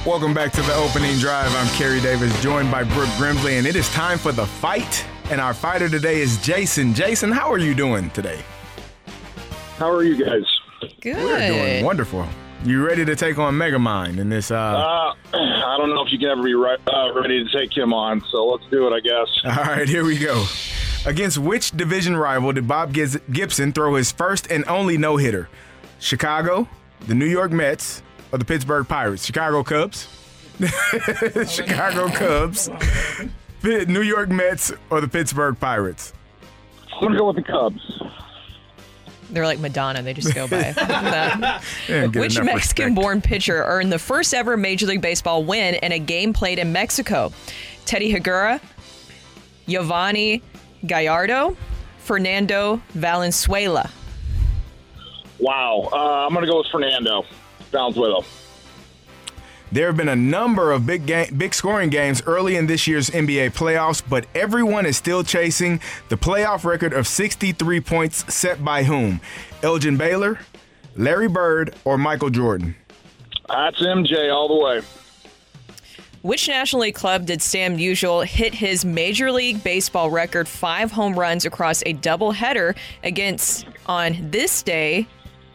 Welcome 0.05 0.33
back 0.33 0.51
to 0.53 0.61
the 0.61 0.73
opening 0.75 1.17
drive. 1.17 1.53
I'm 1.55 1.67
Carey 1.75 1.99
Davis, 1.99 2.41
joined 2.41 2.71
by 2.71 2.83
Brooke 2.83 3.09
Grimsley, 3.09 3.57
and 3.57 3.67
it 3.67 3.75
is 3.75 3.89
time 3.89 4.17
for 4.17 4.31
the 4.31 4.45
fight 4.45 5.05
And 5.29 5.39
our 5.39 5.53
fighter 5.53 5.87
today 5.89 6.21
is 6.21 6.37
Jason. 6.41 6.93
Jason, 6.93 7.31
how 7.31 7.51
are 7.51 7.57
you 7.59 7.75
doing 7.75 8.09
today? 8.11 8.39
How 9.77 9.91
are 9.91 10.03
you 10.03 10.15
guys? 10.23 10.43
Good. 11.01 11.17
We're 11.17 11.47
doing 11.47 11.85
wonderful. 11.85 12.27
You 12.65 12.83
ready 12.85 13.05
to 13.05 13.15
take 13.15 13.37
on 13.37 13.53
Megamind 13.55 14.17
in 14.17 14.29
this? 14.29 14.49
Uh, 14.51 14.55
Uh, 14.57 15.13
I 15.37 15.75
don't 15.77 15.89
know 15.91 16.03
if 16.05 16.11
you 16.11 16.17
can 16.17 16.29
ever 16.29 16.43
be 16.43 16.55
right, 16.55 16.79
uh, 16.87 17.13
ready 17.13 17.43
to 17.43 17.57
take 17.57 17.75
him 17.77 17.93
on, 17.93 18.23
so 18.31 18.47
let's 18.47 18.63
do 18.71 18.87
it, 18.87 18.91
I 18.93 18.99
guess. 19.01 19.27
All 19.59 19.63
right, 19.75 19.87
here 19.87 20.03
we 20.03 20.17
go. 20.17 20.45
Against 21.05 21.37
which 21.37 21.71
division 21.71 22.17
rival 22.17 22.51
did 22.51 22.67
Bob 22.67 22.93
Gibson 22.93 23.71
throw 23.73 23.95
his 23.95 24.11
first 24.11 24.49
and 24.51 24.65
only 24.67 24.97
no 24.97 25.17
hitter? 25.17 25.47
Chicago, 25.99 26.67
the 27.07 27.15
New 27.15 27.25
York 27.27 27.51
Mets, 27.51 28.01
or 28.31 28.37
the 28.37 28.45
Pittsburgh 28.45 28.87
Pirates? 28.87 29.25
Chicago 29.25 29.63
Cubs? 29.63 30.07
Chicago 31.47 32.09
Cubs, 32.09 32.69
New 33.63 34.01
York 34.01 34.29
Mets, 34.29 34.73
or 34.89 34.99
the 35.01 35.07
Pittsburgh 35.07 35.57
Pirates? 35.59 36.13
I'm 36.93 36.99
going 37.01 37.13
to 37.13 37.19
go 37.19 37.27
with 37.27 37.37
the 37.37 37.43
Cubs. 37.43 38.01
They're 39.29 39.45
like 39.45 39.59
Madonna. 39.59 40.01
They 40.01 40.13
just 40.13 40.33
go 40.33 40.47
by 40.47 40.71
that. 40.73 41.63
Which 42.15 42.41
Mexican 42.41 42.95
born 42.95 43.21
pitcher 43.21 43.63
earned 43.63 43.91
the 43.91 43.99
first 43.99 44.33
ever 44.33 44.57
Major 44.57 44.87
League 44.87 45.01
Baseball 45.01 45.43
win 45.43 45.75
in 45.75 45.91
a 45.91 45.99
game 45.99 46.33
played 46.33 46.59
in 46.59 46.71
Mexico? 46.73 47.31
Teddy 47.85 48.11
Higuera, 48.11 48.59
Yovani 49.67 50.41
Gallardo, 50.85 51.55
Fernando 51.99 52.81
Valenzuela. 52.89 53.89
Wow. 55.39 55.89
Uh, 55.93 56.25
I'm 56.25 56.33
going 56.33 56.45
to 56.45 56.51
go 56.51 56.57
with 56.57 56.67
Fernando 56.67 57.23
Valenzuela. 57.71 58.23
There 59.71 59.85
have 59.85 59.97
been 59.97 60.09
a 60.09 60.15
number 60.15 60.71
of 60.71 60.87
big 60.87 61.05
game, 61.05 61.35
big 61.37 61.53
scoring 61.53 61.89
games 61.89 62.23
early 62.25 62.55
in 62.55 62.65
this 62.65 62.87
year's 62.87 63.11
NBA 63.11 63.53
playoffs, 63.53 64.01
but 64.07 64.25
everyone 64.33 64.87
is 64.87 64.97
still 64.97 65.23
chasing 65.23 65.79
the 66.09 66.17
playoff 66.17 66.65
record 66.65 66.91
of 66.91 67.07
63 67.07 67.79
points 67.81 68.33
set 68.33 68.65
by 68.65 68.83
whom? 68.83 69.21
Elgin 69.61 69.95
Baylor, 69.95 70.39
Larry 70.95 71.27
Bird, 71.27 71.75
or 71.85 71.99
Michael 71.99 72.31
Jordan? 72.31 72.75
That's 73.47 73.79
MJ 73.79 74.33
all 74.33 74.47
the 74.47 74.63
way. 74.63 74.81
Which 76.23 76.47
National 76.47 76.81
League 76.81 76.95
club 76.95 77.27
did 77.27 77.41
Stan 77.41 77.77
Musial 77.77 78.25
hit 78.25 78.53
his 78.55 78.83
Major 78.83 79.31
League 79.31 79.63
Baseball 79.63 80.09
record 80.09 80.47
five 80.47 80.91
home 80.91 81.17
runs 81.17 81.45
across 81.45 81.81
a 81.83 81.93
doubleheader 81.93 82.75
against 83.03 83.67
on 83.85 84.17
this 84.31 84.63
day 84.63 85.07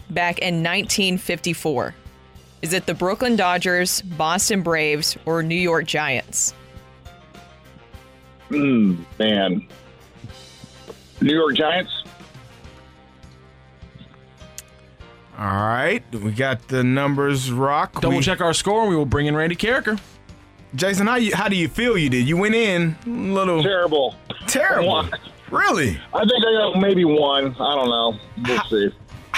back 0.09 0.39
in 0.39 0.63
1954? 0.63 1.95
Is 2.65 2.73
it 2.73 2.87
the 2.87 2.95
Brooklyn 2.95 3.37
Dodgers, 3.37 4.01
Boston 4.01 4.63
Braves, 4.63 5.19
or 5.27 5.43
New 5.43 5.55
York 5.55 5.85
Giants? 5.85 6.55
Hmm, 8.49 9.03
man. 9.19 9.69
New 11.21 11.35
York 11.35 11.57
Giants? 11.57 11.93
All 15.39 15.45
right, 15.45 16.03
we 16.15 16.33
got 16.33 16.67
the 16.69 16.83
numbers. 16.83 17.53
Rock. 17.53 18.01
Double 18.01 18.17
We- 18.17 18.23
check 18.23 18.41
our 18.41 18.55
score, 18.55 18.81
and 18.81 18.89
we 18.89 18.97
will 18.97 19.05
bring 19.05 19.27
in 19.27 19.37
Randy 19.37 19.57
Karraker. 19.57 20.01
Jason, 20.75 21.07
how 21.07 21.17
you 21.17 21.37
how 21.37 21.49
do 21.49 21.57
you 21.57 21.69
feel 21.69 21.99
you 21.99 22.09
did? 22.09 22.27
You 22.27 22.39
went 22.39 22.55
in 22.55 22.97
a 23.05 23.11
little 23.11 23.63
Terrible. 23.63 24.15
terrible. 24.47 24.89
One. 24.89 25.11
Really? 25.51 26.01
I 26.15 26.21
think 26.21 26.33
I 26.47 26.53
got 26.73 26.81
maybe 26.81 27.05
one. 27.05 27.55
I 27.61 27.75
don't 27.75 27.91
know. 27.91 28.19
We'll 28.49 28.63
see. 28.71 28.91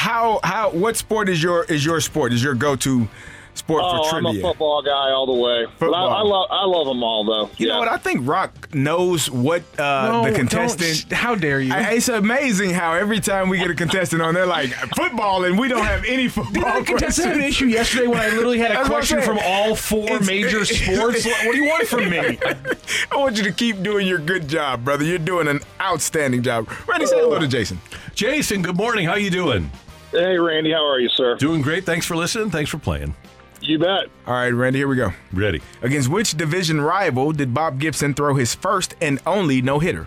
How 0.06 0.38
how 0.44 0.70
what 0.70 0.96
sport 0.96 1.28
is 1.28 1.42
your 1.42 1.64
is 1.64 1.84
your 1.84 2.00
sport? 2.00 2.32
Is 2.32 2.40
your 2.40 2.54
go 2.54 2.76
to 2.76 3.08
sport 3.54 3.82
Oh, 3.84 4.08
for 4.10 4.16
I'm 4.18 4.26
a 4.26 4.40
football 4.40 4.80
guy 4.82 5.10
all 5.10 5.26
the 5.26 5.32
way. 5.32 5.64
But 5.80 5.86
I, 5.86 5.88
Football. 5.88 6.08
I 6.10 6.22
love 6.22 6.48
I 6.50 6.64
love 6.64 6.86
them 6.86 7.02
all 7.02 7.24
though. 7.24 7.50
You 7.56 7.66
know 7.68 7.78
what? 7.80 7.88
I 7.88 7.96
think 7.96 8.20
Rock 8.28 8.72
knows 8.72 9.28
what 9.28 9.62
uh, 9.80 10.08
No, 10.12 10.22
the 10.22 10.28
don't- 10.30 10.36
contestant. 10.48 11.10
how 11.12 11.34
dare 11.34 11.58
you? 11.60 11.72
I- 11.74 11.94
it's 11.94 12.08
amazing 12.08 12.70
how 12.70 12.92
every 12.92 13.18
time 13.18 13.48
we 13.48 13.58
get 13.58 13.68
a 13.68 13.74
contestant 13.74 14.22
on, 14.22 14.34
they're 14.34 14.46
like 14.46 14.68
football, 14.94 15.44
and 15.44 15.58
we 15.58 15.66
don't 15.66 15.84
have 15.84 16.04
any 16.04 16.28
football. 16.28 16.52
Did 16.52 16.62
that 16.64 16.86
contestant 16.86 17.28
have 17.28 17.36
an 17.38 17.42
issue 17.42 17.66
yesterday 17.66 18.06
when 18.06 18.18
I 18.20 18.28
literally 18.28 18.58
had 18.60 18.70
a 18.70 18.74
That's 18.88 18.88
what 18.88 18.94
I'm 18.94 19.00
question 19.00 19.22
from 19.22 19.38
all 19.42 19.74
four 19.74 20.04
It's- 20.04 20.26
major 20.28 20.60
it's- 20.60 20.78
sports? 20.96 21.24
What 21.26 21.50
do 21.52 21.56
you 21.56 21.64
want 21.64 21.88
from 21.88 22.08
me? 22.10 22.38
I 23.10 23.16
want 23.16 23.36
you 23.38 23.42
to 23.42 23.52
keep 23.52 23.82
doing 23.82 24.06
your 24.06 24.18
good 24.18 24.46
job, 24.46 24.84
brother. 24.84 25.02
You're 25.02 25.18
doing 25.18 25.48
an 25.48 25.58
outstanding 25.80 26.42
job. 26.44 26.68
Randy, 26.86 27.06
say 27.06 27.18
hello 27.18 27.40
to 27.40 27.48
Jason. 27.48 27.80
Jason, 28.14 28.62
good 28.62 28.76
morning. 28.76 29.06
How 29.06 29.16
you 29.16 29.30
doing? 29.30 29.68
Hey, 30.12 30.38
Randy, 30.38 30.72
how 30.72 30.86
are 30.86 30.98
you, 31.00 31.08
sir? 31.10 31.36
Doing 31.36 31.62
great. 31.62 31.84
Thanks 31.84 32.06
for 32.06 32.16
listening. 32.16 32.50
Thanks 32.50 32.70
for 32.70 32.78
playing. 32.78 33.14
You 33.60 33.78
bet. 33.78 34.06
All 34.26 34.34
right, 34.34 34.50
Randy, 34.50 34.78
here 34.78 34.88
we 34.88 34.96
go. 34.96 35.12
Ready. 35.32 35.60
Against 35.82 36.08
which 36.08 36.32
division 36.36 36.80
rival 36.80 37.32
did 37.32 37.52
Bob 37.52 37.80
Gibson 37.80 38.14
throw 38.14 38.34
his 38.34 38.54
first 38.54 38.94
and 39.00 39.18
only 39.26 39.60
no 39.62 39.78
hitter? 39.78 40.06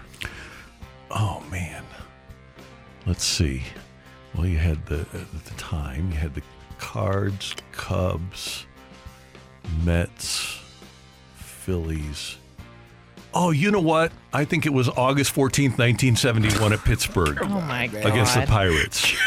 Oh 1.12 1.44
man. 1.52 1.84
Let's 3.06 3.24
see. 3.26 3.64
Well, 4.36 4.46
you 4.46 4.58
had 4.58 4.86
the 4.86 5.00
at 5.14 5.46
the 5.46 5.54
time 5.58 6.12
you 6.12 6.18
had 6.18 6.36
the 6.36 6.44
Cards, 6.78 7.56
Cubs, 7.72 8.66
Mets, 9.84 10.60
Phillies. 11.36 12.38
Oh, 13.34 13.52
you 13.52 13.70
know 13.72 13.82
what? 13.82 14.12
I 14.32 14.46
think 14.46 14.66
it 14.66 14.74
was 14.74 14.88
August 14.90 15.36
14th, 15.36 15.78
1971 15.78 16.74
at 16.74 16.80
Pittsburgh 16.84 17.38
Oh 17.42 17.62
my 17.62 17.88
god. 17.88 18.06
against 18.06 18.34
the 18.36 18.46
Pirates. 18.46 19.14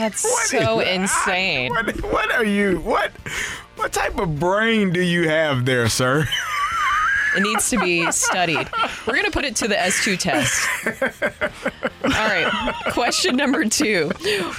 That's 0.00 0.24
What 0.24 0.46
so 0.46 0.80
is- 0.80 0.88
insane. 0.88 1.70
What, 1.72 2.02
what 2.04 2.32
are 2.32 2.44
you? 2.44 2.78
What 2.80 3.10
what 3.76 3.92
type 3.92 4.18
of 4.18 4.40
brain 4.40 4.92
do 4.94 5.02
you 5.02 5.28
have 5.28 5.66
there, 5.66 5.90
sir? 5.90 6.26
It 7.36 7.42
needs 7.42 7.68
to 7.70 7.78
be 7.78 8.10
studied. 8.10 8.66
We're 9.06 9.12
going 9.12 9.26
to 9.26 9.30
put 9.30 9.44
it 9.44 9.54
to 9.56 9.68
the 9.68 9.74
S2 9.76 10.18
test. 10.18 10.66
All 12.02 12.10
right. 12.10 12.50
Question 12.92 13.36
number 13.36 13.64
two 13.66 14.08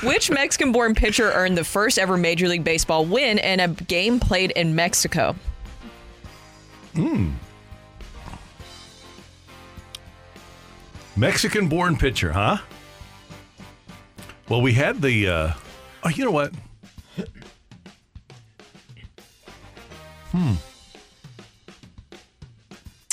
Which 0.04 0.30
Mexican 0.32 0.72
born 0.72 0.94
pitcher 0.96 1.32
earned 1.32 1.58
the 1.58 1.64
first 1.66 1.98
ever 2.00 2.16
Major 2.18 2.48
League 2.48 2.64
Baseball 2.64 3.04
win 3.06 3.40
in 3.40 3.60
a 3.60 3.68
game 3.68 4.20
played 4.22 4.52
in 4.52 4.74
Mexico? 4.76 5.36
Hmm. 6.96 7.32
Mexican 11.18 11.68
born 11.68 11.98
pitcher, 11.98 12.32
huh? 12.32 12.58
Well, 14.50 14.62
we 14.62 14.74
had 14.74 15.02
the. 15.02 15.28
Uh, 15.28 15.54
oh, 16.04 16.10
you 16.10 16.26
know 16.26 16.32
what? 16.32 16.54
Hmm. 20.32 20.54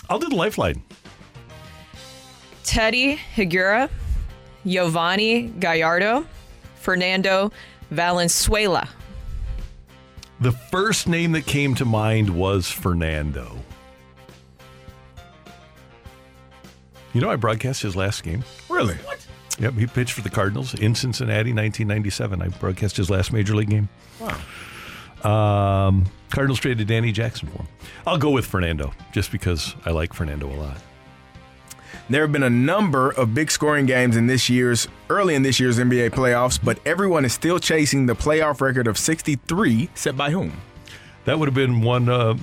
I'll 0.08 0.18
do 0.18 0.28
the 0.28 0.36
lifeline. 0.36 0.82
Teddy 2.64 3.16
Higuera, 3.34 3.90
Yovani 4.64 5.58
Gallardo, 5.58 6.26
Fernando 6.76 7.50
Valenzuela. 7.90 8.88
The 10.40 10.52
first 10.52 11.08
name 11.08 11.32
that 11.32 11.46
came 11.46 11.74
to 11.74 11.84
mind 11.84 12.30
was 12.30 12.70
Fernando. 12.70 13.56
You 17.12 17.20
know, 17.20 17.30
I 17.30 17.36
broadcast 17.36 17.82
his 17.82 17.96
last 17.96 18.22
game. 18.22 18.44
Really? 18.68 18.96
Yep, 19.58 19.74
he 19.74 19.86
pitched 19.86 20.12
for 20.12 20.20
the 20.20 20.30
Cardinals 20.30 20.74
in 20.74 20.94
Cincinnati, 20.94 21.52
1997. 21.52 22.42
I 22.42 22.48
broadcast 22.48 22.96
his 22.96 23.10
last 23.10 23.32
major 23.32 23.54
league 23.56 23.70
game. 23.70 23.88
Wow. 24.20 25.88
Um, 25.88 26.06
Cardinals 26.30 26.60
traded 26.60 26.86
Danny 26.86 27.10
Jackson 27.10 27.48
for 27.48 27.58
him. 27.58 27.68
I'll 28.06 28.18
go 28.18 28.30
with 28.30 28.46
Fernando, 28.46 28.92
just 29.12 29.32
because 29.32 29.74
I 29.84 29.90
like 29.90 30.14
Fernando 30.14 30.48
a 30.48 30.54
lot. 30.54 30.76
There 32.10 32.22
have 32.22 32.32
been 32.32 32.42
a 32.42 32.50
number 32.50 33.10
of 33.10 33.34
big 33.34 33.50
scoring 33.50 33.84
games 33.84 34.16
in 34.16 34.28
this 34.28 34.48
year's 34.48 34.88
early 35.10 35.34
in 35.34 35.42
this 35.42 35.60
year's 35.60 35.78
NBA 35.78 36.10
playoffs, 36.10 36.58
but 36.62 36.78
everyone 36.86 37.24
is 37.24 37.34
still 37.34 37.58
chasing 37.58 38.06
the 38.06 38.14
playoff 38.14 38.60
record 38.62 38.86
of 38.86 38.96
63 38.96 39.90
set 39.94 40.16
by 40.16 40.30
whom? 40.30 40.52
That 41.26 41.38
would 41.38 41.48
have 41.48 41.54
been 41.54 41.82
one 41.82 42.08
uh, 42.08 42.36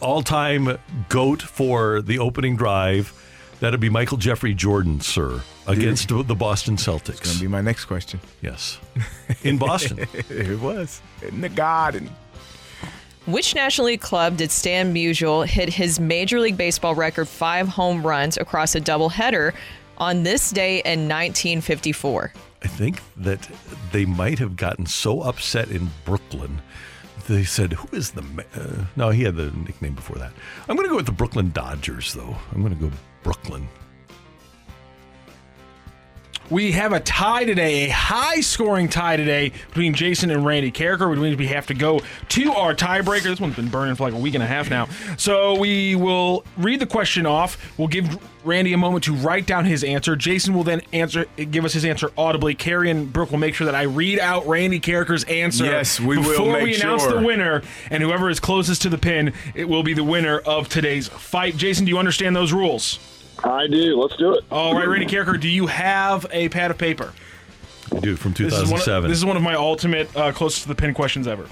all-time 0.00 0.78
goat 1.08 1.42
for 1.42 2.00
the 2.00 2.20
opening 2.20 2.56
drive. 2.56 3.12
That'd 3.60 3.80
be 3.80 3.90
Michael 3.90 4.18
Jeffrey 4.18 4.54
Jordan, 4.54 5.00
sir, 5.00 5.42
against 5.66 6.08
the 6.08 6.34
Boston 6.34 6.76
Celtics. 6.76 7.08
It's 7.08 7.20
going 7.20 7.36
to 7.36 7.40
be 7.40 7.48
my 7.48 7.60
next 7.60 7.86
question. 7.86 8.20
Yes, 8.40 8.78
in 9.42 9.58
Boston. 9.58 9.98
it 10.14 10.60
was 10.60 11.02
in 11.22 11.40
the 11.40 11.48
garden. 11.48 12.08
Which 13.26 13.54
National 13.54 13.88
League 13.88 14.00
club 14.00 14.36
did 14.36 14.50
Stan 14.50 14.94
Musial 14.94 15.44
hit 15.44 15.68
his 15.68 16.00
Major 16.00 16.40
League 16.40 16.56
Baseball 16.56 16.94
record 16.94 17.28
five 17.28 17.68
home 17.68 18.06
runs 18.06 18.38
across 18.38 18.74
a 18.74 18.80
doubleheader 18.80 19.52
on 19.98 20.22
this 20.22 20.50
day 20.50 20.76
in 20.76 21.08
1954? 21.08 22.32
I 22.62 22.66
think 22.68 23.02
that 23.16 23.48
they 23.92 24.04
might 24.04 24.38
have 24.38 24.56
gotten 24.56 24.86
so 24.86 25.20
upset 25.22 25.68
in 25.70 25.90
Brooklyn. 26.04 26.62
They 27.28 27.44
said, 27.44 27.74
"Who 27.74 27.94
is 27.94 28.12
the?" 28.12 28.22
Ma-? 28.22 28.42
Uh, 28.54 28.84
no, 28.96 29.10
he 29.10 29.24
had 29.24 29.36
the 29.36 29.50
nickname 29.50 29.94
before 29.94 30.16
that. 30.16 30.32
I'm 30.68 30.76
going 30.76 30.86
to 30.86 30.90
go 30.90 30.96
with 30.96 31.06
the 31.06 31.12
Brooklyn 31.12 31.50
Dodgers, 31.50 32.14
though. 32.14 32.36
I'm 32.52 32.62
going 32.62 32.74
to 32.74 32.80
go 32.80 32.90
Brooklyn. 33.22 33.68
We 36.50 36.72
have 36.72 36.94
a 36.94 37.00
tie 37.00 37.44
today, 37.44 37.84
a 37.84 37.90
high 37.90 38.40
scoring 38.40 38.88
tie 38.88 39.18
today 39.18 39.52
between 39.68 39.92
Jason 39.92 40.30
and 40.30 40.46
Randy 40.46 40.72
Karraker, 40.72 41.10
which 41.10 41.18
means 41.18 41.36
we 41.36 41.48
have 41.48 41.66
to 41.66 41.74
go 41.74 42.00
to 42.30 42.52
our 42.52 42.74
tiebreaker. 42.74 43.24
This 43.24 43.38
one's 43.38 43.56
been 43.56 43.68
burning 43.68 43.96
for 43.96 44.04
like 44.04 44.14
a 44.14 44.18
week 44.18 44.32
and 44.32 44.42
a 44.42 44.46
half 44.46 44.70
now. 44.70 44.88
So 45.18 45.58
we 45.58 45.94
will 45.94 46.44
read 46.56 46.80
the 46.80 46.86
question 46.86 47.26
off. 47.26 47.58
We'll 47.78 47.88
give 47.88 48.18
Randy 48.46 48.72
a 48.72 48.78
moment 48.78 49.04
to 49.04 49.14
write 49.14 49.46
down 49.46 49.66
his 49.66 49.84
answer. 49.84 50.16
Jason 50.16 50.54
will 50.54 50.64
then 50.64 50.80
answer, 50.94 51.26
give 51.36 51.66
us 51.66 51.74
his 51.74 51.84
answer 51.84 52.10
audibly. 52.16 52.54
Carey 52.54 52.90
and 52.90 53.12
Brooke 53.12 53.30
will 53.30 53.38
make 53.38 53.54
sure 53.54 53.66
that 53.66 53.74
I 53.74 53.82
read 53.82 54.18
out 54.18 54.46
Randy 54.46 54.80
Karraker's 54.80 55.24
answer. 55.24 55.66
Yes, 55.66 56.00
we 56.00 56.16
will 56.16 56.30
before 56.30 56.62
we 56.62 56.76
announce 56.76 57.02
sure. 57.02 57.20
the 57.20 57.26
winner, 57.26 57.62
and 57.90 58.02
whoever 58.02 58.30
is 58.30 58.40
closest 58.40 58.80
to 58.82 58.88
the 58.88 58.96
pin, 58.96 59.34
it 59.54 59.68
will 59.68 59.82
be 59.82 59.92
the 59.92 60.04
winner 60.04 60.38
of 60.38 60.70
today's 60.70 61.08
fight. 61.08 61.58
Jason, 61.58 61.84
do 61.84 61.90
you 61.90 61.98
understand 61.98 62.34
those 62.34 62.54
rules? 62.54 62.98
I 63.44 63.66
do. 63.66 64.00
Let's 64.00 64.16
do 64.16 64.34
it. 64.34 64.44
All 64.50 64.74
right, 64.74 64.86
Randy 64.86 65.06
Karraker, 65.06 65.38
do 65.40 65.48
you 65.48 65.66
have 65.66 66.26
a 66.30 66.48
pad 66.48 66.70
of 66.70 66.78
paper? 66.78 67.12
I 67.90 68.00
do 68.00 68.16
from 68.16 68.32
This 68.34 68.52
is 68.52 68.52
one 68.52 68.80
of- 68.80 68.84
2007. 68.84 69.08
This 69.10 69.18
is 69.18 69.24
one 69.24 69.36
of 69.38 69.42
my 69.42 69.54
ultimate 69.54 70.14
uh, 70.14 70.30
closest 70.32 70.62
to 70.64 70.68
the 70.68 70.74
pin 70.74 70.92
questions 70.92 71.26
ever. 71.26 71.48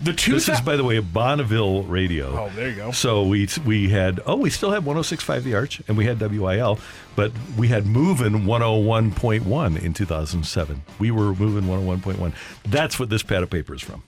The 0.00 0.14
two. 0.14 0.32
This 0.32 0.48
is, 0.48 0.60
by 0.62 0.76
the 0.76 0.84
way, 0.84 0.96
a 0.96 1.02
Bonneville 1.02 1.82
radio. 1.82 2.28
Oh, 2.44 2.50
there 2.56 2.70
you 2.70 2.76
go. 2.76 2.90
So 2.90 3.22
we 3.24 3.48
we 3.66 3.90
had 3.90 4.20
oh 4.24 4.36
we 4.36 4.48
still 4.48 4.70
have 4.70 4.84
106.5 4.84 5.42
The 5.42 5.54
Arch 5.54 5.82
and 5.86 5.98
we 5.98 6.06
had 6.06 6.18
WIL, 6.20 6.78
but 7.16 7.32
we 7.58 7.68
had 7.68 7.84
Movin 7.84 8.46
101.1 8.46 9.82
in 9.82 9.92
2007. 9.92 10.82
We 10.98 11.10
were 11.10 11.34
Movin 11.34 11.64
101.1. 11.64 12.32
That's 12.64 12.98
what 12.98 13.10
this 13.10 13.22
pad 13.22 13.42
of 13.42 13.50
paper 13.50 13.74
is 13.74 13.82
from. 13.82 14.02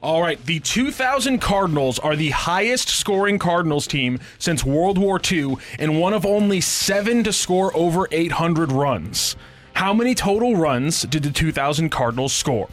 All 0.00 0.22
right, 0.22 0.44
the 0.46 0.60
2000 0.60 1.40
Cardinals 1.40 1.98
are 1.98 2.14
the 2.14 2.30
highest 2.30 2.88
scoring 2.88 3.36
Cardinals 3.36 3.88
team 3.88 4.20
since 4.38 4.62
World 4.62 4.96
War 4.96 5.20
II 5.20 5.56
and 5.76 6.00
one 6.00 6.12
of 6.12 6.24
only 6.24 6.60
seven 6.60 7.24
to 7.24 7.32
score 7.32 7.76
over 7.76 8.06
800 8.12 8.70
runs. 8.70 9.34
How 9.74 9.92
many 9.92 10.14
total 10.14 10.54
runs 10.54 11.02
did 11.02 11.24
the 11.24 11.32
2000 11.32 11.88
Cardinals 11.88 12.32
score? 12.32 12.68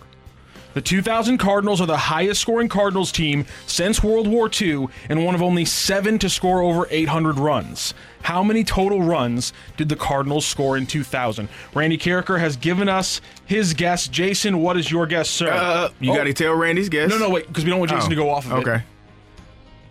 The 0.76 0.81
2000 0.81 1.38
Cardinals 1.38 1.80
are 1.80 1.85
the 1.88 1.95
highest 1.97 2.41
scoring 2.41 2.68
Cardinals 2.68 3.10
team 3.10 3.45
since 3.65 4.03
World 4.03 4.27
War 4.27 4.49
II 4.61 4.88
and 5.07 5.23
one 5.26 5.34
of 5.34 5.41
only 5.41 5.64
seven 5.64 6.19
to 6.19 6.30
score 6.30 6.61
over 6.61 6.85
800 6.91 7.39
runs. 7.39 7.93
How 8.23 8.43
many 8.43 8.65
total 8.65 9.02
runs 9.02 9.53
did 9.77 9.88
the 9.88 9.95
Cardinals 9.95 10.45
score 10.45 10.76
in 10.76 10.85
2000? 10.85 11.47
Randy 11.73 11.97
Karraker 11.97 12.38
has 12.41 12.57
given 12.57 12.89
us 12.89 13.22
his 13.45 13.73
guess. 13.73 14.10
Jason, 14.10 14.61
what 14.61 14.76
is 14.76 14.91
your 14.91 15.07
guess, 15.07 15.30
sir? 15.30 15.49
Uh, 15.49 15.89
you 16.02 16.11
Oh. 16.11 16.15
got 16.18 16.26
to 16.26 16.34
tell 16.34 16.53
Randy's 16.53 16.89
guess. 16.89 17.10
No, 17.10 17.19
no, 17.19 17.30
wait, 17.30 17.47
because 17.47 17.64
we 17.64 17.69
don't 17.69 17.80
want 17.80 17.91
Jason 17.91 18.07
Oh, 18.07 18.10
to 18.10 18.15
go 18.15 18.30
off 18.30 18.45
of 18.45 18.52
it. 18.52 18.56
Okay. 18.68 18.84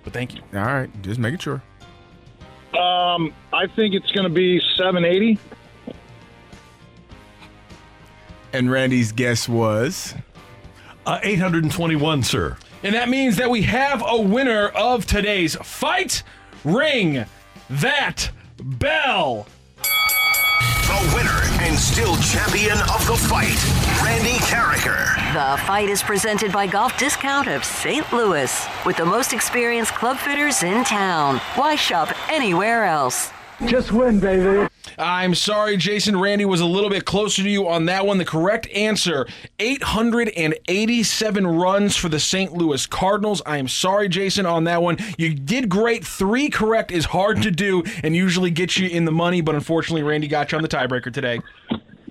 But 0.05 0.13
thank 0.13 0.35
you. 0.35 0.43
All 0.53 0.61
right, 0.67 0.91
just 1.01 1.19
making 1.19 1.39
sure. 1.39 1.63
Um, 2.79 3.33
I 3.55 3.69
think 3.75 3.95
it's 3.95 4.11
going 4.11 4.25
to 4.29 4.35
be 4.35 4.61
780. 4.77 5.39
And 8.53 8.71
Randy's 8.71 9.13
guess 9.13 9.49
was 9.49 10.15
uh, 11.07 11.21
821, 11.23 12.23
sir. 12.23 12.57
And 12.83 12.95
that 12.95 13.09
means 13.09 13.37
that 13.37 13.51
we 13.51 13.63
have 13.63 14.03
a 14.07 14.21
winner 14.21 14.69
of 14.69 15.07
today's 15.07 15.57
fight. 15.57 16.23
Ring 16.65 17.25
that 17.71 18.31
bell. 18.63 19.47
The 19.79 21.13
winner 21.17 21.41
and 21.63 21.79
still 21.79 22.15
champion 22.17 22.79
of 22.79 23.07
the 23.07 23.17
fight, 23.17 23.59
Randy 24.05 24.37
Karraker. 24.45 25.15
The 25.33 25.63
fight 25.65 25.89
is 25.89 26.03
presented 26.03 26.53
by 26.53 26.67
Golf 26.67 26.99
Discount 26.99 27.49
of 27.49 27.65
St. 27.65 28.13
Louis 28.13 28.67
with 28.85 28.97
the 28.99 29.07
most 29.07 29.33
experienced 29.33 29.95
club 29.95 30.19
fitters 30.19 30.63
in 30.63 30.85
town. 30.85 31.39
Why 31.55 31.75
shop 31.75 32.15
anywhere 32.31 32.85
else? 32.85 33.33
Just 33.67 33.93
win, 33.93 34.21
baby. 34.21 34.69
I'm 34.99 35.35
sorry, 35.35 35.77
Jason. 35.77 36.19
Randy 36.19 36.45
was 36.45 36.61
a 36.61 36.67
little 36.67 36.91
bit 36.91 37.05
closer 37.05 37.43
to 37.43 37.49
you 37.49 37.69
on 37.69 37.87
that 37.87 38.07
one. 38.07 38.19
The 38.19 38.25
correct 38.25 38.69
answer 38.69 39.27
887 39.59 41.47
runs 41.47 41.97
for 41.97 42.09
the 42.09 42.21
St. 42.21 42.53
Louis 42.53 42.87
Cardinals. 42.87 43.43
I 43.47 43.59
am 43.59 43.69
sorry, 43.69 44.09
Jason, 44.09 44.47
on 44.47 44.65
that 44.65 44.83
one. 44.83 44.99
You 45.17 45.35
did 45.35 45.69
great. 45.69 46.05
Three 46.05 46.51
correct 46.51 46.91
is 46.91 47.07
hard 47.07 47.43
to 47.43 47.51
do 47.51 47.85
and 48.03 48.15
usually 48.15 48.51
gets 48.51 48.77
you 48.77 48.89
in 48.89 49.05
the 49.05 49.13
money, 49.13 49.41
but 49.41 49.55
unfortunately, 49.55 50.03
Randy 50.03 50.29
got 50.29 50.53
you 50.53 50.57
on 50.57 50.63
the 50.63 50.69
tiebreaker 50.69 51.13
today. 51.13 51.41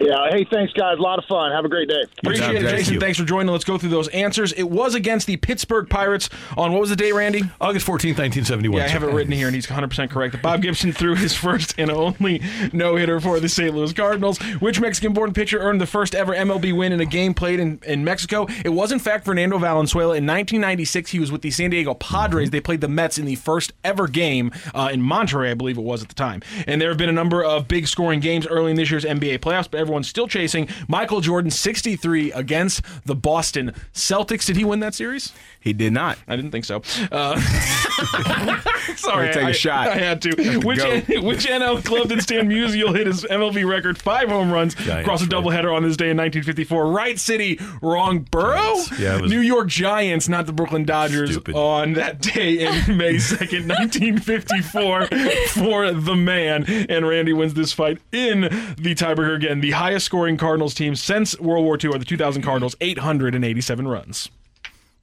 Yeah. 0.04 0.30
Hey, 0.30 0.46
thanks, 0.52 0.74
guys. 0.74 0.98
A 0.98 1.02
lot 1.02 1.18
of 1.18 1.26
fun. 1.26 1.52
Have 1.52 1.64
a 1.64 1.70
great 1.70 1.88
day. 1.88 2.04
Appreciate 2.20 2.56
it, 2.56 2.70
Jason. 2.70 3.00
Thanks 3.00 3.18
for 3.18 3.24
joining. 3.26 3.52
Let's 3.52 3.64
go 3.64 3.78
through 3.78 3.90
those 3.90 4.10
answers. 4.10 4.52
It 4.54 4.64
was 4.64 4.96
against 4.96 5.28
the 5.28 5.38
Pittsburgh 5.38 5.90
Pirates 5.90 6.30
on 6.58 6.74
what 6.74 6.82
was 6.82 6.90
the 6.90 6.96
date, 6.96 7.14
Randy? 7.14 7.44
August 7.62 7.88
14th, 7.88 8.20
1971. 8.20 8.78
Yeah, 8.78 8.86
I 8.86 8.90
have 8.90 9.04
it 9.04 9.14
written 9.14 9.32
here, 9.32 9.48
and 9.48 9.56
he's 9.56 9.68
100% 9.68 10.10
correct. 10.10 10.42
Bob 10.42 10.62
Gibson 10.62 10.92
threw 10.92 11.16
his 11.16 11.34
first 11.36 11.76
and 11.78 11.90
only 11.90 12.42
no 12.74 12.96
hitter 12.96 13.20
for 13.22 13.40
the 13.40 13.48
St. 13.48 13.74
Louis 13.74 13.94
Cardinals. 13.94 14.40
Which 14.60 14.82
Mexican 14.82 15.14
born 15.14 15.34
pitcher 15.34 15.60
earned 15.60 15.80
the 15.80 15.88
first 15.88 16.16
ever 16.16 16.34
MLB 16.34 16.76
win 16.76 16.92
in 16.92 17.00
a 17.00 17.06
game 17.06 17.34
played 17.34 17.60
in, 17.60 17.80
in 17.86 18.04
Mexico? 18.04 18.48
It 18.66 18.70
was, 18.70 18.92
in 18.92 19.00
fact, 19.00 19.24
Fernando 19.24 19.58
Valenzuela. 19.58 20.16
In 20.16 20.28
1996, 20.28 21.12
he 21.12 21.20
was 21.20 21.32
with 21.32 21.42
the 21.42 21.52
San 21.52 21.70
Diego 21.70 21.94
Padres. 21.94 22.50
They 22.50 22.62
played 22.62 22.82
the 22.82 22.88
Mets 22.90 23.18
in 23.18 23.26
the 23.26 23.36
first 23.36 23.72
ever 23.84 24.08
game 24.08 24.52
uh, 24.74 24.90
in 24.92 25.02
Monterrey, 25.02 25.52
I 25.52 25.54
believe 25.54 25.78
it 25.78 25.84
was 25.84 26.02
at 26.02 26.10
the 26.10 26.16
time. 26.16 26.42
And 26.68 26.82
there 26.82 26.90
have 26.90 26.98
been 26.98 27.10
a 27.10 27.14
number 27.14 27.44
of 27.44 27.68
big 27.68 27.88
scoring 27.88 28.20
games 28.20 28.46
early 28.48 28.72
in 28.72 28.78
this 28.78 28.92
year's 28.92 29.06
NBA 29.06 29.40
playoffs, 29.40 29.70
but 29.70 29.80
everyone's 29.94 30.08
still 30.08 30.28
chasing 30.28 30.68
Michael 30.88 31.22
Jordan 31.22 31.52
63 31.52 32.32
against 32.32 32.82
the 33.06 33.14
Boston 33.14 33.76
Celtics. 33.94 34.48
Did 34.48 34.56
he 34.56 34.66
win 34.66 34.80
that 34.80 34.96
series? 34.96 35.32
He 35.64 35.72
did 35.74 35.94
not. 35.94 36.18
I 36.28 36.36
didn't 36.36 36.52
think 36.52 36.66
so. 36.66 36.82
Uh, 37.12 37.40
sorry, 38.98 39.32
Take 39.34 39.44
a 39.44 39.48
I- 39.48 39.52
shot. 39.54 39.88
I 39.88 39.96
had 39.96 40.22
to. 40.24 40.60
Which, 40.60 40.78
go. 40.80 41.00
which 41.22 41.46
NL 41.48 41.84
club 41.86 42.10
did 42.10 42.22
Stan 42.22 42.50
Musial 42.50 42.94
hit 42.96 43.08
his 43.08 43.24
MLB 43.24 43.66
record 43.68 43.98
five 43.98 44.28
home 44.30 44.52
runs 44.52 44.76
Giants, 44.76 45.02
across 45.06 45.22
a 45.24 45.26
doubleheader 45.26 45.74
on 45.74 45.84
this 45.84 45.96
day 45.96 46.10
in 46.10 46.18
1954? 46.18 46.92
Right 46.92 47.18
city, 47.20 47.60
wrong 47.82 48.28
borough. 48.30 48.76
Yeah, 49.00 49.16
it 49.18 49.22
was- 49.22 49.32
New 49.32 49.40
York 49.40 49.68
Giants, 49.70 50.28
not 50.28 50.46
the 50.48 50.54
Brooklyn 50.54 50.84
Dodgers, 50.84 51.32
Stupid. 51.32 51.56
on 51.56 51.94
that 51.94 52.22
day 52.22 52.60
in 52.60 52.98
May 52.98 53.14
2nd, 53.16 53.68
1954, 53.70 55.08
for 55.48 55.92
the 55.92 56.16
man. 56.16 56.66
And 56.90 57.08
Randy 57.08 57.32
wins 57.34 57.54
this 57.54 57.72
fight 57.72 58.00
in 58.12 58.42
the 58.42 58.96
tiebreaker 58.96 59.36
again. 59.38 59.62
The 59.62 59.72
highest 59.72 60.06
scoring 60.06 60.36
Cardinals 60.38 60.74
team 60.74 60.96
since 60.96 61.40
World 61.40 61.64
War 61.64 61.78
II 61.82 61.92
are 61.92 62.00
the 62.00 62.06
2000 62.06 62.42
Cardinals, 62.42 62.76
887 62.82 63.88
runs. 63.88 64.30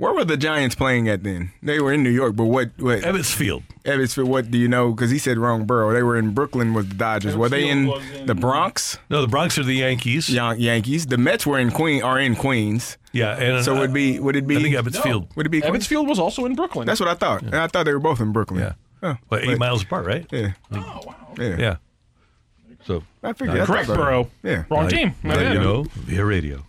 Where 0.01 0.15
were 0.15 0.25
the 0.25 0.39
Giants 0.39 0.75
playing 0.75 1.11
at 1.11 1.23
then? 1.25 1.53
They 1.63 1.79
were 1.79 1.93
in 1.93 2.03
New 2.03 2.09
York, 2.11 2.35
but 2.35 2.47
what? 2.47 2.71
what 2.79 3.01
Ebbets 3.03 3.35
Field. 3.35 3.63
Ebbets 3.85 4.15
Field. 4.15 4.31
What 4.31 4.51
do 4.51 4.57
you 4.57 4.67
know? 4.67 4.93
Because 4.93 5.11
he 5.11 5.19
said 5.19 5.37
wrong 5.37 5.67
borough. 5.67 5.93
They 5.93 6.03
were 6.03 6.17
in 6.17 6.33
Brooklyn 6.33 6.73
with 6.73 6.89
the 6.89 6.95
Dodgers. 6.95 7.37
were 7.37 7.51
they 7.51 7.69
in, 7.69 7.91
in- 8.15 8.25
the 8.25 8.35
Bronx? 8.35 8.97
No, 9.11 9.21
the 9.21 9.29
Bronx 9.29 9.59
are 9.59 9.63
the 9.63 9.75
Yankees. 9.75 10.31
Yan- 10.31 10.59
Yankees. 10.59 11.05
The 11.07 11.19
Mets 11.19 11.45
were 11.47 11.59
in 11.59 11.71
Queen. 11.71 12.03
Are 12.03 12.19
in 12.19 12.35
Queens. 12.35 12.97
Yeah, 13.13 13.37
and 13.39 13.63
So 13.63 13.77
uh, 13.77 13.81
would 13.81 13.93
be 13.93 14.19
would 14.19 14.37
it 14.37 14.47
be? 14.47 14.57
I 14.57 14.63
think 14.63 14.75
Ebbets 14.75 15.03
Field. 15.03 15.29
Would 15.37 15.45
it 15.45 15.51
be? 15.51 15.61
Queens? 15.61 15.85
Ebbets 15.85 15.87
Field 15.87 16.09
was 16.09 16.19
also 16.19 16.47
in 16.47 16.55
Brooklyn. 16.55 16.87
That's 16.87 17.01
what 17.01 17.09
I 17.11 17.15
thought. 17.15 17.43
And 17.43 17.55
I 17.57 17.67
thought 17.67 17.85
they 17.85 17.93
were 17.93 17.99
both 18.01 18.21
in 18.21 18.33
Brooklyn. 18.33 18.61
Yeah. 18.61 18.73
Oh, 19.03 19.17
Well, 19.29 19.41
eight 19.41 19.47
but- 19.49 19.59
miles 19.59 19.83
apart, 19.83 20.07
right? 20.07 20.27
Yeah. 20.33 20.53
Oh, 20.73 20.77
wow. 21.07 21.35
Yeah. 21.39 21.57
Yeah. 21.59 21.77
So 22.87 23.03
I 23.23 23.35
figured. 23.35 23.61
I 23.61 23.67
Correct, 23.67 23.87
thought 23.89 23.99
that- 23.99 24.03
bro. 24.03 24.31
Yeah. 24.43 24.65
Wrong 24.71 24.85
now- 24.85 24.89
team. 24.89 25.15
now 25.23 25.39
Yeah. 25.39 25.53
you 25.53 25.59
know 25.61 25.83
via 25.95 26.25
radio. 26.25 26.65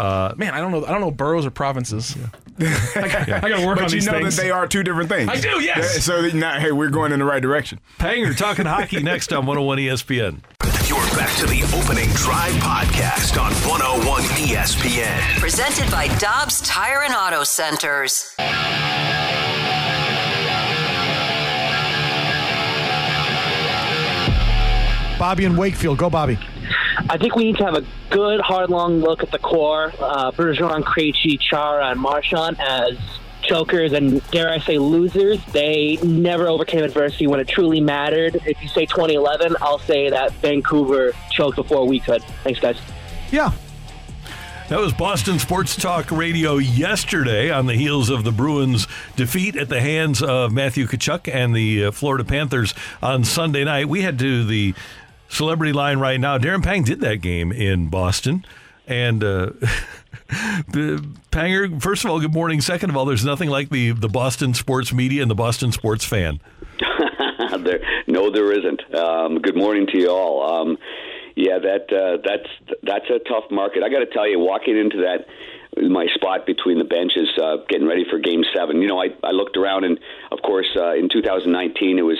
Uh, 0.00 0.34
Man, 0.38 0.54
I 0.54 0.60
don't 0.60 0.72
know. 0.72 0.86
I 0.86 0.92
don't 0.92 1.02
know 1.02 1.10
boroughs 1.10 1.44
or 1.44 1.50
provinces. 1.50 2.16
I, 2.58 2.64
got, 2.94 3.44
I 3.44 3.48
got 3.50 3.60
to 3.60 3.66
work 3.66 3.78
But 3.78 3.84
on 3.84 3.92
you 3.92 4.00
know 4.00 4.24
that 4.24 4.32
they 4.32 4.50
are 4.50 4.66
two 4.66 4.82
different 4.82 5.10
things. 5.10 5.28
I 5.28 5.38
do, 5.38 5.62
yes. 5.62 6.02
So 6.04 6.28
now, 6.28 6.58
hey, 6.58 6.72
we're 6.72 6.88
going 6.88 7.12
in 7.12 7.18
the 7.18 7.24
right 7.26 7.42
direction. 7.42 7.80
Panger 7.98 8.34
talking 8.34 8.64
hockey 8.64 9.02
next 9.02 9.30
on 9.32 9.44
101 9.44 9.76
ESPN. 9.76 10.40
You're 10.88 10.98
back 11.18 11.36
to 11.36 11.46
the 11.46 11.62
opening 11.76 12.08
drive 12.14 12.52
podcast 12.54 13.38
on 13.38 13.52
101 13.68 14.22
ESPN. 14.22 15.38
Presented 15.38 15.90
by 15.90 16.08
Dobbs 16.16 16.62
Tire 16.62 17.02
and 17.02 17.14
Auto 17.14 17.44
Centers. 17.44 18.34
Bobby 25.18 25.44
in 25.44 25.54
Wakefield. 25.54 25.98
Go, 25.98 26.08
Bobby. 26.08 26.38
I 27.08 27.18
think 27.18 27.36
we 27.36 27.44
need 27.44 27.56
to 27.56 27.64
have 27.64 27.74
a 27.74 27.84
good, 28.10 28.40
hard, 28.40 28.70
long 28.70 29.00
look 29.00 29.22
at 29.22 29.30
the 29.30 29.38
core. 29.38 29.92
Uh, 29.98 30.30
Bergeron, 30.32 30.82
Krejci, 30.82 31.38
Chara, 31.40 31.90
and 31.90 32.00
Marchand 32.00 32.60
as 32.60 32.96
chokers 33.42 33.92
and, 33.92 34.22
dare 34.30 34.50
I 34.50 34.58
say, 34.58 34.78
losers. 34.78 35.44
They 35.46 35.96
never 36.02 36.48
overcame 36.48 36.84
adversity 36.84 37.26
when 37.26 37.40
it 37.40 37.48
truly 37.48 37.80
mattered. 37.80 38.36
If 38.46 38.62
you 38.62 38.68
say 38.68 38.86
2011, 38.86 39.56
I'll 39.60 39.78
say 39.78 40.10
that 40.10 40.32
Vancouver 40.34 41.12
choked 41.30 41.56
before 41.56 41.86
we 41.86 42.00
could. 42.00 42.22
Thanks, 42.44 42.60
guys. 42.60 42.78
Yeah. 43.30 43.52
That 44.70 44.78
was 44.78 44.92
Boston 44.92 45.40
Sports 45.40 45.74
Talk 45.74 46.12
Radio 46.12 46.58
yesterday 46.58 47.50
on 47.50 47.66
the 47.66 47.74
heels 47.74 48.08
of 48.08 48.22
the 48.22 48.30
Bruins' 48.30 48.86
defeat 49.16 49.56
at 49.56 49.68
the 49.68 49.80
hands 49.80 50.22
of 50.22 50.52
Matthew 50.52 50.86
Tkachuk 50.86 51.28
and 51.34 51.56
the 51.56 51.86
uh, 51.86 51.90
Florida 51.90 52.22
Panthers 52.22 52.72
on 53.02 53.24
Sunday 53.24 53.64
night. 53.64 53.88
We 53.88 54.02
head 54.02 54.16
to 54.20 54.44
the 54.44 54.74
celebrity 55.30 55.72
line 55.72 55.98
right 55.98 56.20
now. 56.20 56.36
Darren 56.36 56.62
Pang 56.62 56.82
did 56.82 57.00
that 57.00 57.16
game 57.16 57.52
in 57.52 57.88
Boston. 57.88 58.44
And 58.86 59.22
uh, 59.22 59.50
Panger, 61.30 61.80
first 61.80 62.04
of 62.04 62.10
all, 62.10 62.20
good 62.20 62.34
morning. 62.34 62.60
Second 62.60 62.90
of 62.90 62.96
all, 62.96 63.04
there's 63.04 63.24
nothing 63.24 63.48
like 63.48 63.70
the, 63.70 63.92
the 63.92 64.08
Boston 64.08 64.52
sports 64.52 64.92
media 64.92 65.22
and 65.22 65.30
the 65.30 65.36
Boston 65.36 65.72
sports 65.72 66.04
fan. 66.04 66.40
there, 67.58 67.80
no, 68.06 68.30
there 68.30 68.52
isn't. 68.52 68.94
Um, 68.94 69.38
good 69.38 69.56
morning 69.56 69.86
to 69.88 69.98
you 69.98 70.10
all. 70.10 70.60
Um, 70.60 70.78
Yeah, 71.36 71.58
that 71.58 71.86
uh, 71.92 72.18
that's 72.24 72.50
that's 72.82 73.08
a 73.08 73.18
tough 73.20 73.50
market. 73.50 73.82
I 73.82 73.88
got 73.88 74.00
to 74.00 74.06
tell 74.06 74.28
you, 74.28 74.38
walking 74.38 74.76
into 74.76 74.98
that 75.06 75.26
my 75.78 76.06
spot 76.14 76.44
between 76.44 76.78
the 76.78 76.84
benches, 76.84 77.28
uh, 77.40 77.58
getting 77.68 77.86
ready 77.86 78.04
for 78.10 78.18
Game 78.18 78.42
Seven. 78.54 78.82
You 78.82 78.88
know, 78.88 79.00
I 79.00 79.08
I 79.22 79.30
looked 79.30 79.56
around, 79.56 79.84
and 79.84 79.98
of 80.32 80.42
course, 80.42 80.68
uh, 80.76 80.94
in 80.94 81.08
2019, 81.08 81.98
it 81.98 82.02
was 82.02 82.18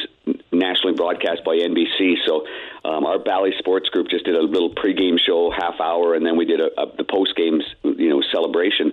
nationally 0.53 0.95
broadcast 0.97 1.45
by 1.45 1.57
NBC. 1.57 2.15
So 2.27 2.47
um, 2.85 3.05
our 3.05 3.19
Bally 3.19 3.52
Sports 3.59 3.89
Group 3.90 4.09
just 4.09 4.24
did 4.24 4.35
a 4.35 4.43
little 4.43 4.74
pregame 4.74 5.19
show, 5.19 5.51
half 5.51 5.81
hour, 5.81 6.15
and 6.15 6.24
then 6.24 6.36
we 6.36 6.44
did 6.44 6.61
a, 6.61 6.69
a, 6.81 6.97
the 6.97 7.05
post 7.05 7.36
games, 7.36 7.65
you 7.82 8.09
know, 8.09 8.23
celebration. 8.32 8.93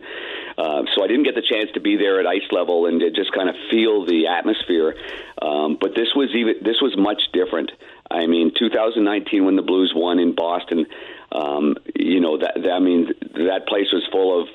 Uh, 0.57 0.83
so 0.93 1.03
I 1.03 1.07
didn't 1.07 1.23
get 1.23 1.35
the 1.35 1.41
chance 1.41 1.69
to 1.75 1.79
be 1.79 1.95
there 1.95 2.19
at 2.19 2.27
ice 2.27 2.47
level 2.51 2.85
and 2.87 2.99
to 2.99 3.11
just 3.11 3.31
kind 3.33 3.49
of 3.49 3.55
feel 3.71 4.05
the 4.05 4.27
atmosphere. 4.27 4.95
Um, 5.41 5.77
but 5.79 5.95
this 5.95 6.09
was 6.15 6.29
even 6.35 6.55
this 6.63 6.81
was 6.81 6.97
much 6.97 7.21
different. 7.31 7.71
I 8.09 8.25
mean, 8.25 8.51
2019 8.57 9.45
when 9.45 9.55
the 9.55 9.61
Blues 9.61 9.93
won 9.95 10.19
in 10.19 10.35
Boston, 10.35 10.85
um, 11.31 11.75
you 11.95 12.19
know 12.19 12.37
that, 12.37 12.53
that 12.55 12.71
I 12.71 12.79
mean 12.79 13.07
that 13.33 13.67
place 13.67 13.91
was 13.93 14.07
full 14.11 14.41
of, 14.41 14.47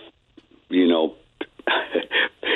you 0.68 0.88
know, 0.88 1.14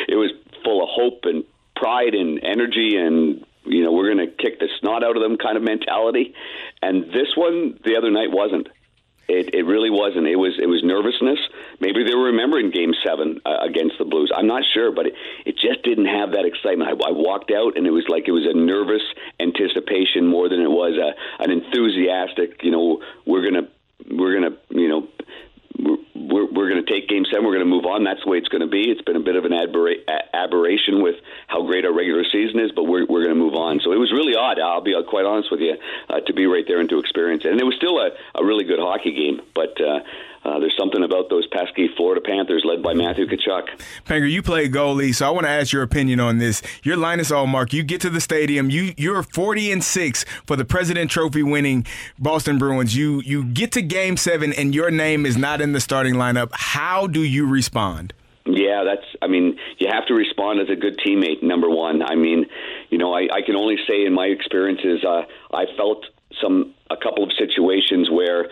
it 0.09 0.16
was 0.16 0.32
full 0.65 0.82
of 0.82 0.89
hope 0.90 1.24
and 1.24 1.44
pride 1.77 2.15
and 2.15 2.43
energy 2.43 2.97
and 2.97 3.44
you 3.65 3.85
know 3.85 3.93
we're 3.93 4.12
going 4.12 4.27
to 4.27 4.32
kick 4.32 4.59
the 4.59 4.69
snot 4.81 5.05
out 5.05 5.16
of 5.16 5.23
them 5.23 5.36
kind 5.36 5.57
of 5.57 5.62
mentality. 5.62 6.35
And 6.82 7.05
this 7.12 7.35
one 7.36 7.78
the 7.85 7.97
other 7.97 8.11
night 8.11 8.31
wasn't. 8.31 8.69
It, 9.28 9.55
it 9.55 9.66
really 9.66 9.90
wasn't. 9.90 10.28
It 10.28 10.36
was 10.36 10.55
it 10.61 10.66
was 10.66 10.85
nervousness. 10.85 11.39
Maybe 11.81 12.05
they 12.05 12.15
were 12.15 12.31
remembering 12.31 12.70
Game 12.70 12.94
Seven 13.05 13.40
uh, 13.44 13.59
against 13.66 13.98
the 13.98 14.05
Blues. 14.05 14.31
I'm 14.31 14.47
not 14.47 14.62
sure, 14.73 14.93
but 14.93 15.07
it, 15.07 15.15
it 15.44 15.57
just 15.59 15.82
didn't 15.82 16.07
have 16.07 16.32
that 16.32 16.47
excitement. 16.47 16.90
I, 16.90 17.09
I 17.09 17.11
walked 17.11 17.51
out 17.51 17.77
and 17.77 17.86
it 17.86 17.90
was 17.90 18.07
like 18.09 18.28
it 18.28 18.32
was 18.32 18.47
a 18.47 18.55
nervous 18.55 19.03
anticipation 19.40 20.28
more 20.28 20.48
than 20.48 20.61
it 20.61 20.70
was 20.70 20.94
a 20.94 21.43
an 21.43 21.51
enthusiastic. 21.51 22.62
You 22.62 22.70
know, 22.70 23.03
we're 23.27 23.43
gonna 23.43 23.66
we're 24.09 24.35
gonna 24.35 24.57
you 24.70 24.89
know 24.89 25.09
we're, 25.78 26.47
we're 26.47 26.69
going 26.69 26.85
to 26.85 26.90
take 26.90 27.09
game 27.09 27.24
seven. 27.31 27.44
We're 27.44 27.55
going 27.55 27.66
to 27.66 27.70
move 27.70 27.86
on. 27.86 28.05
That's 28.05 28.23
the 28.24 28.31
way 28.31 28.39
it's 28.39 28.48
going 28.48 28.62
to 28.62 28.69
be. 28.69 28.90
It's 28.90 29.03
been 29.03 29.16
a 29.16 29.20
bit 29.20 29.36
of 29.36 29.44
an 29.44 29.53
aberra- 29.53 30.03
aberration 30.32 31.03
with 31.03 31.16
how 31.47 31.62
great 31.62 31.85
our 31.85 31.93
regular 31.93 32.24
season 32.24 32.61
is, 32.61 32.73
but 32.73 32.85
we're, 32.85 33.07
we're 33.07 33.24
going 33.24 33.36
to 33.36 33.40
move 33.40 33.55
on. 33.55 33.81
So 33.85 33.93
it 33.93 33.98
was 33.98 34.12
really 34.12 34.35
odd. 34.35 34.59
I'll 34.59 34.81
be 34.81 34.94
quite 35.09 35.24
honest 35.24 35.51
with 35.51 35.61
you 35.61 35.77
uh, 36.09 36.20
to 36.20 36.32
be 36.32 36.47
right 36.47 36.65
there 36.66 36.81
and 36.81 36.89
to 36.90 36.98
experience 36.98 37.44
it. 37.44 37.53
And 37.53 37.61
it 37.61 37.65
was 37.65 37.77
still 37.77 37.98
a, 37.98 38.11
a 38.35 38.44
really 38.44 38.65
good 38.65 38.81
hockey 38.81 39.12
game, 39.12 39.40
but 39.55 39.81
uh, 39.81 40.01
uh, 40.47 40.60
there's 40.60 40.77
something 40.78 41.02
about 41.02 41.28
those 41.28 41.47
pesky 41.48 41.89
Florida 41.97 42.20
Panthers 42.20 42.62
led 42.64 42.82
by 42.82 42.94
Matthew 42.94 43.27
Tkachuk. 43.27 43.64
Panger, 44.05 44.31
you 44.31 44.43
play 44.43 44.68
goalie, 44.68 45.12
so 45.12 45.27
I 45.27 45.31
want 45.31 45.44
to 45.44 45.51
ask 45.51 45.73
your 45.73 45.82
opinion 45.82 46.20
on 46.20 46.39
this. 46.39 46.62
You're 46.85 46.97
Linus 46.97 47.32
Ullmark. 47.32 47.73
You 47.73 47.82
get 47.82 48.01
to 48.02 48.10
the 48.10 48.20
stadium. 48.20 48.70
You 48.70 48.94
you're 48.97 49.24
40 49.24 49.73
and 49.73 49.82
six 49.82 50.24
for 50.47 50.55
the 50.55 50.64
President 50.64 51.10
Trophy 51.10 51.43
winning 51.43 51.85
Boston 52.18 52.59
Bruins. 52.59 52.94
You 52.94 53.20
you 53.23 53.44
get 53.44 53.73
to 53.73 53.82
Game 53.82 54.16
Seven 54.16 54.52
and 54.52 54.73
your 54.73 54.90
name 54.90 55.27
is 55.27 55.36
not 55.36 55.60
in 55.60 55.73
the 55.73 55.81
starting 55.81 56.14
lineup. 56.14 56.51
How 56.52 57.09
do 57.09 57.23
you 57.23 57.47
respond? 57.47 58.12
Yeah, 58.44 58.85
that's. 58.85 59.06
I 59.20 59.27
mean, 59.27 59.59
you 59.78 59.89
have 59.90 60.06
to 60.06 60.14
respond 60.14 60.60
as 60.60 60.68
a 60.70 60.77
good 60.77 60.98
teammate. 61.05 61.43
Number 61.43 61.68
one. 61.68 62.02
I 62.02 62.14
mean, 62.14 62.47
you 62.90 62.98
know, 62.98 63.12
I, 63.12 63.23
I 63.32 63.43
can 63.44 63.56
only 63.56 63.77
say 63.89 64.05
in 64.05 64.14
my 64.14 64.27
experiences, 64.27 65.05
uh, 65.05 65.23
I 65.52 65.64
felt 65.77 66.06
some 66.40 66.74
a 66.89 66.97
couple 66.97 67.24
of 67.24 67.31
situations 67.36 68.09
where 68.10 68.48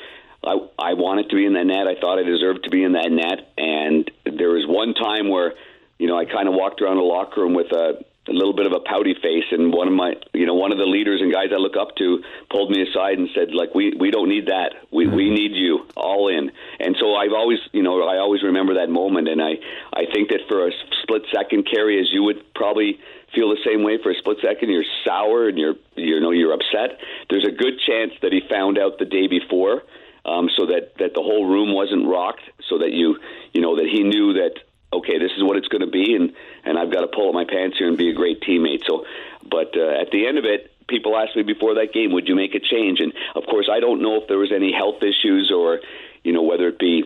I, 0.47 0.91
I 0.91 0.95
wanted 0.95 1.31
to 1.31 1.37
be 1.37 1.47
in 1.47 1.55
that 1.55 1.65
net. 1.65 1.87
I 1.87 1.99
thought 2.01 2.19
I 2.19 2.23
deserved 2.23 2.65
to 2.65 2.71
be 2.71 2.85
in 2.85 2.93
that 2.93 3.11
net. 3.11 3.53
And 3.59 4.11
there 4.25 4.51
was 4.51 4.65
one 4.67 4.95
time 4.95 5.29
where, 5.29 5.55
you 5.99 6.07
know, 6.07 6.19
I 6.19 6.25
kind 6.25 6.49
of 6.49 6.55
walked 6.55 6.81
around 6.83 6.97
the 6.97 7.03
locker 7.03 7.43
room 7.43 7.55
with 7.55 7.73
a, 7.73 8.05
a 8.27 8.33
little 8.33 8.55
bit 8.55 8.67
of 8.67 8.73
a 8.73 8.81
pouty 8.81 9.15
face, 9.21 9.45
and 9.53 9.73
one 9.73 9.87
of 9.87 9.93
my, 9.93 10.15
you 10.33 10.47
know, 10.47 10.55
one 10.55 10.73
of 10.73 10.79
the 10.79 10.87
leaders 10.87 11.21
and 11.21 11.31
guys 11.31 11.49
I 11.53 11.57
look 11.57 11.77
up 11.77 11.95
to 11.97 12.23
pulled 12.51 12.71
me 12.71 12.81
aside 12.83 13.19
and 13.19 13.29
said, 13.35 13.53
like, 13.53 13.75
we 13.75 13.93
we 13.99 14.11
don't 14.11 14.29
need 14.29 14.47
that. 14.47 14.73
We 14.91 15.07
we 15.07 15.29
mm-hmm. 15.29 15.35
need 15.35 15.53
you 15.53 15.87
all 15.95 16.29
in. 16.29 16.51
And 16.81 16.97
so 16.99 17.15
I've 17.15 17.33
always, 17.33 17.59
you 17.73 17.83
know, 17.83 18.03
I 18.03 18.17
always 18.19 18.43
remember 18.43 18.75
that 18.81 18.89
moment, 18.89 19.29
and 19.29 19.43
I 19.43 19.61
I 19.93 20.05
think 20.13 20.31
that 20.31 20.41
for 20.49 20.67
a 20.67 20.73
split 21.03 21.23
second, 21.35 21.69
Carey, 21.71 22.01
as 22.01 22.09
you 22.13 22.23
would 22.25 22.55
probably 22.55 22.99
feel 23.35 23.51
the 23.51 23.61
same 23.65 23.83
way 23.83 23.99
for 24.03 24.11
a 24.11 24.15
split 24.15 24.39
second. 24.41 24.71
You're 24.71 24.89
sour 25.05 25.49
and 25.49 25.59
you're 25.59 25.75
you 25.95 26.21
know 26.21 26.31
you're 26.31 26.55
upset. 26.55 26.99
There's 27.29 27.45
a 27.45 27.53
good 27.53 27.79
chance 27.87 28.13
that 28.23 28.33
he 28.33 28.41
found 28.49 28.79
out 28.79 28.99
the 28.99 29.05
day 29.05 29.27
before 29.27 29.83
um, 30.25 30.49
so 30.57 30.67
that 30.67 30.97
that 30.99 31.15
the 31.15 31.23
whole 31.23 31.47
room 31.47 31.75
wasn't 31.75 32.07
rocked, 32.07 32.43
so 32.69 32.79
that 32.79 32.93
you 32.93 33.19
you 33.53 33.61
know 33.61 33.77
that 33.77 33.87
he 33.87 34.03
knew 34.03 34.35
that 34.35 34.55
okay, 34.93 35.19
this 35.19 35.33
is 35.37 35.43
what 35.43 35.57
it's 35.57 35.69
going 35.69 35.83
to 35.83 35.91
be, 35.91 36.15
and 36.15 36.33
and 36.65 36.79
I've 36.79 36.93
got 36.93 37.01
to 37.01 37.09
pull 37.09 37.29
up 37.29 37.35
my 37.35 37.45
pants 37.45 37.79
here 37.79 37.89
and 37.89 37.99
be 37.99 38.11
a 38.11 38.15
great 38.15 38.41
teammate. 38.41 38.85
So, 38.87 39.05
but 39.43 39.77
uh, 39.77 40.01
at 40.01 40.11
the 40.11 40.27
end 40.27 40.39
of 40.39 40.45
it, 40.45 40.71
people 40.89 41.17
asked 41.17 41.37
me 41.37 41.43
before 41.43 41.75
that 41.75 41.93
game, 41.93 42.13
would 42.13 42.29
you 42.29 42.35
make 42.35 42.55
a 42.55 42.61
change? 42.61 43.01
And 43.01 43.13
of 43.35 43.45
course, 43.47 43.69
I 43.71 43.81
don't 43.81 44.03
know 44.03 44.21
if 44.21 44.29
there 44.29 44.39
was 44.39 44.53
any 44.53 44.73
health 44.73 45.03
issues 45.03 45.53
or 45.55 45.81
you 46.23 46.33
know 46.33 46.43
whether 46.43 46.69
it 46.69 46.79
be 46.79 47.05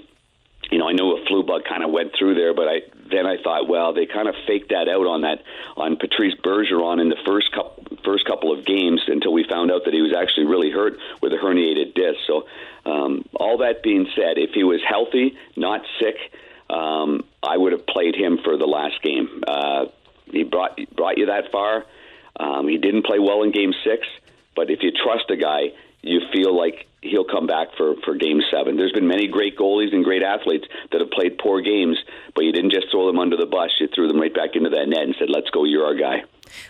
you 0.70 0.78
know, 0.78 0.88
I 0.88 0.92
know 0.92 1.16
a 1.16 1.24
flu 1.26 1.42
bug 1.42 1.62
kind 1.64 1.82
of 1.82 1.90
went 1.90 2.12
through 2.18 2.34
there, 2.34 2.54
but 2.54 2.68
I 2.68 2.80
then 3.10 3.26
I 3.26 3.42
thought, 3.42 3.68
well, 3.68 3.92
they 3.92 4.06
kind 4.06 4.28
of 4.28 4.34
faked 4.46 4.70
that 4.70 4.88
out 4.88 5.06
on 5.06 5.22
that 5.22 5.42
on 5.76 5.96
Patrice 5.96 6.34
Bergeron 6.42 7.00
in 7.00 7.08
the 7.08 7.18
first 7.26 7.52
couple 7.52 7.84
first 8.04 8.24
couple 8.26 8.56
of 8.56 8.64
games 8.64 9.02
until 9.06 9.32
we 9.32 9.44
found 9.44 9.70
out 9.70 9.84
that 9.84 9.94
he 9.94 10.00
was 10.00 10.12
actually 10.16 10.46
really 10.46 10.70
hurt 10.70 10.98
with 11.20 11.32
a 11.32 11.36
herniated 11.36 11.94
disc. 11.94 12.18
So, 12.26 12.46
um, 12.86 13.24
all 13.34 13.58
that 13.58 13.82
being 13.82 14.06
said, 14.14 14.38
if 14.38 14.50
he 14.54 14.64
was 14.64 14.80
healthy, 14.86 15.36
not 15.56 15.82
sick, 16.00 16.16
um, 16.70 17.24
I 17.42 17.56
would 17.56 17.72
have 17.72 17.86
played 17.86 18.14
him 18.14 18.38
for 18.44 18.56
the 18.56 18.66
last 18.66 19.02
game. 19.02 19.42
Uh, 19.46 19.86
he 20.30 20.44
brought 20.44 20.78
brought 20.94 21.18
you 21.18 21.26
that 21.26 21.50
far. 21.50 21.84
Um, 22.38 22.68
he 22.68 22.78
didn't 22.78 23.04
play 23.04 23.18
well 23.18 23.42
in 23.42 23.50
Game 23.50 23.72
Six, 23.84 24.06
but 24.54 24.70
if 24.70 24.82
you 24.82 24.92
trust 24.92 25.30
a 25.30 25.36
guy, 25.36 25.72
you 26.08 26.20
feel 26.32 26.56
like 26.56 26.86
he'll 27.00 27.24
come 27.24 27.46
back 27.46 27.68
for, 27.76 27.94
for 28.04 28.14
game 28.14 28.40
seven. 28.50 28.76
There's 28.76 28.92
been 28.92 29.06
many 29.06 29.28
great 29.28 29.56
goalies 29.56 29.94
and 29.94 30.04
great 30.04 30.22
athletes 30.22 30.66
that 30.90 31.00
have 31.00 31.10
played 31.10 31.38
poor 31.38 31.60
games, 31.60 31.96
but 32.34 32.44
you 32.44 32.52
didn't 32.52 32.72
just 32.72 32.90
throw 32.90 33.06
them 33.06 33.18
under 33.18 33.36
the 33.36 33.46
bus. 33.46 33.70
You 33.78 33.88
threw 33.94 34.08
them 34.08 34.20
right 34.20 34.34
back 34.34 34.50
into 34.54 34.70
that 34.70 34.88
net 34.88 35.02
and 35.02 35.14
said, 35.18 35.30
let's 35.30 35.50
go, 35.50 35.64
you're 35.64 35.86
our 35.86 35.94
guy. 35.94 36.24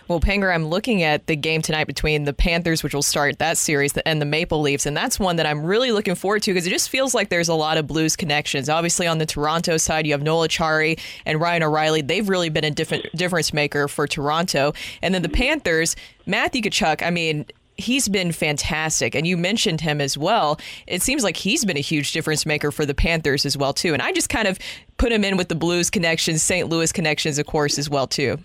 Well, 0.07 0.19
Panger, 0.19 0.53
I'm 0.53 0.65
looking 0.65 1.03
at 1.03 1.27
the 1.27 1.35
game 1.35 1.61
tonight 1.61 1.87
between 1.87 2.25
the 2.25 2.33
Panthers, 2.33 2.83
which 2.83 2.93
will 2.93 3.01
start 3.01 3.39
that 3.39 3.57
series, 3.57 3.95
and 3.97 4.21
the 4.21 4.25
Maple 4.25 4.59
Leafs, 4.61 4.85
and 4.85 4.95
that's 4.95 5.19
one 5.19 5.37
that 5.37 5.45
I'm 5.45 5.63
really 5.63 5.91
looking 5.91 6.15
forward 6.15 6.43
to 6.43 6.51
because 6.51 6.67
it 6.67 6.71
just 6.71 6.89
feels 6.89 7.13
like 7.13 7.29
there's 7.29 7.47
a 7.47 7.53
lot 7.53 7.77
of 7.77 7.87
Blues 7.87 8.17
connections. 8.17 8.67
Obviously, 8.67 9.07
on 9.07 9.19
the 9.19 9.25
Toronto 9.25 9.77
side, 9.77 10.05
you 10.05 10.11
have 10.13 10.21
Noel 10.21 10.47
Acciari 10.47 10.99
and 11.25 11.39
Ryan 11.39 11.63
O'Reilly. 11.63 12.01
They've 12.01 12.27
really 12.27 12.49
been 12.49 12.65
a 12.65 12.71
different 12.71 13.05
difference 13.15 13.53
maker 13.53 13.87
for 13.87 14.05
Toronto, 14.05 14.73
and 15.01 15.13
then 15.13 15.21
the 15.21 15.29
Panthers, 15.29 15.95
Matthew 16.25 16.61
Tkachuk. 16.61 17.01
I 17.01 17.09
mean, 17.09 17.45
he's 17.79 18.09
been 18.09 18.31
fantastic. 18.31 19.15
And 19.15 19.25
you 19.25 19.37
mentioned 19.37 19.81
him 19.81 20.01
as 20.01 20.17
well. 20.17 20.59
It 20.87 21.01
seems 21.01 21.23
like 21.23 21.37
he's 21.37 21.65
been 21.65 21.77
a 21.77 21.81
huge 21.81 22.11
difference 22.11 22.45
maker 22.45 22.71
for 22.71 22.85
the 22.85 22.93
Panthers 22.93 23.45
as 23.45 23.57
well 23.57 23.73
too. 23.73 23.93
And 23.93 24.01
I 24.01 24.11
just 24.11 24.29
kind 24.29 24.47
of 24.47 24.59
put 24.97 25.11
him 25.11 25.23
in 25.23 25.37
with 25.37 25.49
the 25.49 25.55
Blues 25.55 25.89
connections, 25.89 26.43
St. 26.43 26.67
Louis 26.69 26.91
connections, 26.91 27.39
of 27.39 27.45
course, 27.45 27.77
as 27.79 27.89
well 27.89 28.07
too. 28.07 28.37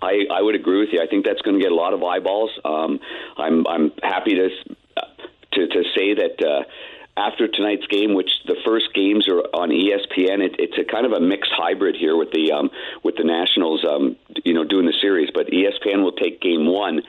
I, 0.00 0.24
I 0.32 0.42
would 0.42 0.54
agree 0.54 0.80
with 0.80 0.90
you. 0.92 1.00
I 1.02 1.06
think 1.06 1.24
that's 1.24 1.42
going 1.42 1.56
to 1.58 1.62
get 1.62 1.72
a 1.72 1.74
lot 1.74 1.92
of 1.92 2.02
eyeballs. 2.02 2.50
Um, 2.64 3.00
I'm 3.36 3.66
I'm 3.66 3.92
happy 4.02 4.34
to 4.34 4.48
to, 5.52 5.66
to 5.66 5.82
say 5.96 6.14
that. 6.14 6.44
Uh, 6.44 6.64
after 7.18 7.48
tonight's 7.48 7.86
game, 7.88 8.14
which 8.14 8.30
the 8.46 8.54
first 8.64 8.94
games 8.94 9.28
are 9.28 9.40
on 9.52 9.70
ESPN, 9.70 10.38
it, 10.40 10.54
it's 10.60 10.78
a 10.78 10.84
kind 10.84 11.04
of 11.04 11.10
a 11.10 11.20
mixed 11.20 11.50
hybrid 11.52 11.96
here 11.96 12.16
with 12.16 12.30
the 12.30 12.52
um, 12.52 12.70
with 13.02 13.16
the 13.16 13.24
Nationals, 13.24 13.84
um, 13.84 14.14
you 14.44 14.54
know, 14.54 14.62
doing 14.62 14.86
the 14.86 14.94
series. 15.02 15.28
But 15.34 15.48
ESPN 15.48 16.04
will 16.04 16.12
take 16.12 16.40
game 16.40 16.66
one, 16.66 17.02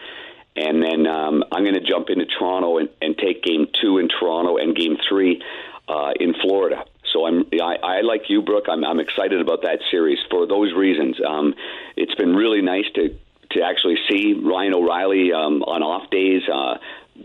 and 0.56 0.84
then 0.84 1.08
um, 1.08 1.44
I'm 1.52 1.64
going 1.64 1.76
to 1.76 1.86
jump 1.86 2.10
into 2.10 2.26
Toronto 2.26 2.78
and, 2.78 2.90
and 3.02 3.18
take 3.18 3.44
Game 3.44 3.68
Two 3.82 3.98
in 3.98 4.10
Toronto 4.10 4.58
and 4.58 4.76
Game 4.76 4.98
Three 5.08 5.42
uh, 5.88 6.12
in 6.20 6.34
Florida. 6.42 6.86
So 7.14 7.26
I'm 7.26 7.46
I, 7.62 7.76
I 7.82 8.02
like 8.02 8.30
you, 8.30 8.42
Brooke. 8.42 8.66
I'm, 8.70 8.84
I'm 8.84 9.00
excited 9.00 9.42
about 9.42 9.64
that 9.64 9.80
series 9.90 10.20
for 10.30 10.48
those 10.48 10.74
reasons. 10.74 11.18
Um, 11.26 11.56
it's 11.96 12.16
been 12.16 12.36
really 12.36 12.62
nice 12.62 12.86
to 12.96 13.18
to 13.52 13.62
actually 13.64 13.98
see 14.10 14.34
Ryan 14.34 14.76
O'Reilly 14.76 15.34
um, 15.34 15.64
on 15.64 15.82
off 15.82 16.10
days. 16.12 16.44
Uh, 16.52 16.78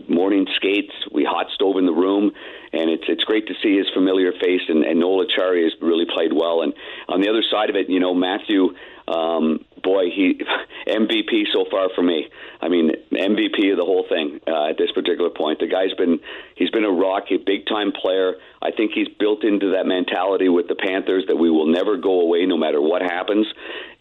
morning 0.09 0.47
skates. 0.55 0.91
We 1.11 1.23
hot 1.23 1.47
stove 1.53 1.77
in 1.77 1.85
the 1.85 1.93
room, 1.93 2.31
and 2.73 2.89
it's 2.89 3.05
it's 3.07 3.23
great 3.23 3.47
to 3.47 3.53
see 3.61 3.77
his 3.77 3.87
familiar 3.93 4.31
face. 4.33 4.61
And, 4.67 4.83
and 4.83 4.99
Noel 4.99 5.25
Acciari 5.25 5.63
has 5.63 5.73
really 5.81 6.05
played 6.05 6.33
well. 6.33 6.61
And 6.61 6.73
on 7.07 7.21
the 7.21 7.29
other 7.29 7.43
side 7.49 7.69
of 7.69 7.75
it, 7.75 7.89
you 7.89 7.99
know, 7.99 8.13
Matthew 8.13 8.75
um, 9.07 9.63
boy, 9.85 10.09
he 10.09 10.41
MVP 10.87 11.53
so 11.53 11.65
far 11.69 11.89
for 11.95 12.01
me. 12.01 12.27
I 12.59 12.67
mean, 12.67 12.91
MVP 13.13 13.71
of 13.71 13.77
the 13.77 13.85
whole 13.85 14.05
thing 14.09 14.41
uh, 14.47 14.69
at 14.69 14.77
this 14.77 14.91
particular 14.91 15.29
point. 15.29 15.59
The 15.59 15.67
guy's 15.67 15.93
been 15.93 16.19
he's 16.55 16.71
been 16.71 16.83
a 16.83 16.91
rock, 16.91 17.25
a 17.29 17.37
big 17.37 17.67
time 17.67 17.93
player. 17.93 18.33
I 18.61 18.71
think 18.71 18.91
he's 18.93 19.07
built 19.07 19.43
into 19.43 19.71
that 19.77 19.85
mentality 19.85 20.49
with 20.49 20.67
the 20.67 20.75
Panthers 20.75 21.25
that 21.27 21.37
we 21.37 21.51
will 21.51 21.67
never 21.67 21.97
go 21.97 22.21
away 22.21 22.45
no 22.45 22.57
matter 22.57 22.81
what 22.81 23.01
happens, 23.01 23.45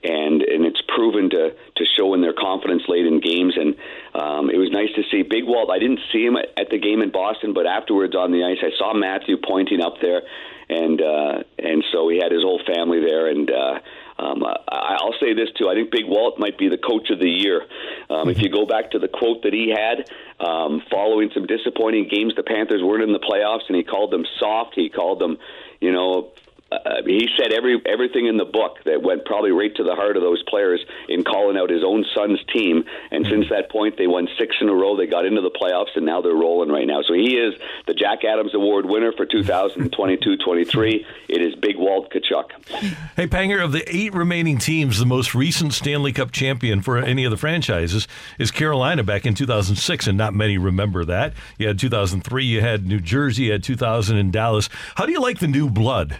and 0.02 0.40
and 0.40 0.64
it's 0.64 0.80
proven 0.88 1.30
to 1.30 1.52
to 1.52 1.84
show 1.96 2.14
in 2.14 2.22
their 2.22 2.32
confidence 2.32 2.82
late 2.88 3.06
in 3.06 3.20
games. 3.20 3.54
And 3.56 3.76
um, 4.14 4.50
it 4.50 4.56
was 4.56 4.70
nice 4.72 4.92
to 4.96 5.02
see 5.10 5.22
Big 5.22 5.44
Walt. 5.44 5.70
I 5.70 5.78
didn't 5.78 6.00
see 6.12 6.24
him 6.24 6.36
at, 6.36 6.70
the 6.70 6.78
game 6.78 7.02
in 7.02 7.12
Boston, 7.12 7.52
but 7.52 7.66
afterwards 7.66 8.16
on 8.16 8.32
the 8.32 8.42
ice, 8.42 8.58
I 8.62 8.72
saw 8.78 8.94
Matthew 8.94 9.36
pointing 9.36 9.82
up 9.82 10.00
there, 10.00 10.22
and 10.68 11.00
uh, 11.00 11.44
and 11.58 11.84
so 11.92 12.08
he 12.08 12.16
had 12.16 12.32
his 12.32 12.42
whole 12.42 12.60
family 12.64 13.00
there 13.00 13.28
and. 13.28 13.50
Uh, 13.50 13.78
Um, 14.18 14.44
I, 14.44 14.96
I'll 15.00 15.14
say 15.20 15.34
this 15.34 15.48
too. 15.58 15.68
I 15.68 15.74
think 15.74 15.90
Big 15.90 16.06
Walt 16.06 16.38
might 16.38 16.56
be 16.56 16.68
the 16.68 16.78
coach 16.78 17.10
of 17.10 17.18
the 17.18 17.28
year. 17.28 17.62
Um, 18.10 18.28
if 18.28 18.40
you 18.40 18.48
go 18.48 18.66
back 18.66 18.92
to 18.92 18.98
the 18.98 19.08
quote 19.08 19.42
that 19.42 19.52
he 19.52 19.70
had 19.70 20.08
um, 20.38 20.82
following 20.90 21.30
some 21.34 21.46
disappointing 21.46 22.08
games, 22.08 22.34
the 22.36 22.42
Panthers 22.42 22.82
weren't 22.82 23.02
in 23.02 23.12
the 23.12 23.18
playoffs, 23.18 23.66
and 23.68 23.76
he 23.76 23.82
called 23.82 24.10
them 24.10 24.24
soft. 24.38 24.74
He 24.76 24.88
called 24.88 25.18
them, 25.20 25.38
you 25.80 25.92
know, 25.92 26.30
uh, 26.84 27.02
he 27.06 27.28
said 27.38 27.52
every 27.52 27.80
everything 27.86 28.26
in 28.26 28.36
the 28.36 28.44
book 28.44 28.78
that 28.84 29.02
went 29.02 29.24
probably 29.24 29.50
right 29.50 29.74
to 29.76 29.84
the 29.84 29.94
heart 29.94 30.16
of 30.16 30.22
those 30.22 30.42
players 30.44 30.84
in 31.08 31.24
calling 31.24 31.56
out 31.56 31.70
his 31.70 31.82
own 31.84 32.04
son's 32.14 32.40
team. 32.52 32.84
And 33.10 33.26
since 33.26 33.48
that 33.50 33.70
point, 33.70 33.96
they 33.96 34.06
won 34.06 34.28
six 34.38 34.56
in 34.60 34.68
a 34.68 34.74
row. 34.74 34.96
They 34.96 35.06
got 35.06 35.24
into 35.26 35.40
the 35.40 35.50
playoffs, 35.50 35.96
and 35.96 36.06
now 36.06 36.20
they're 36.20 36.34
rolling 36.34 36.70
right 36.70 36.86
now. 36.86 37.02
So 37.02 37.14
he 37.14 37.36
is 37.36 37.54
the 37.86 37.94
Jack 37.94 38.24
Adams 38.24 38.54
Award 38.54 38.86
winner 38.86 39.12
for 39.12 39.26
2022-23. 39.26 41.04
It 41.28 41.42
is 41.42 41.54
Big 41.56 41.76
Walt 41.76 42.12
Tkachuk. 42.12 42.50
Hey, 43.16 43.26
Panger, 43.26 43.62
of 43.62 43.72
the 43.72 43.84
eight 43.94 44.14
remaining 44.14 44.58
teams, 44.58 44.98
the 44.98 45.06
most 45.06 45.34
recent 45.34 45.72
Stanley 45.72 46.12
Cup 46.12 46.32
champion 46.32 46.80
for 46.82 46.98
any 46.98 47.24
of 47.24 47.30
the 47.30 47.36
franchises 47.36 48.08
is 48.38 48.50
Carolina 48.50 49.02
back 49.02 49.26
in 49.26 49.34
2006, 49.34 50.06
and 50.06 50.18
not 50.18 50.34
many 50.34 50.58
remember 50.58 51.04
that. 51.04 51.34
You 51.58 51.68
had 51.68 51.78
2003, 51.78 52.44
you 52.44 52.60
had 52.60 52.86
New 52.86 53.00
Jersey, 53.00 53.44
you 53.44 53.52
had 53.52 53.62
2000 53.62 54.16
in 54.16 54.30
Dallas. 54.30 54.68
How 54.96 55.06
do 55.06 55.12
you 55.12 55.20
like 55.20 55.38
the 55.38 55.48
new 55.48 55.70
blood? 55.70 56.18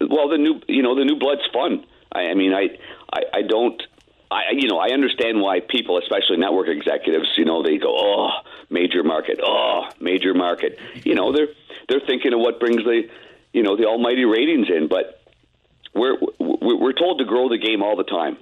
Well, 0.00 0.28
the 0.28 0.38
new 0.38 0.60
you 0.68 0.82
know 0.82 0.94
the 0.94 1.04
new 1.04 1.16
blood's 1.16 1.46
fun. 1.52 1.84
I, 2.12 2.28
I 2.28 2.34
mean, 2.34 2.52
I, 2.52 2.78
I 3.12 3.22
I 3.38 3.42
don't. 3.42 3.82
I 4.30 4.52
you 4.52 4.68
know 4.68 4.78
I 4.78 4.88
understand 4.88 5.40
why 5.40 5.60
people, 5.60 5.98
especially 5.98 6.36
network 6.38 6.68
executives, 6.68 7.28
you 7.36 7.44
know 7.44 7.62
they 7.62 7.78
go, 7.78 7.94
oh, 7.98 8.30
major 8.70 9.02
market, 9.02 9.40
oh, 9.42 9.88
major 10.00 10.34
market. 10.34 10.78
You 11.04 11.14
know 11.14 11.32
they're 11.32 11.48
they're 11.88 12.06
thinking 12.06 12.32
of 12.32 12.40
what 12.40 12.60
brings 12.60 12.84
the 12.84 13.08
you 13.52 13.62
know 13.62 13.76
the 13.76 13.86
almighty 13.86 14.24
ratings 14.24 14.68
in, 14.68 14.88
but 14.88 15.22
we're 15.94 16.16
we're 16.38 16.76
we're 16.76 16.92
told 16.92 17.18
to 17.18 17.24
grow 17.24 17.48
the 17.48 17.58
game 17.58 17.82
all 17.82 17.96
the 17.96 18.04
time. 18.04 18.36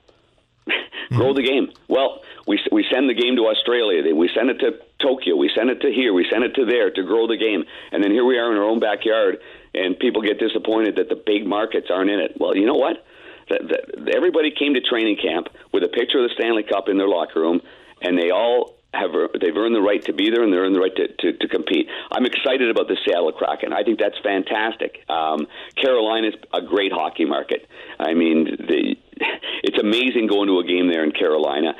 grow 1.10 1.26
mm-hmm. 1.26 1.36
the 1.36 1.42
game. 1.42 1.72
Well, 1.88 2.22
we 2.46 2.60
we 2.70 2.84
send 2.92 3.08
the 3.08 3.14
game 3.14 3.36
to 3.36 3.46
Australia. 3.46 4.14
We 4.14 4.30
send 4.34 4.50
it 4.50 4.58
to 4.60 4.78
Tokyo. 5.00 5.36
We 5.36 5.50
send 5.54 5.70
it 5.70 5.80
to 5.80 5.92
here. 5.92 6.12
We 6.12 6.26
send 6.30 6.44
it 6.44 6.54
to 6.54 6.64
there 6.64 6.90
to 6.90 7.02
grow 7.02 7.26
the 7.26 7.36
game. 7.36 7.64
And 7.92 8.02
then 8.02 8.10
here 8.10 8.24
we 8.24 8.38
are 8.38 8.50
in 8.52 8.58
our 8.58 8.64
own 8.64 8.80
backyard, 8.80 9.38
and 9.74 9.98
people 9.98 10.22
get 10.22 10.38
disappointed 10.38 10.96
that 10.96 11.08
the 11.08 11.20
big 11.24 11.46
markets 11.46 11.88
aren't 11.90 12.10
in 12.10 12.20
it. 12.20 12.36
Well, 12.38 12.56
you 12.56 12.66
know 12.66 12.74
what? 12.74 13.04
The, 13.48 13.58
the, 13.96 14.12
everybody 14.16 14.50
came 14.50 14.74
to 14.74 14.80
training 14.80 15.16
camp 15.16 15.48
with 15.72 15.82
a 15.82 15.88
picture 15.88 16.18
of 16.18 16.28
the 16.28 16.34
Stanley 16.38 16.62
Cup 16.62 16.88
in 16.88 16.98
their 16.98 17.08
locker 17.08 17.40
room, 17.40 17.60
and 18.00 18.18
they 18.18 18.30
all 18.30 18.76
have 18.92 19.10
they've 19.40 19.56
earned 19.56 19.74
the 19.74 19.80
right 19.80 20.04
to 20.04 20.12
be 20.12 20.30
there 20.30 20.42
and 20.42 20.52
they're 20.52 20.62
earned 20.62 20.74
the 20.74 20.80
right 20.80 20.94
to, 20.96 21.08
to, 21.08 21.38
to 21.38 21.48
compete. 21.48 21.88
I'm 22.10 22.26
excited 22.26 22.70
about 22.70 22.88
the 22.88 22.96
Seattle 23.04 23.32
Kraken. 23.32 23.72
I 23.72 23.84
think 23.84 24.00
that's 24.00 24.18
fantastic. 24.22 25.04
Um, 25.08 25.46
Carolina's 25.76 26.34
a 26.52 26.60
great 26.62 26.92
hockey 26.92 27.24
market. 27.24 27.68
I 27.98 28.14
mean, 28.14 28.44
the, 28.44 28.96
it's 29.62 29.78
amazing 29.78 30.26
going 30.26 30.48
to 30.48 30.58
a 30.58 30.64
game 30.64 30.88
there 30.90 31.04
in 31.04 31.12
Carolina. 31.12 31.74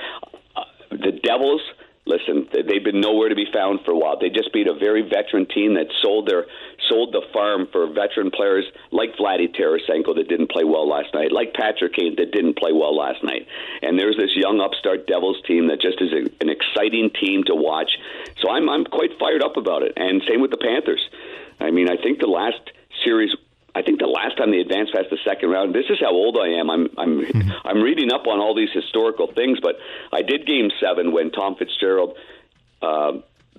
Uh, 0.55 0.63
the 0.91 1.19
Devils 1.23 1.63
listen, 2.07 2.49
they've 2.53 2.85
been 2.85 3.01
nowhere 3.01 3.29
to 3.29 3.35
be 3.35 3.47
found 3.53 3.81
for 3.85 3.93
a 3.93 3.99
while. 3.99 4.19
They 4.19 4.31
just 4.31 4.53
beat 4.53 4.67
a 4.67 4.75
very 4.75 5.03
veteran 5.03 5.47
team 5.47 5.75
that 5.75 5.87
sold 6.03 6.29
their 6.29 6.47
sold 6.89 7.13
the 7.13 7.23
farm 7.33 7.69
for 7.71 7.87
veteran 7.87 8.31
players 8.31 8.65
like 8.91 9.15
Vladdy 9.17 9.49
Tarasenko 9.55 10.17
that 10.17 10.29
didn't 10.29 10.51
play 10.51 10.65
well 10.65 10.89
last 10.89 11.15
night, 11.15 11.31
like 11.31 11.55
Patrick 11.55 11.95
Kane 11.95 12.17
that 12.17 12.33
didn't 12.33 12.59
play 12.59 12.73
well 12.73 12.97
last 12.97 13.23
night. 13.23 13.47
And 13.83 13.99
there's 13.99 14.17
this 14.17 14.35
young 14.35 14.61
upstart 14.61 15.07
Devils 15.07 15.41
team 15.47 15.69
that 15.69 15.81
just 15.81 16.01
is 16.01 16.13
a, 16.13 16.27
an 16.41 16.49
exciting 16.49 17.11
team 17.21 17.45
to 17.45 17.55
watch. 17.55 17.93
So 18.41 18.51
I'm 18.51 18.69
I'm 18.69 18.85
quite 18.85 19.19
fired 19.19 19.43
up 19.43 19.57
about 19.57 19.83
it. 19.83 19.93
And 19.97 20.23
same 20.29 20.41
with 20.41 20.51
the 20.51 20.59
Panthers. 20.59 21.03
I 21.61 21.71
mean, 21.71 21.89
I 21.91 21.97
think 21.97 22.19
the 22.19 22.27
last 22.27 22.61
series 23.05 23.35
I 23.75 23.83
think 23.83 24.01
the 24.01 24.07
last 24.07 24.37
time 24.37 24.51
they 24.51 24.59
advanced 24.59 24.93
past 24.93 25.11
the 25.11 25.19
second 25.25 25.51
round. 25.51 25.75
This 25.75 25.87
is 25.91 25.99
how 26.01 26.11
old 26.11 26.37
I 26.37 26.59
am. 26.61 26.71
I'm 26.71 26.89
I'm 26.99 27.21
mm-hmm. 27.21 27.51
I'm 27.65 27.83
reading 27.83 28.13
up 28.13 28.27
on 28.27 28.41
all 28.41 28.55
these 28.55 28.73
historical 28.73 29.33
things, 29.33 29.59
but 29.61 29.77
I 30.13 30.23
did 30.23 30.47
Game 30.47 30.71
Seven 30.81 31.13
when 31.13 31.31
Tom 31.31 31.57
Fitzgerald 31.57 32.17
uh, 32.83 33.13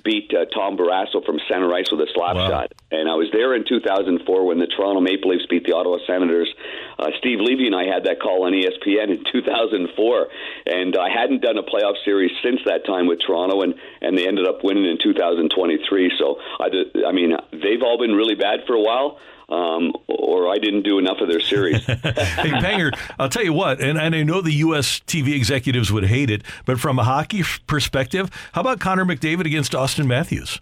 beat 0.03 0.33
uh, 0.33 0.45
Tom 0.45 0.77
Barrasso 0.77 1.23
from 1.25 1.39
center 1.47 1.71
ice 1.73 1.91
with 1.91 2.01
a 2.01 2.07
slap 2.13 2.35
wow. 2.35 2.49
shot, 2.49 2.73
and 2.91 3.09
I 3.09 3.15
was 3.15 3.29
there 3.31 3.55
in 3.55 3.63
2004 3.67 4.45
when 4.45 4.59
the 4.59 4.67
Toronto 4.67 4.99
Maple 4.99 5.31
Leafs 5.31 5.45
beat 5.49 5.65
the 5.65 5.75
Ottawa 5.75 5.97
Senators. 6.07 6.53
Uh, 6.97 7.11
Steve 7.19 7.39
Levy 7.39 7.67
and 7.67 7.75
I 7.75 7.85
had 7.85 8.05
that 8.05 8.19
call 8.19 8.45
on 8.45 8.53
ESPN 8.53 9.15
in 9.15 9.23
2004, 9.31 10.27
and 10.67 10.97
I 10.97 11.09
hadn't 11.09 11.41
done 11.41 11.57
a 11.57 11.63
playoff 11.63 11.95
series 12.03 12.31
since 12.43 12.59
that 12.65 12.85
time 12.85 13.07
with 13.07 13.19
Toronto, 13.25 13.61
and 13.61 13.75
and 14.01 14.17
they 14.17 14.27
ended 14.27 14.47
up 14.47 14.63
winning 14.63 14.85
in 14.85 14.97
2023. 15.01 16.11
So 16.17 16.39
I, 16.59 16.67
I 17.07 17.11
mean, 17.11 17.37
they've 17.51 17.83
all 17.83 17.97
been 17.97 18.13
really 18.13 18.35
bad 18.35 18.65
for 18.67 18.73
a 18.73 18.81
while 18.81 19.19
um, 19.51 19.93
or 20.07 20.49
I 20.49 20.57
didn't 20.57 20.83
do 20.83 20.97
enough 20.97 21.19
of 21.19 21.27
their 21.27 21.41
series. 21.41 21.85
hey, 21.85 21.97
Panger, 21.99 22.97
I'll 23.19 23.29
tell 23.29 23.43
you 23.43 23.53
what, 23.53 23.81
and, 23.81 23.99
and 23.99 24.15
I 24.15 24.23
know 24.23 24.41
the 24.41 24.53
U.S. 24.53 25.01
TV 25.01 25.35
executives 25.35 25.91
would 25.91 26.05
hate 26.05 26.29
it, 26.29 26.43
but 26.65 26.79
from 26.79 26.97
a 26.97 27.03
hockey 27.03 27.43
perspective, 27.67 28.29
how 28.53 28.61
about 28.61 28.79
Connor 28.79 29.05
McDavid 29.05 29.45
against 29.45 29.73
Auston 29.73 30.07
Matthews? 30.07 30.59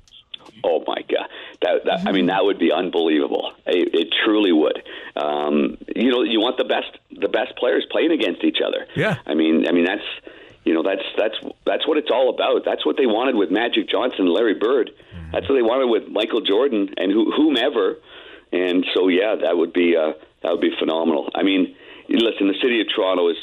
Oh 0.64 0.84
my 0.86 1.02
God, 1.08 1.30
that, 1.62 1.86
that 1.86 2.08
I 2.08 2.12
mean 2.12 2.26
that 2.26 2.44
would 2.44 2.60
be 2.60 2.72
unbelievable. 2.72 3.54
It, 3.66 3.94
it 3.94 4.14
truly 4.26 4.52
would. 4.52 4.84
Um, 5.16 5.78
you 5.96 6.10
know, 6.12 6.24
you 6.24 6.42
want 6.42 6.58
the 6.58 6.66
best 6.66 6.98
the 7.12 7.30
best 7.30 7.56
players 7.56 7.86
playing 7.92 8.12
against 8.12 8.44
each 8.44 8.58
other. 8.66 8.88
Yeah. 8.96 9.18
I 9.26 9.36
mean, 9.36 9.68
I 9.68 9.72
mean 9.72 9.86
that's 9.86 10.04
you 10.66 10.74
know 10.74 10.84
that's 10.84 11.04
that's 11.18 11.36
that's 11.66 11.88
what 11.88 11.98
it's 11.98 12.12
all 12.12 12.30
about. 12.30 12.66
That's 12.66 12.86
what 12.86 12.98
they 12.98 13.06
wanted 13.06 13.36
with 13.36 13.52
Magic 13.52 13.88
Johnson, 13.88 14.26
Larry 14.28 14.56
Bird. 14.56 14.92
That's 15.32 15.48
what 15.48 15.56
they 15.56 15.62
wanted 15.62 15.90
with 15.90 16.10
Michael 16.10 16.42
Jordan 16.42 16.94
and 16.98 17.12
whomever. 17.12 17.98
And 18.52 18.86
so, 18.94 19.08
yeah, 19.08 19.36
that 19.42 19.58
would 19.58 19.74
be 19.74 19.96
uh, 19.96 20.14
that 20.44 20.52
would 20.52 20.62
be 20.62 20.72
phenomenal. 20.80 21.30
I 21.36 21.44
mean, 21.44 21.76
listen, 22.10 22.48
the 22.48 22.60
city 22.62 22.82
of 22.82 22.88
Toronto 22.96 23.30
is 23.30 23.38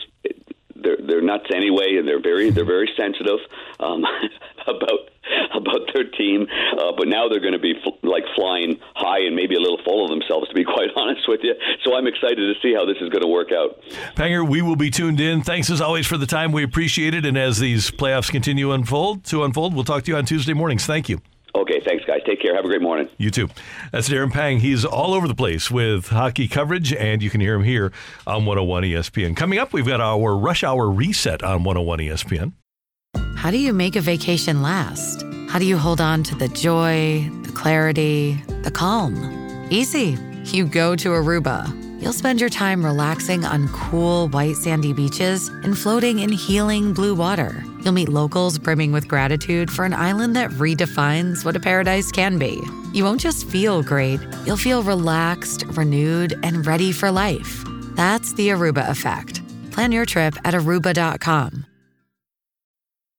they're 0.75 0.99
they're 1.07 1.23
nuts 1.23 1.47
anyway, 1.55 1.97
and 1.99 2.07
they're 2.07 2.23
very 2.23 2.51
they're 2.51 2.65
very 2.67 2.91
sensitive 2.97 3.39
um, 3.81 4.05
about 4.67 5.11
about 5.55 5.81
their 5.95 6.05
team. 6.05 6.47
Uh, 6.79 6.93
but 6.97 7.09
now 7.09 7.29
they're 7.29 7.41
going 7.41 7.53
to 7.53 7.59
be 7.59 7.75
fl- 7.83 8.07
like 8.07 8.25
flying 8.35 8.79
high 8.95 9.21
and 9.27 9.35
maybe 9.35 9.55
a 9.55 9.61
little 9.61 9.81
full 9.85 10.05
of 10.05 10.11
themselves, 10.11 10.49
to 10.49 10.55
be 10.55 10.65
quite 10.77 10.91
honest 10.97 11.29
with 11.29 11.41
you. 11.43 11.55
So 11.85 11.95
I'm 11.95 12.07
excited 12.07 12.37
to 12.37 12.55
see 12.63 12.75
how 12.75 12.85
this 12.85 12.97
is 13.01 13.09
going 13.09 13.23
to 13.23 13.29
work 13.29 13.53
out. 13.53 13.81
Panger, 14.15 14.49
we 14.49 14.63
will 14.63 14.77
be 14.77 14.91
tuned 14.91 15.21
in. 15.21 15.43
Thanks 15.43 15.71
as 15.71 15.81
always 15.81 16.07
for 16.07 16.17
the 16.17 16.27
time. 16.27 16.53
We 16.53 16.63
appreciate 16.63 17.15
it. 17.15 17.25
And 17.25 17.37
as 17.37 17.59
these 17.59 17.91
playoffs 17.91 18.31
continue 18.31 18.73
unfold 18.73 19.25
to 19.27 19.45
unfold, 19.45 19.75
we'll 19.75 19.85
talk 19.85 20.05
to 20.05 20.11
you 20.11 20.17
on 20.17 20.25
Tuesday 20.25 20.53
mornings. 20.53 20.87
Thank 20.87 21.09
you. 21.09 21.21
Okay, 21.57 21.81
thanks, 21.87 22.05
guys. 22.05 22.21
Take 22.27 22.43
care. 22.43 22.55
Have 22.55 22.67
a 22.67 22.69
great 22.69 22.83
morning. 22.83 23.09
You 23.17 23.31
too. 23.31 23.49
That's 23.91 24.11
Darren 24.11 24.31
Pang. 24.31 24.61
He's 24.61 24.85
all 24.85 25.15
over 25.15 25.27
the 25.27 25.35
place 25.35 25.71
with 25.71 26.09
hockey 26.09 26.49
coverage, 26.49 26.93
and 26.93 27.23
you 27.23 27.31
can 27.31 27.41
hear 27.41 27.55
him 27.55 27.65
here 27.65 27.93
on 28.27 28.45
101 28.45 28.83
ESPN. 28.83 29.35
Coming 29.35 29.59
up, 29.59 29.73
we've 29.73 29.87
got 29.87 30.03
our 30.03 30.37
rush 30.37 30.63
hour 30.63 30.91
reset 30.91 31.43
on 31.43 31.65
101 31.65 32.01
ESPN. 32.01 32.53
How 33.37 33.51
do 33.51 33.57
you 33.57 33.73
make 33.73 33.97
a 33.97 34.03
vacation 34.03 34.61
last? 34.61 35.25
How 35.49 35.59
do 35.59 35.65
you 35.65 35.79
hold 35.79 35.99
on 35.99 36.23
to 36.25 36.35
the 36.35 36.49
joy, 36.49 37.27
the 37.45 37.53
clarity, 37.53 38.35
the 38.63 38.71
calm? 38.71 39.17
Easy. 39.71 40.19
You 40.45 40.67
go 40.67 40.95
to 40.95 41.09
Aruba. 41.09 42.03
You'll 42.03 42.13
spend 42.13 42.39
your 42.39 42.51
time 42.51 42.85
relaxing 42.85 43.47
on 43.47 43.69
cool, 43.69 44.29
white, 44.29 44.57
sandy 44.57 44.93
beaches 44.93 45.49
and 45.49 45.77
floating 45.77 46.19
in 46.19 46.31
healing 46.31 46.93
blue 46.93 47.15
water 47.15 47.65
You'll 47.87 47.95
meet 47.95 48.09
locals 48.09 48.59
brimming 48.59 48.91
with 48.91 49.07
gratitude 49.07 49.71
for 49.71 49.85
an 49.85 49.95
island 49.95 50.35
that 50.35 50.51
redefines 50.51 51.45
what 51.45 51.55
a 51.55 51.61
paradise 51.61 52.11
can 52.11 52.37
be. 52.37 52.61
You 52.93 53.05
won't 53.05 53.21
just 53.21 53.47
feel 53.47 53.81
great, 53.81 54.19
you'll 54.45 54.57
feel 54.57 54.83
relaxed, 54.83 55.63
renewed, 55.69 56.37
and 56.43 56.67
ready 56.67 56.91
for 56.91 57.13
life. 57.13 57.63
That's 57.95 58.33
the 58.33 58.49
Aruba 58.49 58.91
effect. 58.91 59.41
Plan 59.71 59.93
your 59.93 60.05
trip 60.05 60.35
at 60.45 60.53
aruba.com. 60.53 61.76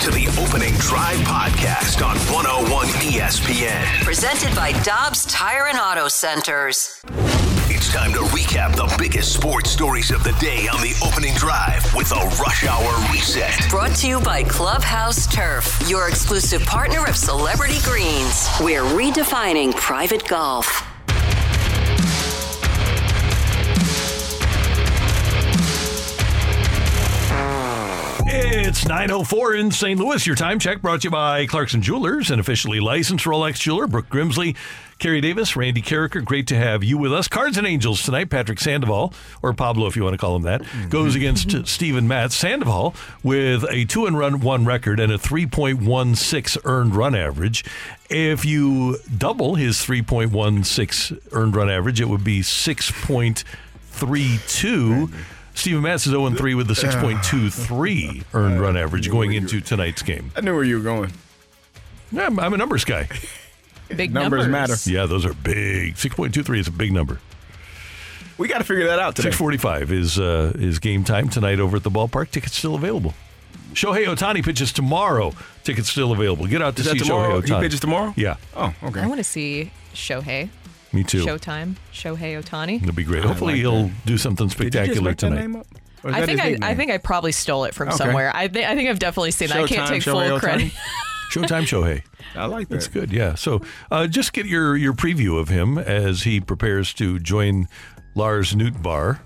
To 0.00 0.10
the 0.10 0.28
opening 0.40 0.72
drive 0.76 1.18
podcast 1.18 2.02
on 2.02 2.16
101 2.32 2.86
ESPN. 2.86 4.02
Presented 4.02 4.56
by 4.56 4.72
Dobbs 4.82 5.26
Tire 5.26 5.66
and 5.66 5.78
Auto 5.78 6.08
Centers. 6.08 7.02
It's 7.68 7.92
time 7.92 8.10
to 8.14 8.20
recap 8.20 8.74
the 8.76 8.90
biggest 8.98 9.34
sports 9.34 9.68
stories 9.68 10.10
of 10.10 10.24
the 10.24 10.32
day 10.40 10.68
on 10.68 10.80
the 10.80 10.98
opening 11.06 11.34
drive 11.34 11.84
with 11.94 12.10
a 12.12 12.24
rush 12.42 12.64
hour 12.64 13.12
reset. 13.12 13.52
Brought 13.68 13.94
to 13.96 14.08
you 14.08 14.20
by 14.20 14.42
Clubhouse 14.42 15.26
Turf, 15.26 15.78
your 15.86 16.08
exclusive 16.08 16.62
partner 16.62 17.04
of 17.06 17.14
Celebrity 17.14 17.80
Greens. 17.84 18.48
We're 18.62 18.84
redefining 18.84 19.76
private 19.76 20.26
golf. 20.26 20.82
It's 28.32 28.84
9.04 28.84 29.58
in 29.58 29.72
St. 29.72 29.98
Louis. 29.98 30.24
Your 30.24 30.36
time 30.36 30.60
check 30.60 30.80
brought 30.80 31.00
to 31.00 31.08
you 31.08 31.10
by 31.10 31.46
Clarkson 31.46 31.82
Jewelers, 31.82 32.30
an 32.30 32.38
officially 32.38 32.78
licensed 32.78 33.24
Rolex 33.24 33.58
jeweler. 33.58 33.88
Brooke 33.88 34.08
Grimsley, 34.08 34.54
Carey 35.00 35.20
Davis, 35.20 35.56
Randy 35.56 35.82
Karraker. 35.82 36.24
Great 36.24 36.46
to 36.46 36.54
have 36.54 36.84
you 36.84 36.96
with 36.96 37.12
us. 37.12 37.26
Cards 37.26 37.58
and 37.58 37.66
Angels 37.66 38.04
tonight. 38.04 38.30
Patrick 38.30 38.60
Sandoval, 38.60 39.12
or 39.42 39.52
Pablo 39.52 39.88
if 39.88 39.96
you 39.96 40.04
want 40.04 40.14
to 40.14 40.18
call 40.18 40.36
him 40.36 40.42
that, 40.42 40.62
mm-hmm. 40.62 40.88
goes 40.88 41.16
against 41.16 41.66
Steven 41.66 42.06
Matz. 42.06 42.36
Sandoval 42.36 42.94
with 43.24 43.64
a 43.68 43.84
two 43.86 44.06
and 44.06 44.16
run 44.16 44.38
one 44.38 44.64
record 44.64 45.00
and 45.00 45.10
a 45.10 45.18
3.16 45.18 46.58
earned 46.64 46.94
run 46.94 47.16
average. 47.16 47.64
If 48.08 48.44
you 48.44 48.98
double 49.18 49.56
his 49.56 49.78
3.16 49.78 51.20
earned 51.32 51.56
run 51.56 51.68
average, 51.68 52.00
it 52.00 52.08
would 52.08 52.22
be 52.22 52.42
6.32. 52.42 55.12
Steven 55.60 55.82
Matz 55.82 56.06
is 56.06 56.12
0 56.12 56.30
3 56.30 56.54
with 56.54 56.66
the 56.68 56.74
6.23 57.34 58.24
earned 58.34 58.60
run 58.60 58.76
average 58.76 59.10
going 59.10 59.32
into 59.34 59.60
tonight's 59.60 60.02
game. 60.02 60.32
I 60.36 60.40
knew 60.40 60.54
where 60.54 60.64
you 60.64 60.76
were 60.78 60.82
going. 60.82 61.12
Yeah, 62.10 62.26
I'm, 62.26 62.38
I'm 62.40 62.54
a 62.54 62.56
numbers 62.56 62.84
guy. 62.84 63.08
Big 63.94 64.12
Numbers 64.14 64.46
matter. 64.46 64.76
Yeah, 64.86 65.06
those 65.06 65.26
are 65.26 65.34
big. 65.34 65.94
6.23 65.96 66.58
is 66.60 66.68
a 66.68 66.70
big 66.70 66.92
number. 66.92 67.18
We 68.38 68.46
got 68.46 68.58
to 68.58 68.64
figure 68.64 68.86
that 68.86 69.00
out 69.00 69.16
today. 69.16 69.30
6:45 69.30 69.90
is 69.90 70.18
uh, 70.18 70.52
is 70.54 70.78
game 70.78 71.02
time 71.04 71.28
tonight 71.28 71.58
over 71.58 71.76
at 71.76 71.82
the 71.82 71.90
ballpark. 71.90 72.30
Tickets 72.30 72.56
still 72.56 72.76
available. 72.76 73.14
Shohei 73.74 74.06
Ohtani 74.06 74.44
pitches 74.44 74.72
tomorrow. 74.72 75.32
Tickets 75.64 75.90
still 75.90 76.12
available. 76.12 76.46
Get 76.46 76.62
out 76.62 76.76
to 76.76 76.82
Is 76.82 76.88
see 76.88 76.98
that 76.98 77.04
tomorrow? 77.04 77.40
Shohei 77.40 77.44
He 77.46 77.50
Ohtani. 77.52 77.60
pitches 77.60 77.80
tomorrow? 77.80 78.14
Yeah, 78.16 78.36
Oh, 78.56 78.72
okay. 78.84 79.00
I 79.00 79.06
want 79.08 79.18
to 79.18 79.24
see 79.24 79.72
Shohei. 79.92 80.48
Me 80.92 81.04
too. 81.04 81.24
Showtime. 81.24 81.76
Shohei 81.92 82.42
Ohtani. 82.42 82.82
It'll 82.82 82.94
be 82.94 83.04
great. 83.04 83.24
Hopefully 83.24 83.52
like 83.54 83.60
he'll 83.60 83.84
that. 83.88 84.06
do 84.06 84.18
something 84.18 84.48
Did 84.48 84.58
you 84.58 84.70
just 84.70 84.74
spectacular 84.74 85.10
make 85.10 85.18
that 85.18 85.28
tonight. 85.28 85.40
name 85.40 85.56
up? 85.56 85.66
I 86.02 86.24
think 86.26 86.40
his 86.40 86.58
I, 86.62 86.70
I 86.70 86.74
think 86.74 86.90
I 86.90 86.98
probably 86.98 87.30
stole 87.32 87.64
it 87.64 87.74
from 87.74 87.88
Okay. 87.88 87.96
somewhere. 87.98 88.34
I, 88.34 88.48
thi- 88.48 88.64
I 88.64 88.74
think 88.74 88.88
I've 88.88 88.98
definitely 88.98 89.30
seen 89.32 89.48
that. 89.48 89.58
I 89.58 89.66
can't 89.66 89.88
take 89.88 90.02
Shohei 90.02 90.28
full 90.28 90.38
Ohtani? 90.38 90.40
credit. 90.40 90.72
Showtime 91.32 91.62
Shohei. 91.62 92.02
I 92.34 92.46
like 92.46 92.68
that. 92.68 92.74
That's 92.74 92.88
good. 92.88 93.12
Yeah. 93.12 93.34
So 93.36 93.60
uh, 93.90 94.06
just 94.08 94.32
get 94.32 94.46
your 94.46 94.76
your 94.76 94.94
preview 94.94 95.38
of 95.38 95.48
him 95.48 95.78
as 95.78 96.22
he 96.22 96.40
prepares 96.40 96.92
to 96.94 97.18
join 97.20 97.68
Lars 98.16 98.54
Nootbaar 98.54 99.20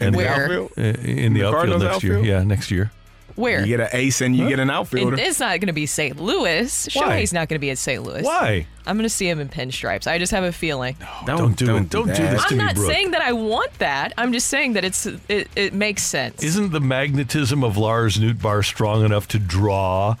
In 0.00 0.12
the 0.14 0.28
outfield? 0.28 0.72
uh, 0.76 0.80
in 0.82 1.34
the, 1.34 1.40
The 1.40 1.46
outfield 1.46 1.52
Cardinals 1.54 1.82
next 1.84 2.02
year. 2.02 2.18
Yeah, 2.24 2.42
next 2.42 2.70
year. 2.72 2.90
Where? 3.36 3.60
You 3.60 3.76
get 3.76 3.80
an 3.80 3.88
ace 3.92 4.20
and 4.20 4.34
you 4.34 4.48
get 4.48 4.58
an 4.58 4.70
outfielder. 4.70 5.16
It's 5.18 5.38
not 5.38 5.60
going 5.60 5.66
to 5.68 5.72
be 5.72 5.86
St. 5.86 6.18
Louis. 6.20 6.88
Why? 6.92 7.02
Shohei's 7.02 7.32
not 7.32 7.48
going 7.48 7.56
to 7.56 7.60
be 7.60 7.70
at 7.70 7.78
St. 7.78 8.02
Louis. 8.02 8.22
Why? 8.22 8.66
I'm 8.86 8.96
going 8.96 9.04
to 9.04 9.10
see 9.10 9.28
him 9.28 9.40
in 9.40 9.48
pinstripes. 9.48 10.06
I 10.06 10.18
just 10.18 10.32
have 10.32 10.44
a 10.44 10.52
feeling. 10.52 10.96
Don't, 11.26 11.56
do 11.56 11.76
it. 11.76 11.90
Don't 11.90 12.06
do 12.06 12.12
that. 12.14 12.32
this 12.32 12.44
to 12.44 12.48
I'm 12.52 12.58
me, 12.58 12.64
not 12.64 12.74
Brooke. 12.74 12.90
saying 12.90 13.10
that 13.12 13.20
I 13.22 13.32
want 13.32 13.72
that. 13.78 14.14
I'm 14.16 14.32
just 14.32 14.48
saying 14.48 14.72
that 14.72 14.84
it's 14.84 15.06
it, 15.28 15.48
it 15.54 15.74
makes 15.74 16.02
sense. 16.02 16.42
Isn't 16.42 16.72
the 16.72 16.80
magnetism 16.80 17.62
of 17.62 17.76
Lars 17.76 18.16
Nootbaar 18.16 18.64
strong 18.64 19.04
enough 19.04 19.28
to 19.28 19.38
draw 19.38 20.16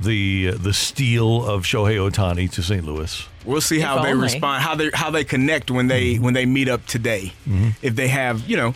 the 0.00 0.52
the 0.52 0.72
steel 0.72 1.44
of 1.48 1.64
Shohei 1.64 1.96
Ohtani 2.10 2.50
to 2.52 2.62
St. 2.62 2.84
Louis? 2.84 3.26
We'll 3.44 3.60
see 3.60 3.78
If 3.78 3.82
how 3.84 4.02
they 4.02 4.14
respond, 4.14 4.62
how 4.62 4.74
they 4.74 4.90
how 4.92 5.10
they 5.10 5.24
connect 5.24 5.70
when 5.70 5.86
they 5.86 6.16
when 6.16 6.34
they 6.34 6.46
meet 6.46 6.68
up 6.68 6.86
today. 6.86 7.32
Mm-hmm. 7.48 7.70
If 7.82 7.94
they 7.94 8.08
have, 8.08 8.48
you 8.48 8.56
know, 8.56 8.74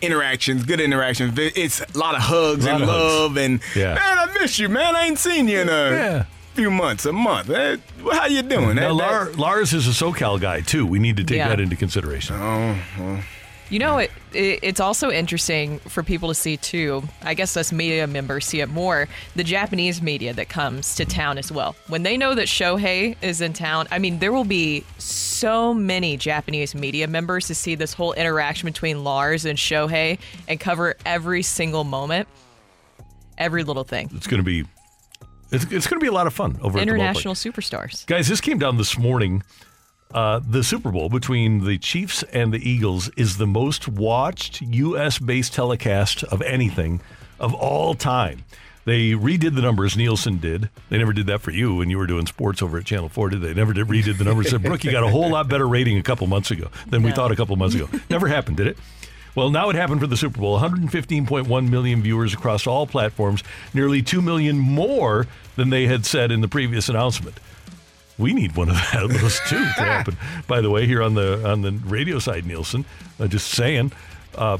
interactions, 0.00 0.64
good 0.64 0.80
interactions. 0.80 1.34
It's 1.38 1.80
a 1.80 1.98
lot 1.98 2.14
of 2.14 2.22
hugs 2.22 2.64
lot 2.66 2.74
and 2.74 2.82
of 2.84 2.88
hugs. 2.88 3.02
love 3.14 3.36
and 3.38 3.60
Yeah. 3.74 3.94
man, 3.94 4.18
I 4.18 4.26
miss 4.40 4.58
you, 4.58 4.68
man. 4.68 4.94
I 4.96 5.04
ain't 5.06 5.18
seen 5.18 5.48
you 5.48 5.60
in 5.60 5.68
a 5.68 5.90
Yeah. 5.90 6.24
few 6.54 6.70
months, 6.70 7.04
a 7.06 7.12
month. 7.12 7.50
Eh, 7.50 7.76
how 8.12 8.26
you 8.26 8.42
doing? 8.42 8.76
Now, 8.76 8.88
That- 8.88 8.94
Lar- 8.94 9.30
Lars 9.36 9.72
is 9.72 9.86
a 9.86 9.90
SoCal 9.90 10.40
guy 10.40 10.60
too. 10.60 10.86
We 10.86 10.98
need 10.98 11.16
to 11.16 11.24
take 11.24 11.38
Yeah. 11.38 11.48
that 11.48 11.60
into 11.60 11.76
consideration. 11.76 12.36
Oh, 12.40 12.76
well, 12.98 13.20
You 13.70 13.78
know, 13.78 13.98
it, 13.98 14.10
it 14.32 14.60
it's 14.62 14.80
also 14.80 15.10
interesting 15.10 15.78
for 15.80 16.02
people 16.02 16.28
to 16.28 16.34
see 16.34 16.56
too. 16.56 17.02
I 17.22 17.34
guess 17.34 17.56
us 17.56 17.70
media 17.70 18.06
members 18.06 18.46
see 18.46 18.60
it 18.60 18.68
more. 18.68 19.08
The 19.36 19.44
Japanese 19.44 20.00
media 20.00 20.32
that 20.32 20.48
comes 20.48 20.94
to 20.94 21.04
town 21.04 21.36
as 21.36 21.52
well. 21.52 21.76
When 21.88 22.02
they 22.02 22.16
know 22.16 22.34
that 22.34 22.46
Shohei 22.46 23.16
is 23.20 23.40
in 23.40 23.52
town, 23.52 23.86
I 23.90 23.98
mean, 23.98 24.20
there 24.20 24.32
will 24.32 24.44
be 24.44 24.84
so 24.96 25.74
many 25.74 26.16
Japanese 26.16 26.74
media 26.74 27.06
members 27.06 27.46
to 27.48 27.54
see 27.54 27.74
this 27.74 27.92
whole 27.92 28.14
interaction 28.14 28.66
between 28.66 29.04
Lars 29.04 29.44
and 29.44 29.58
Shohei 29.58 30.18
and 30.48 30.58
cover 30.58 30.96
every 31.04 31.42
single 31.42 31.84
moment, 31.84 32.26
every 33.36 33.64
little 33.64 33.84
thing. 33.84 34.10
It's 34.14 34.26
going 34.26 34.40
to 34.40 34.44
be 34.44 34.64
it's, 35.50 35.64
it's 35.64 35.86
going 35.86 35.98
to 35.98 36.04
be 36.04 36.08
a 36.08 36.12
lot 36.12 36.26
of 36.26 36.34
fun 36.34 36.58
over 36.62 36.78
International 36.78 37.32
at 37.32 37.38
the 37.38 37.50
ballpark. 37.50 37.54
superstars. 37.54 38.06
Guys, 38.06 38.28
this 38.28 38.40
came 38.40 38.58
down 38.58 38.76
this 38.76 38.98
morning. 38.98 39.42
Uh, 40.12 40.40
the 40.46 40.64
Super 40.64 40.90
Bowl 40.90 41.08
between 41.10 41.64
the 41.64 41.76
Chiefs 41.76 42.22
and 42.32 42.52
the 42.52 42.68
Eagles 42.68 43.10
is 43.10 43.36
the 43.36 43.46
most 43.46 43.88
watched 43.88 44.62
U.S. 44.62 45.18
based 45.18 45.52
telecast 45.52 46.24
of 46.24 46.40
anything 46.42 47.00
of 47.38 47.52
all 47.54 47.94
time. 47.94 48.44
They 48.86 49.10
redid 49.10 49.54
the 49.54 49.60
numbers. 49.60 49.98
Nielsen 49.98 50.38
did. 50.38 50.70
They 50.88 50.96
never 50.96 51.12
did 51.12 51.26
that 51.26 51.42
for 51.42 51.50
you 51.50 51.76
when 51.76 51.90
you 51.90 51.98
were 51.98 52.06
doing 52.06 52.24
sports 52.24 52.62
over 52.62 52.78
at 52.78 52.86
Channel 52.86 53.10
4, 53.10 53.28
did 53.28 53.42
they? 53.42 53.52
Never 53.52 53.74
did 53.74 53.86
redid 53.86 54.16
the 54.16 54.24
numbers. 54.24 54.48
Said, 54.48 54.62
Brooke, 54.62 54.82
you 54.82 54.90
got 54.90 55.04
a 55.04 55.10
whole 55.10 55.28
lot 55.28 55.46
better 55.46 55.68
rating 55.68 55.98
a 55.98 56.02
couple 56.02 56.26
months 56.26 56.50
ago 56.50 56.70
than 56.88 57.02
we 57.02 57.12
thought 57.12 57.30
a 57.30 57.36
couple 57.36 57.54
months 57.56 57.74
ago. 57.74 57.86
Never 58.08 58.28
happened, 58.28 58.56
did 58.56 58.66
it? 58.66 58.78
Well, 59.34 59.50
now 59.50 59.68
it 59.68 59.76
happened 59.76 60.00
for 60.00 60.06
the 60.06 60.16
Super 60.16 60.40
Bowl. 60.40 60.58
115.1 60.58 61.68
million 61.68 62.02
viewers 62.02 62.32
across 62.32 62.66
all 62.66 62.86
platforms, 62.86 63.44
nearly 63.74 64.00
2 64.00 64.22
million 64.22 64.58
more 64.58 65.26
than 65.56 65.68
they 65.68 65.86
had 65.86 66.06
said 66.06 66.32
in 66.32 66.40
the 66.40 66.48
previous 66.48 66.88
announcement. 66.88 67.38
We 68.18 68.34
need 68.34 68.56
one 68.56 68.68
of 68.68 68.76
those 68.92 69.40
two 69.48 69.56
to 69.56 69.82
happen. 69.82 70.16
By 70.46 70.60
the 70.60 70.70
way, 70.70 70.86
here 70.86 71.02
on 71.02 71.14
the 71.14 71.48
on 71.48 71.62
the 71.62 71.72
radio 71.72 72.18
side, 72.18 72.44
Nielsen, 72.46 72.84
uh, 73.20 73.28
just 73.28 73.48
saying, 73.48 73.92
uh, 74.34 74.58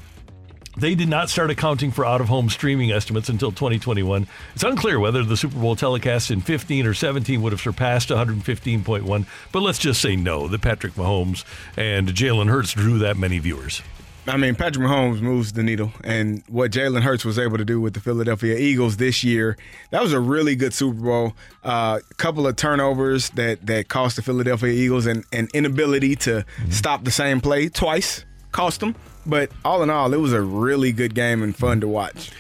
they 0.77 0.95
did 0.95 1.09
not 1.09 1.29
start 1.29 1.51
accounting 1.51 1.91
for 1.91 2.05
out 2.05 2.21
of 2.21 2.29
home 2.29 2.49
streaming 2.49 2.93
estimates 2.93 3.29
until 3.29 3.51
2021. 3.51 4.29
It's 4.55 4.63
unclear 4.63 5.01
whether 5.01 5.25
the 5.25 5.37
Super 5.37 5.59
Bowl 5.59 5.75
telecasts 5.75 6.31
in 6.31 6.41
15 6.41 6.87
or 6.87 6.95
17 6.95 7.43
would 7.43 7.53
have 7.53 7.61
surpassed 7.61 8.11
115.1, 8.11 9.27
but 9.51 9.61
let's 9.61 9.79
just 9.79 10.01
say 10.01 10.15
no, 10.15 10.47
that 10.47 10.61
Patrick 10.61 10.95
Mahomes 10.95 11.45
and 11.77 12.09
Jalen 12.09 12.49
Hurts 12.49 12.73
drew 12.75 12.99
that 13.01 13.17
many 13.17 13.41
viewers. 13.41 13.83
I 14.29 14.37
mean, 14.37 14.55
Patrick 14.55 14.85
Mahomes 14.87 15.21
moves 15.21 15.53
the 15.53 15.63
needle, 15.63 15.93
and 16.05 16.43
what 16.49 16.71
Jalen 16.71 17.03
Hurts 17.03 17.25
was 17.25 17.39
able 17.39 17.59
to 17.59 17.65
do 17.65 17.81
with 17.81 17.95
the 17.95 18.01
Philadelphia 18.01 18.57
Eagles 18.57 18.99
this 18.99 19.25
year, 19.25 19.57
that 19.91 20.03
was 20.03 20.13
a 20.13 20.21
really 20.21 20.55
good 20.55 20.75
Super 20.75 21.01
Bowl. 21.01 21.33
A 21.65 21.69
uh, 21.69 22.01
couple 22.17 22.47
of 22.47 22.57
turnovers 22.57 23.31
that 23.31 23.67
that 23.67 23.89
cost 23.89 24.17
the 24.17 24.23
Philadelphia 24.23 24.71
Eagles, 24.71 25.07
and 25.07 25.25
an 25.33 25.49
inability 25.55 26.15
to 26.17 26.45
stop 26.71 27.05
the 27.05 27.11
same 27.11 27.41
play 27.41 27.69
twice 27.69 28.25
cost 28.53 28.81
them. 28.81 28.95
But 29.27 29.51
all 29.65 29.83
in 29.83 29.91
all, 29.91 30.13
it 30.13 30.21
was 30.21 30.33
a 30.33 30.41
really 30.41 30.93
good 30.93 31.15
game 31.15 31.43
and 31.43 31.55
fun 31.55 31.81
to 31.81 31.89
watch. 31.89 32.31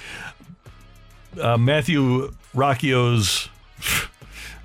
uh, 1.40 1.59
Matthew 1.59 2.32
Rocchio's 2.55 3.48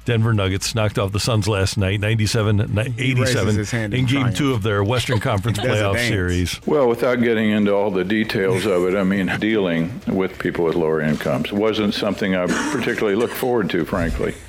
Denver 0.06 0.34
Nuggets 0.34 0.76
knocked 0.76 1.00
off 1.00 1.12
the 1.12 1.20
Suns 1.20 1.48
last 1.48 1.78
night, 1.78 2.00
97 2.00 2.78
87, 2.98 3.50
in 3.60 3.94
in 3.94 4.06
game 4.06 4.08
triumph. 4.08 4.36
two 4.36 4.54
of 4.54 4.64
their 4.64 4.84
Western 4.84 5.20
Conference 5.22 5.58
playoff 5.58 5.98
series. 6.08 6.60
Well, 6.66 6.88
without 6.88 7.22
getting 7.22 7.50
into 7.52 7.74
all 7.74 7.92
the 7.92 8.04
details 8.04 8.66
of 8.66 8.84
it, 8.88 8.96
I 8.98 9.04
mean, 9.04 9.32
dealing 9.40 10.02
with 10.08 10.38
people 10.40 10.66
with 10.66 10.76
lower 10.76 11.02
incomes 11.02 11.52
wasn't 11.52 11.94
something 11.94 12.36
I 12.36 12.48
particularly 12.72 13.16
looked 13.16 13.36
forward 13.36 13.70
to, 13.72 13.86
frankly. 13.86 14.36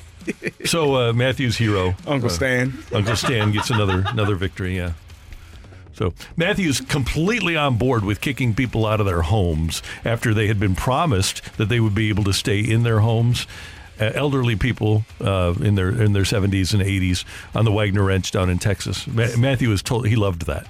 So 0.65 0.95
uh, 0.95 1.13
Matthew's 1.13 1.55
hero, 1.57 1.93
Uncle 2.07 2.31
uh, 2.31 2.33
Stan. 2.33 2.73
Uncle 2.91 3.15
Stan 3.15 3.51
gets 3.51 3.69
another 3.69 4.03
another 4.07 4.33
victory. 4.33 4.75
Yeah. 4.75 4.93
So 5.93 6.13
Matthew's 6.35 6.81
completely 6.81 7.55
on 7.55 7.77
board 7.77 8.03
with 8.03 8.19
kicking 8.21 8.55
people 8.55 8.85
out 8.85 8.99
of 8.99 9.05
their 9.05 9.21
homes 9.21 9.83
after 10.03 10.33
they 10.33 10.47
had 10.47 10.59
been 10.59 10.75
promised 10.75 11.41
that 11.57 11.69
they 11.69 11.79
would 11.79 11.93
be 11.93 12.09
able 12.09 12.23
to 12.25 12.33
stay 12.33 12.59
in 12.59 12.81
their 12.83 12.99
homes. 12.99 13.45
Uh, 13.99 14.11
elderly 14.13 14.57
people 14.57 15.05
uh, 15.21 15.53
in 15.61 15.75
their 15.75 15.89
in 15.89 16.11
their 16.11 16.23
70s 16.23 16.73
and 16.73 16.83
80s 16.83 17.23
on 17.55 17.63
the 17.63 17.71
Waggoner 17.71 18.03
Ranch 18.03 18.31
down 18.31 18.49
in 18.49 18.59
Texas. 18.59 19.07
Ma- 19.07 19.27
Matthew 19.37 19.69
was 19.69 19.81
told 19.81 20.05
he 20.05 20.17
loved 20.17 20.47
that. 20.47 20.67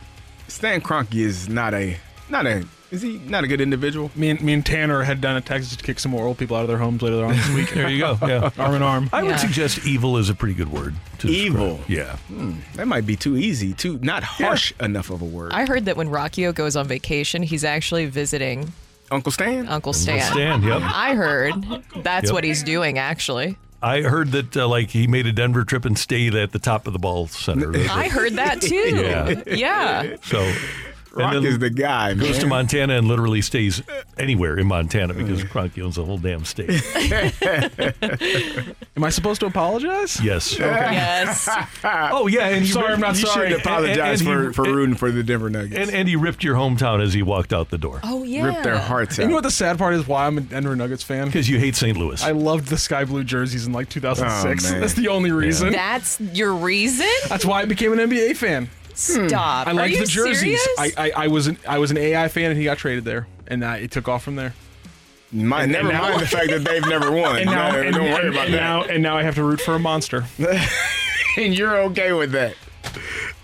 Stan 0.48 0.80
Kroenke 0.80 1.16
is 1.16 1.50
not 1.50 1.74
a 1.74 1.98
not 2.30 2.46
a 2.46 2.66
is 2.92 3.02
he 3.02 3.18
not 3.18 3.44
a 3.44 3.48
good 3.48 3.62
individual? 3.62 4.12
Me 4.16 4.30
and, 4.30 4.42
me 4.42 4.54
and 4.54 4.66
Tanner 4.66 5.04
head 5.04 5.20
down 5.20 5.42
to 5.42 5.46
Texas 5.46 5.76
to 5.76 5.84
kick 5.84 6.00
some 6.00 6.12
more 6.12 6.26
old 6.26 6.38
people 6.38 6.56
out 6.56 6.62
of 6.62 6.68
their 6.68 6.78
homes 6.78 7.02
later 7.02 7.26
on 7.26 7.36
this 7.36 7.50
week. 7.50 7.70
There 7.76 7.90
you 7.90 8.00
go. 8.00 8.18
Yeah. 8.22 8.52
arm 8.58 8.76
in 8.76 8.84
arm. 8.84 9.10
I 9.12 9.24
would 9.24 9.40
suggest 9.40 9.86
evil 9.86 10.18
is 10.18 10.30
a 10.30 10.36
pretty 10.36 10.54
good 10.54 10.72
word. 10.72 10.96
To 11.20 11.28
describe. 11.28 11.46
Evil. 11.46 11.80
Yeah. 11.88 12.16
Hmm, 12.28 12.54
that 12.76 12.88
might 12.88 13.06
be 13.06 13.16
too 13.16 13.36
easy, 13.38 13.74
too 13.74 14.00
not 14.02 14.24
harsh 14.24 14.72
enough 14.80 15.10
of 15.10 15.22
a 15.22 15.26
word. 15.26 15.52
I 15.52 15.66
heard 15.66 15.86
that 15.86 15.98
when 15.98 16.10
Rocchio 16.10 16.54
goes 16.54 16.76
on 16.76 16.88
vacation, 16.88 17.44
he's 17.44 17.64
actually 17.64 18.06
visiting 18.06 18.72
Uncle 19.12 19.32
Stan. 19.32 19.68
Uncle 19.68 19.94
Stan. 19.94 20.22
Stan, 20.32 20.64
yep. 20.64 20.82
I 20.84 21.14
heard 21.16 21.54
that's 21.98 22.26
Yep. 22.26 22.34
what 22.34 22.44
he's 22.44 22.64
doing 22.64 22.98
actually. 22.98 23.58
I 23.82 24.02
heard 24.02 24.32
that 24.32 24.58
uh, 24.58 24.68
like 24.68 24.90
he 24.90 25.06
made 25.06 25.28
a 25.28 25.32
Denver 25.32 25.64
trip 25.64 25.86
and 25.86 25.98
stayed 25.98 26.34
at 26.34 26.52
the 26.52 26.60
top 26.60 26.88
of 26.88 26.94
the 26.94 27.00
ball 27.00 27.28
center. 27.28 27.72
I 27.92 28.08
heard 28.08 28.34
that 28.34 28.62
too. 28.62 28.76
Yeah. 28.96 29.44
Yeah. 29.46 30.16
So 30.24 30.52
Rock 31.16 31.44
is 31.44 31.60
the 31.60 31.70
guy, 31.70 32.14
Goes 32.14 32.40
to 32.40 32.48
Montana 32.48 32.98
and 32.98 33.08
literally 33.08 33.42
stays 33.42 33.82
anywhere 34.18 34.58
in 34.60 34.68
Montana 34.68 35.14
because 35.14 35.44
Kroenke 35.46 35.82
owns 35.84 35.96
the 35.96 36.04
whole 36.06 36.18
damn 36.18 36.44
state. 36.46 36.70
Am 38.98 39.04
I 39.04 39.10
supposed 39.10 39.40
to 39.42 39.46
apologize? 39.46 40.22
Yes. 40.24 40.58
Yes. 40.66 41.50
Oh 41.84 42.28
yeah, 42.28 42.48
and 42.48 42.66
he 42.66 42.72
sorry, 42.72 42.88
ripped- 42.88 42.94
I'm 42.96 43.00
not 43.02 43.20
you 43.20 43.28
sorry. 43.28 43.50
should 43.52 43.60
apologize 43.62 44.22
And- 44.22 44.30
and 44.30 44.56
for, 44.56 44.64
he- 44.64 44.64
for 44.70 44.76
rooting 44.76 44.96
for 44.96 45.12
the 45.12 45.24
Denver 45.24 45.50
Nuggets. 45.50 45.76
And 45.76 45.92
and 45.92 46.08
he 46.08 46.16
ripped 46.16 46.44
your 46.44 46.56
hometown 46.56 47.02
as 47.02 47.14
he 47.14 47.22
walked 47.24 47.54
out 47.54 47.70
the 47.70 47.78
door 47.78 48.00
Oh 48.04 48.24
yeah. 48.24 48.46
Rip 48.46 48.64
their 48.64 48.78
hearts 48.78 49.20
out. 49.20 49.24
you 49.24 49.30
know 49.30 49.36
what 49.36 49.44
the 49.44 49.52
sad 49.52 49.78
part 49.78 49.94
is? 49.94 50.08
Why 50.08 50.28
I'm 50.28 50.38
a 50.38 50.42
Denver 50.42 50.76
Nuggets 50.76 51.04
fan? 51.04 51.28
because 51.28 51.50
you 51.50 51.60
hate 51.60 51.76
St. 51.76 51.98
Louis. 51.98 52.24
I 52.24 52.32
loved 52.32 52.68
the 52.68 52.78
sky 52.78 53.06
blue 53.06 53.24
jerseys 53.24 53.68
in 53.68 53.74
like 53.74 53.90
2006. 53.90 54.66
Oh, 54.66 54.72
man. 54.72 54.82
That's 54.82 54.94
the 54.94 55.08
only 55.08 55.32
reason. 55.32 55.72
That's 55.72 56.20
your 56.20 56.54
reason? 56.54 57.08
That's 57.30 57.46
why 57.46 57.62
I 57.62 57.66
became 57.66 57.98
an 57.98 58.10
NBA 58.10 58.36
fan. 58.38 58.70
Stop. 58.96 59.68
I 59.68 59.72
Are 59.72 59.74
liked 59.74 59.94
you 59.94 60.00
the 60.02 60.06
jerseys. 60.08 60.40
serious? 60.40 60.68
I, 60.80 60.92
I 60.98 61.12
I 61.16 61.28
was 61.28 61.48
an 61.48 61.58
I 61.68 61.78
was 61.80 61.92
an 61.92 61.98
AI 61.98 62.28
fan 62.30 62.52
and 62.52 62.58
he 62.58 62.64
got 62.66 62.78
traded 62.78 63.04
there, 63.06 63.28
and 63.48 63.64
uh, 63.64 63.76
it 63.80 63.92
took 63.92 64.08
off 64.08 64.24
from 64.24 64.36
there. 64.36 64.54
My, 65.32 65.64
and 65.64 65.72
never 65.72 65.92
now- 65.92 66.02
mind 66.04 66.22
the 66.22 66.28
fact 66.28 66.50
that 66.50 66.64
they've 66.64 66.86
never 66.88 67.12
won. 67.22 67.38
And 67.38 67.46
now, 67.48 67.72
No, 67.72 67.82
and, 67.82 67.96
don't 67.96 68.04
worry 68.06 68.26
and- 68.28 68.30
about 68.36 68.46
and 68.46 68.54
that. 68.54 68.60
now, 68.62 68.84
and 68.84 69.04
now 69.04 69.18
I 69.18 69.24
have 69.24 69.36
to 69.36 69.44
root 69.44 69.60
for 69.60 69.74
a 69.76 69.80
monster. 69.80 70.26
and 71.38 71.58
you're 71.58 71.78
okay 71.86 72.14
with 72.14 72.32
that. 72.32 72.56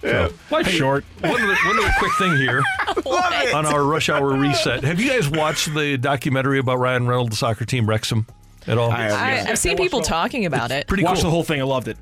Yeah. 0.02 0.30
Life's 0.50 0.70
short. 0.70 1.04
One 1.20 1.32
other, 1.32 1.48
one 1.66 1.80
other 1.80 1.92
quick 2.00 2.12
thing 2.18 2.36
here 2.38 2.64
Love 3.06 3.26
it. 3.34 3.54
on 3.54 3.66
our 3.66 3.84
rush 3.84 4.10
hour 4.10 4.30
reset. 4.36 4.84
Have 4.84 5.00
you 5.00 5.10
guys 5.10 5.30
watched 5.30 5.74
the 5.76 5.98
documentary 5.98 6.60
about 6.60 6.78
Ryan 6.80 7.08
Reynolds' 7.08 7.40
soccer 7.40 7.66
team 7.66 7.88
Wrexham 7.88 8.26
at 8.68 8.78
all? 8.78 8.90
I 8.92 9.02
have, 9.04 9.12
I, 9.14 9.32
yes. 9.34 9.48
I've 9.50 9.60
seen 9.60 9.78
people 9.78 10.02
talking 10.02 10.46
about 10.46 10.72
it. 10.72 10.88
Pretty 10.88 11.04
Watched 11.04 11.22
cool. 11.22 11.30
the 11.30 11.32
whole 11.32 11.44
thing. 11.44 11.60
I 11.60 11.66
loved 11.66 11.88
it. 11.88 11.98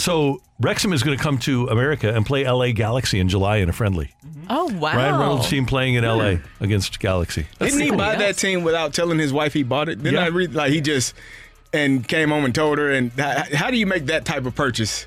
So 0.00 0.40
Wrexham 0.58 0.92
is 0.92 1.02
going 1.02 1.16
to 1.16 1.22
come 1.22 1.38
to 1.40 1.68
America 1.68 2.12
and 2.14 2.24
play 2.24 2.48
LA 2.48 2.72
Galaxy 2.72 3.20
in 3.20 3.28
July 3.28 3.58
in 3.58 3.68
a 3.68 3.72
friendly. 3.72 4.14
Oh 4.48 4.72
wow. 4.74 4.96
Ryan 4.96 5.20
Reynolds' 5.20 5.48
team 5.48 5.66
playing 5.66 5.94
in 5.94 6.04
LA 6.04 6.36
against 6.60 6.98
Galaxy. 7.00 7.46
Didn't 7.58 7.80
he 7.80 7.90
buy 7.90 8.16
that 8.16 8.36
team 8.36 8.62
without 8.64 8.94
telling 8.94 9.18
his 9.18 9.32
wife 9.32 9.52
he 9.52 9.62
bought 9.62 9.88
it? 9.88 10.02
Didn't 10.02 10.14
Yeah. 10.14 10.24
I 10.24 10.28
read 10.28 10.54
like 10.54 10.72
he 10.72 10.80
just 10.80 11.14
and 11.72 12.06
came 12.06 12.30
home 12.30 12.44
and 12.44 12.54
told 12.54 12.78
her? 12.78 12.90
And 12.90 13.12
how, 13.12 13.44
how 13.54 13.70
do 13.70 13.76
you 13.76 13.86
make 13.86 14.06
that 14.06 14.24
type 14.24 14.46
of 14.46 14.54
purchase 14.54 15.06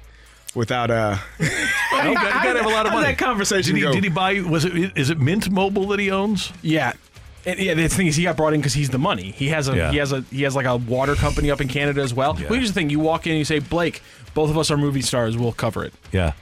without 0.55 0.89
uh? 0.91 1.17
You 1.93 2.15
got, 2.15 2.25
you 2.25 2.43
got 2.43 2.53
to 2.53 2.57
have 2.59 2.65
a 2.65 2.69
lot 2.69 2.85
of 2.85 2.91
How'd 2.91 3.01
money. 3.03 3.13
that 3.13 3.17
conversation 3.17 3.75
did 3.75 3.79
he, 3.79 3.83
go? 3.85 3.93
did 3.93 4.03
he 4.03 4.09
buy? 4.09 4.41
Was 4.41 4.65
it? 4.65 4.97
Is 4.97 5.09
it 5.09 5.19
Mint 5.19 5.49
Mobile 5.49 5.87
that 5.89 5.99
he 5.99 6.09
owns? 6.11 6.51
Yeah. 6.61 6.93
And 7.45 7.59
yeah, 7.59 7.73
the 7.73 7.87
thing 7.89 8.07
is, 8.07 8.15
he 8.15 8.23
got 8.23 8.37
brought 8.37 8.53
in 8.53 8.59
because 8.61 8.73
he's 8.73 8.89
the 8.89 8.97
money. 8.97 9.31
He 9.31 9.49
has 9.49 9.67
a 9.67 9.75
Yeah. 9.75 9.91
he 9.91 9.97
has 9.97 10.11
a 10.13 10.21
he 10.31 10.43
has 10.43 10.55
like 10.55 10.65
a 10.65 10.77
water 10.77 11.15
company 11.15 11.51
up 11.51 11.59
in 11.61 11.67
Canada 11.67 12.01
as 12.01 12.13
well. 12.13 12.35
Yeah. 12.39 12.47
Well, 12.49 12.57
here's 12.59 12.69
the 12.69 12.73
thing: 12.73 12.89
you 12.89 12.99
walk 12.99 13.25
in, 13.27 13.31
and 13.33 13.39
you 13.39 13.45
say, 13.45 13.59
"Blake, 13.59 14.01
both 14.33 14.49
of 14.49 14.57
us 14.57 14.71
are 14.71 14.77
movie 14.77 15.01
stars. 15.01 15.37
We'll 15.37 15.51
cover 15.51 15.83
it." 15.83 15.93
Yeah. 16.11 16.33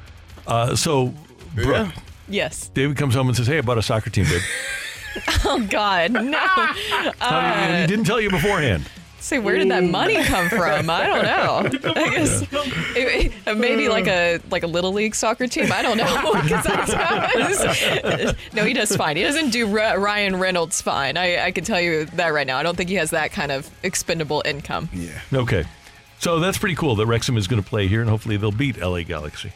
Uh, 0.46 0.76
so 0.76 1.14
Brooke, 1.56 1.90
Yes. 2.30 2.70
David 2.74 2.98
comes 2.98 3.16
home 3.16 3.28
and 3.28 3.36
says, 3.36 3.48
"Hey, 3.48 3.58
I 3.58 3.62
bought 3.62 3.78
a 3.78 3.82
soccer 3.82 4.10
team, 4.10 4.26
babe." 4.26 4.42
Oh 5.44 5.60
God, 5.70 6.12
no. 6.14 6.38
How 7.20 7.68
do 7.68 7.74
you- 7.76 7.82
he 7.82 7.88
didn't 7.88 8.06
tell 8.06 8.22
you 8.22 8.30
beforehand. 8.30 8.86
Say, 9.22 9.38
where 9.40 9.56
did 9.58 9.70
that 9.70 9.84
money 9.84 10.22
come 10.24 10.50
from? 10.50 10.90
I 10.90 11.06
don't 11.06 11.24
know. 11.24 11.92
I 11.96 12.10
guess 12.10 12.42
it- 12.42 13.32
it- 13.48 13.58
maybe 13.58 13.88
like 13.88 14.08
a 14.08 14.40
like 14.50 14.64
a 14.64 14.68
little 14.68 14.92
league 14.92 15.14
soccer 15.16 15.46
team. 15.48 15.72
I 15.72 15.82
don't 15.84 15.96
know. 15.98 16.34
that's 16.50 16.92
how- 16.94 18.34
no, 18.54 18.66
he 18.66 18.74
does 18.74 18.96
fine. 18.96 19.18
He 19.18 19.24
doesn't 19.24 19.52
do 19.52 19.68
Ra- 19.68 19.94
Ryan 19.94 20.38
Reynolds 20.38 20.82
fine. 20.82 21.18
I, 21.18 21.46
I 21.46 21.52
can 21.52 21.64
tell 21.64 21.80
you 21.80 22.06
that 22.06 22.30
right 22.30 22.48
now. 22.48 22.58
I 22.58 22.64
don't 22.64 22.76
think 22.76 22.90
he 22.90 22.96
has 22.96 23.12
that 23.12 23.32
kind 23.32 23.52
of 23.52 23.70
expendable 23.84 24.42
income. 24.46 24.90
Yeah. 24.94 25.20
Okay. 25.32 25.66
So 26.20 26.40
that's 26.40 26.58
pretty 26.58 26.76
cool 26.76 26.96
that 26.96 27.06
Wrexham 27.06 27.38
is 27.38 27.48
going 27.48 27.62
to 27.62 27.68
play 27.68 27.88
here, 27.88 28.02
and 28.02 28.10
hopefully 28.10 28.38
they'll 28.38 28.52
beat 28.52 28.78
LA 28.80 29.02
Galaxy. 29.04 29.52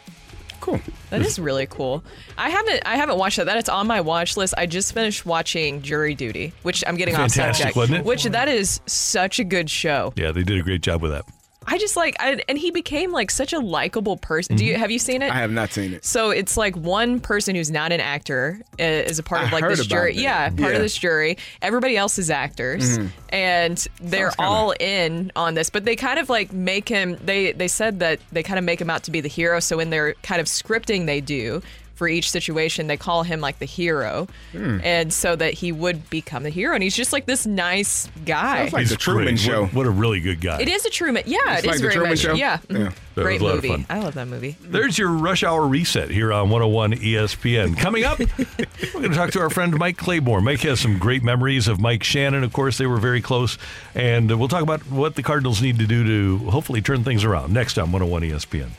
Cool. 0.61 0.79
That 1.09 1.21
is 1.21 1.37
really 1.37 1.67
cool. 1.67 2.03
I 2.37 2.49
haven't 2.49 2.81
I 2.85 2.95
haven't 2.95 3.17
watched 3.17 3.37
that. 3.37 3.45
That 3.45 3.57
is 3.57 3.69
on 3.69 3.87
my 3.87 4.01
watch 4.01 4.35
list. 4.37 4.53
I 4.57 4.65
just 4.65 4.93
finished 4.93 5.25
watching 5.25 5.81
Jury 5.81 6.15
Duty, 6.15 6.53
which 6.63 6.83
I'm 6.87 6.95
getting 6.95 7.15
off 7.15 7.31
Fantastic, 7.33 7.57
subject. 7.57 7.75
wasn't 7.77 7.99
it? 7.99 8.05
Which 8.05 8.23
that 8.23 8.47
is 8.47 8.81
such 8.85 9.39
a 9.39 9.43
good 9.43 9.69
show. 9.69 10.13
Yeah, 10.15 10.31
they 10.31 10.43
did 10.43 10.57
a 10.59 10.63
great 10.63 10.81
job 10.81 11.01
with 11.01 11.11
that. 11.11 11.25
I 11.67 11.77
just 11.77 11.95
like 11.97 12.15
I, 12.19 12.41
and 12.47 12.57
he 12.57 12.71
became 12.71 13.11
like 13.11 13.31
such 13.31 13.51
a 13.53 13.59
likable 13.59 14.17
person. 14.17 14.55
Do 14.55 14.63
Mm-hmm. 14.63 14.71
you 14.73 14.77
have 14.77 14.91
you 14.91 14.99
seen 14.99 15.21
it? 15.21 15.31
I 15.31 15.39
have 15.39 15.51
not 15.51 15.71
seen 15.71 15.93
it. 15.93 16.05
So 16.05 16.29
it's 16.29 16.57
like 16.57 16.75
one 16.75 17.19
person 17.19 17.55
who's 17.55 17.71
not 17.71 17.91
an 17.91 17.99
actor 17.99 18.59
uh, 18.79 18.83
is 18.83 19.17
a 19.19 19.23
part 19.23 19.41
I 19.41 19.45
of 19.45 19.51
like 19.51 19.67
this 19.67 19.85
jury. 19.87 20.13
that. 20.13 20.21
Yeah, 20.21 20.49
part 20.49 20.59
Yeah. 20.59 20.67
of 20.77 20.81
this 20.81 20.95
jury. 20.97 21.37
Everybody 21.61 21.97
else 21.97 22.19
is 22.19 22.29
actors, 22.29 22.97
Mhm. 22.97 23.09
and 23.29 23.87
they're 24.01 24.29
kinda- 24.29 24.35
all 24.43 24.71
in 24.79 25.31
on 25.35 25.55
this. 25.55 25.69
But 25.69 25.85
they 25.85 25.95
kind 25.95 26.19
of 26.19 26.29
like 26.29 26.53
make 26.53 26.87
him. 26.87 27.17
They 27.23 27.51
they 27.53 27.67
said 27.67 27.99
that 27.99 28.19
they 28.31 28.43
kind 28.43 28.59
of 28.59 28.65
make 28.65 28.79
him 28.79 28.89
out 28.89 29.03
to 29.03 29.11
be 29.11 29.21
the 29.21 29.29
hero. 29.29 29.59
So 29.59 29.79
in 29.79 29.89
their 29.89 30.13
kind 30.23 30.39
of 30.41 30.47
scripting 30.47 31.05
they 31.05 31.21
do 31.21 31.61
for 31.95 32.07
each 32.07 32.29
situation, 32.29 32.87
they 32.87 32.97
call 32.97 33.23
him 33.23 33.39
like 33.41 33.59
the 33.59 33.65
hero, 33.65 34.27
Hmm. 34.51 34.79
and 34.83 35.11
so 35.13 35.35
that 35.35 35.53
he 35.53 35.71
would 35.71 36.09
become 36.09 36.43
the 36.43 36.49
hero. 36.49 36.73
And 36.75 36.83
he's 36.83 36.95
just 36.95 37.13
like 37.13 37.25
this 37.25 37.45
nice 37.45 38.07
guy. 38.25 38.57
Sounds 38.63 38.73
like 38.73 38.79
He's 38.81 38.89
the 38.91 38.95
Truman 38.97 39.25
great. 39.25 39.39
Show. 39.39 39.61
What, 39.63 39.73
what 39.73 39.85
a 39.85 39.89
really 39.91 40.19
good 40.19 40.41
guy. 40.41 40.59
it 40.61 40.67
is 40.67 40.85
a 40.85 40.89
Truman. 40.89 41.23
Yeah, 41.25 41.37
It's 41.55 41.63
it 41.63 41.67
like 41.67 41.75
is 41.75 41.81
the 41.81 41.87
very 41.87 41.93
Truman 41.95 42.09
much. 42.11 42.19
Show? 42.19 42.33
Yeah, 42.33 42.59
Yeah. 42.69 42.91
That 43.15 43.21
was 43.21 43.23
great 43.23 43.39
a 43.41 43.43
lot 43.45 43.57
of 43.57 43.63
movie. 43.63 43.85
I 43.89 43.99
love 43.99 44.13
that 44.15 44.27
movie. 44.27 44.57
There's 44.61 44.97
your 44.97 45.07
rush 45.09 45.41
hour 45.43 45.65
reset 45.65 46.09
here 46.09 46.33
on 46.33 46.49
101 46.49 46.95
ESPN. 46.95 47.77
Coming 47.77 48.03
up, 48.03 48.19
we're 48.37 48.91
going 48.91 49.09
to 49.11 49.15
talk 49.15 49.31
to 49.31 49.39
our 49.39 49.49
friend 49.49 49.73
Mike 49.77 49.95
Claiborne. 49.95 50.43
Mike 50.43 50.59
has 50.61 50.81
some 50.81 50.99
great 50.99 51.23
memories 51.23 51.69
of 51.69 51.79
Mike 51.79 52.03
Shannon. 52.03 52.43
Of 52.43 52.51
course, 52.51 52.77
they 52.77 52.87
were 52.87 52.97
very 52.97 53.21
close. 53.21 53.57
And 53.93 54.29
uh, 54.29 54.37
we'll 54.37 54.49
talk 54.49 54.63
about 54.63 54.81
what 54.91 55.15
the 55.15 55.23
Cardinals 55.23 55.61
need 55.61 55.79
to 55.79 55.87
do 55.87 56.03
to 56.39 56.49
hopefully 56.51 56.81
turn 56.81 57.05
things 57.05 57.23
around 57.23 57.53
next 57.53 57.77
on 57.77 57.93
101 57.93 58.23
ESPN. 58.23 58.71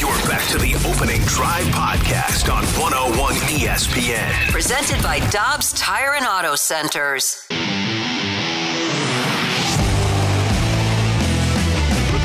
You're 0.00 0.08
back 0.08 0.15
to 0.48 0.58
the 0.58 0.74
opening 0.86 1.20
drive 1.22 1.64
podcast 1.66 2.52
on 2.52 2.62
101 2.80 3.34
ESPN. 3.34 4.50
Presented 4.52 5.02
by 5.02 5.18
Dobbs 5.30 5.72
Tire 5.72 6.14
and 6.14 6.24
Auto 6.24 6.54
Centers. 6.54 7.44
Brooke 7.48 7.58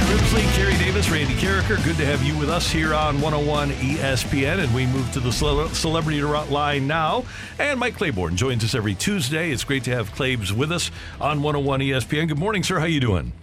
Grimsley, 0.05 0.43
Carey 0.53 0.77
Davis, 0.77 1.09
Randy 1.09 1.33
Karraker. 1.33 1.83
Good 1.83 1.97
to 1.97 2.05
have 2.05 2.21
you 2.21 2.37
with 2.37 2.51
us 2.51 2.69
here 2.71 2.93
on 2.93 3.19
101 3.21 3.71
ESPN. 3.71 4.63
And 4.63 4.75
we 4.75 4.85
move 4.85 5.11
to 5.13 5.19
the 5.19 5.31
cele- 5.31 5.69
celebrity 5.69 6.21
line 6.21 6.85
now. 6.85 7.25
And 7.57 7.79
Mike 7.79 7.95
Claiborne 7.95 8.35
joins 8.35 8.63
us 8.63 8.75
every 8.75 8.93
Tuesday. 8.93 9.49
It's 9.49 9.63
great 9.63 9.83
to 9.85 9.91
have 9.91 10.13
Claibs 10.13 10.53
with 10.53 10.71
us 10.71 10.91
on 11.19 11.41
101 11.41 11.79
ESPN. 11.79 12.27
Good 12.27 12.37
morning, 12.37 12.61
sir. 12.61 12.77
How 12.79 12.85
you 12.85 12.99
doing? 12.99 13.33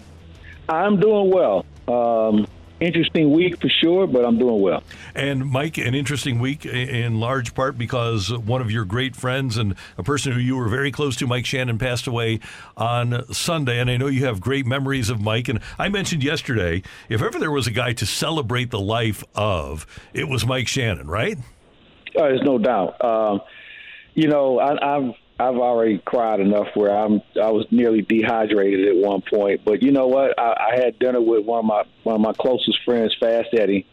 I'm 0.68 1.00
doing 1.00 1.32
well. 1.32 1.64
Um, 1.88 2.46
interesting 2.80 3.32
week 3.32 3.60
for 3.60 3.68
sure, 3.68 4.06
but 4.06 4.24
I'm 4.24 4.38
doing 4.38 4.60
well. 4.60 4.82
And 5.14 5.50
Mike, 5.50 5.78
an 5.78 5.94
interesting 5.94 6.38
week 6.38 6.64
in 6.64 7.20
large 7.20 7.54
part 7.54 7.76
because 7.76 8.32
one 8.32 8.60
of 8.60 8.70
your 8.70 8.84
great 8.84 9.16
friends 9.16 9.56
and 9.56 9.74
a 9.96 10.02
person 10.02 10.32
who 10.32 10.40
you 10.40 10.56
were 10.56 10.68
very 10.68 10.90
close 10.90 11.16
to, 11.16 11.26
Mike 11.26 11.46
Shannon, 11.46 11.78
passed 11.78 12.06
away 12.06 12.40
on 12.76 13.24
Sunday. 13.32 13.80
And 13.80 13.90
I 13.90 13.96
know 13.96 14.06
you 14.06 14.26
have 14.26 14.40
great 14.40 14.66
memories 14.66 15.10
of 15.10 15.20
Mike. 15.20 15.48
And 15.48 15.60
I 15.78 15.88
mentioned 15.88 16.22
yesterday, 16.22 16.82
if 17.08 17.22
ever 17.22 17.38
there 17.38 17.50
was 17.50 17.66
a 17.66 17.72
guy 17.72 17.92
to 17.94 18.06
celebrate 18.06 18.70
the 18.70 18.80
life 18.80 19.24
of, 19.34 19.86
it 20.14 20.28
was 20.28 20.46
Mike 20.46 20.68
Shannon, 20.68 21.08
right? 21.08 21.38
Uh, 22.16 22.22
there's 22.22 22.42
no 22.42 22.58
doubt. 22.58 23.02
Um, 23.04 23.40
you 24.14 24.28
know, 24.28 24.58
I, 24.58 24.96
I've 24.96 25.14
I've 25.40 25.56
already 25.56 25.98
cried 25.98 26.40
enough 26.40 26.68
where 26.74 26.90
I'm 26.90 27.22
I 27.40 27.50
was 27.50 27.66
nearly 27.70 28.02
dehydrated 28.02 28.88
at 28.88 28.96
one 28.96 29.22
point. 29.22 29.60
But 29.64 29.82
you 29.82 29.92
know 29.92 30.08
what? 30.08 30.38
I, 30.38 30.72
I 30.72 30.76
had 30.76 30.98
dinner 30.98 31.20
with 31.20 31.44
one 31.44 31.60
of 31.60 31.64
my 31.64 31.84
one 32.02 32.16
of 32.16 32.20
my 32.20 32.32
closest 32.32 32.82
friends, 32.84 33.14
Fast 33.18 33.48
Eddie. 33.52 33.86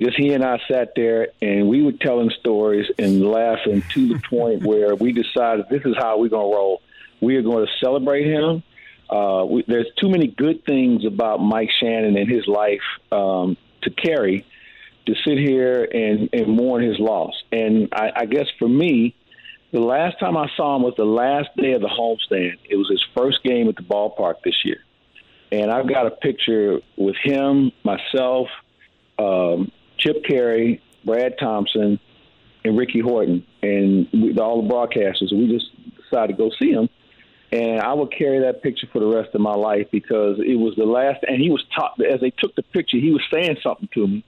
Just 0.00 0.18
he 0.18 0.34
and 0.34 0.44
I 0.44 0.60
sat 0.68 0.92
there 0.94 1.28
and 1.40 1.68
we 1.68 1.82
were 1.82 1.92
telling 1.92 2.30
stories 2.38 2.86
and 2.98 3.26
laughing 3.26 3.82
to 3.94 4.08
the 4.08 4.20
point 4.28 4.62
where 4.66 4.94
we 4.94 5.12
decided 5.12 5.66
this 5.70 5.82
is 5.86 5.96
how 5.96 6.18
we're 6.18 6.28
gonna 6.28 6.54
roll. 6.54 6.82
We 7.20 7.36
are 7.36 7.42
going 7.42 7.66
to 7.66 7.72
celebrate 7.80 8.26
him. 8.26 8.62
Uh, 9.08 9.46
we, 9.48 9.64
there's 9.66 9.86
too 9.98 10.10
many 10.10 10.26
good 10.26 10.64
things 10.66 11.06
about 11.06 11.40
Mike 11.40 11.70
Shannon 11.80 12.16
and 12.16 12.30
his 12.30 12.46
life 12.46 12.82
um, 13.10 13.56
to 13.82 13.90
carry 13.90 14.44
to 15.06 15.14
sit 15.24 15.38
here 15.38 15.84
and, 15.84 16.28
and 16.32 16.48
mourn 16.48 16.82
his 16.82 16.98
loss. 16.98 17.32
And 17.52 17.88
I, 17.92 18.12
I 18.14 18.26
guess 18.26 18.46
for 18.58 18.68
me, 18.68 19.14
the 19.72 19.80
last 19.80 20.18
time 20.18 20.36
I 20.36 20.48
saw 20.56 20.76
him 20.76 20.82
was 20.82 20.94
the 20.96 21.04
last 21.04 21.48
day 21.56 21.72
of 21.72 21.80
the 21.80 21.88
homestand. 21.88 22.58
It 22.68 22.76
was 22.76 22.88
his 22.88 23.04
first 23.16 23.42
game 23.42 23.68
at 23.68 23.76
the 23.76 23.82
ballpark 23.82 24.36
this 24.44 24.64
year. 24.64 24.78
And 25.52 25.70
I've 25.70 25.88
got 25.88 26.06
a 26.06 26.10
picture 26.10 26.80
with 26.96 27.16
him, 27.22 27.72
myself, 27.84 28.48
um, 29.18 29.70
Chip 29.98 30.24
Caray, 30.24 30.80
Brad 31.04 31.34
Thompson, 31.38 31.98
and 32.64 32.76
Ricky 32.76 33.00
Horton, 33.00 33.46
and 33.62 34.08
we, 34.12 34.36
all 34.38 34.62
the 34.62 34.68
broadcasters. 34.68 35.32
We 35.32 35.48
just 35.48 35.66
decided 35.96 36.36
to 36.36 36.38
go 36.38 36.50
see 36.58 36.72
him. 36.72 36.88
And 37.52 37.80
I 37.80 37.94
will 37.94 38.08
carry 38.08 38.40
that 38.40 38.62
picture 38.62 38.88
for 38.92 38.98
the 38.98 39.06
rest 39.06 39.34
of 39.34 39.40
my 39.40 39.54
life 39.54 39.86
because 39.92 40.38
it 40.40 40.56
was 40.56 40.74
the 40.76 40.84
last. 40.84 41.24
And 41.26 41.40
he 41.40 41.50
was 41.50 41.64
taught 41.74 41.92
as 42.04 42.20
they 42.20 42.30
took 42.30 42.54
the 42.56 42.62
picture, 42.62 42.96
he 42.98 43.12
was 43.12 43.22
saying 43.32 43.56
something 43.62 43.88
to 43.94 44.06
me, 44.08 44.24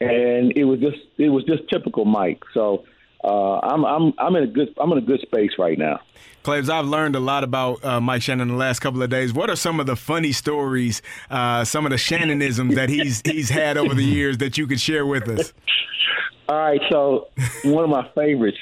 and 0.00 0.52
it 0.56 0.64
was 0.64 0.80
just 0.80 0.98
it 1.16 1.28
was 1.28 1.44
just 1.44 1.68
typical 1.68 2.04
Mike. 2.04 2.42
So 2.52 2.84
uh, 3.24 3.58
I'm 3.60 3.84
I'm 3.84 4.12
I'm 4.18 4.36
in 4.36 4.42
a 4.44 4.46
good 4.46 4.74
I'm 4.78 4.92
in 4.92 4.98
a 4.98 5.02
good 5.02 5.20
space 5.20 5.52
right 5.58 5.78
now. 5.78 6.00
Claibs, 6.42 6.68
I've 6.68 6.86
learned 6.86 7.16
a 7.16 7.20
lot 7.20 7.42
about 7.42 7.82
uh, 7.82 8.00
Mike 8.02 8.20
Shannon 8.20 8.48
in 8.48 8.54
the 8.54 8.58
last 8.58 8.80
couple 8.80 9.02
of 9.02 9.08
days. 9.08 9.32
What 9.32 9.48
are 9.48 9.56
some 9.56 9.80
of 9.80 9.86
the 9.86 9.96
funny 9.96 10.32
stories, 10.32 11.00
uh, 11.30 11.64
some 11.64 11.86
of 11.86 11.90
the 11.90 11.96
Shannonisms 11.96 12.74
that 12.74 12.90
he's 12.90 13.22
he's 13.24 13.48
had 13.48 13.78
over 13.78 13.94
the 13.94 14.04
years 14.04 14.38
that 14.38 14.58
you 14.58 14.66
could 14.66 14.80
share 14.80 15.06
with 15.06 15.26
us? 15.28 15.54
All 16.48 16.58
right, 16.58 16.80
so 16.90 17.28
one 17.64 17.84
of 17.84 17.90
my 17.90 18.06
favorites. 18.14 18.58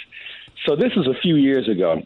So 0.67 0.77
this 0.77 0.93
is 0.97 1.09
a 1.09 1.21
few 1.21 1.35
years 1.35 1.69
ago, 1.69 2.01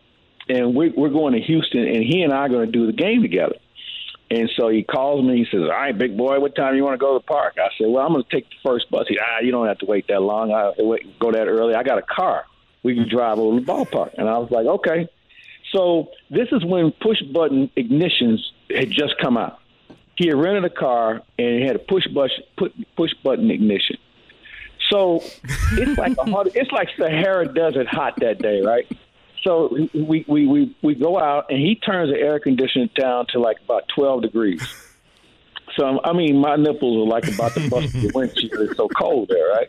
and 0.49 0.75
we're, 0.75 0.93
we're 0.97 1.11
going 1.11 1.35
to 1.35 1.41
Houston, 1.41 1.87
and 1.87 2.03
he 2.03 2.23
and 2.23 2.33
I 2.33 2.39
are 2.39 2.49
going 2.49 2.65
to 2.65 2.73
do 2.73 2.87
the 2.87 2.95
game 2.95 3.21
together. 3.21 3.57
And 4.31 4.51
so 4.57 4.69
he 4.69 4.83
calls 4.83 5.25
me. 5.25 5.39
He 5.39 5.45
says, 5.45 5.63
"All 5.63 5.69
right, 5.69 5.97
big 5.97 6.17
boy, 6.17 6.41
what 6.41 6.57
time 6.57 6.75
you 6.75 6.83
want 6.83 6.95
to 6.95 6.99
go 6.99 7.13
to 7.13 7.19
the 7.21 7.27
park?" 7.27 7.59
I 7.59 7.69
said, 7.79 7.87
"Well, 7.89 8.05
I'm 8.05 8.13
going 8.13 8.25
to 8.25 8.31
take 8.31 8.49
the 8.49 8.57
first 8.65 8.91
bus." 8.91 9.07
He, 9.09 9.19
"Ah, 9.19 9.41
you 9.41 9.53
don't 9.53 9.69
have 9.69 9.79
to 9.79 9.87
wait 9.87 10.09
that 10.09 10.21
long. 10.21 10.53
I 10.53 10.73
wait, 10.79 11.19
go 11.21 11.31
that 11.31 11.47
early. 11.47 11.75
I 11.75 11.85
got 11.85 11.99
a 11.99 12.03
car. 12.03 12.45
We 12.83 12.95
can 12.95 13.09
drive 13.09 13.39
over 13.39 13.59
to 13.59 13.65
the 13.65 13.73
ballpark." 13.73 14.15
And 14.19 14.29
I 14.29 14.39
was 14.39 14.51
like, 14.51 14.67
"Okay." 14.67 15.09
So 15.73 16.11
this 16.31 16.49
is 16.53 16.65
when 16.65 16.93
push 16.93 17.21
button 17.23 17.71
ignitions 17.77 18.41
had 18.71 18.91
just 18.91 19.19
come 19.19 19.37
out. 19.37 19.61
He 20.17 20.29
had 20.29 20.37
rented 20.37 20.65
a 20.65 20.71
car 20.71 21.23
and 21.39 21.47
it 21.47 21.67
had 21.67 21.77
a 21.77 21.81
push 21.81 22.07
button 22.09 22.85
push 22.97 23.13
button 23.23 23.51
ignition. 23.51 23.97
So 24.91 25.23
it's 25.73 25.99
like 25.99 26.17
a 26.17 26.31
hard, 26.31 26.51
it's 26.55 26.71
like 26.71 26.89
Sahara 26.97 27.53
Desert 27.53 27.89
hot 27.89 28.15
that 28.21 28.41
day, 28.41 28.63
right? 28.63 28.87
So 29.47 29.69
we, 29.95 30.25
we, 30.27 30.47
we, 30.47 30.77
we 30.83 30.95
go 30.97 31.21
out 31.21 31.47
and 31.51 31.61
he 31.61 31.77
turns 31.77 32.11
the 32.11 32.19
air 32.19 32.41
conditioner 32.41 32.89
down 32.97 33.27
to 33.29 33.39
like 33.39 33.59
about 33.65 33.85
12 33.95 34.23
degrees. 34.23 34.61
So 35.77 36.01
I 36.03 36.13
mean, 36.15 36.39
my 36.39 36.57
nipples 36.57 37.07
are 37.07 37.09
like 37.09 37.29
about 37.33 37.53
to 37.53 37.69
bust 37.69 37.93
the 37.93 38.11
windshield. 38.15 38.61
It's 38.61 38.77
so 38.77 38.89
cold 38.89 39.29
there, 39.29 39.49
right? 39.51 39.69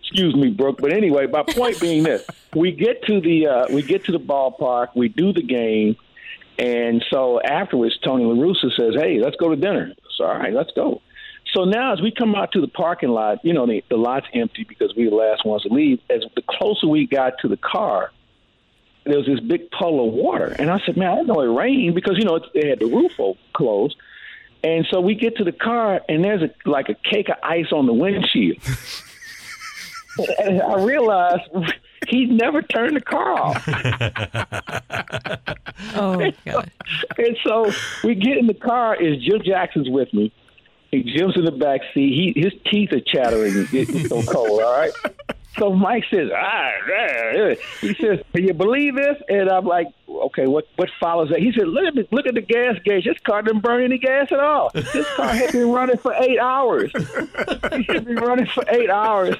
Excuse 0.00 0.34
me, 0.34 0.50
Brooke. 0.50 0.78
But 0.80 0.92
anyway, 0.92 1.26
my 1.26 1.42
point 1.42 1.80
being 1.80 2.02
this: 2.02 2.26
we 2.54 2.72
get 2.72 3.02
to 3.04 3.20
the 3.20 3.46
uh, 3.46 3.66
we 3.70 3.82
get 3.82 4.04
to 4.06 4.12
the 4.12 4.20
ballpark, 4.20 4.88
we 4.94 5.08
do 5.08 5.32
the 5.32 5.42
game, 5.42 5.96
and 6.58 7.04
so 7.10 7.42
afterwards, 7.42 7.98
Tony 8.02 8.24
La 8.24 8.34
Russa 8.34 8.74
says, 8.74 8.94
"Hey, 8.98 9.20
let's 9.20 9.36
go 9.36 9.50
to 9.50 9.56
dinner." 9.56 9.92
So 10.16 10.24
all 10.24 10.38
right, 10.38 10.54
let's 10.54 10.70
go. 10.74 11.02
So 11.52 11.64
now, 11.64 11.92
as 11.92 12.00
we 12.00 12.10
come 12.10 12.34
out 12.34 12.52
to 12.52 12.60
the 12.60 12.68
parking 12.68 13.10
lot, 13.10 13.44
you 13.44 13.52
know 13.52 13.66
the, 13.66 13.84
the 13.90 13.96
lot's 13.96 14.26
empty 14.32 14.64
because 14.64 14.94
we 14.96 15.04
were 15.04 15.10
the 15.10 15.16
last 15.16 15.44
ones 15.44 15.62
to 15.64 15.68
leave. 15.68 16.00
As 16.08 16.24
the 16.34 16.42
closer 16.48 16.88
we 16.88 17.06
got 17.06 17.34
to 17.42 17.48
the 17.48 17.58
car, 17.58 18.12
there 19.04 19.18
was 19.18 19.26
this 19.26 19.40
big 19.40 19.70
puddle 19.70 20.08
of 20.08 20.14
water, 20.14 20.54
and 20.58 20.70
I 20.70 20.80
said, 20.84 20.96
"Man, 20.96 21.08
I 21.08 21.14
didn't 21.16 21.28
know 21.28 21.40
it 21.40 21.58
rained 21.58 21.94
because 21.94 22.16
you 22.18 22.24
know 22.24 22.36
it, 22.36 22.44
they 22.54 22.68
had 22.68 22.80
the 22.80 22.86
roof 22.86 23.12
closed." 23.52 23.96
And 24.62 24.86
so 24.90 25.00
we 25.00 25.14
get 25.14 25.36
to 25.36 25.44
the 25.44 25.52
car, 25.52 26.00
and 26.08 26.24
there's 26.24 26.42
a, 26.42 26.50
like 26.68 26.88
a 26.88 26.94
cake 26.94 27.28
of 27.28 27.36
ice 27.42 27.70
on 27.70 27.84
the 27.84 27.92
windshield. 27.92 28.56
and 30.38 30.62
I 30.62 30.82
realized 30.82 31.42
he 32.08 32.24
never 32.26 32.62
turned 32.62 32.96
the 32.96 33.02
car 33.02 33.32
off. 33.32 33.68
oh 35.94 36.18
my 36.18 36.34
god! 36.46 36.70
And 37.18 37.36
so 37.46 37.70
we 38.04 38.14
get 38.14 38.38
in 38.38 38.46
the 38.46 38.54
car. 38.54 38.96
Is 38.96 39.22
Jim 39.22 39.42
Jackson's 39.44 39.90
with 39.90 40.14
me? 40.14 40.32
Jim's 40.92 41.36
in 41.36 41.44
the 41.44 41.52
back 41.52 41.82
seat. 41.92 42.34
He 42.34 42.40
his 42.40 42.54
teeth 42.70 42.92
are 42.92 43.00
chattering. 43.00 43.66
It's 43.72 44.08
so 44.08 44.22
cold. 44.22 44.62
All 44.62 44.72
right. 44.72 44.92
So 45.58 45.72
Mike 45.72 46.04
says, 46.10 46.30
ah, 46.34 46.70
ah, 46.88 47.54
he 47.80 47.94
says, 47.94 48.20
can 48.34 48.44
you 48.44 48.54
believe 48.54 48.96
this? 48.96 49.16
And 49.28 49.48
I'm 49.48 49.64
like, 49.64 49.86
okay, 50.08 50.46
what 50.48 50.66
what 50.76 50.90
follows 50.98 51.30
that? 51.30 51.38
He 51.38 51.52
said, 51.52 51.68
look 51.68 51.86
at 51.86 51.94
the, 51.94 52.08
look 52.10 52.26
at 52.26 52.34
the 52.34 52.40
gas 52.40 52.76
gauge. 52.84 53.04
This 53.04 53.18
car 53.20 53.42
didn't 53.42 53.62
burn 53.62 53.84
any 53.84 53.98
gas 53.98 54.32
at 54.32 54.40
all. 54.40 54.70
This 54.74 55.08
car 55.14 55.28
had 55.28 55.52
been 55.52 55.70
running 55.70 55.98
for 55.98 56.12
eight 56.14 56.40
hours. 56.40 56.90
He 56.92 57.84
had 57.84 58.04
been 58.04 58.16
running 58.16 58.46
for 58.46 58.64
eight 58.68 58.90
hours. 58.90 59.36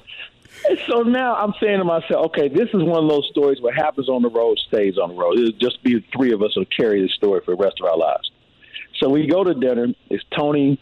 And 0.69 0.79
so 0.87 1.03
now 1.03 1.35
I'm 1.35 1.53
saying 1.61 1.79
to 1.79 1.85
myself, 1.85 2.27
okay, 2.27 2.49
this 2.49 2.69
is 2.69 2.83
one 2.83 3.03
of 3.03 3.11
those 3.11 3.29
stories 3.31 3.61
what 3.61 3.75
happens 3.75 4.09
on 4.09 4.23
the 4.23 4.31
road 4.31 4.57
stays 4.69 4.97
on 4.97 5.09
the 5.11 5.15
road. 5.17 5.39
It'll 5.39 5.59
just 5.59 5.83
be 5.83 5.95
the 5.95 6.05
three 6.17 6.33
of 6.33 6.43
us 6.43 6.57
will 6.57 6.65
carry 6.67 7.03
this 7.03 7.13
story 7.15 7.41
for 7.45 7.57
the 7.57 7.63
rest 7.63 7.81
of 7.81 7.87
our 7.87 7.99
lives. 7.99 8.31
So 9.01 9.09
we 9.09 9.27
go 9.27 9.43
to 9.43 9.53
dinner. 9.53 9.89
It's 10.09 10.25
Tony, 10.31 10.81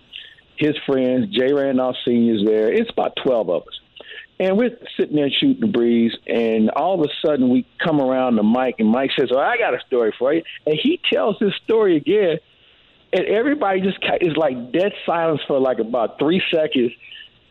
his 0.56 0.76
friends, 0.84 1.34
Jay 1.34 1.52
Randolph 1.54 1.96
Senior's 2.04 2.44
there. 2.44 2.70
It's 2.70 2.90
about 2.90 3.16
twelve 3.16 3.48
of 3.48 3.62
us. 3.62 3.80
And 4.42 4.58
we're 4.58 4.76
sitting 4.96 5.14
there 5.14 5.30
shooting 5.30 5.60
the 5.60 5.68
breeze, 5.68 6.10
and 6.26 6.68
all 6.70 7.00
of 7.00 7.08
a 7.08 7.12
sudden 7.24 7.48
we 7.48 7.64
come 7.78 8.00
around 8.00 8.34
to 8.36 8.42
Mike, 8.42 8.74
and 8.80 8.88
Mike 8.88 9.12
says, 9.16 9.30
"Oh, 9.30 9.38
I 9.38 9.56
got 9.56 9.72
a 9.72 9.78
story 9.86 10.12
for 10.18 10.34
you." 10.34 10.42
And 10.66 10.76
he 10.82 11.00
tells 11.12 11.38
this 11.38 11.54
story 11.64 11.96
again, 11.96 12.40
and 13.12 13.24
everybody 13.26 13.82
just 13.82 13.98
is 14.20 14.36
like 14.36 14.72
dead 14.72 14.94
silence 15.06 15.42
for 15.46 15.60
like 15.60 15.78
about 15.78 16.18
three 16.18 16.42
seconds. 16.52 16.90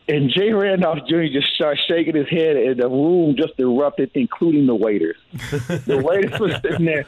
And 0.06 0.28
Jay 0.28 0.52
Randolph 0.52 0.98
Jr. 1.08 1.28
just 1.32 1.54
starts 1.54 1.80
shaking 1.88 2.14
his 2.14 2.28
head, 2.28 2.56
and 2.56 2.78
the 2.78 2.90
room 2.90 3.36
just 3.38 3.58
erupted, 3.58 4.10
including 4.12 4.66
the 4.66 4.74
waiters. 4.74 5.16
the 5.32 6.02
waiters 6.04 6.38
were 6.38 6.50
sitting 6.60 6.84
there. 6.84 7.06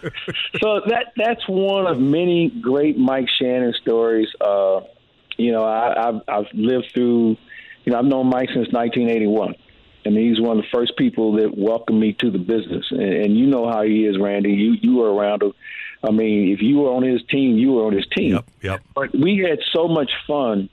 So 0.63 0.81
that 0.87 1.13
that's 1.15 1.47
one 1.47 1.87
of 1.87 2.01
many 2.01 2.49
great 2.49 2.97
Mike 2.97 3.29
Shannon 3.39 3.75
stories. 3.83 4.29
Uh, 4.41 4.81
you 5.37 5.53
know, 5.53 5.63
I, 5.63 6.09
I've 6.09 6.23
I've 6.27 6.55
lived 6.55 6.93
through. 6.95 7.37
You 7.85 7.93
know, 7.93 7.99
I've 7.99 8.07
known 8.07 8.29
Mike 8.29 8.49
since 8.49 8.73
1981. 8.73 9.57
Mean, 10.05 10.29
he's 10.29 10.41
one 10.41 10.59
of 10.59 10.65
the 10.65 10.69
first 10.73 10.97
people 10.97 11.33
that 11.37 11.57
welcomed 11.57 12.01
me 12.01 12.13
to 12.15 12.31
the 12.31 12.39
business, 12.39 12.87
and, 12.91 13.03
and 13.03 13.39
you 13.39 13.47
know 13.47 13.69
how 13.69 13.83
he 13.83 14.05
is, 14.05 14.19
Randy. 14.19 14.53
You 14.53 14.75
you 14.81 14.97
were 14.97 15.13
around 15.13 15.43
him. 15.43 15.53
I 16.03 16.11
mean, 16.11 16.53
if 16.53 16.61
you 16.61 16.79
were 16.81 16.91
on 16.91 17.03
his 17.03 17.23
team, 17.31 17.57
you 17.57 17.73
were 17.73 17.87
on 17.87 17.95
his 17.95 18.07
team. 18.15 18.35
Yep. 18.35 18.45
Yep. 18.63 18.83
But 18.95 19.15
we 19.15 19.39
had 19.49 19.61
so 19.73 19.89
much 19.89 20.11
fun, 20.27 20.69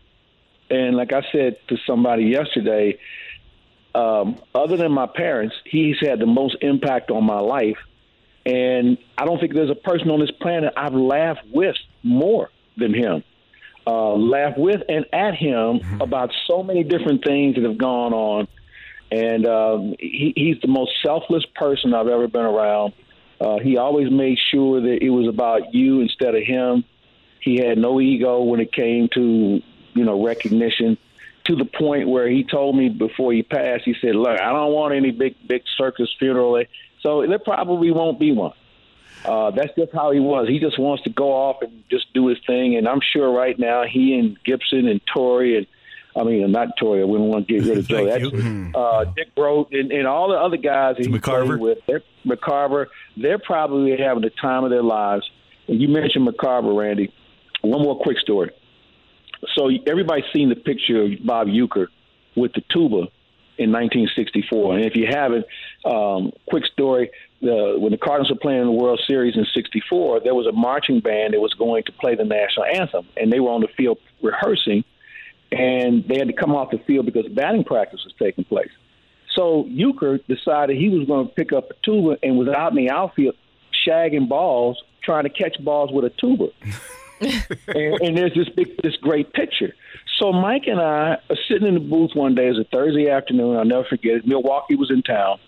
and 0.69 0.95
like 0.97 1.13
I 1.13 1.21
said 1.31 1.57
to 1.69 1.77
somebody 1.87 2.25
yesterday, 2.25 2.99
um, 3.95 4.37
other 4.53 4.77
than 4.77 4.91
my 4.91 5.07
parents, 5.07 5.55
he's 5.65 5.97
had 6.01 6.19
the 6.19 6.25
most 6.25 6.57
impact 6.61 7.11
on 7.11 7.23
my 7.23 7.39
life. 7.39 7.77
And 8.45 8.97
I 9.17 9.25
don't 9.25 9.39
think 9.39 9.53
there's 9.53 9.69
a 9.69 9.75
person 9.75 10.09
on 10.09 10.19
this 10.19 10.31
planet 10.31 10.73
I've 10.75 10.95
laughed 10.95 11.45
with 11.53 11.75
more 12.03 12.49
than 12.75 12.93
him. 12.93 13.23
Uh, 13.85 14.13
laughed 14.13 14.57
with 14.57 14.81
and 14.89 15.05
at 15.11 15.33
him 15.33 15.81
about 16.01 16.31
so 16.47 16.61
many 16.61 16.83
different 16.83 17.23
things 17.23 17.55
that 17.55 17.63
have 17.63 17.77
gone 17.77 18.13
on 18.13 18.47
and 19.11 19.45
um, 19.45 19.95
he, 19.99 20.33
he's 20.35 20.61
the 20.61 20.67
most 20.67 20.91
selfless 21.03 21.45
person 21.55 21.93
I've 21.93 22.07
ever 22.07 22.27
been 22.27 22.45
around. 22.45 22.93
Uh, 23.39 23.59
he 23.59 23.77
always 23.77 24.11
made 24.11 24.37
sure 24.51 24.79
that 24.81 25.03
it 25.03 25.09
was 25.09 25.27
about 25.27 25.73
you 25.73 26.01
instead 26.01 26.35
of 26.35 26.43
him. 26.43 26.83
He 27.41 27.57
had 27.57 27.77
no 27.77 27.99
ego 27.99 28.43
when 28.43 28.59
it 28.59 28.71
came 28.71 29.09
to 29.13 29.61
you 29.93 30.05
know 30.05 30.23
recognition. 30.23 30.97
To 31.45 31.55
the 31.55 31.65
point 31.65 32.07
where 32.07 32.29
he 32.29 32.43
told 32.43 32.77
me 32.77 32.89
before 32.89 33.33
he 33.33 33.41
passed, 33.41 33.83
he 33.83 33.95
said, 33.99 34.15
"Look, 34.15 34.39
I 34.39 34.53
don't 34.53 34.71
want 34.73 34.93
any 34.93 35.11
big 35.11 35.35
big 35.47 35.63
circus 35.75 36.09
funeral, 36.19 36.63
so 37.01 37.25
there 37.25 37.39
probably 37.39 37.91
won't 37.91 38.19
be 38.19 38.31
one." 38.31 38.53
Uh, 39.25 39.51
that's 39.51 39.73
just 39.75 39.91
how 39.91 40.11
he 40.11 40.19
was. 40.19 40.47
He 40.47 40.59
just 40.59 40.79
wants 40.79 41.03
to 41.03 41.09
go 41.09 41.31
off 41.31 41.61
and 41.61 41.83
just 41.89 42.11
do 42.13 42.27
his 42.27 42.39
thing. 42.47 42.75
And 42.75 42.87
I'm 42.87 43.01
sure 43.01 43.31
right 43.31 43.57
now 43.57 43.83
he 43.83 44.15
and 44.15 44.37
Gibson 44.43 44.87
and 44.87 45.01
Torre 45.05 45.57
and 45.57 45.67
I 46.15 46.23
mean, 46.23 46.51
not 46.51 46.77
Torre. 46.77 47.05
We 47.07 47.17
don't 47.17 47.29
want 47.29 47.47
to 47.47 47.53
get 47.53 47.67
rid 47.67 47.77
of 47.77 47.87
Joe. 47.87 48.05
That's 48.05 48.75
uh, 48.75 49.05
Dick 49.15 49.33
Groat 49.35 49.69
and, 49.71 49.91
and 49.91 50.07
all 50.07 50.29
the 50.29 50.35
other 50.35 50.57
guys 50.57 50.97
that 50.97 51.05
he 51.05 51.11
McCarver. 51.11 51.47
played 51.47 51.59
with. 51.59 51.77
They're, 51.87 52.01
McCarver. 52.25 52.87
They're 53.17 53.39
probably 53.39 53.95
having 53.97 54.23
the 54.23 54.31
time 54.41 54.63
of 54.63 54.69
their 54.69 54.83
lives. 54.83 55.29
And 55.67 55.81
you 55.81 55.87
mentioned 55.87 56.27
McCarver, 56.27 56.77
Randy. 56.77 57.13
One 57.61 57.83
more 57.83 57.99
quick 57.99 58.17
story. 58.19 58.51
So 59.55 59.69
everybody's 59.87 60.25
seen 60.33 60.49
the 60.49 60.55
picture 60.55 61.03
of 61.03 61.11
Bob 61.25 61.47
Uecker 61.47 61.87
with 62.35 62.53
the 62.53 62.61
tuba 62.71 63.07
in 63.57 63.71
1964. 63.71 64.75
And 64.75 64.85
if 64.85 64.95
you 64.95 65.07
haven't, 65.09 65.45
um, 65.85 66.31
quick 66.47 66.65
story. 66.65 67.11
The, 67.41 67.75
when 67.79 67.91
the 67.91 67.97
Cardinals 67.97 68.29
were 68.29 68.37
playing 68.37 68.61
in 68.61 68.67
the 68.67 68.71
World 68.71 69.01
Series 69.07 69.35
in 69.35 69.45
'64, 69.53 70.21
there 70.23 70.35
was 70.35 70.45
a 70.45 70.51
marching 70.51 70.99
band 70.99 71.33
that 71.33 71.39
was 71.39 71.53
going 71.55 71.83
to 71.85 71.91
play 71.91 72.15
the 72.15 72.23
national 72.23 72.65
anthem, 72.65 73.07
and 73.17 73.31
they 73.31 73.39
were 73.39 73.49
on 73.49 73.61
the 73.61 73.67
field 73.75 73.97
rehearsing 74.21 74.83
and 75.51 76.05
they 76.07 76.17
had 76.17 76.27
to 76.27 76.33
come 76.33 76.55
off 76.55 76.71
the 76.71 76.79
field 76.79 77.05
because 77.05 77.27
batting 77.27 77.63
practice 77.63 78.01
was 78.03 78.13
taking 78.17 78.43
place. 78.45 78.71
So 79.35 79.63
Uecker 79.69 80.19
decided 80.27 80.77
he 80.77 80.89
was 80.89 81.07
going 81.07 81.27
to 81.27 81.33
pick 81.33 81.53
up 81.53 81.69
a 81.69 81.73
tuba 81.83 82.17
and 82.23 82.37
was 82.37 82.47
out 82.49 82.71
in 82.71 82.77
the 82.77 82.89
outfield 82.89 83.35
shagging 83.85 84.27
balls, 84.27 84.81
trying 85.03 85.23
to 85.23 85.29
catch 85.29 85.63
balls 85.63 85.91
with 85.91 86.05
a 86.05 86.09
tuba. 86.09 86.47
and, 87.21 88.01
and 88.01 88.17
there's 88.17 88.33
this 88.33 88.49
big, 88.49 88.77
this 88.81 88.95
great 88.97 89.33
picture. 89.33 89.73
So 90.19 90.31
Mike 90.31 90.63
and 90.67 90.79
I 90.79 91.17
are 91.29 91.37
sitting 91.47 91.67
in 91.67 91.73
the 91.75 91.79
booth 91.79 92.11
one 92.13 92.35
day. 92.35 92.47
It 92.47 92.57
was 92.57 92.59
a 92.59 92.63
Thursday 92.65 93.09
afternoon. 93.09 93.57
I'll 93.57 93.65
never 93.65 93.85
forget 93.85 94.17
it. 94.17 94.27
Milwaukee 94.27 94.75
was 94.75 94.91
in 94.91 95.01
town, 95.01 95.39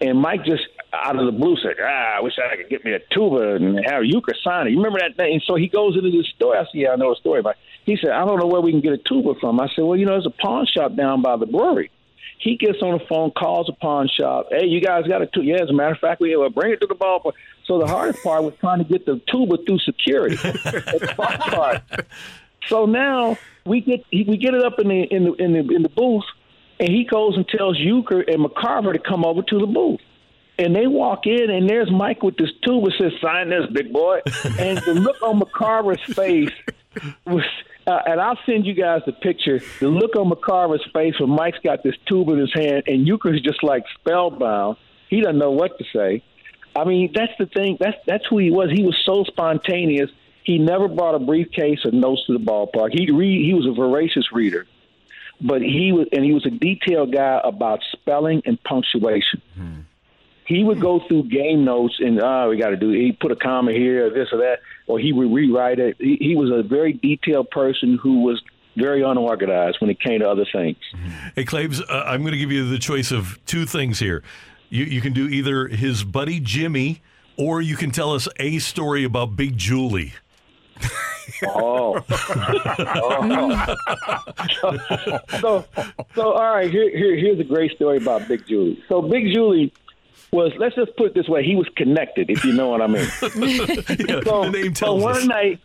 and 0.00 0.18
Mike 0.18 0.44
just 0.44 0.62
out 0.92 1.18
of 1.18 1.26
the 1.26 1.32
blue 1.32 1.56
said, 1.56 1.76
"Ah, 1.80 2.16
I 2.16 2.20
wish 2.20 2.34
I 2.38 2.56
could 2.56 2.68
get 2.68 2.84
me 2.84 2.92
a 2.92 3.00
tuba 3.10 3.54
and 3.56 3.76
have 3.86 4.02
Uecker 4.02 4.34
sign 4.42 4.66
it." 4.66 4.70
You 4.70 4.78
remember 4.78 5.00
that 5.00 5.16
thing? 5.16 5.34
And 5.34 5.42
so 5.46 5.54
he 5.54 5.68
goes 5.68 5.96
into 5.96 6.10
this 6.10 6.26
store. 6.36 6.56
I 6.56 6.64
said, 6.64 6.74
"Yeah, 6.74 6.92
I 6.92 6.96
know 6.96 7.12
a 7.12 7.16
story 7.16 7.40
about." 7.40 7.50
It. 7.50 7.58
He 7.84 7.96
said, 7.96 8.10
"I 8.10 8.24
don't 8.24 8.38
know 8.38 8.46
where 8.46 8.60
we 8.60 8.70
can 8.70 8.80
get 8.80 8.92
a 8.92 8.98
tuba 8.98 9.34
from." 9.40 9.60
I 9.60 9.68
said, 9.74 9.84
"Well, 9.84 9.96
you 9.96 10.06
know, 10.06 10.12
there's 10.12 10.26
a 10.26 10.30
pawn 10.30 10.66
shop 10.66 10.96
down 10.96 11.22
by 11.22 11.36
the 11.36 11.46
brewery." 11.46 11.90
He 12.38 12.56
gets 12.56 12.80
on 12.80 12.96
the 12.96 13.04
phone, 13.04 13.32
calls 13.32 13.68
a 13.68 13.72
pawn 13.72 14.08
shop. 14.08 14.46
Hey, 14.50 14.66
you 14.66 14.80
guys 14.80 15.06
got 15.06 15.20
a 15.20 15.26
tuba? 15.26 15.46
Yeah, 15.46 15.62
as 15.62 15.68
a 15.68 15.74
matter 15.74 15.92
of 15.92 15.98
fact, 15.98 16.22
we 16.22 16.34
will 16.34 16.48
bring 16.48 16.72
it 16.72 16.80
to 16.80 16.86
the 16.86 16.94
ballpark. 16.94 17.32
So 17.66 17.78
the 17.78 17.86
hardest 17.86 18.22
part 18.22 18.42
was 18.42 18.54
trying 18.60 18.78
to 18.78 18.84
get 18.84 19.04
the 19.04 19.20
tuba 19.30 19.58
through 19.66 19.78
security. 19.80 20.36
That's 20.42 20.62
the 20.62 21.14
fun 21.16 21.38
part. 21.38 21.82
So 22.68 22.86
now 22.86 23.36
we 23.66 23.80
get 23.82 24.04
we 24.10 24.36
get 24.38 24.54
it 24.54 24.64
up 24.64 24.78
in 24.78 24.88
the 24.88 25.02
in 25.02 25.24
the 25.24 25.32
in 25.34 25.52
the 25.52 25.74
in 25.74 25.82
the 25.82 25.88
booth, 25.90 26.24
and 26.80 26.88
he 26.88 27.04
goes 27.04 27.36
and 27.36 27.46
tells 27.46 27.78
Uecker 27.78 28.32
and 28.32 28.44
McCarver 28.44 28.92
to 28.94 28.98
come 28.98 29.24
over 29.24 29.42
to 29.42 29.58
the 29.58 29.66
booth. 29.66 30.00
And 30.58 30.74
they 30.74 30.86
walk 30.86 31.26
in, 31.26 31.48
and 31.48 31.68
there's 31.68 31.90
Mike 31.90 32.22
with 32.22 32.36
this 32.36 32.50
tuba. 32.64 32.88
Says, 32.98 33.12
"Sign 33.22 33.50
this, 33.50 33.66
big 33.72 33.92
boy." 33.92 34.20
and 34.58 34.78
the 34.78 34.94
look 34.94 35.22
on 35.22 35.40
McCarver's 35.40 36.02
face 36.14 36.52
was 37.24 37.44
Uh, 37.86 37.98
and 38.06 38.20
I'll 38.20 38.38
send 38.46 38.66
you 38.66 38.74
guys 38.74 39.00
the 39.06 39.12
picture. 39.12 39.60
The 39.80 39.88
look 39.88 40.14
on 40.14 40.30
McCarver's 40.30 40.86
face 40.92 41.18
when 41.18 41.30
Mike's 41.30 41.58
got 41.64 41.82
this 41.82 41.94
tube 42.06 42.28
in 42.28 42.38
his 42.38 42.52
hand, 42.54 42.84
and 42.86 43.06
Uecker's 43.06 43.40
just 43.40 43.62
like 43.62 43.84
spellbound. 43.98 44.76
He 45.08 45.20
doesn't 45.22 45.38
know 45.38 45.50
what 45.50 45.78
to 45.78 45.84
say. 45.92 46.22
I 46.76 46.84
mean, 46.84 47.10
that's 47.14 47.32
the 47.38 47.46
thing. 47.46 47.78
That's 47.80 47.96
that's 48.06 48.24
who 48.28 48.38
he 48.38 48.50
was. 48.50 48.70
He 48.70 48.84
was 48.84 48.96
so 49.04 49.24
spontaneous. 49.24 50.10
He 50.44 50.58
never 50.58 50.88
brought 50.88 51.14
a 51.14 51.18
briefcase 51.18 51.80
or 51.84 51.90
notes 51.90 52.22
to 52.26 52.32
the 52.34 52.44
ballpark. 52.44 52.90
He 52.92 53.10
read. 53.10 53.44
He 53.44 53.54
was 53.54 53.66
a 53.66 53.72
voracious 53.72 54.30
reader, 54.32 54.66
but 55.40 55.62
he 55.62 55.92
was 55.92 56.06
and 56.12 56.24
he 56.24 56.32
was 56.32 56.46
a 56.46 56.50
detailed 56.50 57.12
guy 57.12 57.40
about 57.42 57.80
spelling 57.92 58.42
and 58.44 58.62
punctuation. 58.62 59.42
He 60.46 60.64
would 60.64 60.80
go 60.80 61.00
through 61.06 61.28
game 61.28 61.64
notes 61.64 61.94
and 62.00 62.20
ah, 62.20 62.48
we 62.48 62.56
got 62.56 62.70
to 62.70 62.76
do. 62.76 62.90
He 62.90 63.12
put 63.12 63.30
a 63.30 63.36
comma 63.36 63.72
here, 63.72 64.06
or 64.06 64.10
this 64.10 64.28
or 64.32 64.38
that, 64.38 64.58
or 64.88 64.98
he 64.98 65.12
would 65.12 65.32
rewrite 65.32 65.78
it. 65.78 65.96
He, 66.00 66.16
he 66.20 66.34
was 66.34 66.50
a 66.50 66.62
very 66.62 66.92
detailed 66.92 67.50
person 67.50 67.98
who 68.02 68.22
was 68.22 68.42
very 68.76 69.02
unorganized 69.02 69.76
when 69.80 69.90
it 69.90 70.00
came 70.00 70.20
to 70.20 70.28
other 70.28 70.46
things. 70.50 70.76
Hey, 71.34 71.44
Claibs, 71.44 71.80
uh, 71.80 72.04
I'm 72.06 72.22
going 72.22 72.32
to 72.32 72.38
give 72.38 72.50
you 72.50 72.68
the 72.68 72.78
choice 72.78 73.12
of 73.12 73.38
two 73.46 73.64
things 73.64 73.98
here. 74.00 74.22
You, 74.70 74.84
you 74.84 75.00
can 75.00 75.12
do 75.12 75.28
either 75.28 75.68
his 75.68 76.02
buddy 76.02 76.40
Jimmy, 76.40 77.02
or 77.36 77.62
you 77.62 77.76
can 77.76 77.90
tell 77.90 78.12
us 78.12 78.28
a 78.38 78.58
story 78.58 79.04
about 79.04 79.36
Big 79.36 79.56
Julie. 79.56 80.14
Oh. 81.46 82.04
oh. 82.78 83.76
so, 85.40 85.64
so 86.14 86.32
all 86.32 86.54
right. 86.54 86.70
Here, 86.70 86.90
here, 86.90 87.16
here's 87.16 87.40
a 87.40 87.44
great 87.44 87.72
story 87.72 87.96
about 87.96 88.28
Big 88.28 88.46
Julie. 88.46 88.82
So, 88.88 89.00
Big 89.02 89.32
Julie 89.32 89.72
was 90.32 90.52
let's 90.58 90.74
just 90.74 90.96
put 90.96 91.06
it 91.06 91.14
this 91.14 91.28
way: 91.28 91.44
he 91.44 91.56
was 91.56 91.68
connected, 91.76 92.30
if 92.30 92.44
you 92.44 92.52
know 92.52 92.68
what 92.68 92.82
I 92.82 92.86
mean. 92.86 93.04
so, 93.18 93.28
the 93.28 94.50
name 94.52 94.74
so 94.74 94.94
one 94.94 95.16
us. 95.16 95.26
night, 95.26 95.60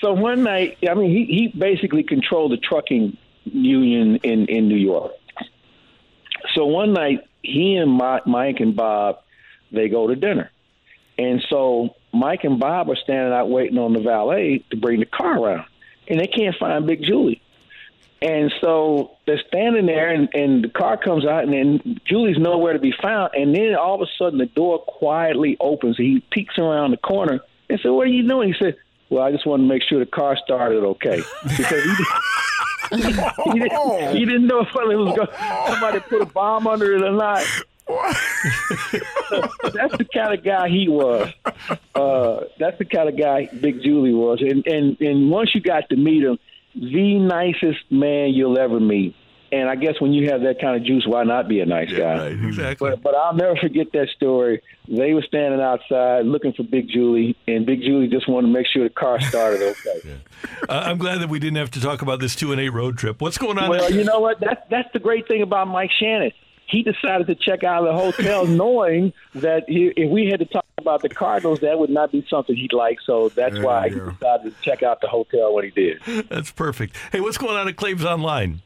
so 0.00 0.12
one 0.12 0.42
night, 0.42 0.78
I 0.88 0.94
mean, 0.94 1.10
he 1.10 1.24
he 1.26 1.48
basically 1.48 2.02
controlled 2.02 2.52
the 2.52 2.56
trucking 2.56 3.16
union 3.44 4.16
in 4.22 4.46
in 4.46 4.68
New 4.68 4.76
York. 4.76 5.12
So 6.54 6.66
one 6.66 6.92
night, 6.92 7.28
he 7.42 7.76
and 7.76 7.96
Mi- 7.96 8.22
Mike 8.26 8.60
and 8.60 8.74
Bob, 8.74 9.20
they 9.70 9.88
go 9.88 10.06
to 10.06 10.16
dinner, 10.16 10.50
and 11.20 11.44
so 11.50 11.94
Mike 12.14 12.44
and 12.44 12.58
Bob 12.58 12.88
are 12.88 12.96
standing 12.96 13.34
out 13.34 13.50
waiting 13.50 13.76
on 13.76 13.92
the 13.92 14.00
valet 14.00 14.64
to 14.70 14.76
bring 14.78 15.00
the 15.00 15.06
car 15.06 15.38
around, 15.38 15.66
and 16.08 16.18
they 16.18 16.26
can't 16.26 16.56
find 16.58 16.86
Big 16.86 17.02
Julie. 17.02 17.42
And 18.22 18.52
so 18.60 19.12
they're 19.26 19.42
standing 19.48 19.84
there, 19.84 20.08
and, 20.08 20.28
and 20.34 20.64
the 20.64 20.68
car 20.70 20.96
comes 20.96 21.26
out, 21.26 21.44
and 21.44 21.52
then 21.52 22.00
Julie's 22.06 22.38
nowhere 22.38 22.72
to 22.72 22.78
be 22.78 22.92
found. 23.02 23.32
And 23.34 23.54
then 23.54 23.74
all 23.74 23.94
of 23.94 24.00
a 24.00 24.10
sudden, 24.18 24.38
the 24.38 24.46
door 24.46 24.78
quietly 24.78 25.58
opens. 25.60 25.98
He 25.98 26.22
peeks 26.30 26.58
around 26.58 26.92
the 26.92 26.96
corner 26.98 27.40
and 27.68 27.80
said, 27.82 27.90
"What 27.90 28.06
are 28.06 28.10
you 28.10 28.26
doing?" 28.26 28.52
He 28.52 28.58
said, 28.58 28.76
"Well, 29.10 29.22
I 29.22 29.30
just 29.30 29.46
wanted 29.46 29.64
to 29.64 29.68
make 29.68 29.82
sure 29.82 29.98
the 29.98 30.06
car 30.06 30.38
started 30.42 30.84
okay." 30.84 31.22
Because 31.42 31.82
he, 31.82 32.96
he, 32.96 33.58
didn't, 33.60 34.16
he 34.16 34.24
didn't 34.24 34.46
know 34.46 34.60
if 34.60 34.68
was 34.74 35.16
going, 35.16 35.28
somebody 35.66 36.00
put 36.00 36.22
a 36.22 36.26
bomb 36.26 36.66
under 36.66 36.94
it 36.96 37.02
or 37.02 37.12
not. 37.12 37.44
that's 39.72 39.96
the 39.96 40.06
kind 40.12 40.34
of 40.34 40.44
guy 40.44 40.68
he 40.68 40.88
was. 40.88 41.32
Uh, 41.94 42.44
that's 42.58 42.78
the 42.78 42.84
kind 42.84 43.08
of 43.08 43.18
guy 43.18 43.48
Big 43.60 43.82
Julie 43.82 44.14
was. 44.14 44.40
And, 44.40 44.66
and 44.66 45.00
and 45.00 45.30
once 45.30 45.54
you 45.54 45.60
got 45.60 45.88
to 45.90 45.96
meet 45.96 46.22
him, 46.22 46.38
the 46.74 47.18
nicest 47.18 47.90
man 47.90 48.30
you'll 48.30 48.58
ever 48.58 48.80
meet. 48.80 49.14
And 49.52 49.68
I 49.68 49.74
guess 49.74 50.00
when 50.00 50.12
you 50.12 50.30
have 50.30 50.42
that 50.42 50.60
kind 50.60 50.76
of 50.76 50.84
juice, 50.84 51.04
why 51.06 51.24
not 51.24 51.48
be 51.48 51.58
a 51.58 51.66
nice 51.66 51.92
guy? 51.92 52.26
exactly. 52.26 52.90
But, 52.90 53.02
but 53.02 53.14
I'll 53.16 53.34
never 53.34 53.56
forget 53.56 53.88
that 53.92 54.08
story. 54.14 54.62
They 54.86 55.12
were 55.12 55.22
standing 55.22 55.60
outside 55.60 56.24
looking 56.24 56.52
for 56.52 56.62
Big 56.62 56.88
Julie, 56.88 57.36
and 57.48 57.66
Big 57.66 57.80
Julie 57.82 58.06
just 58.06 58.28
wanted 58.28 58.46
to 58.46 58.52
make 58.52 58.68
sure 58.68 58.84
the 58.84 58.90
car 58.94 59.20
started 59.20 59.62
okay. 59.62 60.18
Uh, 60.68 60.84
I'm 60.86 60.98
glad 60.98 61.20
that 61.20 61.28
we 61.28 61.38
didn't 61.38 61.56
have 61.56 61.70
to 61.72 61.80
talk 61.80 62.00
about 62.00 62.20
this 62.20 62.34
two 62.34 62.52
and 62.52 62.60
eight 62.60 62.70
road 62.70 62.96
trip. 62.96 63.20
What's 63.20 63.38
going 63.38 63.58
on? 63.58 63.68
Well, 63.68 63.92
you 63.92 64.04
know 64.04 64.20
what? 64.20 64.40
That's 64.40 64.60
that's 64.70 64.88
the 64.92 64.98
great 64.98 65.28
thing 65.28 65.42
about 65.42 65.68
Mike 65.68 65.90
Shannon. 65.98 66.32
He 66.70 66.82
decided 66.82 67.26
to 67.26 67.34
check 67.34 67.64
out 67.64 67.86
of 67.86 67.94
the 67.94 68.00
hotel 68.00 68.46
knowing 68.62 69.12
that 69.34 69.64
he, 69.68 69.92
if 69.96 70.10
we 70.10 70.26
had 70.26 70.38
to 70.40 70.46
talk 70.46 70.64
about 70.78 71.02
the 71.02 71.08
Cardinals, 71.08 71.60
that 71.60 71.78
would 71.78 71.90
not 71.90 72.12
be 72.12 72.24
something 72.30 72.54
he'd 72.56 72.72
like. 72.72 72.98
So 73.04 73.28
that's 73.28 73.54
There 73.54 73.64
why 73.64 73.88
he 73.88 73.94
go. 73.96 74.10
decided 74.12 74.56
to 74.56 74.62
check 74.62 74.82
out 74.82 75.00
the 75.00 75.08
hotel 75.08 75.54
when 75.54 75.64
he 75.64 75.70
did. 75.70 76.00
That's 76.28 76.50
perfect. 76.52 76.96
Hey, 77.12 77.20
what's 77.20 77.38
going 77.38 77.56
on 77.56 77.68
at 77.68 77.76
Claibs 77.76 78.04
Online? 78.04 78.62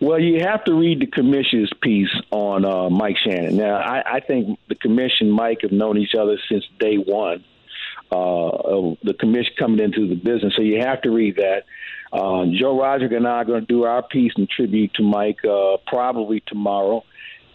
Well, 0.00 0.20
you 0.20 0.40
have 0.42 0.62
to 0.64 0.74
read 0.74 1.00
the 1.00 1.06
commission's 1.06 1.70
piece 1.82 2.10
on 2.30 2.64
uh, 2.64 2.88
Mike 2.90 3.16
Shannon. 3.24 3.56
Now, 3.56 3.76
I, 3.76 4.16
I 4.16 4.20
think 4.20 4.58
the 4.68 4.74
commission 4.76 5.28
and 5.28 5.32
Mike 5.32 5.58
have 5.62 5.72
known 5.72 5.98
each 5.98 6.14
other 6.14 6.38
since 6.48 6.64
day 6.78 6.96
one. 6.96 7.44
Uh, 8.12 8.48
of 8.48 8.96
the 9.04 9.14
commission 9.14 9.52
coming 9.56 9.78
into 9.78 10.08
the 10.08 10.16
business, 10.16 10.54
so 10.56 10.62
you 10.62 10.80
have 10.80 11.00
to 11.00 11.10
read 11.10 11.36
that. 11.36 11.62
Uh, 12.12 12.44
Joe 12.58 12.76
Roderick 12.76 13.12
and 13.12 13.24
I 13.24 13.34
are 13.36 13.44
going 13.44 13.60
to 13.60 13.66
do 13.66 13.84
our 13.84 14.02
piece 14.02 14.32
and 14.36 14.50
tribute 14.50 14.92
to 14.94 15.04
Mike 15.04 15.44
uh, 15.44 15.76
probably 15.86 16.42
tomorrow. 16.46 17.04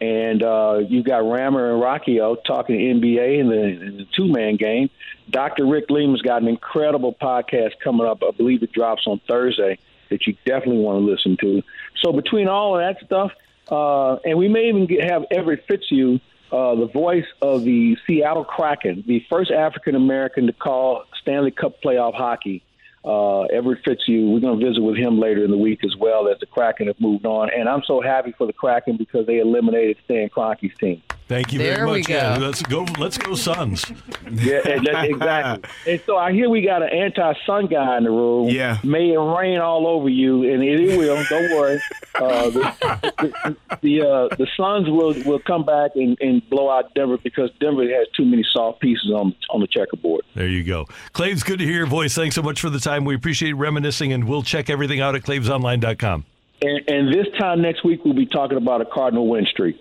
And 0.01 0.43
uh, 0.43 0.81
you've 0.87 1.05
got 1.05 1.19
Rammer 1.19 1.73
and 1.73 1.81
Rocchio 1.81 2.37
talking 2.45 2.75
NBA 2.75 3.39
in 3.39 3.47
the, 3.49 3.97
the 3.97 4.07
two 4.15 4.27
man 4.27 4.57
game. 4.57 4.89
Dr. 5.29 5.65
Rick 5.65 5.89
Lehman's 5.89 6.21
got 6.21 6.41
an 6.41 6.47
incredible 6.47 7.13
podcast 7.13 7.71
coming 7.83 8.05
up. 8.05 8.21
I 8.21 8.31
believe 8.31 8.61
it 8.61 8.71
drops 8.71 9.03
on 9.07 9.21
Thursday 9.27 9.79
that 10.09 10.27
you 10.27 10.35
definitely 10.45 10.81
want 10.81 10.99
to 10.99 11.11
listen 11.11 11.37
to. 11.41 11.63
So 12.03 12.11
between 12.11 12.47
all 12.47 12.77
of 12.77 12.81
that 12.81 13.03
stuff, 13.05 13.31
uh, 13.71 14.15
and 14.23 14.37
we 14.37 14.47
may 14.47 14.67
even 14.69 14.85
get, 14.85 15.03
have 15.03 15.23
Everett 15.31 15.65
Fitzhugh, 15.67 16.19
uh, 16.51 16.75
the 16.75 16.87
voice 16.87 17.25
of 17.41 17.63
the 17.63 17.97
Seattle 18.05 18.45
Kraken, 18.45 19.03
the 19.07 19.25
first 19.29 19.51
African 19.51 19.95
American 19.95 20.47
to 20.47 20.53
call 20.53 21.03
Stanley 21.21 21.51
Cup 21.51 21.81
playoff 21.81 22.13
hockey. 22.13 22.63
Uh, 23.05 23.43
Everett 23.43 23.83
Fitzhugh, 23.85 24.31
we're 24.31 24.39
going 24.39 24.59
to 24.59 24.65
visit 24.65 24.81
with 24.81 24.97
him 24.97 25.19
later 25.19 25.43
in 25.43 25.51
the 25.51 25.57
week 25.57 25.83
as 25.85 25.95
well 25.95 26.27
as 26.27 26.39
the 26.39 26.47
Kraken 26.47 26.87
have 26.87 26.99
moved 26.99 27.25
on. 27.25 27.49
And 27.55 27.69
I'm 27.69 27.83
so 27.85 28.01
happy 28.01 28.33
for 28.35 28.47
the 28.47 28.53
Kraken 28.53 28.97
because 28.97 29.27
they 29.27 29.39
eliminated 29.39 29.97
Stan 30.05 30.29
Kroenke's 30.29 30.75
team. 30.79 31.03
Thank 31.27 31.53
you 31.53 31.57
There 31.59 31.77
very 31.77 31.91
we 31.91 31.97
much. 31.99 32.07
go. 32.07 32.13
Yeah, 32.13 32.37
let's 32.37 32.61
go. 32.61 32.85
Let's 32.99 33.17
go, 33.17 33.33
Suns. 33.35 33.85
Yeah, 34.31 34.67
exactly. 34.67 35.69
And 35.87 36.01
so 36.05 36.17
I 36.17 36.31
hear 36.33 36.49
we 36.49 36.61
got 36.63 36.81
an 36.81 36.89
anti-sun 36.89 37.67
guy 37.67 37.97
in 37.97 38.03
the 38.05 38.09
room. 38.09 38.49
Yeah. 38.49 38.79
May 38.83 39.11
it 39.11 39.17
rain 39.19 39.59
all 39.59 39.85
over 39.87 40.09
you, 40.09 40.51
and 40.51 40.63
it, 40.63 40.79
it 40.79 40.97
will. 40.97 41.23
Don't 41.29 41.51
worry. 41.55 41.79
Uh, 42.15 42.49
the 42.49 43.13
the, 43.19 43.55
the, 43.81 44.01
uh, 44.01 44.35
the 44.35 44.47
Suns 44.57 44.89
will 44.89 45.13
will 45.25 45.39
come 45.39 45.63
back 45.63 45.91
and, 45.95 46.17
and 46.21 46.47
blow 46.49 46.69
out 46.71 46.93
Denver 46.95 47.17
because 47.23 47.51
Denver 47.59 47.83
has 47.87 48.07
too 48.17 48.25
many 48.25 48.43
soft 48.51 48.79
pieces 48.81 49.11
on 49.11 49.35
on 49.51 49.61
the 49.61 49.67
checkerboard. 49.67 50.23
There 50.33 50.47
you 50.47 50.63
go. 50.63 50.85
Claibs, 51.13 51.43
good 51.43 51.59
to 51.59 51.65
hear 51.65 51.75
your 51.77 51.85
voice. 51.85 52.15
Thanks 52.15 52.35
so 52.35 52.41
much 52.41 52.59
for 52.59 52.71
the 52.71 52.79
time. 52.79 53.05
We 53.05 53.13
appreciate 53.15 53.53
reminiscing, 53.53 54.11
and 54.11 54.27
we'll 54.27 54.43
check 54.43 54.69
everything 54.71 55.01
out 55.01 55.13
at 55.15 55.21
claibsonline.com. 55.21 56.25
And, 56.61 56.89
and 56.89 57.13
this 57.13 57.27
time 57.39 57.61
next 57.61 57.83
week 57.85 58.03
we'll 58.03 58.13
be 58.15 58.25
talking 58.25 58.57
about 58.57 58.81
a 58.81 58.85
Cardinal 58.85 59.27
win 59.27 59.45
streak. 59.45 59.79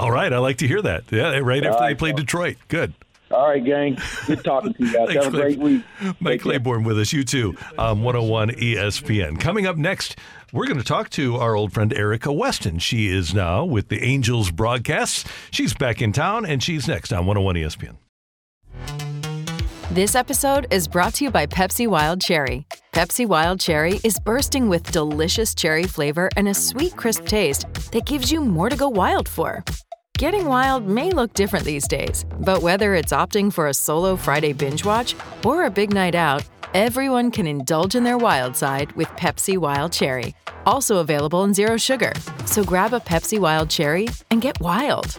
All 0.00 0.10
right. 0.10 0.32
I 0.32 0.38
like 0.38 0.56
to 0.58 0.66
hear 0.66 0.80
that. 0.80 1.04
Yeah, 1.10 1.38
right 1.40 1.62
after 1.62 1.82
All 1.82 1.86
they 1.86 1.94
played 1.94 2.16
Detroit. 2.16 2.56
Good. 2.68 2.94
All 3.30 3.48
right, 3.48 3.62
gang. 3.62 3.98
Good 4.26 4.42
talking 4.42 4.72
to 4.72 4.82
you 4.84 4.92
guys. 4.92 5.08
Thanks, 5.08 5.24
have 5.26 5.34
a 5.34 5.36
great 5.36 5.58
week. 5.58 5.84
Mike 6.20 6.40
Claiborne 6.40 6.84
with 6.84 6.98
us. 6.98 7.12
You 7.12 7.22
too. 7.22 7.54
Um, 7.78 8.02
101 8.02 8.52
ESPN. 8.52 9.38
Coming 9.38 9.66
up 9.66 9.76
next, 9.76 10.16
we're 10.54 10.66
going 10.66 10.78
to 10.78 10.84
talk 10.84 11.10
to 11.10 11.36
our 11.36 11.54
old 11.54 11.74
friend 11.74 11.92
Erica 11.92 12.32
Weston. 12.32 12.78
She 12.78 13.08
is 13.08 13.34
now 13.34 13.62
with 13.64 13.88
the 13.88 14.02
Angels 14.02 14.50
broadcasts. 14.50 15.24
She's 15.50 15.74
back 15.74 16.00
in 16.00 16.12
town, 16.12 16.46
and 16.46 16.62
she's 16.62 16.88
next 16.88 17.12
on 17.12 17.26
101 17.26 17.56
ESPN. 17.56 17.96
This 19.92 20.14
episode 20.14 20.66
is 20.70 20.88
brought 20.88 21.14
to 21.14 21.24
you 21.24 21.30
by 21.30 21.46
Pepsi 21.46 21.86
Wild 21.86 22.20
Cherry. 22.20 22.66
Pepsi 22.92 23.26
Wild 23.26 23.60
Cherry 23.60 24.00
is 24.02 24.18
bursting 24.18 24.68
with 24.68 24.90
delicious 24.90 25.54
cherry 25.54 25.84
flavor 25.84 26.30
and 26.36 26.48
a 26.48 26.54
sweet, 26.54 26.96
crisp 26.96 27.26
taste 27.26 27.66
that 27.92 28.06
gives 28.06 28.32
you 28.32 28.40
more 28.40 28.70
to 28.70 28.76
go 28.76 28.88
wild 28.88 29.28
for. 29.28 29.64
Getting 30.20 30.44
wild 30.44 30.86
may 30.86 31.12
look 31.12 31.32
different 31.32 31.64
these 31.64 31.88
days, 31.88 32.26
but 32.40 32.60
whether 32.60 32.94
it's 32.94 33.10
opting 33.10 33.50
for 33.50 33.68
a 33.68 33.72
solo 33.72 34.16
Friday 34.16 34.52
binge 34.52 34.84
watch 34.84 35.16
or 35.46 35.64
a 35.64 35.70
big 35.70 35.94
night 35.94 36.14
out, 36.14 36.44
everyone 36.74 37.30
can 37.30 37.46
indulge 37.46 37.94
in 37.94 38.04
their 38.04 38.18
wild 38.18 38.54
side 38.54 38.92
with 38.92 39.08
Pepsi 39.16 39.56
Wild 39.56 39.94
Cherry. 39.94 40.34
Also 40.66 40.98
available 40.98 41.42
in 41.44 41.54
Zero 41.54 41.78
Sugar. 41.78 42.12
So 42.44 42.62
grab 42.62 42.92
a 42.92 43.00
Pepsi 43.00 43.38
Wild 43.38 43.70
Cherry 43.70 44.08
and 44.30 44.42
get 44.42 44.60
wild. 44.60 45.18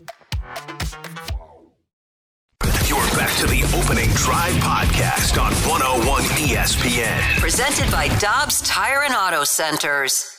You're 2.86 3.00
back 3.18 3.36
to 3.40 3.48
the 3.48 3.64
opening 3.76 4.12
drive 4.12 4.54
podcast 4.62 5.42
on 5.42 5.52
101 5.68 6.22
ESPN. 6.46 7.40
Presented 7.40 7.90
by 7.90 8.08
Dobbs 8.20 8.62
Tire 8.62 9.02
and 9.04 9.16
Auto 9.16 9.46
Centers. 9.46 10.38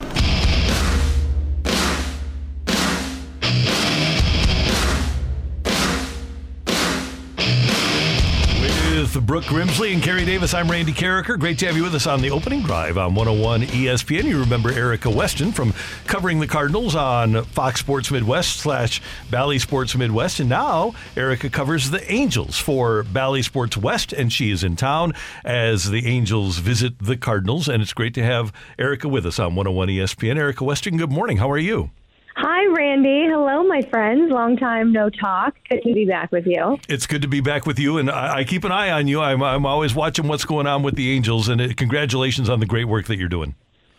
With 9.03 9.27
Brooke 9.27 9.45
Grimsley 9.45 9.93
and 9.93 10.01
Carey 10.01 10.24
Davis. 10.24 10.55
I'm 10.55 10.70
Randy 10.70 10.93
Karraker. 10.93 11.37
Great 11.37 11.59
to 11.59 11.66
have 11.66 11.77
you 11.77 11.83
with 11.83 11.97
us 11.97 12.07
on 12.07 12.23
the 12.23 12.31
opening 12.31 12.62
drive 12.62 12.97
on 12.97 13.16
101 13.16 13.62
ESPN. 13.62 14.23
You 14.23 14.39
remember 14.39 14.70
Erica 14.70 15.11
Weston 15.11 15.51
from 15.51 15.74
covering 16.07 16.39
the 16.39 16.47
Cardinals 16.47 16.95
on 16.95 17.43
Fox 17.47 17.81
Sports 17.81 18.12
Midwest 18.12 18.61
slash 18.61 19.03
Bally 19.29 19.59
Sports 19.59 19.97
Midwest. 19.97 20.39
And 20.39 20.49
now 20.49 20.95
Erica 21.16 21.51
covers 21.51 21.91
the 21.91 22.09
Angels 22.12 22.59
for 22.59 23.03
Bally 23.03 23.43
Sports 23.43 23.77
West, 23.77 24.12
and 24.12 24.33
she 24.33 24.53
is 24.53 24.62
in 24.62 24.77
town 24.77 25.15
as 25.45 25.91
the 25.91 26.07
Angels 26.07 26.59
visit 26.59 27.01
the 27.01 27.16
Cardinals. 27.16 27.66
And 27.66 27.83
it's 27.83 27.93
great 27.93 28.15
to 28.15 28.23
have 28.23 28.53
Erica 28.79 29.09
with 29.09 29.27
us 29.27 29.41
on 29.41 29.57
101 29.57 29.89
ESPN. 29.89 30.37
Erica 30.37 30.62
Weston, 30.62 30.97
good 30.97 31.11
morning. 31.11 31.39
How 31.39 31.51
are 31.51 31.59
you? 31.59 31.91
Hi, 32.35 32.67
Randy. 32.67 33.27
Hello, 33.29 33.63
my 33.63 33.83
friends. 33.83 34.33
Long 34.33 34.57
time 34.57 34.93
no 34.93 35.11
talk. 35.11 35.55
Good 35.69 35.83
to 35.83 35.93
be 35.93 36.07
back 36.07 36.33
with 36.33 36.47
you. 36.47 36.79
It's 36.89 37.07
good 37.07 37.23
to 37.23 37.29
be 37.29 37.41
back 37.41 37.67
with 37.67 37.79
you, 37.79 37.99
and 37.99 38.11
I, 38.11 38.39
I 38.39 38.45
keep 38.45 38.65
an 38.65 38.73
eye 38.73 38.91
on 38.91 39.07
you. 39.07 39.21
I'm, 39.21 39.43
I'm 39.43 39.67
always 39.67 39.95
watching 39.95 40.29
what's 40.29 40.45
going 40.45 40.67
on 40.67 40.83
with 40.83 40.95
the 40.95 41.11
Angels, 41.11 41.49
and 41.49 41.61
uh, 41.61 41.69
congratulations 41.77 42.49
on 42.49 42.61
the 42.61 42.67
great 42.67 42.87
work 42.87 43.07
that 43.07 43.19
you're 43.19 43.29
doing. 43.29 43.55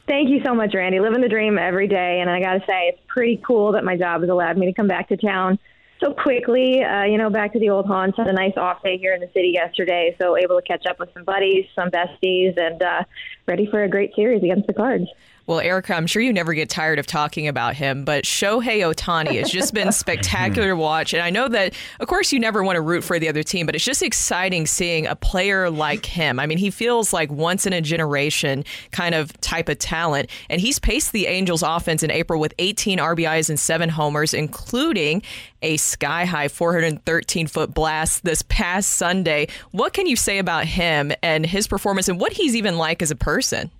Thank 0.07 0.29
you 0.29 0.41
so 0.43 0.53
much, 0.53 0.73
Randy. 0.73 0.99
Living 0.99 1.21
the 1.21 1.29
dream 1.29 1.57
every 1.57 1.87
day, 1.87 2.19
and 2.21 2.29
I 2.29 2.41
got 2.41 2.53
to 2.53 2.59
say, 2.61 2.87
it's 2.87 2.99
pretty 3.07 3.41
cool 3.45 3.73
that 3.73 3.85
my 3.85 3.95
job 3.95 4.21
has 4.21 4.29
allowed 4.29 4.57
me 4.57 4.65
to 4.65 4.73
come 4.73 4.87
back 4.87 5.09
to 5.09 5.17
town 5.17 5.59
so 6.03 6.13
quickly. 6.13 6.83
Uh, 6.83 7.03
you 7.03 7.17
know, 7.17 7.29
back 7.29 7.53
to 7.53 7.59
the 7.59 7.69
old 7.69 7.85
haunts. 7.85 8.17
Had 8.17 8.27
a 8.27 8.33
nice 8.33 8.57
off 8.57 8.83
day 8.83 8.97
here 8.97 9.13
in 9.13 9.21
the 9.21 9.29
city 9.33 9.51
yesterday, 9.53 10.15
so 10.19 10.35
able 10.37 10.59
to 10.59 10.67
catch 10.67 10.85
up 10.85 10.99
with 10.99 11.13
some 11.13 11.23
buddies, 11.23 11.65
some 11.75 11.89
besties, 11.89 12.57
and 12.57 12.81
uh, 12.81 13.03
ready 13.47 13.67
for 13.67 13.83
a 13.83 13.89
great 13.89 14.13
series 14.15 14.43
against 14.43 14.67
the 14.67 14.73
Cards. 14.73 15.05
Well, 15.45 15.59
Erica, 15.59 15.93
I'm 15.93 16.07
sure 16.07 16.21
you 16.21 16.31
never 16.31 16.53
get 16.53 16.69
tired 16.69 16.99
of 16.99 17.05
talking 17.05 17.49
about 17.49 17.75
him, 17.75 18.05
but 18.05 18.23
Shohei 18.23 18.79
Ohtani 18.79 19.39
has 19.39 19.51
just 19.51 19.73
been 19.73 19.91
spectacular 19.91 20.69
to 20.69 20.75
watch. 20.77 21.13
And 21.13 21.21
I 21.21 21.31
know 21.31 21.49
that, 21.49 21.73
of 21.99 22.07
course, 22.07 22.31
you 22.31 22.39
never 22.39 22.63
want 22.63 22.77
to 22.77 22.81
root 22.81 23.03
for 23.03 23.19
the 23.19 23.27
other 23.27 23.43
team, 23.43 23.65
but 23.65 23.75
it's 23.75 23.83
just 23.83 24.01
exciting 24.01 24.65
seeing 24.65 25.05
a 25.05 25.17
player 25.17 25.69
like 25.69 26.05
him. 26.05 26.39
I 26.39 26.45
mean, 26.45 26.57
he 26.57 26.71
feels 26.71 27.11
like 27.11 27.29
once 27.29 27.65
in 27.65 27.73
a 27.73 27.81
generation 27.81 28.63
kind 28.91 29.13
of 29.13 29.37
type 29.41 29.67
of 29.67 29.79
talent. 29.79 30.29
And 30.49 30.61
he's 30.61 30.79
paced 30.79 31.11
the 31.11 31.27
Angels 31.27 31.61
offense 31.61 32.03
in 32.03 32.11
April 32.11 32.39
with 32.39 32.53
18 32.59 32.99
RBIs 32.99 33.49
and 33.49 33.59
seven 33.59 33.89
homers, 33.89 34.33
including 34.33 35.23
a 35.61 35.75
sky 35.75 36.23
high 36.23 36.47
413 36.47 37.47
foot 37.47 37.73
blast 37.73 38.23
this 38.23 38.43
past 38.43 38.91
Sunday. 38.91 39.47
What 39.71 39.91
can 39.91 40.07
you 40.07 40.15
say 40.15 40.37
about 40.37 40.65
him 40.65 41.11
and 41.21 41.45
his 41.45 41.67
performance 41.67 42.07
and 42.07 42.17
what 42.17 42.31
he's 42.31 42.55
even 42.55 42.77
like 42.77 43.01
as 43.01 43.11
a 43.11 43.15
person? 43.15 43.71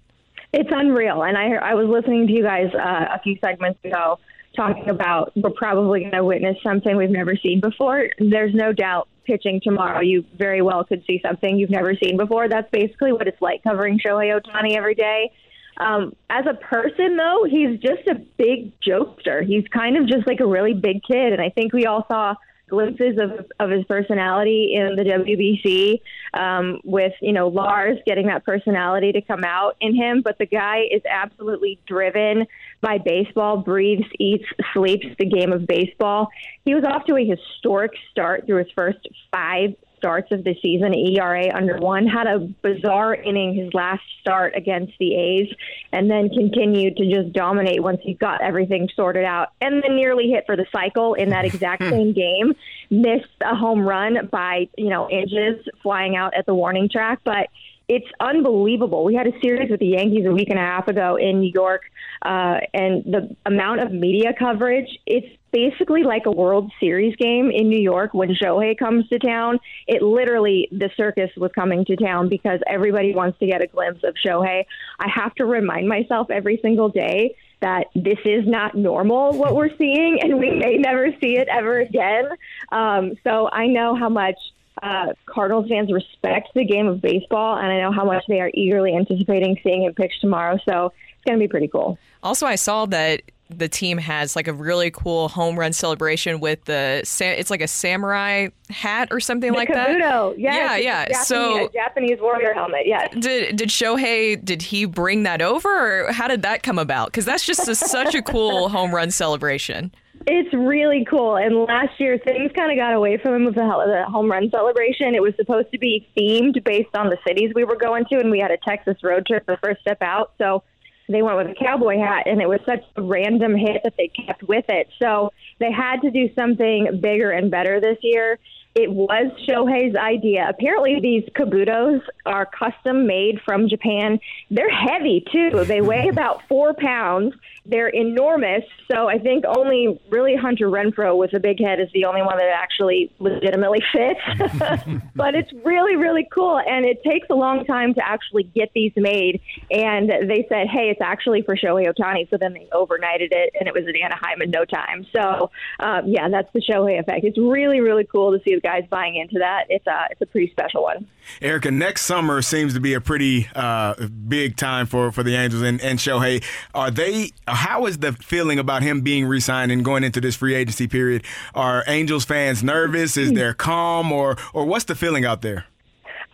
It's 0.53 0.69
unreal. 0.71 1.23
And 1.23 1.37
I 1.37 1.53
I 1.55 1.73
was 1.73 1.87
listening 1.87 2.27
to 2.27 2.33
you 2.33 2.43
guys 2.43 2.73
uh, 2.73 3.15
a 3.15 3.19
few 3.23 3.37
segments 3.43 3.79
ago 3.83 4.19
talking 4.55 4.87
about 4.89 5.31
we're 5.35 5.49
probably 5.49 6.01
going 6.01 6.11
to 6.11 6.23
witness 6.23 6.57
something 6.63 6.95
we've 6.95 7.09
never 7.09 7.35
seen 7.35 7.59
before. 7.59 8.07
There's 8.19 8.53
no 8.53 8.71
doubt 8.71 9.07
pitching 9.25 9.61
tomorrow, 9.63 10.01
you 10.01 10.25
very 10.37 10.61
well 10.61 10.83
could 10.83 11.03
see 11.05 11.19
something 11.25 11.57
you've 11.57 11.69
never 11.69 11.95
seen 11.95 12.17
before. 12.17 12.49
That's 12.49 12.69
basically 12.71 13.13
what 13.13 13.27
it's 13.27 13.41
like 13.41 13.63
covering 13.63 13.99
Shohei 13.99 14.39
Ohtani 14.39 14.75
every 14.75 14.95
day. 14.95 15.31
Um, 15.77 16.15
as 16.29 16.45
a 16.45 16.53
person, 16.53 17.17
though, 17.17 17.47
he's 17.49 17.79
just 17.79 18.07
a 18.07 18.15
big 18.37 18.73
jokester. 18.81 19.43
He's 19.43 19.67
kind 19.69 19.97
of 19.97 20.07
just 20.07 20.27
like 20.27 20.39
a 20.39 20.45
really 20.45 20.73
big 20.73 21.01
kid, 21.03 21.33
and 21.33 21.41
I 21.41 21.49
think 21.49 21.73
we 21.73 21.85
all 21.85 22.05
saw 22.07 22.35
glimpses 22.69 23.17
of 23.19 23.45
of 23.59 23.69
his 23.69 23.83
personality 23.85 24.73
in 24.75 24.95
the 24.95 25.03
WBC 25.03 26.01
um, 26.33 26.79
with 26.83 27.13
you 27.21 27.33
know 27.33 27.47
Lars 27.47 27.97
getting 28.05 28.27
that 28.27 28.45
personality 28.45 29.11
to 29.11 29.21
come 29.21 29.43
out 29.43 29.75
in 29.81 29.95
him. 29.95 30.21
But 30.23 30.37
the 30.37 30.45
guy 30.45 30.83
is 30.91 31.01
absolutely 31.09 31.79
driven 31.85 32.47
by 32.81 32.97
baseball, 32.97 33.57
breathes, 33.57 34.07
eats, 34.19 34.45
sleeps 34.73 35.05
the 35.19 35.25
game 35.25 35.51
of 35.51 35.67
baseball. 35.67 36.29
He 36.65 36.73
was 36.73 36.83
off 36.83 37.05
to 37.05 37.15
a 37.15 37.25
historic 37.25 37.91
start 38.11 38.45
through 38.45 38.59
his 38.59 38.71
first 38.75 39.07
five 39.31 39.75
starts 40.03 40.33
of 40.33 40.43
the 40.43 40.53
season, 40.61 40.93
ERA 40.93 41.49
under 41.55 41.77
one, 41.77 42.05
had 42.05 42.27
a 42.27 42.39
bizarre 42.39 43.15
inning 43.15 43.55
his 43.55 43.73
last 43.73 44.01
start 44.19 44.53
against 44.53 44.91
the 44.99 45.15
A's, 45.15 45.47
and 45.93 46.11
then 46.11 46.27
continued 46.27 46.97
to 46.97 47.09
just 47.09 47.31
dominate 47.31 47.81
once 47.81 48.01
he 48.03 48.13
got 48.13 48.41
everything 48.41 48.89
sorted 48.97 49.23
out, 49.23 49.53
and 49.61 49.81
then 49.81 49.95
nearly 49.95 50.29
hit 50.29 50.45
for 50.45 50.57
the 50.57 50.65
cycle 50.73 51.13
in 51.13 51.29
that 51.29 51.45
exact 51.45 51.83
same 51.83 52.11
game. 52.11 52.53
Missed 52.89 53.29
a 53.41 53.55
home 53.55 53.87
run 53.87 54.27
by, 54.29 54.67
you 54.77 54.89
know, 54.89 55.09
inches 55.09 55.65
flying 55.81 56.17
out 56.17 56.33
at 56.33 56.45
the 56.45 56.53
warning 56.53 56.89
track, 56.89 57.19
but 57.23 57.47
it's 57.87 58.07
unbelievable. 58.19 59.05
We 59.05 59.15
had 59.15 59.27
a 59.27 59.39
series 59.41 59.71
with 59.71 59.79
the 59.79 59.87
Yankees 59.87 60.25
a 60.25 60.31
week 60.31 60.49
and 60.49 60.59
a 60.59 60.63
half 60.63 60.89
ago 60.89 61.15
in 61.15 61.39
New 61.39 61.51
York, 61.53 61.83
uh, 62.23 62.57
and 62.73 63.05
the 63.05 63.35
amount 63.45 63.79
of 63.79 63.93
media 63.93 64.33
coverage, 64.37 64.99
it's 65.05 65.27
basically 65.53 66.03
like 66.03 66.25
a 66.25 66.31
World 66.31 66.71
Series 66.79 67.15
game 67.15 67.51
in 67.51 67.69
New 67.69 67.79
York 67.79 68.13
when 68.13 68.29
Shohei 68.29 68.77
comes 68.77 69.07
to 69.09 69.19
town. 69.19 69.59
It 69.87 70.01
literally, 70.01 70.67
the 70.71 70.89
circus 70.97 71.29
was 71.37 71.51
coming 71.53 71.85
to 71.85 71.95
town 71.95 72.27
because 72.27 72.59
everybody 72.67 73.13
wants 73.13 73.39
to 73.39 73.45
get 73.45 73.61
a 73.61 73.67
glimpse 73.67 74.03
of 74.03 74.15
Shohei. 74.15 74.65
I 74.99 75.09
have 75.13 75.33
to 75.35 75.45
remind 75.45 75.87
myself 75.87 76.31
every 76.31 76.59
single 76.61 76.89
day 76.89 77.35
that 77.61 77.85
this 77.95 78.19
is 78.25 78.45
not 78.45 78.75
normal 78.75 79.37
what 79.37 79.55
we're 79.55 79.69
seeing, 79.77 80.19
and 80.21 80.37
we 80.39 80.49
may 80.51 80.77
never 80.77 81.09
see 81.21 81.37
it 81.37 81.47
ever 81.47 81.79
again. 81.79 82.25
Um, 82.71 83.13
so 83.23 83.49
I 83.49 83.67
know 83.67 83.95
how 83.95 84.09
much 84.09 84.35
uh, 84.81 85.13
Cardinals 85.27 85.69
fans 85.69 85.91
respect 85.91 86.49
the 86.55 86.65
game 86.65 86.87
of 86.87 86.99
baseball, 86.99 87.57
and 87.57 87.67
I 87.67 87.79
know 87.79 87.91
how 87.91 88.03
much 88.03 88.23
they 88.27 88.41
are 88.41 88.51
eagerly 88.53 88.95
anticipating 88.95 89.57
seeing 89.63 89.83
him 89.83 89.93
pitch 89.93 90.13
tomorrow. 90.19 90.57
So 90.67 90.91
it's 91.15 91.23
going 91.25 91.39
to 91.39 91.43
be 91.43 91.47
pretty 91.47 91.67
cool. 91.67 91.97
Also, 92.23 92.45
I 92.45 92.55
saw 92.55 92.85
that 92.87 93.21
the 93.57 93.69
team 93.69 93.97
has 93.97 94.35
like 94.35 94.47
a 94.47 94.53
really 94.53 94.91
cool 94.91 95.29
home 95.29 95.57
run 95.57 95.73
celebration 95.73 96.39
with 96.39 96.63
the 96.65 97.01
it's 97.03 97.49
like 97.49 97.61
a 97.61 97.67
samurai 97.67 98.47
hat 98.69 99.09
or 99.11 99.19
something 99.19 99.51
the 99.51 99.57
like 99.57 99.69
kabuto. 99.69 100.31
that. 100.31 100.39
Yes, 100.39 100.55
yeah, 100.55 100.75
yeah. 100.77 101.05
Japanese, 101.05 101.27
so 101.27 101.69
Japanese 101.73 102.19
warrior 102.19 102.53
helmet. 102.53 102.81
Yes. 102.85 103.13
Did 103.19 103.55
did 103.55 103.69
Shohei 103.69 104.43
did 104.43 104.61
he 104.61 104.85
bring 104.85 105.23
that 105.23 105.41
over 105.41 106.07
or 106.07 106.11
how 106.11 106.27
did 106.27 106.41
that 106.41 106.63
come 106.63 106.79
about? 106.79 107.07
Because 107.07 107.25
that's 107.25 107.45
just 107.45 107.67
a, 107.67 107.75
such 107.75 108.15
a 108.15 108.21
cool 108.21 108.69
home 108.69 108.93
run 108.93 109.11
celebration. 109.11 109.91
It's 110.25 110.53
really 110.53 111.05
cool. 111.09 111.35
And 111.35 111.63
last 111.63 111.99
year, 111.99 112.17
things 112.17 112.51
kind 112.55 112.71
of 112.71 112.77
got 112.77 112.93
away 112.93 113.17
from 113.17 113.33
him 113.35 113.45
with 113.45 113.55
the, 113.55 113.61
the 113.61 114.05
home 114.09 114.31
run 114.31 114.49
celebration. 114.49 115.15
It 115.15 115.21
was 115.21 115.33
supposed 115.35 115.71
to 115.73 115.77
be 115.77 116.07
themed 116.17 116.63
based 116.63 116.95
on 116.95 117.09
the 117.09 117.17
cities 117.27 117.51
we 117.53 117.65
were 117.65 117.75
going 117.75 118.05
to, 118.05 118.19
and 118.19 118.31
we 118.31 118.39
had 118.39 118.51
a 118.51 118.57
Texas 118.57 118.95
road 119.03 119.25
trip 119.25 119.45
the 119.45 119.57
first 119.61 119.81
step 119.81 120.01
out. 120.01 120.31
So 120.37 120.63
they 121.09 121.21
went 121.21 121.37
with 121.37 121.47
a 121.47 121.55
cowboy 121.55 121.97
hat, 121.97 122.27
and 122.27 122.41
it 122.41 122.47
was 122.47 122.59
such 122.65 122.83
a 122.95 123.01
random 123.01 123.55
hit 123.55 123.81
that 123.83 123.93
they 123.97 124.09
kept 124.09 124.43
with 124.43 124.65
it. 124.69 124.87
So 125.01 125.31
they 125.59 125.71
had 125.71 126.01
to 126.01 126.11
do 126.11 126.33
something 126.33 126.99
bigger 127.01 127.31
and 127.31 127.51
better 127.51 127.79
this 127.79 127.97
year. 128.01 128.39
It 128.75 128.91
was 128.91 129.31
Shohei's 129.47 129.95
idea. 129.95 130.47
Apparently, 130.49 130.99
these 130.99 131.23
kabutos 131.35 132.01
are 132.25 132.47
custom 132.47 133.05
made 133.05 133.39
from 133.45 133.69
Japan. 133.69 134.19
They're 134.49 134.69
heavy, 134.69 135.23
too. 135.31 135.63
They 135.65 135.81
weigh 135.81 136.07
about 136.07 136.41
four 136.47 136.73
pounds. 136.73 137.35
They're 137.65 137.89
enormous. 137.89 138.63
So 138.91 139.07
I 139.07 139.19
think 139.19 139.45
only 139.47 139.99
really 140.09 140.35
Hunter 140.35 140.69
Renfroe 140.69 141.15
with 141.17 141.33
a 141.33 141.39
big 141.39 141.61
head 141.61 141.79
is 141.79 141.87
the 141.93 142.05
only 142.05 142.21
one 142.21 142.37
that 142.37 142.49
actually 142.53 143.11
legitimately 143.19 143.83
fits. 143.93 144.19
but 145.15 145.35
it's 145.35 145.51
really, 145.63 145.95
really 145.95 146.27
cool. 146.33 146.59
And 146.59 146.83
it 146.83 147.03
takes 147.03 147.27
a 147.29 147.35
long 147.35 147.65
time 147.65 147.93
to 147.93 148.01
actually 148.03 148.43
get 148.43 148.71
these 148.73 148.91
made. 148.95 149.39
And 149.69 150.09
they 150.09 150.45
said, 150.49 150.67
hey, 150.67 150.89
it's 150.89 151.01
actually 151.01 151.43
for 151.43 151.55
Shohei 151.55 151.87
Ohtani. 151.87 152.29
So 152.29 152.37
then 152.37 152.53
they 152.53 152.67
overnighted 152.73 153.29
it 153.31 153.53
and 153.57 153.67
it 153.67 153.73
was 153.73 153.83
in 153.87 153.95
Anaheim 153.95 154.41
in 154.41 154.49
no 154.49 154.65
time. 154.65 155.05
So, 155.15 155.51
um, 155.79 156.07
yeah, 156.07 156.27
that's 156.29 156.51
the 156.53 156.61
Shohei 156.61 156.99
effect. 156.99 157.23
It's 157.23 157.37
really, 157.37 157.79
really 157.79 158.03
cool 158.03 158.37
to 158.37 158.43
see 158.43 158.55
the 158.55 158.62
guys 158.63 158.83
buying 158.89 159.15
into 159.15 159.39
that. 159.39 159.65
It's 159.69 159.85
a, 159.85 160.07
it's 160.09 160.21
a 160.21 160.25
pretty 160.25 160.49
special 160.51 160.83
one. 160.83 161.07
Erica, 161.41 161.69
next 161.69 162.03
summer 162.03 162.41
seems 162.41 162.73
to 162.73 162.79
be 162.79 162.93
a 162.93 163.01
pretty 163.01 163.47
uh, 163.55 164.07
big 164.07 164.57
time 164.57 164.85
for, 164.85 165.11
for 165.11 165.21
the 165.23 165.35
Angels 165.35 165.61
and, 165.61 165.79
and 165.81 165.99
Shohei. 165.99 166.43
Are 166.73 166.89
they? 166.89 167.31
How 167.47 167.85
is 167.85 167.99
the 167.99 168.13
feeling 168.13 168.59
about 168.59 168.81
him 168.81 169.01
being 169.01 169.25
re-signed 169.25 169.71
and 169.71 169.85
going 169.85 170.03
into 170.03 170.19
this 170.19 170.35
free 170.35 170.55
agency 170.55 170.87
period? 170.87 171.23
Are 171.53 171.83
Angels 171.87 172.25
fans 172.25 172.63
nervous? 172.63 173.17
Is 173.17 173.33
there 173.33 173.53
calm, 173.53 174.11
or 174.11 174.37
or 174.53 174.65
what's 174.65 174.85
the 174.85 174.95
feeling 174.95 175.25
out 175.25 175.41
there? 175.41 175.65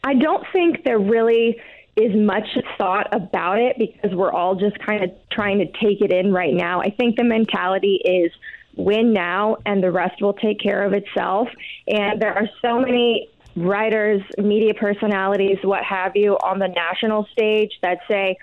I 0.04 0.14
don't 0.14 0.46
think 0.54 0.84
there 0.86 1.00
really 1.00 1.60
is 1.96 2.16
much 2.16 2.48
thought 2.78 3.14
about 3.14 3.60
it 3.60 3.76
because 3.78 4.16
we're 4.16 4.32
all 4.32 4.56
just 4.56 4.80
kind 4.80 5.04
of 5.04 5.12
trying 5.32 5.60
to 5.60 5.66
take 5.66 6.02
it 6.02 6.14
in 6.14 6.32
right 6.32 6.54
now. 6.54 6.82
I 6.82 6.92
think 6.92 7.18
the 7.18 7.26
mentality 7.26 8.00
is 8.06 8.32
win 8.80 9.14
now 9.14 9.58
and 9.66 9.84
the 9.84 9.92
rest 9.92 10.22
will 10.22 10.34
take 10.34 10.60
care 10.60 10.84
of 10.84 10.94
itself. 10.94 11.48
And 11.88 12.22
there 12.22 12.34
are 12.34 12.50
so 12.62 12.80
many 12.80 13.30
writers, 13.56 14.22
media 14.38 14.74
personalities, 14.74 15.58
what 15.64 15.84
have 15.84 16.16
you, 16.16 16.34
on 16.44 16.60
the 16.60 16.68
national 16.68 17.28
stage 17.32 17.72
that 17.82 18.00
say, 18.10 18.38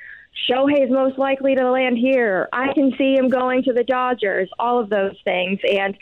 Shohei's 0.48 0.90
most 0.90 1.18
likely 1.18 1.54
to 1.54 1.70
land 1.70 1.96
here. 1.96 2.48
I 2.52 2.72
can 2.74 2.92
see 2.98 3.14
him 3.14 3.30
going 3.30 3.62
to 3.64 3.72
the 3.72 3.84
Dodgers, 3.84 4.50
all 4.58 4.78
of 4.78 4.90
those 4.90 5.16
things. 5.24 5.58
And 5.68 5.96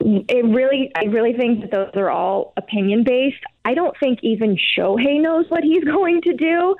it 0.00 0.44
really, 0.44 0.92
I 0.94 1.06
really 1.06 1.32
think 1.32 1.62
that 1.62 1.70
those 1.70 1.90
are 1.94 2.10
all 2.10 2.52
opinion 2.56 3.04
based. 3.04 3.42
I 3.64 3.74
don't 3.74 3.96
think 3.98 4.20
even 4.22 4.56
Shohei 4.76 5.20
knows 5.20 5.46
what 5.48 5.64
he's 5.64 5.84
going 5.96 6.22
to 6.22 6.34
do. 6.34 6.76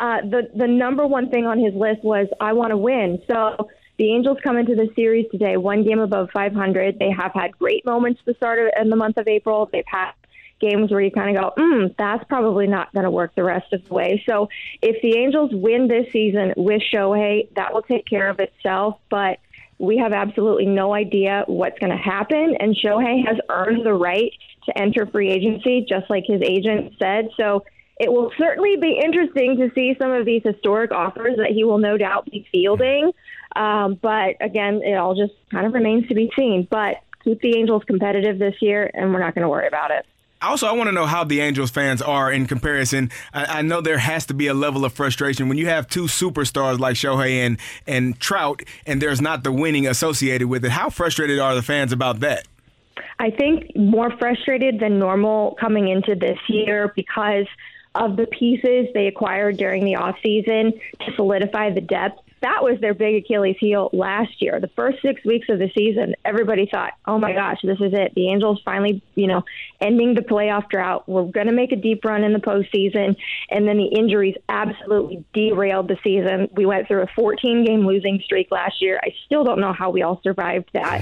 Uh, 0.00 0.20
the 0.22 0.48
the 0.54 0.68
number 0.68 1.04
one 1.06 1.28
thing 1.28 1.44
on 1.44 1.58
his 1.58 1.74
list 1.74 2.04
was 2.04 2.28
I 2.40 2.52
want 2.52 2.70
to 2.70 2.76
win. 2.76 3.20
So 3.28 3.68
the 3.98 4.12
Angels 4.12 4.38
come 4.42 4.56
into 4.56 4.74
the 4.76 4.88
series 4.94 5.26
today, 5.30 5.56
one 5.56 5.84
game 5.84 5.98
above 5.98 6.30
500. 6.32 6.98
They 6.98 7.10
have 7.10 7.32
had 7.34 7.58
great 7.58 7.84
moments 7.84 8.20
to 8.26 8.34
start 8.34 8.60
of 8.60 8.70
in 8.80 8.90
the 8.90 8.96
month 8.96 9.16
of 9.16 9.26
April. 9.26 9.68
They've 9.72 9.84
had 9.86 10.12
games 10.60 10.90
where 10.90 11.00
you 11.00 11.10
kind 11.10 11.36
of 11.36 11.42
go, 11.42 11.62
mm, 11.62 11.94
that's 11.98 12.24
probably 12.24 12.66
not 12.66 12.92
going 12.92 13.04
to 13.04 13.10
work 13.10 13.34
the 13.34 13.44
rest 13.44 13.72
of 13.72 13.84
the 13.86 13.94
way. 13.94 14.22
So 14.28 14.48
if 14.82 15.00
the 15.02 15.16
Angels 15.18 15.50
win 15.52 15.88
this 15.88 16.12
season 16.12 16.54
with 16.56 16.82
Shohei, 16.92 17.48
that 17.54 17.72
will 17.72 17.82
take 17.82 18.06
care 18.06 18.28
of 18.28 18.40
itself. 18.40 18.98
But 19.10 19.38
we 19.78 19.98
have 19.98 20.12
absolutely 20.12 20.66
no 20.66 20.94
idea 20.94 21.44
what's 21.46 21.78
going 21.78 21.92
to 21.92 22.02
happen. 22.02 22.56
And 22.58 22.76
Shohei 22.76 23.26
has 23.26 23.38
earned 23.48 23.84
the 23.84 23.94
right 23.94 24.32
to 24.66 24.78
enter 24.78 25.06
free 25.06 25.30
agency, 25.30 25.86
just 25.88 26.10
like 26.10 26.24
his 26.26 26.42
agent 26.42 26.94
said. 26.98 27.30
So 27.36 27.64
it 27.98 28.12
will 28.12 28.30
certainly 28.38 28.76
be 28.76 29.00
interesting 29.02 29.56
to 29.56 29.70
see 29.74 29.96
some 29.98 30.12
of 30.12 30.24
these 30.24 30.42
historic 30.44 30.92
offers 30.92 31.36
that 31.36 31.50
he 31.50 31.64
will 31.64 31.78
no 31.78 31.96
doubt 31.96 32.26
be 32.26 32.46
fielding. 32.52 33.12
Um, 33.56 33.94
but 34.00 34.36
again, 34.40 34.82
it 34.84 34.94
all 34.94 35.14
just 35.14 35.34
kind 35.50 35.66
of 35.66 35.72
remains 35.72 36.08
to 36.08 36.14
be 36.14 36.30
seen. 36.36 36.66
But 36.70 36.96
keep 37.24 37.40
the 37.40 37.56
Angels 37.56 37.82
competitive 37.86 38.38
this 38.38 38.54
year, 38.60 38.90
and 38.94 39.12
we're 39.12 39.20
not 39.20 39.34
going 39.34 39.42
to 39.42 39.48
worry 39.48 39.66
about 39.66 39.90
it. 39.90 40.06
Also, 40.40 40.68
I 40.68 40.72
want 40.72 40.86
to 40.86 40.92
know 40.92 41.06
how 41.06 41.24
the 41.24 41.40
Angels 41.40 41.70
fans 41.70 42.00
are 42.00 42.30
in 42.30 42.46
comparison. 42.46 43.10
I, 43.34 43.58
I, 43.58 43.62
know 43.62 43.80
there 43.80 43.98
has 43.98 44.26
to 44.26 44.34
be 44.34 44.46
a 44.46 44.54
level 44.54 44.84
of 44.84 44.92
frustration 44.92 45.48
when 45.48 45.58
you 45.58 45.66
have 45.66 45.88
two 45.88 46.04
superstars 46.04 46.78
like 46.78 46.94
Shohei 46.94 47.44
and, 47.44 47.58
and 47.88 48.18
Trout, 48.20 48.62
and 48.86 49.02
there's 49.02 49.20
not 49.20 49.42
the 49.42 49.50
winning 49.50 49.88
associated 49.88 50.46
with 50.46 50.64
it. 50.64 50.70
How 50.70 50.90
frustrated 50.90 51.40
are 51.40 51.56
the 51.56 51.62
fans 51.62 51.90
about 51.90 52.20
that? 52.20 52.46
I 53.18 53.30
think 53.30 53.74
more 53.74 54.16
frustrated 54.16 54.78
than 54.78 55.00
normal 55.00 55.56
coming 55.58 55.88
into 55.88 56.14
this 56.14 56.38
year 56.48 56.92
because 56.94 57.46
of 57.96 58.16
the 58.16 58.26
pieces 58.26 58.86
they 58.94 59.08
acquired 59.08 59.56
during 59.56 59.84
the 59.84 59.94
offseason 59.94 60.80
to 61.00 61.16
solidify 61.16 61.70
the 61.70 61.80
depth 61.80 62.20
that 62.42 62.62
was 62.62 62.80
their 62.80 62.94
big 62.94 63.24
Achilles 63.24 63.56
heel 63.58 63.90
last 63.92 64.40
year. 64.40 64.60
The 64.60 64.70
first 64.76 64.98
six 65.02 65.24
weeks 65.24 65.48
of 65.48 65.58
the 65.58 65.70
season, 65.76 66.14
everybody 66.24 66.68
thought, 66.70 66.92
oh 67.06 67.18
my 67.18 67.32
gosh, 67.32 67.58
this 67.62 67.78
is 67.80 67.92
it. 67.92 68.12
The 68.14 68.28
Angels 68.28 68.60
finally, 68.64 69.02
you 69.14 69.26
know, 69.26 69.42
ending 69.80 70.14
the 70.14 70.22
playoff 70.22 70.68
drought. 70.68 71.08
We're 71.08 71.24
going 71.24 71.46
to 71.46 71.52
make 71.52 71.72
a 71.72 71.76
deep 71.76 72.04
run 72.04 72.22
in 72.22 72.32
the 72.32 72.38
postseason. 72.38 73.16
And 73.50 73.66
then 73.66 73.76
the 73.76 73.86
injuries 73.86 74.36
absolutely 74.48 75.24
derailed 75.32 75.88
the 75.88 75.96
season. 76.04 76.48
We 76.52 76.66
went 76.66 76.86
through 76.88 77.02
a 77.02 77.08
14 77.14 77.64
game 77.64 77.86
losing 77.86 78.20
streak 78.24 78.50
last 78.50 78.80
year. 78.80 79.00
I 79.02 79.14
still 79.26 79.44
don't 79.44 79.60
know 79.60 79.72
how 79.72 79.90
we 79.90 80.02
all 80.02 80.20
survived 80.22 80.70
that. 80.74 81.00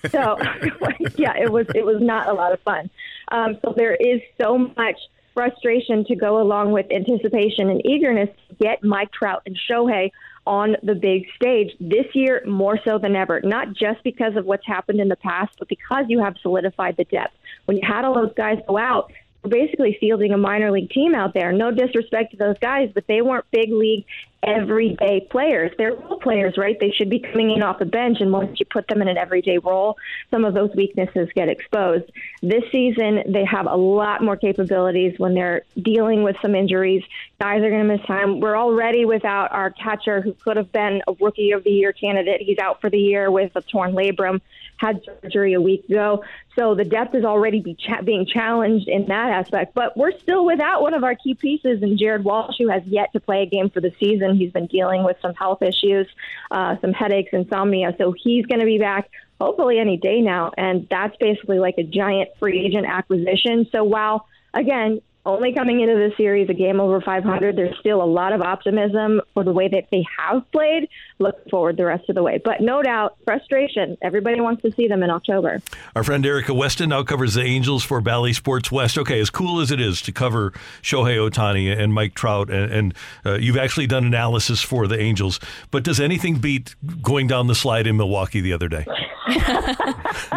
so, 0.10 0.36
yeah, 1.16 1.36
it 1.36 1.50
was, 1.50 1.66
it 1.74 1.84
was 1.84 2.00
not 2.00 2.28
a 2.28 2.32
lot 2.32 2.52
of 2.52 2.60
fun. 2.60 2.90
Um, 3.30 3.58
so 3.62 3.74
there 3.76 3.94
is 3.94 4.20
so 4.40 4.58
much 4.58 4.98
frustration 5.38 6.04
to 6.04 6.16
go 6.16 6.40
along 6.40 6.72
with 6.72 6.86
anticipation 6.90 7.70
and 7.70 7.80
eagerness 7.86 8.28
to 8.48 8.54
get 8.56 8.82
Mike 8.82 9.12
Trout 9.12 9.42
and 9.46 9.56
Shohei 9.70 10.10
on 10.48 10.76
the 10.82 10.94
big 10.94 11.26
stage 11.36 11.70
this 11.78 12.06
year 12.14 12.42
more 12.46 12.80
so 12.82 12.98
than 12.98 13.14
ever, 13.14 13.42
not 13.44 13.74
just 13.74 14.02
because 14.02 14.34
of 14.34 14.46
what's 14.46 14.66
happened 14.66 14.98
in 14.98 15.08
the 15.08 15.16
past, 15.16 15.54
but 15.58 15.68
because 15.68 16.06
you 16.08 16.18
have 16.20 16.36
solidified 16.40 16.96
the 16.96 17.04
depth. 17.04 17.34
When 17.66 17.76
you 17.76 17.82
had 17.86 18.06
all 18.06 18.14
those 18.14 18.32
guys 18.34 18.58
go 18.66 18.78
out, 18.78 19.12
basically 19.46 19.96
fielding 20.00 20.32
a 20.32 20.38
minor 20.38 20.70
league 20.70 20.90
team 20.90 21.14
out 21.14 21.34
there. 21.34 21.52
No 21.52 21.70
disrespect 21.70 22.32
to 22.32 22.36
those 22.36 22.58
guys, 22.58 22.90
but 22.92 23.06
they 23.06 23.22
weren't 23.22 23.44
big 23.50 23.70
league 23.70 24.04
everyday 24.42 25.20
players. 25.30 25.72
They're 25.78 25.94
role 25.94 26.18
players, 26.18 26.56
right? 26.56 26.78
They 26.78 26.90
should 26.90 27.10
be 27.10 27.18
coming 27.18 27.50
in 27.50 27.62
off 27.62 27.78
the 27.78 27.84
bench, 27.84 28.18
and 28.20 28.32
once 28.32 28.60
you 28.60 28.66
put 28.66 28.86
them 28.86 29.02
in 29.02 29.08
an 29.08 29.16
everyday 29.16 29.58
role, 29.58 29.96
some 30.30 30.44
of 30.44 30.54
those 30.54 30.70
weaknesses 30.76 31.28
get 31.34 31.48
exposed. 31.48 32.04
This 32.40 32.62
season, 32.70 33.24
they 33.32 33.44
have 33.44 33.66
a 33.66 33.76
lot 33.76 34.22
more 34.22 34.36
capabilities 34.36 35.18
when 35.18 35.34
they're 35.34 35.62
dealing 35.80 36.22
with 36.22 36.36
some 36.40 36.54
injuries. 36.54 37.02
Guys 37.40 37.62
are 37.62 37.70
going 37.70 37.86
to 37.86 37.96
miss 37.96 38.06
time. 38.06 38.40
We're 38.40 38.56
already 38.56 39.04
without 39.04 39.52
our 39.52 39.70
catcher, 39.70 40.20
who 40.20 40.34
could 40.34 40.56
have 40.56 40.70
been 40.70 41.02
a 41.08 41.12
Rookie 41.20 41.52
of 41.52 41.64
the 41.64 41.70
Year 41.70 41.92
candidate. 41.92 42.40
He's 42.40 42.58
out 42.58 42.80
for 42.80 42.90
the 42.90 42.98
year 42.98 43.30
with 43.30 43.54
a 43.56 43.62
torn 43.62 43.92
labrum 43.92 44.40
had 44.78 45.04
surgery 45.04 45.52
a 45.52 45.60
week 45.60 45.84
ago. 45.88 46.24
So 46.56 46.74
the 46.74 46.84
depth 46.84 47.14
is 47.14 47.24
already 47.24 47.60
be 47.60 47.74
cha- 47.74 48.02
being 48.02 48.26
challenged 48.26 48.88
in 48.88 49.06
that 49.06 49.30
aspect. 49.30 49.74
But 49.74 49.96
we're 49.96 50.16
still 50.18 50.44
without 50.44 50.82
one 50.82 50.94
of 50.94 51.04
our 51.04 51.14
key 51.14 51.34
pieces 51.34 51.82
in 51.82 51.98
Jared 51.98 52.24
Walsh, 52.24 52.56
who 52.58 52.68
has 52.68 52.82
yet 52.86 53.12
to 53.12 53.20
play 53.20 53.42
a 53.42 53.46
game 53.46 53.70
for 53.70 53.80
the 53.80 53.92
season. 54.00 54.36
He's 54.36 54.52
been 54.52 54.66
dealing 54.66 55.04
with 55.04 55.16
some 55.20 55.34
health 55.34 55.62
issues, 55.62 56.08
uh, 56.50 56.76
some 56.80 56.92
headaches, 56.92 57.30
insomnia. 57.32 57.94
So 57.98 58.12
he's 58.12 58.46
going 58.46 58.60
to 58.60 58.66
be 58.66 58.78
back 58.78 59.10
hopefully 59.40 59.78
any 59.78 59.96
day 59.96 60.20
now. 60.20 60.52
And 60.56 60.86
that's 60.88 61.16
basically 61.16 61.58
like 61.58 61.74
a 61.78 61.84
giant 61.84 62.30
free 62.38 62.64
agent 62.64 62.86
acquisition. 62.86 63.66
So 63.70 63.84
while, 63.84 64.26
again, 64.54 65.00
only 65.26 65.52
coming 65.52 65.80
into 65.80 65.94
this 65.94 66.16
series 66.16 66.48
a 66.48 66.54
game 66.54 66.80
over 66.80 67.00
500. 67.00 67.56
There's 67.56 67.76
still 67.80 68.02
a 68.02 68.06
lot 68.06 68.32
of 68.32 68.40
optimism 68.40 69.20
for 69.34 69.44
the 69.44 69.52
way 69.52 69.68
that 69.68 69.88
they 69.90 70.04
have 70.18 70.50
played. 70.52 70.88
Look 71.18 71.48
forward 71.50 71.76
the 71.76 71.84
rest 71.84 72.08
of 72.08 72.14
the 72.14 72.22
way. 72.22 72.40
But 72.42 72.60
no 72.60 72.82
doubt, 72.82 73.16
frustration. 73.24 73.98
Everybody 74.00 74.40
wants 74.40 74.62
to 74.62 74.72
see 74.72 74.88
them 74.88 75.02
in 75.02 75.10
October. 75.10 75.60
Our 75.94 76.04
friend 76.04 76.24
Erica 76.24 76.54
Weston 76.54 76.90
now 76.90 77.02
covers 77.02 77.34
the 77.34 77.42
Angels 77.42 77.84
for 77.84 78.00
Bally 78.00 78.32
Sports 78.32 78.72
West. 78.72 78.96
Okay, 78.96 79.20
as 79.20 79.30
cool 79.30 79.60
as 79.60 79.70
it 79.70 79.80
is 79.80 80.00
to 80.02 80.12
cover 80.12 80.52
Shohei 80.82 81.16
Ohtani 81.16 81.76
and 81.76 81.92
Mike 81.92 82.14
Trout, 82.14 82.50
and, 82.50 82.72
and 82.72 82.94
uh, 83.26 83.34
you've 83.34 83.58
actually 83.58 83.86
done 83.86 84.04
analysis 84.04 84.62
for 84.62 84.86
the 84.86 84.98
Angels, 84.98 85.40
but 85.70 85.82
does 85.82 86.00
anything 86.00 86.36
beat 86.36 86.74
going 87.02 87.26
down 87.26 87.46
the 87.46 87.54
slide 87.54 87.86
in 87.86 87.96
Milwaukee 87.96 88.40
the 88.40 88.52
other 88.52 88.68
day? 88.68 88.86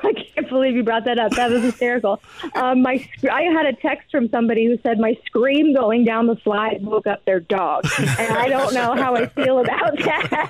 I 0.02 0.12
can't 0.12 0.48
believe 0.48 0.74
you 0.74 0.82
brought 0.82 1.04
that 1.04 1.18
up. 1.18 1.32
That 1.32 1.50
was 1.50 1.62
hysterical. 1.62 2.20
Um, 2.54 2.82
my 2.82 3.06
I 3.30 3.42
had 3.42 3.66
a 3.66 3.72
text 3.74 4.10
from 4.10 4.28
somebody 4.30 4.66
who 4.66 4.78
said 4.82 4.98
my 4.98 5.16
scream 5.26 5.74
going 5.74 6.04
down 6.04 6.26
the 6.26 6.36
slide 6.42 6.82
woke 6.82 7.06
up 7.06 7.24
their 7.24 7.40
dog, 7.40 7.86
and 7.98 8.32
I 8.32 8.48
don't 8.48 8.74
know 8.74 8.94
how 8.94 9.16
I 9.16 9.26
feel 9.26 9.60
about 9.60 9.96
that. 9.98 10.48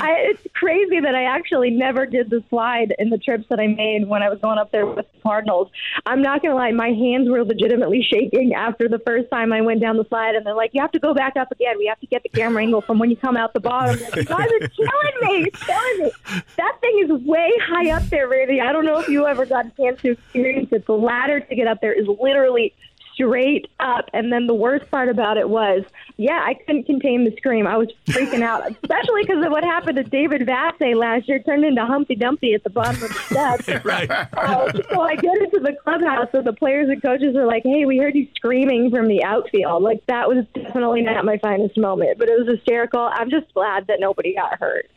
I, 0.00 0.14
it's 0.30 0.42
crazy 0.54 1.00
that 1.00 1.14
I 1.14 1.24
actually 1.24 1.70
never 1.70 2.06
did 2.06 2.30
the 2.30 2.42
slide 2.48 2.94
in 2.98 3.10
the 3.10 3.18
trips 3.18 3.44
that 3.50 3.60
I 3.60 3.66
made 3.66 4.08
when 4.08 4.22
I 4.22 4.28
was 4.28 4.38
going 4.40 4.58
up 4.58 4.72
there 4.72 4.86
with 4.86 5.06
the 5.12 5.20
Cardinals. 5.22 5.70
I'm 6.04 6.22
not 6.22 6.42
gonna 6.42 6.54
lie, 6.54 6.72
my 6.72 6.90
hands 6.90 7.28
were 7.28 7.44
legitimately 7.44 8.06
shaking 8.08 8.54
after 8.54 8.88
the 8.88 8.98
first 9.00 9.30
time 9.30 9.52
I 9.52 9.60
went 9.60 9.80
down 9.80 9.96
the 9.96 10.06
slide, 10.08 10.34
and 10.34 10.46
they're 10.46 10.54
like, 10.54 10.70
"You 10.72 10.80
have 10.80 10.92
to 10.92 11.00
go 11.00 11.14
back 11.14 11.36
up 11.36 11.50
again. 11.52 11.78
We 11.78 11.86
have 11.86 12.00
to 12.00 12.06
get 12.06 12.22
the 12.22 12.28
camera 12.28 12.62
angle 12.62 12.80
from 12.80 12.98
when 12.98 13.10
you 13.10 13.16
come 13.16 13.36
out 13.36 13.52
the 13.52 13.60
bottom." 13.60 14.00
Like, 14.00 14.16
you 14.16 14.24
guys 14.24 14.48
are 14.60 14.68
killing 14.68 15.44
me, 15.44 15.50
killing 15.50 15.98
me 16.04 16.12
that 16.56 16.80
thing 16.80 17.00
is 17.04 17.26
way 17.26 17.52
high 17.62 17.90
up 17.90 18.02
there, 18.04 18.15
Randy. 18.24 18.60
I 18.60 18.72
don't 18.72 18.84
know 18.84 18.98
if 18.98 19.08
you 19.08 19.26
ever 19.26 19.46
got 19.46 19.66
a 19.66 19.70
chance 19.70 20.00
to 20.02 20.12
experience 20.12 20.68
it. 20.72 20.86
The 20.86 20.92
ladder 20.92 21.40
to 21.40 21.54
get 21.54 21.66
up 21.66 21.80
there 21.80 21.92
is 21.92 22.06
literally 22.20 22.74
straight 23.16 23.66
up. 23.80 24.10
And 24.12 24.30
then 24.30 24.46
the 24.46 24.54
worst 24.54 24.90
part 24.90 25.08
about 25.08 25.38
it 25.38 25.48
was, 25.48 25.84
yeah, 26.18 26.42
I 26.44 26.54
couldn't 26.54 26.84
contain 26.84 27.24
the 27.24 27.34
scream. 27.36 27.66
I 27.66 27.76
was 27.78 27.88
freaking 28.06 28.42
out, 28.42 28.70
especially 28.82 29.22
because 29.22 29.44
of 29.44 29.50
what 29.50 29.64
happened 29.64 29.96
to 29.96 30.04
David 30.04 30.42
Vassegh 30.42 30.94
last 30.94 31.26
year. 31.28 31.38
Turned 31.40 31.64
into 31.64 31.84
Humpty 31.84 32.14
Dumpty 32.14 32.52
at 32.54 32.62
the 32.62 32.70
bottom 32.70 33.02
of 33.02 33.08
the 33.08 33.14
steps. 33.64 33.84
right. 33.84 34.10
Uh, 34.10 34.70
so 34.90 35.00
I 35.00 35.16
get 35.16 35.36
into 35.38 35.60
the 35.60 35.74
clubhouse, 35.82 36.28
and 36.34 36.44
the 36.44 36.52
players 36.52 36.88
and 36.90 37.00
coaches 37.02 37.34
are 37.36 37.46
like, 37.46 37.62
"Hey, 37.64 37.84
we 37.86 37.96
heard 37.98 38.14
you 38.14 38.28
screaming 38.34 38.90
from 38.90 39.08
the 39.08 39.24
outfield." 39.24 39.82
Like 39.82 40.04
that 40.06 40.28
was 40.28 40.44
definitely 40.54 41.02
not 41.02 41.24
my 41.24 41.38
finest 41.38 41.76
moment, 41.78 42.18
but 42.18 42.28
it 42.28 42.38
was 42.38 42.48
hysterical. 42.48 43.08
I'm 43.12 43.30
just 43.30 43.52
glad 43.54 43.86
that 43.86 43.98
nobody 43.98 44.34
got 44.34 44.58
hurt. 44.58 44.90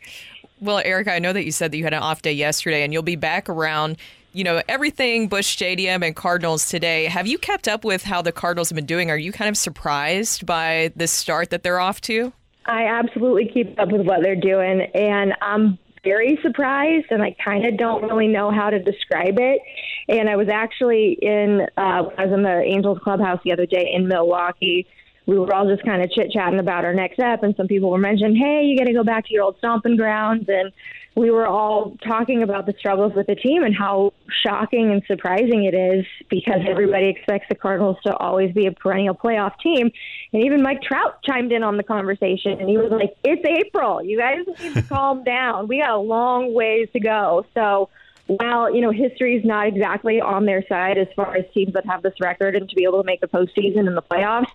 Well, 0.62 0.82
Erica, 0.84 1.14
I 1.14 1.20
know 1.20 1.32
that 1.34 1.46
you 1.46 1.52
said 1.52 1.72
that 1.72 1.78
you 1.78 1.84
had 1.84 1.94
an 1.94 2.02
off 2.02 2.22
day 2.22 2.34
yesterday 2.34 2.84
and 2.84 2.92
you'll 2.92 3.02
be 3.02 3.16
back 3.16 3.48
around, 3.48 3.98
you 4.34 4.44
know, 4.44 4.62
everything 4.68 5.28
Busch 5.28 5.48
Stadium 5.48 6.04
and 6.04 6.16
Cardinals 6.16 6.68
today. 6.68 7.06
Have 7.06 7.28
you 7.28 7.38
kept 7.38 7.68
up 7.68 7.86
with 7.86 8.04
how 8.04 8.22
the 8.22 8.32
Cardinals 8.32 8.70
have 8.70 8.76
been 8.76 8.86
doing? 8.86 9.10
Are 9.10 9.18
you 9.18 9.32
kind 9.32 9.50
of 9.50 9.58
surprised 9.58 10.46
by 10.46 10.92
the 10.96 11.08
start 11.08 11.50
that 11.52 11.64
they're 11.64 11.80
off 11.80 12.02
to? 12.02 12.34
I 12.66 12.86
absolutely 12.86 13.50
keep 13.54 13.80
up 13.80 13.92
with 13.92 14.06
what 14.06 14.22
they're 14.22 14.36
doing 14.36 14.82
and 14.94 15.34
I'm 15.42 15.80
very 16.04 16.38
surprised 16.42 17.08
and 17.10 17.22
I 17.22 17.36
kind 17.44 17.66
of 17.66 17.78
don't 17.78 18.04
really 18.04 18.28
know 18.28 18.52
how 18.52 18.70
to 18.70 18.80
describe 18.80 19.40
it. 19.40 19.62
And 20.08 20.30
I 20.30 20.36
was 20.36 20.50
actually 20.50 21.18
in 21.22 21.62
uh, 21.78 22.04
I 22.18 22.26
was 22.26 22.34
in 22.34 22.44
the 22.44 22.62
Angels 22.62 23.00
clubhouse 23.04 23.40
the 23.44 23.54
other 23.54 23.66
day 23.66 23.92
in 23.94 24.08
Milwaukee 24.08 24.88
we 25.30 25.38
were 25.38 25.54
all 25.54 25.68
just 25.68 25.86
kind 25.86 26.02
of 26.02 26.10
chit 26.10 26.32
chatting 26.32 26.58
about 26.58 26.86
our 26.86 26.94
next 26.94 27.14
step, 27.14 27.44
and 27.44 27.56
some 27.56 27.68
people 27.68 27.92
were 27.92 28.00
mentioning, 28.00 28.36
"Hey, 28.36 28.64
you 28.64 28.76
got 28.76 28.86
to 28.86 28.94
go 28.94 29.04
back 29.04 29.28
to 29.28 29.34
your 29.34 29.44
old 29.44 29.58
stomping 29.60 29.96
grounds," 29.96 30.50
and 30.50 30.72
we 31.16 31.30
were 31.30 31.46
all 31.46 31.96
talking 32.08 32.42
about 32.42 32.66
the 32.66 32.74
struggles 32.80 33.14
with 33.14 33.28
the 33.28 33.36
team 33.36 33.64
and 33.64 33.76
how 33.76 34.12
shocking 34.44 34.92
and 34.92 35.04
surprising 35.06 35.66
it 35.66 35.76
is 35.76 36.06
because 36.30 36.62
everybody 36.68 37.10
expects 37.10 37.46
the 37.48 37.56
Cardinals 37.56 37.98
to 38.06 38.16
always 38.16 38.54
be 38.54 38.66
a 38.66 38.72
perennial 38.72 39.14
playoff 39.14 39.60
team. 39.62 39.92
And 40.34 40.44
even 40.44 40.64
Mike 40.64 40.82
Trout 40.82 41.22
chimed 41.24 41.52
in 41.52 41.62
on 41.62 41.78
the 41.78 41.84
conversation 41.84 42.60
and 42.60 42.68
he 42.70 42.78
was 42.78 42.90
like, 42.92 43.16
It's 43.24 43.46
April. 43.46 44.04
You 44.04 44.18
guys 44.18 44.40
need 44.60 44.74
to 44.76 44.82
calm 44.82 45.24
down. 45.26 45.68
We 45.68 45.80
got 45.80 45.92
a 45.92 45.98
long 45.98 46.54
ways 46.54 46.88
to 46.94 47.00
go. 47.00 47.46
So 47.54 47.90
while, 48.28 48.74
you 48.74 48.82
know, 48.82 48.92
history 48.92 49.36
is 49.36 49.44
not 49.44 49.68
exactly 49.68 50.22
on 50.22 50.46
their 50.46 50.64
side 50.68 50.98
as 50.98 51.08
far 51.16 51.36
as 51.36 51.46
teams 51.54 51.74
that 51.74 51.86
have 51.88 52.04
this 52.04 52.14
record 52.22 52.56
and 52.56 52.70
to 52.70 52.76
be 52.76 52.84
able 52.84 53.02
to 53.02 53.06
make 53.06 53.22
the 53.22 53.28
postseason 53.28 53.88
and 53.88 53.98
the 53.98 54.04
playoffs, 54.04 54.52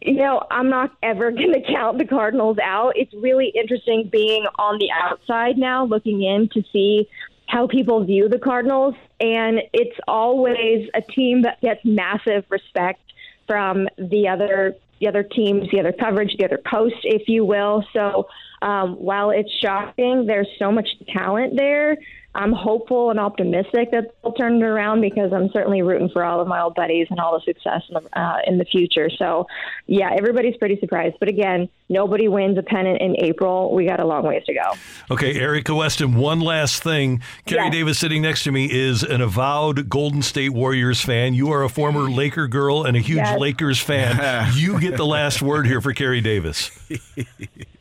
you 0.00 0.14
know, 0.14 0.42
I'm 0.50 0.70
not 0.70 0.92
ever 1.02 1.30
going 1.32 1.52
to 1.52 1.62
count 1.62 1.98
the 1.98 2.06
Cardinals 2.06 2.58
out. 2.62 2.92
It's 2.96 3.12
really 3.14 3.52
interesting 3.54 4.08
being 4.10 4.46
on 4.58 4.78
the 4.78 4.90
outside 4.90 5.58
now, 5.58 5.84
looking 5.84 6.22
in 6.22 6.48
to 6.50 6.62
see 6.72 7.08
how 7.46 7.66
people 7.66 8.04
view 8.04 8.28
the 8.28 8.38
Cardinals. 8.38 8.94
And 9.20 9.60
it's 9.72 9.98
always 10.06 10.88
a 10.94 11.00
team 11.00 11.42
that 11.42 11.60
gets 11.60 11.80
massive 11.84 12.44
respect 12.50 13.00
from 13.46 13.88
the 13.96 14.28
other 14.28 14.76
the 15.00 15.06
other 15.06 15.22
teams, 15.22 15.70
the 15.70 15.78
other 15.78 15.92
coverage, 15.92 16.36
the 16.38 16.44
other 16.44 16.58
post, 16.68 16.96
if 17.04 17.28
you 17.28 17.44
will. 17.44 17.84
So 17.92 18.26
um, 18.62 18.96
while 18.96 19.30
it's 19.30 19.50
shocking, 19.62 20.26
there's 20.26 20.48
so 20.58 20.72
much 20.72 20.88
talent 21.08 21.56
there. 21.56 21.96
I'm 22.38 22.52
hopeful 22.52 23.10
and 23.10 23.18
optimistic 23.18 23.90
that 23.90 24.12
they'll 24.22 24.32
turn 24.32 24.62
it 24.62 24.64
around 24.64 25.00
because 25.00 25.32
I'm 25.32 25.50
certainly 25.52 25.82
rooting 25.82 26.08
for 26.08 26.24
all 26.24 26.40
of 26.40 26.46
my 26.46 26.60
old 26.62 26.76
buddies 26.76 27.08
and 27.10 27.18
all 27.18 27.32
the 27.36 27.44
success 27.44 27.82
in 27.88 27.94
the, 27.94 28.18
uh, 28.20 28.36
in 28.46 28.58
the 28.58 28.64
future. 28.64 29.10
So, 29.10 29.48
yeah, 29.88 30.10
everybody's 30.16 30.56
pretty 30.56 30.78
surprised. 30.78 31.16
But 31.18 31.28
again, 31.28 31.68
nobody 31.88 32.28
wins 32.28 32.56
a 32.56 32.62
pennant 32.62 33.00
in 33.02 33.16
April. 33.24 33.74
We 33.74 33.86
got 33.86 33.98
a 33.98 34.06
long 34.06 34.22
ways 34.22 34.44
to 34.46 34.54
go. 34.54 34.70
Okay, 35.10 35.34
Erica 35.34 35.74
Weston, 35.74 36.14
one 36.14 36.38
last 36.38 36.80
thing. 36.84 37.22
Carey 37.44 37.64
Yes. 37.64 37.72
Davis 37.72 37.98
sitting 37.98 38.22
next 38.22 38.44
to 38.44 38.52
me 38.52 38.70
is 38.70 39.02
an 39.02 39.20
avowed 39.20 39.88
Golden 39.88 40.22
State 40.22 40.50
Warriors 40.50 41.00
fan. 41.00 41.34
You 41.34 41.50
are 41.50 41.64
a 41.64 41.68
former 41.68 42.08
Laker 42.08 42.46
girl 42.46 42.84
and 42.84 42.96
a 42.96 43.00
huge 43.00 43.16
Yes. 43.16 43.36
Lakers 43.40 43.80
fan. 43.80 44.52
you 44.54 44.78
get 44.78 44.96
the 44.96 45.06
last 45.06 45.42
word 45.42 45.66
here 45.66 45.80
for 45.80 45.92
Carey 45.92 46.20
Davis. 46.20 46.70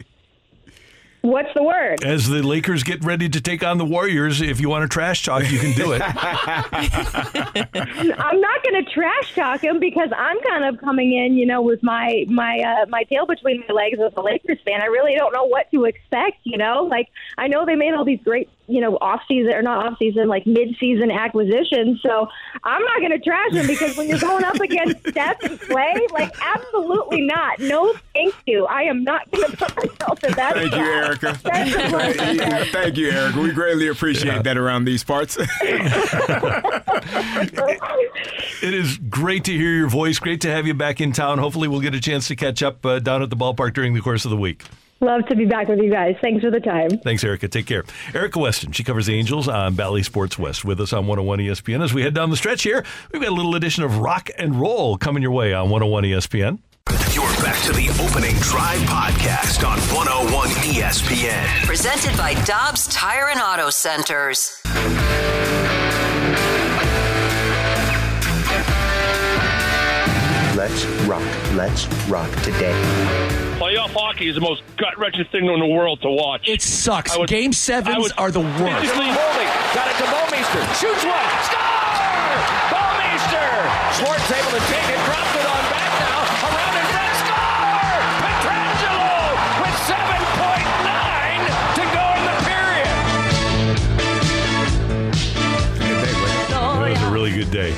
What's 1.28 1.54
the 1.54 1.62
word? 1.62 2.06
As 2.06 2.30
the 2.30 2.42
Lakers 2.42 2.84
get 2.84 3.04
ready 3.04 3.28
to 3.28 3.42
take 3.42 3.62
on 3.62 3.78
the 3.78 3.84
Warriors, 3.84 4.40
if 4.40 4.62
you 4.62 4.70
want 4.70 4.84
to 4.84 4.88
trash 4.88 5.24
talk, 5.24 5.52
you 5.52 5.60
can 5.60 5.74
do 5.74 5.92
it. 5.92 6.02
I'm 6.02 6.16
not 8.40 8.64
going 8.64 8.86
to 8.86 8.90
trash 8.90 9.36
talk 9.36 9.62
him 9.62 9.78
because 9.78 10.08
I'm 10.16 10.40
kind 10.42 10.64
of 10.64 10.80
coming 10.80 11.12
in, 11.12 11.34
you 11.34 11.46
know, 11.46 11.62
with 11.62 11.84
my 11.84 12.26
my 12.30 12.60
uh, 12.60 12.86
my 12.88 13.04
tail 13.04 13.26
between 13.26 13.62
my 13.68 13.74
legs 13.74 14.00
as 14.00 14.14
a 14.16 14.22
Lakers 14.22 14.60
fan. 14.64 14.82
I 14.82 14.86
really 14.86 15.16
don't 15.18 15.34
know 15.34 15.44
what 15.44 15.70
to 15.72 15.84
expect. 15.84 16.38
You 16.46 16.58
know, 16.58 16.84
like 16.90 17.10
I 17.38 17.48
know 17.50 17.66
they 17.66 17.76
made 17.76 17.94
all 17.94 18.06
these 18.06 18.22
great, 18.24 18.50
you 18.68 18.82
know, 18.82 18.98
off 18.98 19.22
season 19.28 19.54
or 19.54 19.62
not 19.62 19.86
off 19.86 19.98
season, 19.98 20.28
like 20.28 20.46
mid 20.46 20.76
season 20.80 21.10
acquisitions. 21.10 22.02
So 22.02 22.28
I'm 22.64 22.84
not 22.84 23.00
going 23.00 23.12
to 23.12 23.20
trash 23.20 23.54
him 23.54 23.66
because 23.66 23.96
when 23.96 24.10
you're 24.10 24.20
going 24.20 24.44
up 24.44 24.60
against 24.60 25.00
Steph 25.08 25.42
and 25.44 25.60
Klay, 25.60 26.12
like 26.12 26.34
absolutely 26.42 27.22
not. 27.22 27.60
No, 27.60 27.94
thank 28.14 28.36
you. 28.46 28.66
I 28.66 28.84
am 28.84 29.04
not 29.04 29.30
going 29.32 29.50
to 29.52 29.58
put 29.58 29.76
myself 29.76 30.24
in 30.24 30.34
that. 30.34 30.54
Thank 30.56 30.74
you. 30.74 30.80
Erica. 30.80 31.40
That's 31.44 31.76
a. 31.76 32.66
Thank 32.72 32.98
you, 32.98 33.10
Erica. 33.10 33.40
We 33.40 33.52
greatly 33.52 33.88
appreciate 33.88 34.44
that 34.44 34.58
around 34.58 34.86
these 34.86 35.04
parts. 35.04 35.38
It 38.60 38.74
is 38.74 38.98
great 38.98 39.44
to 39.46 39.54
hear 39.54 39.72
your 39.72 39.88
voice. 39.88 40.18
Great 40.18 40.42
to 40.42 40.50
have 40.50 40.66
you 40.66 40.74
back 40.74 41.00
in 41.00 41.12
town. 41.12 41.38
Hopefully, 41.38 41.68
we'll 41.68 41.80
get 41.80 41.94
a 41.94 42.00
chance 42.00 42.28
to 42.30 42.36
catch 42.36 42.64
up 42.64 42.84
uh, 42.86 42.98
down 42.98 43.22
at 43.22 43.30
the 43.30 43.36
ballpark 43.36 43.74
during 43.76 43.94
the 43.94 44.02
course 44.02 44.26
of 44.26 44.32
the 44.32 44.38
week. 44.38 44.64
Love 45.00 45.26
to 45.28 45.36
be 45.36 45.46
back 45.46 45.68
with 45.68 45.80
you 45.80 45.92
guys. 45.92 46.16
Thanks 46.22 46.44
for 46.44 46.50
the 46.50 46.60
time. 46.60 46.90
Thanks, 46.90 47.24
Erica. 47.24 47.48
Take 47.48 47.68
care. 47.68 47.84
Erica 48.14 48.40
Weston, 48.40 48.72
she 48.72 48.84
covers 48.84 49.06
the 49.06 49.16
Angels 49.16 49.48
on 49.48 49.76
Bally 49.76 50.02
Sports 50.02 50.40
West 50.40 50.66
with 50.66 50.82
us 50.82 50.92
on 50.92 51.06
101 51.06 51.40
ESPN. 51.40 51.84
As 51.84 51.94
we 51.94 52.02
head 52.02 52.14
down 52.16 52.30
the 52.32 52.38
stretch 52.38 52.64
here, 52.64 52.84
we've 53.12 53.22
got 53.22 53.32
a 53.32 53.36
little 53.36 53.56
edition 53.56 53.84
of 53.84 54.00
Rock 54.00 54.30
and 54.38 54.60
Roll 54.60 54.98
coming 54.98 55.22
your 55.22 55.32
way 55.32 55.54
on 55.54 55.70
101 55.70 56.04
ESPN. 56.04 56.60
You're 57.14 57.26
back 57.44 57.62
to 57.64 57.74
the 57.74 57.90
opening 58.02 58.36
drive 58.38 58.80
podcast 58.82 59.68
on 59.68 59.78
101 59.96 60.48
ESPN. 60.50 61.66
Presented 61.66 62.18
by 62.18 62.34
Dobbs 62.46 62.88
Tire 62.88 63.30
and 63.30 63.40
Auto 63.40 63.70
Centers. 63.70 64.62
Let's 70.56 70.86
rock. 71.06 71.54
Let's 71.54 71.88
rock 72.08 72.32
today. 72.42 73.47
Playoff 73.58 73.90
hockey 73.90 74.30
is 74.30 74.36
the 74.36 74.42
most 74.42 74.62
gut 74.78 74.94
wrenching 75.00 75.26
thing 75.32 75.46
in 75.50 75.60
the 75.60 75.66
world 75.66 76.00
to 76.04 76.10
watch. 76.12 76.48
It 76.48 76.62
sucks. 76.62 77.18
Game 77.26 77.52
sevens 77.52 78.12
are 78.14 78.30
the 78.30 78.40
worst. 78.40 78.94
Holding, 78.94 79.50
got 79.74 79.90
it 79.90 79.98
to 79.98 80.06
Bouwmeester, 80.14 80.62
shoots 80.78 81.02
one, 81.02 81.26
score! 81.42 82.38
Bouwmeester! 82.70 83.50
Schwartz 83.98 84.30
able 84.30 84.54
to 84.54 84.62
take 84.70 84.94
it 84.94 84.97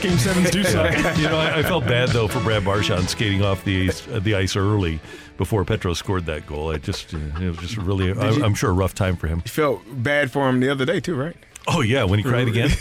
Game 0.01 0.17
sevens 0.17 0.49
do 0.51 0.63
suck. 0.63 0.93
you 1.17 1.23
know, 1.23 1.38
I, 1.38 1.59
I 1.59 1.63
felt 1.63 1.85
bad 1.85 2.09
though 2.09 2.27
for 2.27 2.39
Brad 2.39 2.63
Marchand 2.63 3.09
skating 3.09 3.43
off 3.43 3.63
the 3.65 3.89
ice, 3.89 4.07
uh, 4.07 4.19
the 4.19 4.35
ice 4.35 4.55
early 4.55 4.99
before 5.38 5.65
Petro 5.65 5.93
scored 5.93 6.26
that 6.27 6.45
goal. 6.47 6.71
I 6.71 6.77
just, 6.77 7.13
uh, 7.13 7.17
it 7.41 7.49
was 7.49 7.57
just 7.57 7.77
really, 7.77 8.13
I, 8.13 8.30
you- 8.31 8.43
I'm 8.43 8.53
sure, 8.55 8.69
a 8.69 8.73
rough 8.73 8.95
time 8.95 9.17
for 9.17 9.27
him. 9.27 9.41
You 9.45 9.49
felt 9.51 9.81
bad 9.91 10.31
for 10.31 10.47
him 10.49 10.59
the 10.61 10.69
other 10.69 10.85
day 10.85 10.99
too, 11.01 11.15
right? 11.15 11.35
Oh 11.67 11.81
yeah, 11.81 12.03
when 12.05 12.19
he 12.19 12.23
cried 12.23 12.47
again. 12.47 12.69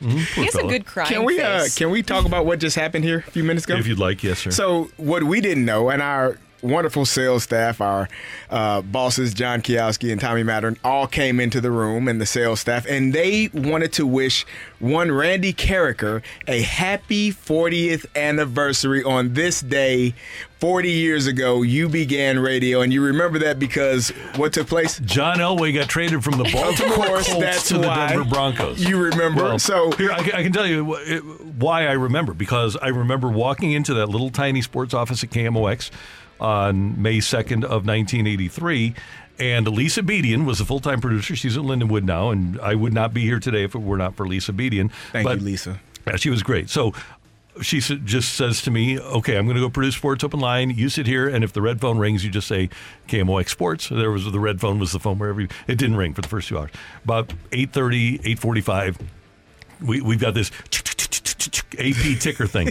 Mhm, 0.00 0.12
poor 0.12 0.18
He 0.18 0.44
has 0.46 0.54
a 0.54 0.58
fella. 0.60 0.70
good 0.72 0.86
crying 0.86 1.10
Can 1.12 1.24
we 1.24 1.38
uh, 1.42 1.66
can 1.76 1.90
we 1.90 2.02
talk 2.02 2.24
about 2.24 2.46
what 2.46 2.58
just 2.58 2.74
happened 2.74 3.04
here 3.04 3.18
a 3.18 3.30
few 3.32 3.44
minutes 3.44 3.66
ago? 3.66 3.74
If 3.76 3.86
you'd 3.86 3.98
like, 3.98 4.22
yes, 4.22 4.38
sir. 4.38 4.50
So 4.50 4.84
what 4.96 5.24
we 5.24 5.42
didn't 5.42 5.66
know, 5.66 5.90
and 5.90 6.00
our 6.00 6.38
wonderful 6.62 7.04
sales 7.06 7.42
staff, 7.44 7.80
our 7.80 8.08
uh, 8.50 8.82
bosses 8.82 9.34
John 9.34 9.62
Kiowski 9.62 10.12
and 10.12 10.20
Tommy 10.20 10.42
Mattern, 10.42 10.76
all 10.84 11.06
came 11.06 11.40
into 11.40 11.60
the 11.60 11.70
room, 11.70 12.08
and 12.08 12.20
the 12.20 12.26
sales 12.26 12.60
staff, 12.60 12.86
and 12.86 13.12
they 13.12 13.48
wanted 13.54 13.92
to 13.94 14.06
wish 14.06 14.44
one 14.78 15.10
Randy 15.12 15.52
Karraker 15.52 16.22
a 16.48 16.62
happy 16.62 17.30
40th 17.32 18.06
anniversary 18.16 19.02
on 19.04 19.34
this 19.34 19.60
day. 19.60 20.14
40 20.60 20.90
years 20.90 21.26
ago, 21.26 21.62
you 21.62 21.88
began 21.88 22.38
radio, 22.38 22.82
and 22.82 22.92
you 22.92 23.02
remember 23.02 23.38
that 23.38 23.58
because 23.58 24.10
what 24.36 24.52
took 24.52 24.66
place? 24.66 24.98
John 24.98 25.38
Elway 25.38 25.72
got 25.72 25.88
traded 25.88 26.22
from 26.22 26.36
the 26.36 26.44
Baltimore 26.52 26.94
course, 27.06 27.28
Colts 27.28 27.40
that's 27.42 27.68
to 27.68 27.74
the 27.78 27.80
Denver 27.88 28.24
Broncos. 28.24 28.86
you 28.86 28.98
remember. 29.02 29.42
Well, 29.44 29.58
So- 29.58 29.90
here 29.92 30.12
I, 30.12 30.16
I 30.18 30.42
can 30.42 30.52
tell 30.52 30.66
you 30.66 30.84
why 31.58 31.86
I 31.86 31.92
remember 31.92 32.34
because 32.34 32.76
I 32.76 32.88
remember 32.88 33.28
walking 33.30 33.72
into 33.72 33.94
that 33.94 34.10
little 34.10 34.28
tiny 34.28 34.60
sports 34.60 34.92
office 34.92 35.24
at 35.24 35.30
KMOX 35.30 35.90
on 36.40 37.00
May 37.00 37.18
2nd 37.18 37.64
of 37.64 37.86
1983. 37.86 38.94
And 39.38 39.66
Lisa 39.68 40.02
Bedian 40.02 40.44
was 40.44 40.60
a 40.60 40.64
full-time 40.64 41.00
producer. 41.00 41.34
She's 41.34 41.56
at 41.56 41.62
Lindenwood 41.62 42.02
now, 42.04 42.30
and 42.30 42.60
I 42.60 42.74
would 42.74 42.92
not 42.92 43.14
be 43.14 43.22
here 43.22 43.40
today 43.40 43.64
if 43.64 43.74
it 43.74 43.78
were 43.80 43.96
not 43.96 44.14
for 44.16 44.26
Lisa 44.28 44.52
Bedian. 44.52 44.90
Thank 45.12 45.24
But- 45.24 45.38
you, 45.38 45.44
Lisa. 45.46 45.80
yeah, 46.06 46.16
she 46.16 46.28
was 46.28 46.42
great. 46.42 46.68
So 46.68 46.92
she 47.62 47.80
just 47.80 48.34
says 48.34 48.60
to 48.62 48.70
me, 48.70 48.98
"Okay, 48.98 49.36
I'm 49.36 49.44
going 49.46 49.56
to 49.56 49.60
go 49.62 49.70
produce 49.70 49.96
Sports 49.96 50.22
Open 50.24 50.40
Line. 50.40 50.70
You 50.70 50.88
sit 50.88 51.06
here, 51.06 51.26
and 51.26 51.42
if 51.42 51.52
the 51.52 51.60
red 51.62 51.80
phone 51.80 51.98
rings, 51.98 52.22
you 52.24 52.30
just 52.30 52.48
say 52.48 52.68
KMOX 53.08 53.48
Sports." 53.50 53.88
There 53.88 54.10
was 54.10 54.30
the 54.30 54.38
red 54.40 54.60
phone 54.60 54.78
was 54.78 54.92
the 54.92 55.00
phone 55.00 55.18
wherever 55.18 55.40
you, 55.40 55.48
it 55.66 55.76
didn't 55.78 55.96
ring 55.96 56.12
for 56.14 56.20
the 56.20 56.28
first 56.28 56.48
two 56.48 56.58
hours. 56.58 56.70
About 57.04 57.32
8:30, 57.50 58.20
8:45, 58.24 58.98
we 59.82 60.00
we've 60.00 60.20
got 60.20 60.34
this 60.34 60.50
AP 61.78 62.18
ticker 62.20 62.46
thing. 62.46 62.66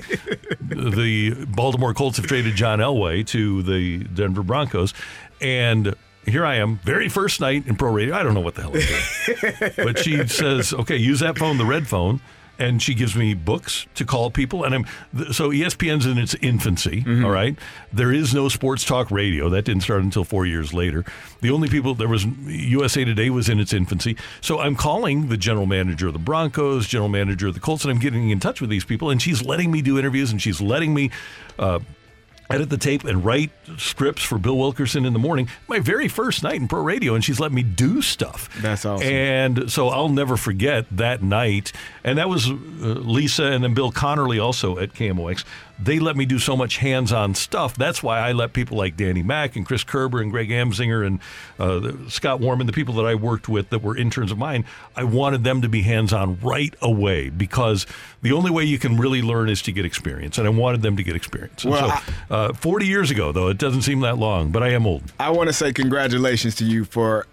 the 0.62 1.46
Baltimore 1.50 1.94
Colts 1.94 2.18
have 2.18 2.28
traded 2.28 2.56
John 2.56 2.80
Elway 2.80 3.26
to 3.28 3.64
the 3.64 4.04
Denver 4.06 4.44
Broncos, 4.44 4.94
and 5.42 5.96
here 6.26 6.46
I 6.46 6.56
am, 6.56 6.78
very 6.80 7.10
first 7.10 7.42
night 7.42 7.68
in 7.68 7.76
pro 7.76 7.92
radio. 7.92 8.16
I 8.16 8.24
don't 8.24 8.34
know 8.34 8.42
what 8.42 8.56
the 8.56 8.62
hell 8.62 8.72
I'm 8.76 9.66
doing, 9.66 9.72
but 9.94 10.00
she 10.00 10.28
says, 10.28 10.74
"Okay, 10.74 10.98
use 10.98 11.22
that 11.22 11.38
phone, 11.38 11.58
the 11.58 11.66
red 11.66 11.88
phone." 11.88 12.22
And 12.60 12.82
she 12.82 12.94
gives 12.94 13.16
me 13.16 13.34
books 13.34 13.88
to 13.96 14.06
call 14.06 14.30
people, 14.30 14.66
and 14.66 14.76
I'm 14.76 14.86
so 15.32 15.50
ESPN's 15.50 16.06
in 16.06 16.18
its 16.18 16.36
infancy. 16.36 17.04
all 17.24 17.32
right, 17.32 17.58
there 17.94 18.12
is 18.12 18.34
no 18.34 18.50
sports 18.50 18.84
talk 18.84 19.10
radio 19.10 19.50
that 19.50 19.64
didn't 19.64 19.84
start 19.84 20.04
until 20.04 20.26
four 20.26 20.46
years 20.46 20.74
later. 20.74 21.06
The 21.42 21.52
only 21.52 21.70
people 21.70 21.96
there 21.96 22.10
was 22.10 22.26
USA 22.26 23.06
Today 23.06 23.30
was 23.30 23.48
in 23.48 23.60
its 23.60 23.72
infancy, 23.72 24.18
so 24.42 24.60
I'm 24.60 24.76
calling 24.76 25.30
the 25.30 25.38
general 25.38 25.66
manager 25.66 26.08
of 26.08 26.14
the 26.14 26.20
Broncos, 26.20 26.86
general 26.88 27.10
manager 27.10 27.48
of 27.48 27.54
the 27.54 27.60
Colts, 27.62 27.86
and 27.86 27.92
I'm 27.92 28.00
getting 28.00 28.30
in 28.30 28.40
touch 28.40 28.60
with 28.60 28.70
these 28.70 28.84
people, 28.86 29.10
and 29.10 29.22
she's 29.22 29.42
letting 29.44 29.72
me 29.72 29.82
do 29.82 29.98
interviews, 29.98 30.32
and 30.32 30.42
she's 30.42 30.60
letting 30.60 30.94
me. 30.94 31.12
Uh, 31.58 31.80
edit 32.50 32.70
the 32.70 32.78
tape 32.78 33.04
and 33.04 33.24
write 33.24 33.52
scripts 33.78 34.24
for 34.24 34.38
Bill 34.38 34.58
Wilkerson 34.58 35.06
in 35.06 35.14
the 35.14 35.20
morning. 35.20 35.48
My 35.68 35.80
very 35.80 36.08
first 36.08 36.44
night 36.44 36.56
in 36.56 36.68
pro 36.68 36.82
radio, 36.82 37.14
and 37.14 37.24
she's 37.24 37.40
let 37.40 37.52
me 37.52 37.62
do 37.64 38.02
stuff. 38.02 38.50
That's 38.62 38.86
awesome. 38.86 39.08
And 39.08 39.72
so 39.72 39.90
I'll 39.90 40.10
never 40.10 40.36
forget 40.36 40.86
that 40.92 41.22
night. 41.22 41.72
And 42.04 42.18
that 42.18 42.30
was 42.30 42.50
uh, 42.50 42.54
Lisa 42.54 43.46
and 43.46 43.64
then 43.64 43.74
Bill 43.74 43.92
Connerly 43.92 44.44
also 44.44 44.78
at 44.80 44.94
KMOX. 44.94 45.44
They 45.82 46.00
let 46.00 46.18
me 46.18 46.26
do 46.26 46.40
so 46.40 46.58
much 46.58 46.78
hands-on 46.78 47.36
stuff. 47.36 47.76
That's 47.76 48.04
why 48.04 48.20
I 48.20 48.34
let 48.34 48.54
people 48.54 48.78
like 48.78 48.98
Danny 48.98 49.24
Mack 49.24 49.56
and 49.56 49.66
Chris 49.66 49.84
Kerber 49.84 50.22
and 50.22 50.32
Greg 50.32 50.50
Amsinger 50.50 51.06
and 51.06 51.20
uh, 51.58 52.10
Scott 52.10 52.42
Warmann, 52.42 52.66
the 52.66 52.74
people 52.74 52.94
that 52.96 53.06
I 53.06 53.16
worked 53.16 53.48
with 53.48 53.70
that 53.70 53.82
were 53.82 53.96
interns 53.96 54.32
of 54.32 54.38
mine, 54.38 54.66
I 54.96 55.04
wanted 55.06 55.44
them 55.44 55.62
to 55.62 55.70
be 55.70 55.82
hands-on 55.84 56.40
right 56.42 56.74
away 56.82 57.30
because 57.30 57.86
the 58.22 58.34
only 58.34 58.52
way 58.52 58.64
you 58.64 58.78
can 58.78 58.98
really 58.98 59.22
learn 59.22 59.50
is 59.50 59.62
to 59.64 59.72
get 59.72 59.86
experience, 59.86 60.38
and 60.38 60.46
I 60.46 60.50
wanted 60.50 60.82
them 60.82 60.98
to 60.98 61.04
get 61.04 61.16
experience. 61.16 61.64
And 61.64 61.72
Well, 61.72 62.02
so, 62.02 62.14
uh, 62.30 62.54
40 62.54 62.86
years 62.86 63.12
ago, 63.12 63.32
though, 63.32 63.48
it 63.48 63.58
doesn't 63.58 63.84
seem 63.84 64.02
that 64.02 64.18
long, 64.18 64.52
but 64.52 64.64
I 64.64 64.70
am 64.70 64.86
old. 64.86 65.04
I 65.20 65.30
want 65.30 65.48
to 65.48 65.54
say 65.54 65.72
congratulations 65.72 66.56
to 66.56 66.66
you 66.66 66.84
for 66.86 67.26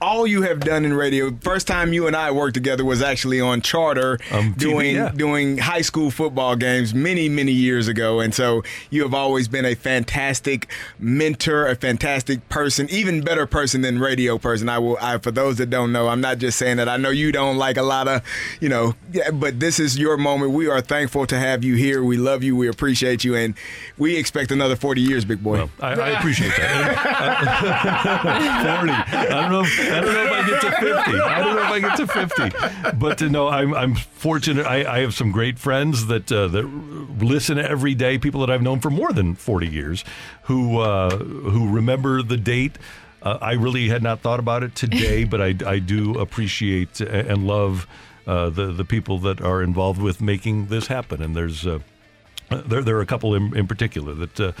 all 0.00 0.26
you 0.26 0.42
have 0.42 0.60
done 0.60 0.84
in 0.84 0.94
radio. 0.94 1.30
First 1.42 1.66
time 1.66 1.92
you 1.92 2.06
and 2.06 2.16
I 2.16 2.30
worked 2.30 2.54
together 2.54 2.84
was 2.84 3.02
actually 3.02 3.40
on 3.40 3.60
Charter 3.60 4.18
Um, 4.30 4.54
TV, 4.54 4.58
doing 4.58 4.96
yeah. 4.96 5.10
doing 5.14 5.58
high 5.58 5.82
school 5.82 6.10
football 6.10 6.56
games 6.56 6.94
many 6.94 7.28
many 7.28 7.52
years 7.52 7.86
ago, 7.88 8.20
and 8.20 8.34
so 8.34 8.62
you 8.90 9.02
have 9.02 9.12
always 9.14 9.46
been 9.48 9.64
a 9.64 9.74
fantastic 9.74 10.68
mentor, 10.98 11.66
a 11.66 11.76
fantastic 11.76 12.48
person, 12.48 12.88
even 12.90 13.20
better 13.20 13.46
person 13.46 13.82
than 13.82 13.98
radio 13.98 14.38
person. 14.38 14.68
I 14.68 14.78
will. 14.78 14.96
I, 15.00 15.18
for 15.18 15.30
those 15.30 15.56
that 15.58 15.68
don't 15.70 15.92
know, 15.92 16.08
I'm 16.08 16.20
not 16.20 16.38
just 16.38 16.58
saying 16.58 16.78
that. 16.78 16.88
I 16.88 16.96
know 16.96 17.10
you 17.10 17.30
don't 17.32 17.56
like 17.58 17.76
a 17.76 17.82
lot 17.82 18.08
of, 18.08 18.22
you 18.60 18.68
know, 18.68 18.94
yeah, 19.12 19.30
but 19.30 19.60
this 19.60 19.78
is 19.78 19.98
your 19.98 20.16
moment. 20.16 20.52
We 20.52 20.66
are 20.68 20.80
thankful 20.80 21.26
to 21.26 21.38
have 21.38 21.62
you 21.62 21.74
here. 21.74 22.02
We 22.02 22.16
love 22.16 22.42
you. 22.42 22.56
We 22.56 22.68
appreciate 22.68 23.22
you, 23.24 23.34
and 23.34 23.54
we 23.98 24.16
expect 24.16 24.50
another 24.50 24.76
40 24.76 25.00
years, 25.02 25.24
big 25.24 25.42
boy. 25.42 25.68
I, 25.80 25.92
I 25.92 26.08
appreciate 26.18 26.52
that. 26.56 26.96
Uh, 27.06 28.78
40. 28.78 28.92
I 28.92 29.26
don't 29.42 29.52
know 29.52 29.64
I 29.78 30.00
don't 30.00 30.14
know 30.14 30.24
if 30.24 30.32
I 30.32 30.48
get 30.48 30.60
to 30.62 30.70
50. 30.70 31.20
I 31.20 31.38
don't 31.40 31.56
know 31.56 31.62
if 31.62 31.70
I 31.70 31.80
get 31.80 31.96
to 31.96 32.06
50. 32.06 32.96
But 32.98 33.18
to 33.18 33.28
know, 33.28 33.48
I'm, 33.48 33.74
I'm 33.74 33.94
fortunate. 33.94 34.66
I, 34.66 34.96
I 34.96 35.00
have 35.00 35.14
some 35.14 35.32
great 35.32 35.58
friends 35.58 36.06
that 36.06 36.30
uh, 36.30 36.48
that 36.48 36.64
listen 36.64 37.58
every 37.58 37.94
day. 37.94 38.18
People 38.18 38.40
that 38.40 38.50
I've 38.50 38.62
known 38.62 38.80
for 38.80 38.90
more 38.90 39.12
than 39.12 39.34
40 39.34 39.68
years, 39.68 40.04
who 40.44 40.78
uh, 40.78 41.16
who 41.16 41.70
remember 41.70 42.22
the 42.22 42.36
date. 42.36 42.78
Uh, 43.22 43.38
I 43.40 43.52
really 43.52 43.88
had 43.88 44.02
not 44.02 44.20
thought 44.20 44.38
about 44.38 44.62
it 44.62 44.74
today, 44.74 45.24
but 45.24 45.40
I, 45.40 45.54
I 45.64 45.78
do 45.78 46.18
appreciate 46.18 47.00
and 47.00 47.46
love 47.46 47.86
uh, 48.26 48.50
the 48.50 48.66
the 48.72 48.84
people 48.84 49.18
that 49.20 49.40
are 49.40 49.62
involved 49.62 50.00
with 50.00 50.20
making 50.20 50.66
this 50.66 50.88
happen. 50.88 51.22
And 51.22 51.34
there's 51.34 51.66
uh, 51.66 51.78
there 52.50 52.82
there 52.82 52.96
are 52.96 53.00
a 53.00 53.06
couple 53.06 53.34
in, 53.34 53.56
in 53.56 53.66
particular 53.66 54.14
that 54.14 54.40
uh, 54.40 54.52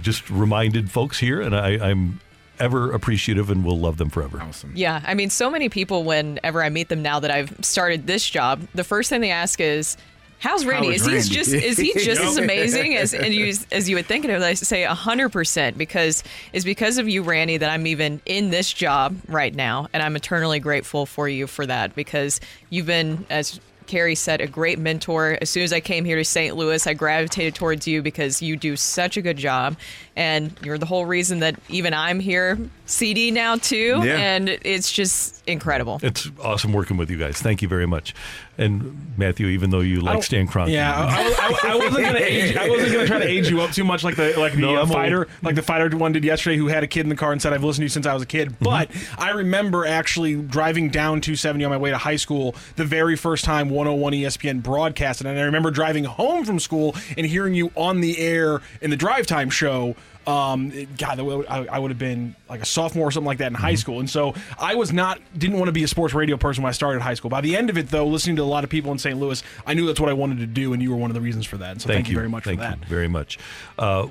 just 0.00 0.30
reminded 0.30 0.90
folks 0.90 1.18
here, 1.18 1.40
and 1.40 1.54
I, 1.54 1.90
I'm 1.90 2.20
ever 2.62 2.92
appreciative 2.92 3.50
and 3.50 3.64
will 3.64 3.78
love 3.78 3.96
them 3.96 4.08
forever. 4.08 4.40
Awesome. 4.40 4.72
Yeah, 4.74 5.02
I 5.04 5.14
mean, 5.14 5.30
so 5.30 5.50
many 5.50 5.68
people, 5.68 6.04
whenever 6.04 6.62
I 6.62 6.68
meet 6.68 6.88
them 6.88 7.02
now 7.02 7.20
that 7.20 7.30
I've 7.30 7.54
started 7.64 8.06
this 8.06 8.28
job, 8.28 8.66
the 8.74 8.84
first 8.84 9.10
thing 9.10 9.20
they 9.20 9.30
ask 9.30 9.60
is, 9.60 9.96
"How's 10.38 10.64
Randy? 10.64 10.88
How 10.88 10.94
is 10.94 11.02
is 11.02 11.06
he 11.06 11.12
Randy?" 11.14 11.28
just 11.28 11.52
is 11.52 11.78
he 11.78 11.92
just 11.98 12.20
as 12.20 12.36
amazing 12.36 12.96
as 12.96 13.12
and 13.12 13.34
you, 13.34 13.52
as 13.70 13.88
you 13.90 13.96
would 13.96 14.06
think?" 14.06 14.24
And 14.24 14.42
I 14.42 14.54
say 14.54 14.84
hundred 14.84 15.30
percent 15.30 15.76
because 15.76 16.24
it's 16.52 16.64
because 16.64 16.98
of 16.98 17.08
you, 17.08 17.22
Randy, 17.22 17.56
that 17.58 17.70
I'm 17.70 17.86
even 17.86 18.20
in 18.24 18.50
this 18.50 18.72
job 18.72 19.16
right 19.28 19.54
now, 19.54 19.88
and 19.92 20.02
I'm 20.02 20.16
eternally 20.16 20.60
grateful 20.60 21.04
for 21.04 21.28
you 21.28 21.46
for 21.46 21.66
that 21.66 21.94
because 21.94 22.40
you've 22.70 22.86
been 22.86 23.26
as. 23.28 23.60
Carey 23.86 24.14
said, 24.14 24.40
a 24.40 24.46
great 24.46 24.78
mentor. 24.78 25.38
As 25.40 25.50
soon 25.50 25.62
as 25.62 25.72
I 25.72 25.80
came 25.80 26.04
here 26.04 26.16
to 26.16 26.24
St. 26.24 26.56
Louis, 26.56 26.86
I 26.86 26.94
gravitated 26.94 27.54
towards 27.54 27.86
you 27.86 28.02
because 28.02 28.42
you 28.42 28.56
do 28.56 28.76
such 28.76 29.16
a 29.16 29.22
good 29.22 29.36
job. 29.36 29.76
And 30.14 30.54
you're 30.62 30.78
the 30.78 30.86
whole 30.86 31.06
reason 31.06 31.40
that 31.40 31.58
even 31.68 31.94
I'm 31.94 32.20
here, 32.20 32.58
CD 32.86 33.30
now 33.30 33.56
too. 33.56 34.00
Yeah. 34.04 34.16
And 34.16 34.48
it's 34.48 34.92
just 34.92 35.42
incredible. 35.46 36.00
It's 36.02 36.30
awesome 36.42 36.72
working 36.72 36.96
with 36.96 37.10
you 37.10 37.16
guys. 37.16 37.40
Thank 37.40 37.62
you 37.62 37.68
very 37.68 37.86
much. 37.86 38.14
And 38.58 39.14
Matthew, 39.16 39.46
even 39.46 39.70
though 39.70 39.80
you 39.80 40.00
like 40.00 40.22
Stan 40.22 40.46
Kroenke, 40.46 40.72
Yeah, 40.72 40.94
I, 40.94 41.58
I, 41.64 41.72
I 41.72 41.76
wasn't 41.76 42.04
gonna 42.04 42.18
age. 42.18 42.54
I 42.54 42.68
wasn't 42.68 42.92
gonna 42.92 43.06
try 43.06 43.18
to 43.18 43.26
age 43.26 43.48
you 43.48 43.62
up 43.62 43.70
too 43.70 43.82
much, 43.82 44.04
like 44.04 44.16
the 44.16 44.38
like 44.38 44.52
the 44.52 44.60
No, 44.60 44.76
uh, 44.76 44.86
fighter, 44.86 45.26
like 45.42 45.54
the 45.54 45.62
fighter 45.62 45.96
one 45.96 46.12
did 46.12 46.22
yesterday, 46.22 46.56
who 46.58 46.68
had 46.68 46.82
a 46.82 46.86
kid 46.86 47.00
in 47.00 47.08
the 47.08 47.16
car 47.16 47.32
and 47.32 47.40
said, 47.40 47.54
"I've 47.54 47.64
listened 47.64 47.80
to 47.82 47.84
you 47.84 47.88
since 47.88 48.04
I 48.04 48.12
was 48.12 48.22
a 48.22 48.26
kid." 48.26 48.50
Mm-hmm. 48.50 48.64
But 48.64 48.90
I 49.16 49.30
remember 49.30 49.86
actually 49.86 50.36
driving 50.36 50.90
down 50.90 51.22
270 51.22 51.64
on 51.64 51.70
my 51.70 51.78
way 51.78 51.90
to 51.90 51.98
high 51.98 52.16
school 52.16 52.54
the 52.76 52.84
very 52.84 53.16
first 53.16 53.44
time 53.44 53.70
101 53.70 54.12
ESPN 54.12 54.62
broadcasted, 54.62 55.26
and 55.26 55.38
I 55.38 55.42
remember 55.42 55.70
driving 55.70 56.04
home 56.04 56.44
from 56.44 56.58
school 56.60 56.94
and 57.16 57.26
hearing 57.26 57.54
you 57.54 57.70
on 57.74 58.02
the 58.02 58.18
air 58.18 58.60
in 58.82 58.90
the 58.90 58.96
drive 58.96 59.26
time 59.26 59.48
show. 59.48 59.96
Um, 60.26 60.72
God, 60.98 61.18
I, 61.20 61.66
I 61.66 61.78
would 61.78 61.90
have 61.90 61.98
been 61.98 62.36
like 62.48 62.62
a 62.62 62.64
sophomore 62.64 63.08
or 63.08 63.10
something 63.10 63.26
like 63.26 63.38
that 63.38 63.48
in 63.48 63.52
Mm-hmm. 63.54 63.62
high 63.62 63.74
school, 63.74 64.00
and 64.00 64.08
so 64.08 64.34
I 64.58 64.74
was 64.76 64.92
not 64.92 65.20
didn't 65.36 65.58
want 65.58 65.68
to 65.68 65.72
be 65.72 65.82
a 65.82 65.88
sports 65.88 66.14
radio 66.14 66.36
person 66.36 66.62
when 66.62 66.68
I 66.68 66.72
started 66.72 67.02
high 67.02 67.14
school. 67.14 67.28
By 67.30 67.40
the 67.40 67.56
end 67.56 67.70
of 67.70 67.76
it, 67.78 67.88
though, 67.88 68.06
listening 68.06 68.36
to 68.36 68.42
a 68.42 68.44
lot 68.44 68.62
of 68.64 68.70
people 68.70 68.92
in 68.92 68.98
St. 68.98 69.18
Louis, 69.18 69.42
I 69.66 69.74
knew 69.74 69.86
that's 69.86 69.98
what 70.00 70.08
I 70.08 70.12
wanted 70.12 70.38
to 70.38 70.46
do, 70.46 70.72
and 70.72 70.82
you 70.82 70.90
were 70.90 70.96
one 70.96 71.10
of 71.10 71.14
the 71.14 71.20
reasons 71.20 71.44
for 71.46 71.56
that. 71.58 71.72
And 71.72 71.82
so 71.82 71.88
thank, 71.88 72.08
you 72.08 72.14
very 72.14 72.28
much 72.28 72.44
Thank 72.44 72.60
for 72.60 72.66
that. 72.66 72.78
you 72.80 72.86
very 72.86 73.08
much. 73.08 73.38
Uh, 73.78 74.08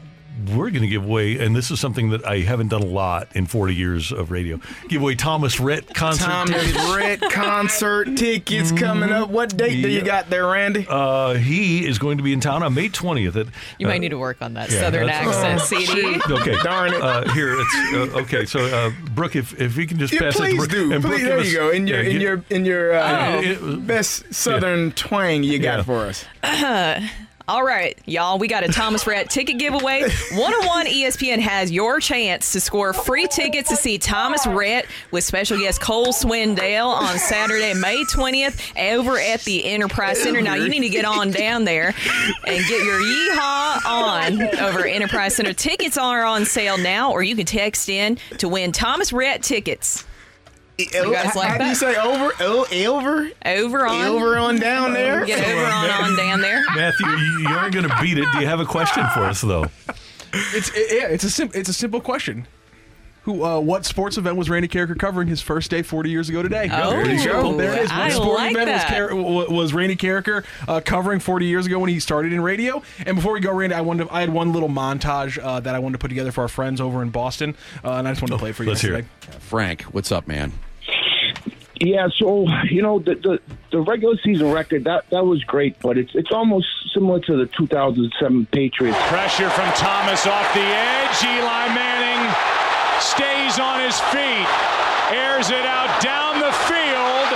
we're 0.56 0.70
going 0.72 0.82
to 0.82 0.88
give 0.88 1.04
away, 1.06 1.38
and 1.38 1.56
this 1.56 1.70
is 1.72 1.80
something 1.80 2.10
that 2.10 2.26
I 2.26 2.40
haven't 2.40 2.70
done 2.70 2.82
a 2.82 2.88
lot 2.88 3.28
in 3.36 3.46
40 3.46 3.76
years 3.76 4.12
of 4.12 4.32
radio. 4.32 4.60
Give 4.90 5.02
away 5.02 5.16
Thomas 5.16 5.60
Rhett 5.60 5.94
concert. 5.94 6.26
Thomas 6.26 6.64
tickets. 6.66 6.96
Rhett 6.96 7.22
concert 7.32 8.06
tickets 8.18 8.72
coming 8.72 9.12
up. 9.12 9.30
What 9.30 9.56
date 9.56 9.82
do 9.82 9.90
you 9.90 10.02
got 10.02 10.30
there, 10.30 10.48
Randy? 10.48 10.86
Uh, 10.90 11.36
he 11.36 11.86
is 11.86 12.00
going 12.00 12.18
to 12.18 12.24
be 12.24 12.34
in 12.34 12.40
town 12.40 12.64
on 12.64 12.74
May 12.74 12.90
20th. 12.90 13.36
At, 13.36 13.48
You 13.78 13.86
uh, 13.88 13.90
might 13.90 14.00
need 14.00 14.10
to 14.10 14.18
work 14.18 14.42
on 14.42 14.54
that 14.56 14.72
yeah, 14.72 14.80
southern 14.80 15.10
accent, 15.10 15.62
Oh, 15.62 15.66
CD. 15.66 16.20
Okay, 16.30 16.56
Darn 16.64 16.94
it. 16.94 17.02
Uh, 17.02 17.32
here, 17.34 17.56
it's 17.60 17.76
uh, 17.94 18.20
okay. 18.22 18.46
So, 18.46 18.60
uh, 18.66 18.92
Brooke, 19.14 19.36
if 19.36 19.60
if 19.62 19.78
you 19.78 19.86
can 19.86 20.00
just 20.00 20.14
Yeah, 20.14 20.22
pass 20.22 20.36
it, 20.36 20.40
to 20.40 20.44
please 20.46 20.58
Brooke, 20.58 20.70
do. 20.72 20.92
and 20.94 21.02
Brooke, 21.02 21.14
Please, 21.14 21.20
give 21.22 21.28
there 21.30 21.40
us- 21.40 21.52
you 21.52 21.58
go. 21.58 21.70
In 21.70 21.88
your 21.88 22.02
yeah, 22.02 22.10
in 22.10 22.22
your 22.22 22.44
in 22.50 22.66
your 22.66 22.94
uh, 22.94 23.42
Oh. 23.62 23.76
Best 23.78 24.34
southern 24.34 24.92
twang 24.94 25.44
you 25.44 25.60
got 25.60 25.80
Yeah. 25.80 25.84
for 25.84 26.06
us. 26.08 26.26
All 27.48 27.64
right, 27.64 27.98
y'all, 28.06 28.38
we 28.38 28.48
got 28.48 28.64
a 28.64 28.68
Thomas 28.68 29.08
Rhett 29.08 29.30
ticket 29.30 29.58
giveaway. 29.58 30.02
101 30.02 30.86
ESPN 30.86 31.40
has 31.40 31.72
your 31.72 32.00
chance 32.00 32.52
to 32.54 32.60
score 32.60 32.94
free 32.94 33.28
tickets 33.28 33.70
to 33.70 33.76
see 33.76 33.98
Thomas 33.98 34.46
Rhett 34.46 34.86
with 35.12 35.24
special 35.24 35.58
guest 35.58 35.82
Cole 35.82 36.14
Swindell 36.14 36.88
on 36.88 37.18
Saturday, 37.18 37.74
May 37.74 38.04
20th 38.04 38.78
over 38.94 39.18
at 39.18 39.42
the 39.42 39.66
Enterprise 39.66 40.22
Center. 40.22 40.42
Now, 40.42 40.56
you 40.56 40.70
need 40.70 40.82
to 40.82 40.90
get 40.90 41.06
on 41.06 41.32
down 41.32 41.64
there 41.64 41.88
and 42.46 42.68
get 42.68 42.84
your 42.84 43.00
yeehaw 43.00 43.86
on 43.86 44.42
over 44.60 44.86
Enterprise 44.86 45.36
Center. 45.36 45.54
Tickets 45.54 45.98
are 45.98 46.24
on 46.24 46.46
sale 46.46 46.78
now, 46.78 47.12
or 47.12 47.24
you 47.24 47.36
can 47.36 47.46
text 47.46 47.90
in 47.90 48.18
to 48.38 48.48
win 48.48 48.72
Thomas 48.72 49.12
Rhett 49.12 49.42
tickets. 49.42 50.06
You 50.92 51.14
guys 51.14 51.36
like 51.36 51.50
How 51.50 51.58
do 51.58 51.66
you 51.66 51.76
say 51.76 51.96
over? 51.96 52.32
Oh, 52.40 52.66
over? 52.86 53.30
Over 53.46 53.86
on. 53.88 54.06
Over 54.08 54.38
on 54.38 54.60
down 54.60 54.94
there? 54.94 55.26
Get 55.26 55.46
over 55.48 55.66
on, 55.66 55.90
on 55.90 56.18
down 56.18 56.42
there. 56.42 56.64
Matthew, 56.76 57.08
you, 57.08 57.40
you 57.42 57.56
aren't 57.56 57.74
going 57.74 57.88
to 57.88 57.96
beat 58.02 58.18
it. 58.18 58.26
Do 58.34 58.40
you 58.40 58.48
have 58.48 58.60
a 58.60 58.66
question 58.66 59.04
for 59.14 59.22
us, 59.22 59.42
though? 59.42 59.66
It's 60.34 60.70
it, 60.74 60.96
yeah, 61.02 61.08
it's 61.10 61.24
a 61.26 61.30
sim- 61.30 61.52
it's 61.54 61.68
a 61.70 61.74
simple 61.74 62.00
question. 62.00 62.48
Who 63.24 63.44
uh, 63.44 63.60
what 63.60 63.86
sports 63.86 64.18
event 64.18 64.36
was 64.36 64.50
Randy 64.50 64.68
Karraker 64.68 64.98
covering 64.98 65.28
his 65.28 65.42
first 65.42 65.70
day 65.70 65.84
40 65.84 66.10
years 66.10 66.28
ago 66.30 66.42
today? 66.42 66.68
Oh, 66.72 66.90
there 66.90 67.12
you 67.12 67.24
go. 67.24 67.56
There 67.56 67.74
it 67.74 67.82
is. 67.84 67.90
What 67.92 68.00
I 68.00 68.10
sporting 68.10 68.34
like 68.34 68.52
event 68.54 68.72
was, 68.72 68.82
that. 68.82 68.90
Car- 68.90 69.10
w- 69.10 69.52
was 69.52 69.74
Randy 69.76 69.96
Karraker 69.96 70.44
uh, 70.68 70.82
covering 70.84 71.20
40 71.20 71.46
years 71.46 71.68
ago 71.68 71.78
when 71.78 71.90
he 71.90 72.00
started 72.00 72.34
in 72.34 72.42
radio? 72.42 72.82
And 73.06 73.16
before 73.16 73.34
we 73.34 73.40
go, 73.40 73.54
Randy, 73.54 73.76
I 73.76 73.82
wanted 73.82 74.06
to, 74.08 74.14
I 74.14 74.22
had 74.22 74.32
one 74.32 74.54
little 74.54 74.70
montage 74.70 75.38
uh, 75.38 75.60
that 75.60 75.76
I 75.76 75.80
wanted 75.80 75.94
to 75.94 76.00
put 76.00 76.08
together 76.08 76.32
for 76.32 76.42
our 76.42 76.48
friends 76.48 76.82
over 76.82 77.04
in 77.04 77.10
Boston, 77.12 77.56
uh, 77.84 77.92
and 77.92 78.08
I 78.08 78.12
just 78.12 78.24
wanted 78.24 78.34
to 78.34 78.40
play 78.40 78.50
it 78.52 78.54
for 78.56 78.64
you. 78.64 78.70
let's 78.70 78.82
guys 78.82 78.90
hear 78.90 78.98
it. 79.00 79.06
today. 79.22 79.38
Frank, 79.40 79.82
what's 79.84 80.12
up, 80.12 80.28
man? 80.28 80.54
Yeah, 81.82 82.10
so 82.16 82.46
you 82.70 82.84
know 82.84 83.00
the, 83.00 83.16
the 83.16 83.40
the 83.72 83.82
regular 83.82 84.16
season 84.24 84.52
record 84.52 84.84
that 84.84 85.10
that 85.10 85.26
was 85.26 85.44
great, 85.44 85.80
but 85.80 85.98
it's 85.98 86.12
it's 86.14 86.32
almost 86.32 86.68
similar 86.94 87.20
to 87.22 87.38
the 87.38 87.48
2007 87.58 88.46
Patriots. 88.48 88.98
Pressure 89.08 89.50
from 89.50 89.72
Thomas 89.74 90.28
off 90.28 90.54
the 90.54 90.62
edge. 90.62 91.24
Eli 91.24 91.74
Manning 91.74 92.30
stays 93.02 93.58
on 93.58 93.82
his 93.82 94.00
feet, 94.14 94.46
airs 95.10 95.50
it 95.50 95.66
out 95.66 95.90
down 96.04 96.38
the 96.38 96.54
field. 96.70 97.30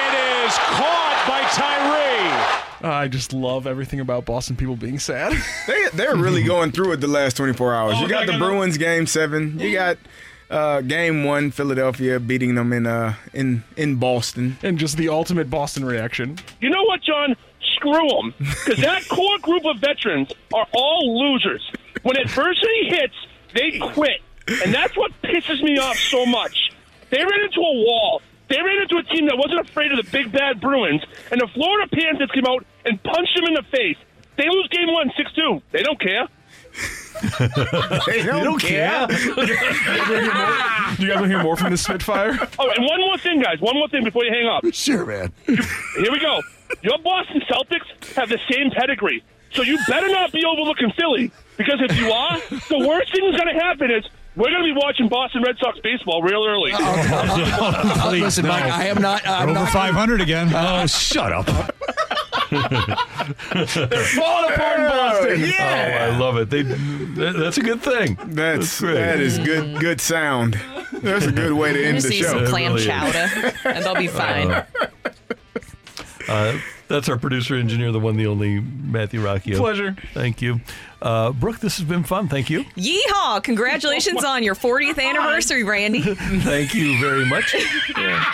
It 0.00 0.14
is 0.16 0.56
caught 0.72 1.20
by 1.28 1.42
Tyree. 1.52 2.90
I 2.90 3.06
just 3.08 3.34
love 3.34 3.66
everything 3.66 4.00
about 4.00 4.24
Boston 4.24 4.56
people 4.56 4.76
being 4.76 4.98
sad. 4.98 5.34
They 5.66 5.88
they're 5.92 6.16
really 6.16 6.42
going 6.42 6.72
through 6.72 6.92
it 6.92 6.96
the 7.02 7.06
last 7.06 7.36
24 7.36 7.74
hours. 7.74 7.94
Oh, 7.98 8.02
you 8.02 8.08
got 8.08 8.24
the 8.24 8.32
no, 8.32 8.38
no. 8.38 8.46
Bruins 8.46 8.78
game 8.78 9.06
seven. 9.06 9.58
You 9.58 9.68
mm. 9.68 9.74
got 9.74 9.98
uh, 10.52 10.80
game 10.82 11.24
one, 11.24 11.50
Philadelphia 11.50 12.20
beating 12.20 12.54
them 12.54 12.72
in 12.72 12.86
uh 12.86 13.14
in 13.32 13.64
in 13.76 13.96
Boston. 13.96 14.56
and 14.62 14.78
just 14.78 14.96
the 14.96 15.08
ultimate 15.08 15.48
Boston 15.50 15.84
reaction. 15.84 16.38
You 16.60 16.70
know 16.70 16.84
what, 16.84 17.02
John? 17.02 17.34
Screw 17.74 18.08
them. 18.08 18.34
Because 18.38 18.78
that 18.80 19.08
core 19.08 19.38
group 19.38 19.64
of 19.64 19.78
veterans 19.78 20.30
are 20.54 20.66
all 20.72 21.02
losers. 21.32 21.62
When 22.02 22.16
adversity 22.16 22.88
hits, 22.88 23.14
they 23.54 23.78
quit. 23.92 24.20
And 24.62 24.74
that's 24.74 24.96
what 24.96 25.10
pisses 25.22 25.62
me 25.62 25.78
off 25.78 25.96
so 25.96 26.26
much. 26.26 26.70
They 27.10 27.18
ran 27.18 27.40
into 27.44 27.60
a 27.60 27.74
wall. 27.84 28.20
They 28.48 28.60
ran 28.60 28.82
into 28.82 28.96
a 28.98 29.02
team 29.04 29.26
that 29.26 29.36
wasn't 29.38 29.60
afraid 29.68 29.92
of 29.92 30.04
the 30.04 30.10
big 30.10 30.30
bad 30.32 30.60
Bruins, 30.60 31.02
and 31.30 31.40
the 31.40 31.46
Florida 31.54 31.88
Panthers 31.94 32.30
came 32.34 32.44
out 32.46 32.66
and 32.84 33.02
punched 33.02 33.34
them 33.34 33.44
in 33.48 33.54
the 33.54 33.62
face. 33.70 33.96
They 34.36 34.44
lose 34.48 34.68
game 34.68 34.92
one, 34.92 35.10
6 35.16 35.32
2. 35.32 35.62
They 35.72 35.82
don't 35.82 35.98
care. 36.00 36.26
They 38.06 38.22
don't 38.24 38.60
care. 38.60 39.06
Do 39.06 39.14
you 40.98 41.08
guys 41.08 41.16
want 41.16 41.22
to 41.22 41.28
hear 41.28 41.42
more 41.42 41.56
from 41.56 41.70
this 41.70 41.82
Spitfire? 41.82 42.38
Oh, 42.58 42.70
and 42.70 42.84
one 42.84 43.00
more 43.00 43.18
thing, 43.18 43.40
guys. 43.40 43.60
One 43.60 43.74
more 43.74 43.88
thing 43.88 44.04
before 44.04 44.24
you 44.24 44.32
hang 44.32 44.46
up. 44.46 44.64
Sure, 44.74 45.06
man. 45.06 45.32
Here 45.46 46.10
we 46.10 46.20
go. 46.20 46.40
Your 46.82 46.98
Boston 46.98 47.42
Celtics 47.50 48.14
have 48.14 48.28
the 48.28 48.38
same 48.50 48.70
pedigree. 48.70 49.22
So 49.52 49.62
you 49.62 49.78
better 49.86 50.08
not 50.08 50.32
be 50.32 50.44
overlooking 50.44 50.90
Philly. 50.98 51.30
Because 51.56 51.80
if 51.82 51.96
you 51.98 52.10
are, 52.10 52.38
the 52.68 52.86
worst 52.86 53.12
thing 53.12 53.30
that's 53.30 53.42
going 53.42 53.54
to 53.54 53.62
happen 53.62 53.90
is 53.90 54.04
we're 54.36 54.50
going 54.50 54.62
to 54.66 54.74
be 54.74 54.78
watching 54.80 55.08
Boston 55.08 55.42
Red 55.42 55.56
Sox 55.58 55.78
baseball 55.82 56.22
real 56.22 56.44
early. 56.46 56.72
Uh, 58.04 58.10
listen, 58.10 58.46
Mike, 58.46 58.64
I 58.64 58.86
am 58.86 59.00
not. 59.00 59.26
I'm 59.26 59.50
Over 59.50 59.60
not 59.60 59.68
500 59.72 60.20
again. 60.20 60.50
Oh, 60.54 60.86
shut 60.86 61.32
up. 61.32 61.46
They're 62.50 64.04
falling 64.04 64.52
apart 64.52 64.80
in 64.80 64.88
Boston. 64.88 65.52
Oh, 65.58 65.64
I 65.64 66.16
love 66.18 66.36
it. 66.38 66.50
They, 66.50 66.62
that- 66.62 67.36
that's 67.38 67.58
a 67.58 67.62
good 67.62 67.80
thing. 67.82 68.18
That's 68.26 68.80
great. 68.80 68.94
that 68.94 69.20
is 69.20 69.38
good 69.38 69.78
good 69.80 70.00
sound. 70.00 70.58
That's 70.92 71.26
a 71.26 71.32
good 71.32 71.52
way 71.52 71.72
to 71.72 71.84
end 71.84 71.96
Just 71.96 72.08
the 72.08 72.14
eat 72.14 72.24
some 72.24 72.44
clam 72.46 72.72
really 72.74 72.82
is. 72.82 72.86
chowder, 72.86 73.52
and 73.64 73.84
they'll 73.84 73.94
be 73.94 74.08
fine. 74.08 74.50
Uh, 76.28 76.58
that's 76.92 77.08
our 77.08 77.16
producer 77.18 77.54
engineer, 77.56 77.90
the 77.90 77.98
one, 77.98 78.16
the 78.16 78.26
only 78.26 78.60
Matthew 78.60 79.20
Rocchio. 79.22 79.56
Pleasure. 79.56 79.96
Thank 80.14 80.42
you, 80.42 80.60
uh, 81.00 81.32
Brooke. 81.32 81.58
This 81.58 81.78
has 81.78 81.86
been 81.86 82.04
fun. 82.04 82.28
Thank 82.28 82.50
you. 82.50 82.64
Yeehaw! 82.76 83.42
Congratulations 83.42 84.22
on 84.24 84.42
your 84.42 84.54
40th 84.54 85.02
anniversary, 85.02 85.64
Randy. 85.64 86.02
Thank 86.14 86.74
you 86.74 87.00
very 87.00 87.24
much, 87.24 87.54
Yeah. 87.96 88.32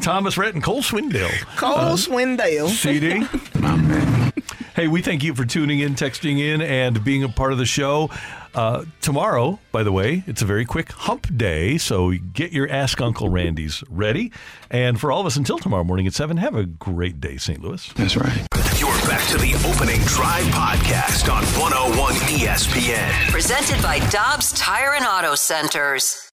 Thomas 0.00 0.36
Rhett 0.36 0.54
and 0.54 0.62
Cole 0.62 0.82
Swindell. 0.82 1.30
Cole 1.56 1.72
Uh, 1.76 1.96
Swindell. 1.96 2.68
CD. 2.68 3.22
Hey, 4.76 4.86
we 4.88 5.02
thank 5.02 5.22
you 5.24 5.34
for 5.34 5.44
tuning 5.44 5.80
in, 5.80 5.94
texting 5.94 6.38
in, 6.38 6.62
and 6.62 7.04
being 7.04 7.22
a 7.24 7.28
part 7.28 7.52
of 7.52 7.58
the 7.58 7.66
show. 7.66 8.08
Uh, 8.54 8.84
tomorrow, 9.00 9.58
by 9.72 9.82
the 9.82 9.92
way, 9.92 10.24
it's 10.26 10.42
a 10.42 10.44
very 10.44 10.64
quick 10.64 10.92
hump 10.92 11.26
day, 11.36 11.78
so 11.78 12.12
get 12.32 12.52
your 12.52 12.68
Ask 12.68 13.00
Uncle 13.00 13.28
Randy's 13.28 13.84
ready. 13.88 14.32
And 14.70 15.00
for 15.00 15.12
all 15.12 15.20
of 15.20 15.26
us 15.26 15.36
until 15.36 15.58
tomorrow 15.58 15.84
morning 15.84 16.06
at 16.06 16.14
7, 16.14 16.36
have 16.36 16.54
a 16.54 16.64
great 16.64 17.20
day, 17.20 17.36
St. 17.36 17.60
Louis. 17.62 17.92
That's 17.94 18.16
right. 18.16 18.46
You're 18.78 18.90
back 19.08 19.26
to 19.28 19.38
the 19.38 19.54
opening 19.68 20.00
drive 20.02 20.44
podcast 20.46 21.32
on 21.32 21.44
101 21.60 22.14
ESPN. 22.14 23.30
Presented 23.30 23.82
by 23.82 23.98
Dobbs 24.10 24.52
Tire 24.52 24.94
and 24.94 25.04
Auto 25.04 25.34
Centers. 25.34 26.26